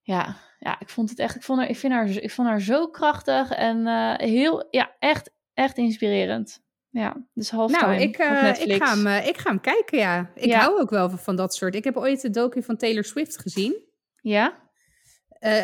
ja, 0.00 0.36
ja, 0.58 0.80
ik 0.80 0.88
vond 0.88 1.10
het 1.10 1.18
echt, 1.18 1.36
ik 1.36 1.42
vond 1.42 1.58
haar, 1.60 1.68
ik 1.68 1.76
vind 1.76 1.92
haar, 1.92 2.08
ik 2.08 2.30
vond 2.30 2.48
haar 2.48 2.60
zo 2.60 2.88
krachtig 2.88 3.50
en 3.50 3.86
eh, 3.86 4.14
heel, 4.16 4.66
ja, 4.70 4.96
echt, 4.98 5.30
echt 5.54 5.76
inspirerend. 5.76 6.66
Ja, 6.90 7.26
dus 7.34 7.50
halftime 7.50 7.86
Nou, 7.86 8.02
ik, 8.02 8.16
eh, 8.18 8.60
ik, 8.66 8.82
ga 8.82 8.94
hem, 8.96 9.06
eh, 9.06 9.26
ik 9.26 9.36
ga 9.38 9.50
hem 9.50 9.60
kijken, 9.60 9.98
ja. 9.98 10.30
Ik 10.34 10.44
Ja. 10.44 10.58
hou 10.60 10.80
ook 10.80 10.90
wel 10.90 11.08
van, 11.08 11.18
van 11.18 11.36
dat 11.36 11.54
soort. 11.54 11.74
Ik 11.74 11.84
heb 11.84 11.96
ooit 11.96 12.20
de 12.20 12.30
docu 12.30 12.62
van 12.62 12.76
Taylor 12.76 13.04
Swift 13.04 13.38
gezien. 13.38 13.76
Ja? 14.20 14.66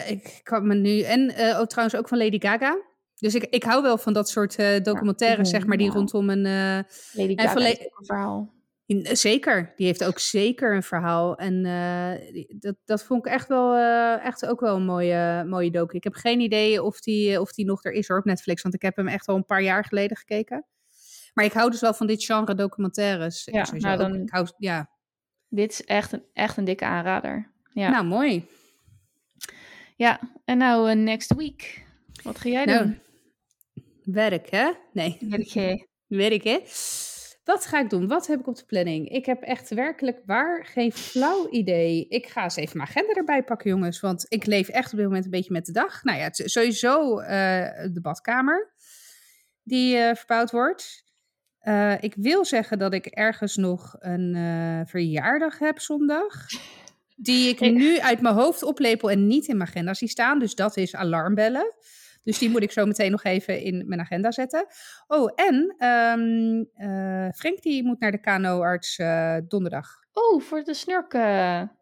Ik 0.06 0.40
kan 0.42 0.66
me 0.66 0.74
nu... 0.74 1.00
En 1.00 1.30
ook 1.56 1.68
trouwens 1.68 1.96
ook 1.96 2.08
van 2.08 2.18
Lady 2.18 2.40
Gaga. 2.40 2.76
Dus 3.14 3.34
ik, 3.34 3.44
ik 3.44 3.62
hou 3.62 3.82
wel 3.82 3.98
van 3.98 4.12
dat 4.12 4.28
soort 4.28 4.56
documentaires, 4.84 5.50
Ja, 5.50 5.58
zeg 5.58 5.66
maar, 5.66 5.76
die 5.76 5.90
rondom 5.90 6.30
een... 6.30 6.42
Lady 7.12 7.36
Gaga 7.36 7.76
verhaal. 7.94 8.54
In- 8.86 9.16
zeker, 9.16 9.72
die 9.76 9.86
heeft 9.86 10.04
ook 10.04 10.18
zeker 10.18 10.74
een 10.74 10.82
verhaal. 10.82 11.36
En 11.36 11.64
eh, 11.64 12.44
dat, 12.58 12.76
dat 12.84 13.04
vond 13.04 13.26
ik 13.26 13.32
echt, 13.32 13.48
wel, 13.48 13.74
eh, 13.74 14.24
echt 14.24 14.46
ook 14.46 14.60
wel 14.60 14.76
een 14.76 14.84
mooie, 14.84 15.44
mooie 15.46 15.70
docu. 15.70 15.96
Ik 15.96 16.04
heb 16.04 16.14
geen 16.14 16.40
idee 16.40 16.82
of 16.82 17.00
die, 17.00 17.40
of 17.40 17.52
die 17.52 17.64
nog 17.64 17.84
er 17.84 17.92
is 17.92 18.08
hoor, 18.08 18.18
op 18.18 18.24
Netflix. 18.24 18.62
Want 18.62 18.74
ik 18.74 18.82
heb 18.82 18.96
hem 18.96 19.08
echt 19.08 19.26
al 19.28 19.36
een 19.36 19.44
paar 19.44 19.62
jaar 19.62 19.84
geleden 19.84 20.16
gekeken. 20.16 20.66
Maar 21.34 21.44
ik 21.44 21.52
hou 21.52 21.70
dus 21.70 21.80
wel 21.80 21.94
van 21.94 22.06
dit 22.06 22.24
genre 22.24 22.54
documentaires. 22.54 23.44
Ja, 23.44 23.64
Sowieso 23.64 23.86
nou 23.86 23.98
dan- 23.98 24.14
ik 24.22 24.30
hou, 24.30 24.48
ja. 24.58 24.90
Dit 25.48 25.70
is 25.72 25.84
echt 25.84 26.12
een, 26.12 26.22
echt 26.32 26.56
een 26.56 26.64
dikke 26.64 26.84
aanrader. 26.84 27.52
Ja, 27.72 27.90
Nou, 27.90 28.04
mooi. 28.04 28.46
ja. 29.96 30.20
en 30.44 30.58
nou 30.58 30.90
eh, 30.90 30.96
next 30.96 31.34
week. 31.34 31.84
Wat 32.22 32.38
ga 32.38 32.48
jij 32.48 32.64
Nou, 32.64 32.84
doen? 32.84 32.98
werk 34.14 34.50
hè? 34.50 34.70
Nee. 34.92 35.16
Weet 35.20 35.52
je. 35.52 35.86
werk, 36.06 36.44
hè? 36.44 36.58
Wat 37.44 37.66
ga 37.66 37.78
ik 37.80 37.90
doen? 37.90 38.06
Wat 38.08 38.26
heb 38.26 38.40
ik 38.40 38.46
op 38.46 38.56
de 38.56 38.64
planning? 38.64 39.08
Ik 39.08 39.26
heb 39.26 39.42
echt 39.42 39.68
werkelijk 39.68 40.20
waar 40.26 40.64
geen 40.66 40.92
flauw 40.92 41.48
idee. 41.50 42.06
Ik 42.08 42.26
ga 42.26 42.42
eens 42.42 42.56
even 42.56 42.76
mijn 42.76 42.88
agenda 42.88 43.12
erbij 43.12 43.42
pakken, 43.42 43.70
jongens. 43.70 44.00
Want 44.00 44.26
ik 44.28 44.46
leef 44.46 44.68
echt 44.68 44.90
op 44.92 44.96
dit 44.98 45.06
moment 45.06 45.24
een 45.24 45.30
beetje 45.30 45.52
met 45.52 45.66
de 45.66 45.72
dag. 45.72 46.02
Nou 46.04 46.18
ja, 46.18 46.24
het 46.24 46.38
is 46.38 46.52
sowieso 46.52 47.18
eh, 47.18 47.28
de 47.92 48.00
badkamer 48.02 48.72
die 49.62 49.96
eh, 49.96 50.14
verbouwd 50.14 50.50
wordt. 50.50 51.04
Eh, 51.58 52.02
ik 52.02 52.14
wil 52.16 52.44
zeggen 52.44 52.78
dat 52.78 52.94
ik 52.94 53.06
ergens 53.06 53.56
nog 53.56 53.96
een 53.98 54.34
verjaardag 54.86 55.58
heb 55.58 55.78
zondag. 55.80 56.46
Die 57.16 57.48
ik 57.48 57.60
Ik- 57.70 57.72
nu 57.74 57.98
uit 58.00 58.20
mijn 58.20 58.34
hoofd 58.34 58.62
oplepel 58.62 59.10
en 59.10 59.26
niet 59.26 59.46
in 59.48 59.56
mijn 59.56 59.68
agenda 59.68 59.94
zie 59.94 60.08
staan. 60.08 60.38
Dus 60.38 60.54
dat 60.54 60.76
is 60.76 60.94
alarmbellen. 60.94 61.72
Dus 62.24 62.38
die 62.38 62.50
moet 62.50 62.62
ik 62.62 62.70
zo 62.72 62.86
meteen 62.86 63.10
nog 63.10 63.24
even 63.24 63.60
in 63.60 63.88
mijn 63.88 64.00
agenda 64.00 64.30
zetten. 64.30 64.66
Oh, 65.06 65.32
en 65.34 65.74
eh, 65.78 67.28
Frank 67.34 67.62
die 67.62 67.84
moet 67.84 68.00
naar 68.00 68.10
de 68.10 68.20
KNO-arts 68.20 68.98
eh, 68.98 69.36
donderdag. 69.48 69.88
Oh, 70.12 70.40
voor 70.40 70.62
de 70.62 70.74
snurken. 70.74 71.20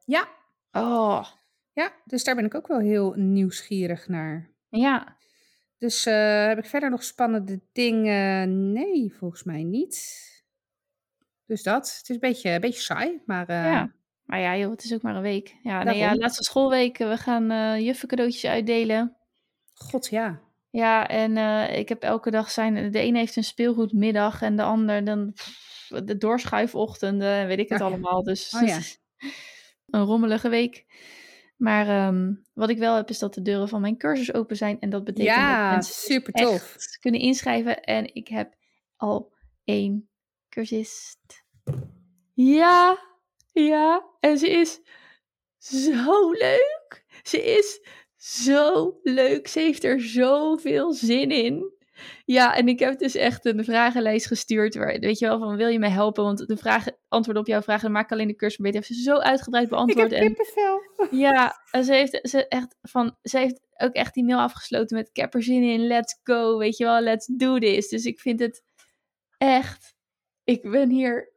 Ja. 0.04 0.28
Oh, 0.72 1.24
Ja, 1.72 1.92
dus 2.04 2.24
daar 2.24 2.34
ben 2.34 2.44
ik 2.44 2.54
ook 2.54 2.66
wel 2.66 2.78
heel 2.78 3.12
nieuwsgierig 3.16 4.08
naar. 4.08 4.50
ja. 4.68 5.20
Dus 5.78 6.06
eh, 6.06 6.46
heb 6.46 6.58
ik 6.58 6.66
verder 6.66 6.90
nog 6.90 7.02
spannende 7.02 7.60
dingen? 7.72 8.72
Nee, 8.72 9.14
volgens 9.18 9.42
mij 9.42 9.62
niet. 9.62 10.20
Dus 11.46 11.62
dat. 11.62 11.96
Het 11.98 12.08
is 12.08 12.14
een 12.14 12.20
beetje, 12.20 12.50
een 12.50 12.60
beetje 12.60 12.80
saai, 12.80 13.22
maar... 13.26 13.52
Ja. 13.52 13.92
Maar 14.22 14.40
ja, 14.40 14.56
joh, 14.56 14.70
het 14.70 14.84
is 14.84 14.94
ook 14.94 15.02
maar 15.02 15.16
een 15.16 15.22
week. 15.22 15.56
Ja, 15.62 15.82
nee, 15.82 15.98
ja, 15.98 16.16
laatste 16.16 16.42
schoolweek. 16.42 16.98
We 16.98 17.16
gaan 17.16 17.50
eh 17.50 17.78
juffen 17.84 18.08
cadeautjes 18.08 18.50
uitdelen. 18.50 19.16
God, 19.90 20.08
ja. 20.08 20.40
Ja, 20.70 21.08
en 21.08 21.36
eh, 21.36 21.78
ik 21.78 21.88
heb 21.88 22.02
elke 22.02 22.30
dag 22.30 22.50
zijn... 22.50 22.92
De 22.92 22.98
ene 22.98 23.18
heeft 23.18 23.36
een 23.36 23.44
speelgoedmiddag 23.44 24.42
en 24.42 24.56
de 24.56 24.62
ander 24.62 25.04
dan 25.04 25.32
pff, 25.32 25.62
de 26.04 26.16
doorschuifochtenden 26.16 27.28
en 27.32 27.46
weet 27.46 27.58
ik 27.58 27.68
het 27.68 27.78
ja. 27.78 27.84
allemaal. 27.84 28.22
Dus 28.22 28.54
Oh 28.54 28.66
ja. 28.66 28.78
een 29.90 30.04
rommelige 30.04 30.48
week. 30.48 30.84
Maar 31.56 31.88
ehm, 31.88 32.34
wat 32.52 32.68
ik 32.70 32.78
wel 32.78 32.96
heb 32.96 33.08
is 33.08 33.18
dat 33.18 33.34
de 33.34 33.42
deuren 33.42 33.68
van 33.68 33.80
mijn 33.80 33.98
cursus 33.98 34.34
open 34.34 34.56
zijn. 34.56 34.80
En 34.80 34.90
dat 34.90 35.04
betekent 35.04 35.36
dat 35.36 35.44
Ja, 35.44 35.70
mensen 35.70 35.92
dus 35.94 36.04
super 36.04 36.32
tof. 36.32 36.76
kunnen 37.00 37.20
inschrijven. 37.20 37.82
En 37.82 38.14
ik 38.14 38.28
heb 38.28 38.54
al 38.96 39.32
één 39.64 40.08
cursist. 40.48 41.44
Ja, 42.34 42.98
ja. 43.52 44.04
En 44.20 44.38
ze 44.38 44.50
is 44.50 44.80
zo 45.58 46.30
leuk. 46.30 47.04
Ze 47.22 47.42
is 47.42 47.86
zo 48.22 48.98
leuk. 49.02 49.48
Ze 49.48 49.60
heeft 49.60 49.84
er 49.84 50.00
zoveel 50.00 50.92
zin 50.92 51.30
in. 51.30 51.72
Ja, 52.24 52.56
en 52.56 52.68
ik 52.68 52.78
heb 52.78 52.98
dus 52.98 53.14
echt 53.14 53.44
een 53.44 53.64
vragenlijst 53.64 54.26
gestuurd. 54.26 54.74
Waar, 54.74 54.98
weet 54.98 55.18
je 55.18 55.26
wel, 55.26 55.38
van 55.38 55.56
wil 55.56 55.68
je 55.68 55.78
mij 55.78 55.90
helpen? 55.90 56.24
Want 56.24 56.46
de 56.48 56.56
vragen, 56.56 56.96
antwoorden 57.08 57.42
op 57.42 57.48
jouw 57.48 57.62
vragen, 57.62 57.82
dan 57.82 57.92
maak 57.92 58.04
ik 58.04 58.12
alleen 58.12 58.26
de 58.26 58.36
cursus 58.36 58.58
beter. 58.58 58.74
Heeft 58.74 58.94
ze 58.94 59.02
zo 59.02 59.16
uitgebreid 59.16 59.64
Ik 59.64 59.70
heb 59.70 59.78
beantwoord. 59.78 60.12
en 60.12 60.34
kippenvel. 60.34 60.80
ja, 61.10 61.56
en 61.70 61.84
ze 61.84 61.92
heeft, 61.92 62.18
ze, 62.22 62.48
echt 62.48 62.76
van, 62.82 63.16
ze 63.22 63.38
heeft 63.38 63.60
ook 63.76 63.92
echt 63.92 64.14
die 64.14 64.24
mail 64.24 64.38
afgesloten 64.38 64.96
met 64.96 65.08
ik 65.08 65.16
heb 65.16 65.34
er 65.34 65.42
zin 65.42 65.62
in, 65.62 65.86
let's 65.86 66.20
go, 66.22 66.58
weet 66.58 66.76
je 66.76 66.84
wel, 66.84 67.00
let's 67.00 67.26
do 67.26 67.58
this. 67.58 67.88
Dus 67.88 68.04
ik 68.04 68.20
vind 68.20 68.40
het 68.40 68.62
echt, 69.38 69.94
ik 70.44 70.70
ben 70.70 70.90
hier 70.90 71.32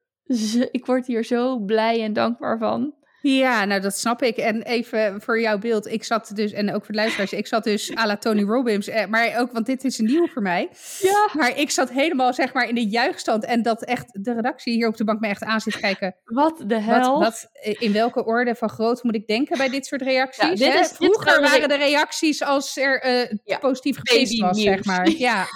ik 0.72 0.86
word 0.86 1.08
hier 1.08 1.24
zo 1.24 1.60
blij 1.60 2.04
en 2.04 2.14
dankbaar 2.14 2.58
van. 2.58 2.96
Ja, 3.28 3.65
nou 3.65 3.82
dat 3.82 3.97
snap 3.97 4.21
ik. 4.21 4.38
En 4.38 4.61
even 4.61 5.21
voor 5.21 5.39
jouw 5.41 5.57
beeld. 5.57 5.88
Ik 5.88 6.03
zat 6.03 6.32
dus, 6.34 6.51
en 6.51 6.73
ook 6.73 6.86
voor 6.86 6.93
de 6.93 6.99
luisteraars, 6.99 7.34
ik 7.34 7.47
zat 7.47 7.63
dus 7.63 7.97
à 7.97 8.05
la 8.05 8.17
Tony 8.17 8.43
Robbins. 8.43 8.88
eh, 8.88 9.05
Maar 9.05 9.39
ook, 9.39 9.51
want 9.51 9.65
dit 9.65 9.84
is 9.84 9.97
een 9.99 10.05
nieuw 10.05 10.28
voor 10.28 10.41
mij. 10.41 10.69
Ja. 11.01 11.30
Maar 11.34 11.57
ik 11.59 11.69
zat 11.71 11.89
helemaal 11.91 12.34
zeg 12.34 12.53
maar 12.53 12.67
in 12.69 12.76
de 12.76 12.88
juichstand. 12.88 13.45
En 13.45 13.61
dat 13.61 13.84
echt 13.84 14.23
de 14.23 14.34
redactie 14.34 14.73
hier 14.73 14.88
op 14.88 14.97
de 14.97 15.03
bank 15.03 15.19
me 15.19 15.28
echt 15.28 15.43
aan 15.43 15.61
zit 15.61 15.80
kijken. 15.80 16.15
Wat 16.23 16.63
de 16.67 16.80
hel. 16.80 17.19
wat, 17.19 17.49
eh, 17.53 17.76
in 17.80 17.91
welke 17.93 18.26
orde 18.26 18.55
van 18.55 18.69
groot 18.69 19.03
moet 19.03 19.15
ik 19.15 19.28
denken 19.28 19.57
bij 19.57 19.69
dit 19.69 19.86
soort 19.86 20.01
reacties? 20.01 20.59
Ja, 20.59 20.71
dit 20.71 20.80
is- 20.80 20.91
Vroeger 20.91 21.26
waren 21.26 21.41
de- 21.43 21.49
waren 21.49 21.69
de 21.69 21.76
reacties 21.86 22.43
als 22.43 22.78
er 22.78 23.07
Ja, 23.43 23.57
positief 23.57 23.97
geweest 24.03 24.39
was, 24.41 24.61
zeg 24.61 24.86
maar. 24.86 25.09
Ja. 25.09 25.45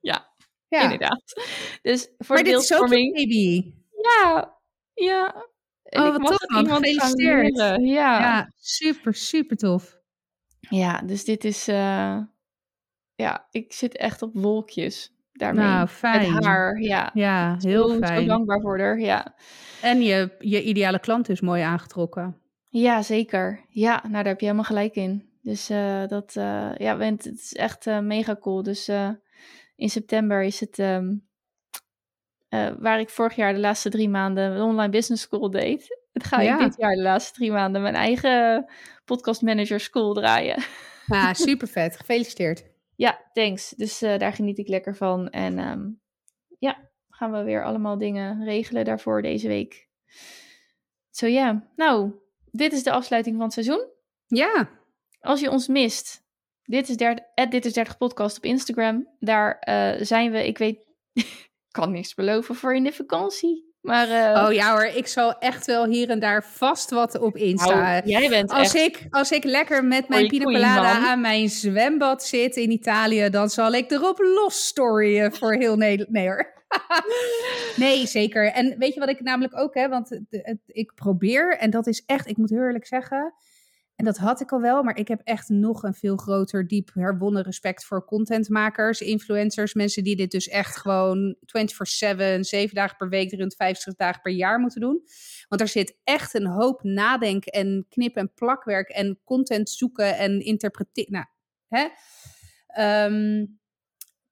Ja, 0.00 0.26
ja. 0.68 0.80
Inderdaad. 0.82 1.22
Dus 1.82 2.08
voor 2.18 2.34
Maar 2.34 2.44
dit 2.44 2.60
is 2.62 2.74
ook 2.74 2.88
baby. 2.88 3.72
Ja, 4.02 4.54
ja. 4.94 5.46
En 5.96 6.02
Oh, 6.02 6.06
ik 6.06 6.12
wat 6.12 6.20
mag 6.20 6.36
tof, 6.38 6.60
iemand 6.60 6.86
Gefeliciteerd. 6.86 7.56
Ja. 7.56 7.74
ja. 7.76 8.18
Ja, 8.20 8.52
super, 8.56 9.14
super 9.14 9.56
tof. 9.56 9.98
dus 11.04 11.24
dit 11.24 11.44
is... 11.44 11.68
eh, 11.68 12.18
ja, 13.14 13.46
ik 13.50 13.72
zit 13.72 13.96
echt 13.96 14.22
op 14.22 14.30
wolkjes 14.34 15.12
daarmee. 15.32 15.64
Nou, 15.64 15.86
fijn. 15.88 16.34
Het 16.34 16.44
haar, 16.44 16.80
ja. 16.80 17.10
Ja, 17.14 17.56
heel 17.60 17.88
Zo- 17.88 17.96
fijn. 17.98 18.20
Zo 18.20 18.26
dankbaar 18.26 18.60
voor 18.60 18.78
haar, 18.78 18.98
ja. 19.00 19.34
En 19.82 20.02
je, 20.02 20.34
je 20.38 20.62
ideale 20.62 20.98
klant 21.00 21.28
is 21.28 21.40
mooi 21.40 21.62
aangetrokken. 21.62 22.40
Ja, 22.68 23.02
zeker. 23.02 23.64
Ja, 23.68 24.00
nou 24.02 24.12
daar 24.12 24.24
heb 24.26 24.38
je 24.40 24.44
helemaal 24.44 24.64
gelijk 24.66 24.94
in. 24.94 25.28
Dus 25.42 25.70
eh, 25.70 26.06
dat, 26.06 26.36
eh, 26.36 26.70
ja, 26.76 26.98
het 26.98 27.26
is 27.26 27.52
echt 27.54 27.86
mega 27.86 28.36
cool. 28.40 28.62
Dus 28.62 28.88
in 29.76 29.88
september 29.90 30.42
is 30.42 30.60
het, 30.60 30.78
ehm, 30.78 31.14
eh, 32.56 32.72
waar 32.78 33.00
ik 33.00 33.10
vorig 33.10 33.36
jaar 33.36 33.52
de 33.52 33.60
laatste 33.60 33.90
drie 33.90 34.08
maanden 34.08 34.50
een 34.50 34.60
online 34.62 34.90
business 34.90 35.22
school 35.22 35.50
deed. 35.50 36.00
Het 36.12 36.24
ga 36.24 36.40
Ja. 36.40 36.54
ik 36.54 36.60
dit 36.60 36.76
jaar 36.78 36.94
de 36.94 37.02
laatste 37.02 37.32
drie 37.32 37.52
maanden 37.52 37.82
mijn 37.82 37.94
eigen 37.94 38.66
podcast 39.04 39.42
manager 39.42 39.80
school 39.80 40.14
draaien. 40.14 40.62
Ah, 41.08 41.32
super 41.48 41.68
vet. 41.68 41.96
Gefeliciteerd. 41.96 42.64
Ja, 42.94 43.20
thanks. 43.32 43.70
Dus 43.70 44.02
eh, 44.02 44.18
daar 44.18 44.32
geniet 44.32 44.58
ik 44.58 44.68
lekker 44.68 44.96
van. 44.96 45.28
En 45.28 45.58
ehm, 45.58 45.88
ja, 46.58 46.88
gaan 47.10 47.32
we 47.32 47.42
weer 47.42 47.64
allemaal 47.64 47.98
dingen 47.98 48.44
regelen 48.44 48.84
daarvoor 48.84 49.22
deze 49.22 49.48
week. 49.48 49.88
Zo 51.10 51.26
ja, 51.26 51.68
nou, 51.76 52.12
dit 52.50 52.72
is 52.72 52.82
de 52.82 52.90
afsluiting 52.92 53.34
van 53.36 53.44
het 53.44 53.52
seizoen. 53.52 53.88
Ja, 54.26 54.68
Als 55.20 55.40
je 55.40 55.50
ons 55.50 55.68
mist, 55.68 56.24
dit 56.62 56.88
is, 56.88 56.96
derde, 56.96 57.26
dit 57.48 57.64
is 57.64 57.72
30 57.72 57.96
podcast 57.96 58.36
op 58.36 58.44
Instagram. 58.44 59.08
Daar 59.18 59.58
eh, 59.58 60.02
zijn 60.04 60.30
we, 60.32 60.46
ik 60.46 60.58
weet, 60.58 60.86
kan 61.76 61.92
niks 61.92 62.14
beloven 62.14 62.54
voor 62.54 62.74
in 62.74 62.84
de 62.84 62.92
vakantie. 62.92 63.74
Maar 63.80 64.08
eh, 64.08 64.44
oh 64.46 64.52
ja 64.52 64.72
hoor, 64.72 64.84
ik 64.84 65.06
zal 65.06 65.38
echt 65.38 65.66
wel 65.66 65.86
hier 65.86 66.10
en 66.10 66.18
daar 66.18 66.44
vast 66.44 66.90
wat 66.90 67.18
op 67.18 67.36
Insta. 67.36 68.02
jij 68.04 68.28
bent 68.28 68.50
Als 68.50 68.74
echt... 68.74 68.86
ik, 68.86 69.06
als 69.10 69.30
ik 69.30 69.44
lekker 69.44 69.84
met 69.84 70.08
mijn 70.08 70.28
pina 70.28 70.44
colada 70.44 71.10
aan 71.10 71.20
mijn 71.20 71.48
zwembad 71.48 72.24
zit 72.24 72.56
in 72.56 72.70
Italië, 72.70 73.30
dan 73.30 73.48
zal 73.48 73.72
ik 73.72 73.90
erop 73.90 74.18
los 74.18 74.66
storyen 74.66 75.32
voor 75.32 75.54
heel 75.54 75.76
Nederland. 75.76 76.10
Nee 76.10 76.26
hoor. 76.26 76.54
nee, 77.84 78.06
zeker. 78.06 78.52
En 78.52 78.78
weet 78.78 78.94
je 78.94 79.00
wat 79.00 79.08
ik 79.08 79.20
namelijk 79.20 79.58
ook 79.58 79.74
heb? 79.74 79.90
Want 79.90 80.20
ik 80.66 80.92
probeer, 80.94 81.56
en 81.58 81.70
dat 81.70 81.86
is 81.86 82.02
echt, 82.06 82.28
ik 82.28 82.36
moet 82.36 82.52
eerlijk 82.52 82.86
zeggen, 82.86 83.34
en 83.96 84.04
dat 84.04 84.16
had 84.16 84.40
ik 84.40 84.52
al 84.52 84.60
wel, 84.60 84.82
maar 84.82 84.98
ik 84.98 85.08
heb 85.08 85.20
echt 85.24 85.48
nog 85.48 85.82
een 85.82 85.94
veel 85.94 86.16
groter, 86.16 86.66
diep 86.66 86.90
herwonnen 86.94 87.42
respect 87.42 87.84
voor 87.84 88.04
contentmakers, 88.04 89.00
influencers, 89.00 89.74
mensen 89.74 90.04
die 90.04 90.16
dit 90.16 90.30
dus 90.30 90.48
echt 90.48 90.76
gewoon 90.76 91.36
24/7, 91.40 92.44
7 92.44 92.74
dagen 92.74 92.96
per 92.96 93.08
week, 93.08 93.28
350 93.28 93.94
dagen 93.94 94.22
per 94.22 94.32
jaar 94.32 94.58
moeten 94.58 94.80
doen. 94.80 95.02
Want 95.48 95.60
er 95.60 95.68
zit 95.68 95.96
echt 96.04 96.34
een 96.34 96.46
hoop 96.46 96.82
nadenken 96.82 97.52
en 97.52 97.86
knip- 97.88 98.16
en 98.16 98.32
plakwerk 98.34 98.88
en 98.88 99.20
content 99.24 99.70
zoeken 99.70 100.16
en 100.16 100.40
interpreteren. 100.40 101.12
Nou, 101.12 101.26
hè? 101.68 101.88
Ehm, 102.66 103.46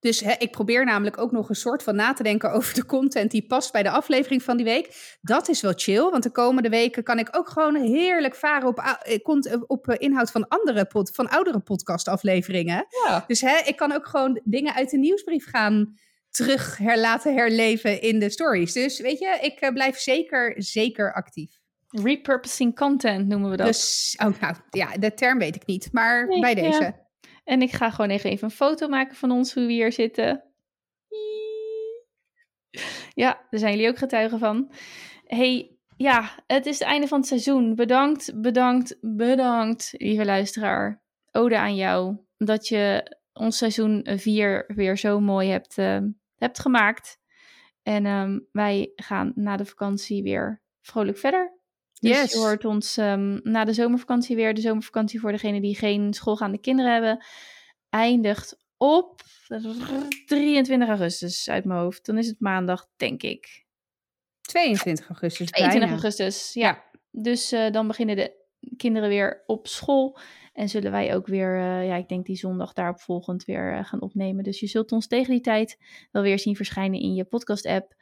dus 0.04 0.20
hè, 0.20 0.32
ik 0.38 0.50
probeer 0.50 0.84
namelijk 0.84 1.18
ook 1.18 1.32
nog 1.32 1.48
een 1.48 1.54
soort 1.54 1.82
van 1.82 1.96
na 1.96 2.12
te 2.12 2.22
denken 2.22 2.52
over 2.52 2.74
de 2.74 2.86
content 2.86 3.30
die 3.30 3.46
past 3.46 3.72
bij 3.72 3.82
de 3.82 3.90
aflevering 3.90 4.42
van 4.42 4.56
die 4.56 4.66
week. 4.66 5.16
Dat 5.20 5.48
is 5.48 5.60
wel 5.60 5.72
chill, 5.76 6.10
want 6.10 6.22
de 6.22 6.30
komende 6.30 6.68
weken 6.68 7.02
kan 7.02 7.18
ik 7.18 7.28
ook 7.36 7.48
gewoon 7.48 7.74
heerlijk 7.74 8.34
varen 8.34 8.68
op, 8.68 8.78
eh, 8.78 9.18
cont- 9.22 9.66
op 9.66 9.88
eh, 9.88 9.96
inhoud 9.98 10.30
van 10.30 10.48
andere 10.48 10.84
pod, 10.84 11.10
van 11.14 11.28
oudere 11.28 11.60
podcastafleveringen. 11.60 12.86
Ja. 13.06 13.24
Dus 13.26 13.40
hè, 13.40 13.56
ik 13.64 13.76
kan 13.76 13.92
ook 13.92 14.06
gewoon 14.06 14.40
dingen 14.44 14.74
uit 14.74 14.90
de 14.90 14.98
nieuwsbrief 14.98 15.46
gaan 15.50 15.94
terug 16.30 16.78
her, 16.78 16.98
laten 16.98 17.34
herleven 17.34 18.00
in 18.00 18.18
de 18.18 18.30
stories. 18.30 18.72
Dus 18.72 19.00
weet 19.00 19.18
je, 19.18 19.38
ik 19.40 19.60
eh, 19.60 19.72
blijf 19.72 19.98
zeker, 19.98 20.54
zeker 20.56 21.12
actief. 21.14 21.62
Repurposing 21.88 22.76
content 22.76 23.28
noemen 23.28 23.50
we 23.50 23.56
dat. 23.56 23.66
Dus, 23.66 24.14
oh, 24.24 24.40
nou 24.40 24.54
ja, 24.70 24.96
de 24.98 25.14
term 25.14 25.38
weet 25.38 25.56
ik 25.56 25.66
niet, 25.66 25.88
maar 25.92 26.26
Nee, 26.26 26.40
bij 26.40 26.54
ja. 26.54 27.02
En 27.44 27.62
ik 27.62 27.72
ga 27.72 27.90
gewoon 27.90 28.10
even, 28.10 28.30
even 28.30 28.44
een 28.44 28.54
foto 28.54 28.88
maken 28.88 29.16
van 29.16 29.30
ons, 29.30 29.54
hoe 29.54 29.66
we 29.66 29.72
hier 29.72 29.92
zitten. 29.92 30.44
Ja, 33.14 33.46
daar 33.50 33.60
zijn 33.60 33.72
jullie 33.72 33.88
ook 33.88 33.98
getuigen 33.98 34.38
van. 34.38 34.72
hey, 35.24 35.74
ja, 35.96 36.30
het 36.46 36.66
is 36.66 36.78
het 36.78 36.88
einde 36.88 37.06
van 37.06 37.18
het 37.18 37.28
seizoen. 37.28 37.74
Bedankt, 37.74 38.40
bedankt, 38.40 38.98
bedankt, 39.00 39.94
lieve 39.96 40.24
luisteraar. 40.24 41.02
Ode 41.32 41.58
aan 41.58 41.76
jou, 41.76 42.16
dat 42.36 42.68
je 42.68 43.16
ons 43.32 43.58
seizoen 43.58 44.06
4 44.16 44.64
weer 44.74 44.98
zo 44.98 45.20
mooi 45.20 45.48
hebt, 45.50 45.78
eh, 45.78 45.98
hebt 46.36 46.58
gemaakt. 46.58 47.18
En 47.82 48.06
ehm, 48.06 48.38
wij 48.52 48.92
gaan 48.96 49.32
na 49.34 49.56
de 49.56 49.64
vakantie 49.64 50.22
weer 50.22 50.62
vrolijk 50.80 51.18
verder. 51.18 51.58
Dus 52.08 52.16
Yes. 52.16 52.32
je 52.32 52.38
hoort 52.38 52.64
ons 52.64 52.96
ehm, 52.96 53.38
na 53.42 53.64
de 53.64 53.72
zomervakantie 53.72 54.36
weer. 54.36 54.54
De 54.54 54.60
zomervakantie 54.60 55.20
voor 55.20 55.32
degenen 55.32 55.62
die 55.62 55.76
geen 55.76 56.14
schoolgaande 56.14 56.58
kinderen 56.58 56.92
hebben, 56.92 57.24
eindigt 57.88 58.56
op 58.76 59.22
23 60.26 60.88
augustus 60.88 61.50
uit 61.50 61.64
mijn 61.64 61.80
hoofd. 61.80 62.06
Dan 62.06 62.18
is 62.18 62.26
het 62.26 62.40
maandag, 62.40 62.86
denk 62.96 63.22
ik. 63.22 63.64
22 64.40 65.08
augustus. 65.08 65.50
22 65.50 65.78
bijna. 65.78 65.92
augustus, 65.92 66.52
ja. 66.52 66.84
Dus 67.10 67.52
eh, 67.52 67.70
dan 67.70 67.86
beginnen 67.86 68.16
de 68.16 68.42
kinderen 68.76 69.08
weer 69.08 69.42
op 69.46 69.66
school. 69.66 70.18
En 70.52 70.68
zullen 70.68 70.90
wij 70.90 71.14
ook 71.14 71.26
weer, 71.26 71.58
eh, 71.58 71.86
ja, 71.86 71.96
ik 71.96 72.08
denk 72.08 72.26
die 72.26 72.36
zondag 72.36 72.72
daarop 72.72 73.00
volgend 73.00 73.44
weer 73.44 73.72
eh, 73.72 73.84
gaan 73.84 74.00
opnemen. 74.00 74.44
Dus 74.44 74.60
je 74.60 74.66
zult 74.66 74.92
ons 74.92 75.06
tegen 75.06 75.30
die 75.30 75.40
tijd 75.40 75.78
wel 76.12 76.22
weer 76.22 76.38
zien 76.38 76.56
verschijnen 76.56 77.00
in 77.00 77.14
je 77.14 77.24
podcast-app. 77.24 77.94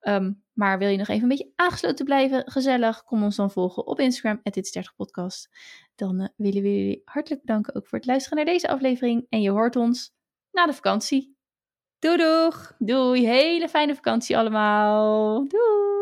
Ehm, 0.00 0.32
maar 0.52 0.78
wil 0.78 0.88
je 0.88 0.96
nog 0.96 1.08
even 1.08 1.22
een 1.22 1.28
beetje 1.28 1.52
aangesloten 1.56 2.04
blijven, 2.04 2.50
gezellig, 2.50 3.02
kom 3.04 3.22
ons 3.22 3.36
dan 3.36 3.50
volgen 3.50 3.86
op 3.86 4.00
Instagram, 4.00 4.40
dit 4.42 4.72
30 4.72 4.94
podcast. 4.94 5.48
Dan 5.94 6.20
eh, 6.20 6.28
willen 6.36 6.62
we 6.62 6.76
jullie 6.76 7.02
hartelijk 7.04 7.40
bedanken 7.40 7.74
ook 7.74 7.86
voor 7.86 7.98
het 7.98 8.06
luisteren 8.06 8.36
naar 8.36 8.46
deze 8.46 8.68
aflevering. 8.68 9.26
En 9.28 9.40
je 9.40 9.50
hoort 9.50 9.76
ons 9.76 10.12
na 10.50 10.66
de 10.66 10.72
vakantie. 10.72 11.36
Doei 11.98 12.16
doeg! 12.16 12.74
Doei, 12.78 13.26
hele 13.26 13.68
fijne 13.68 13.94
vakantie 13.94 14.38
allemaal. 14.38 15.48
Doei! 15.48 15.97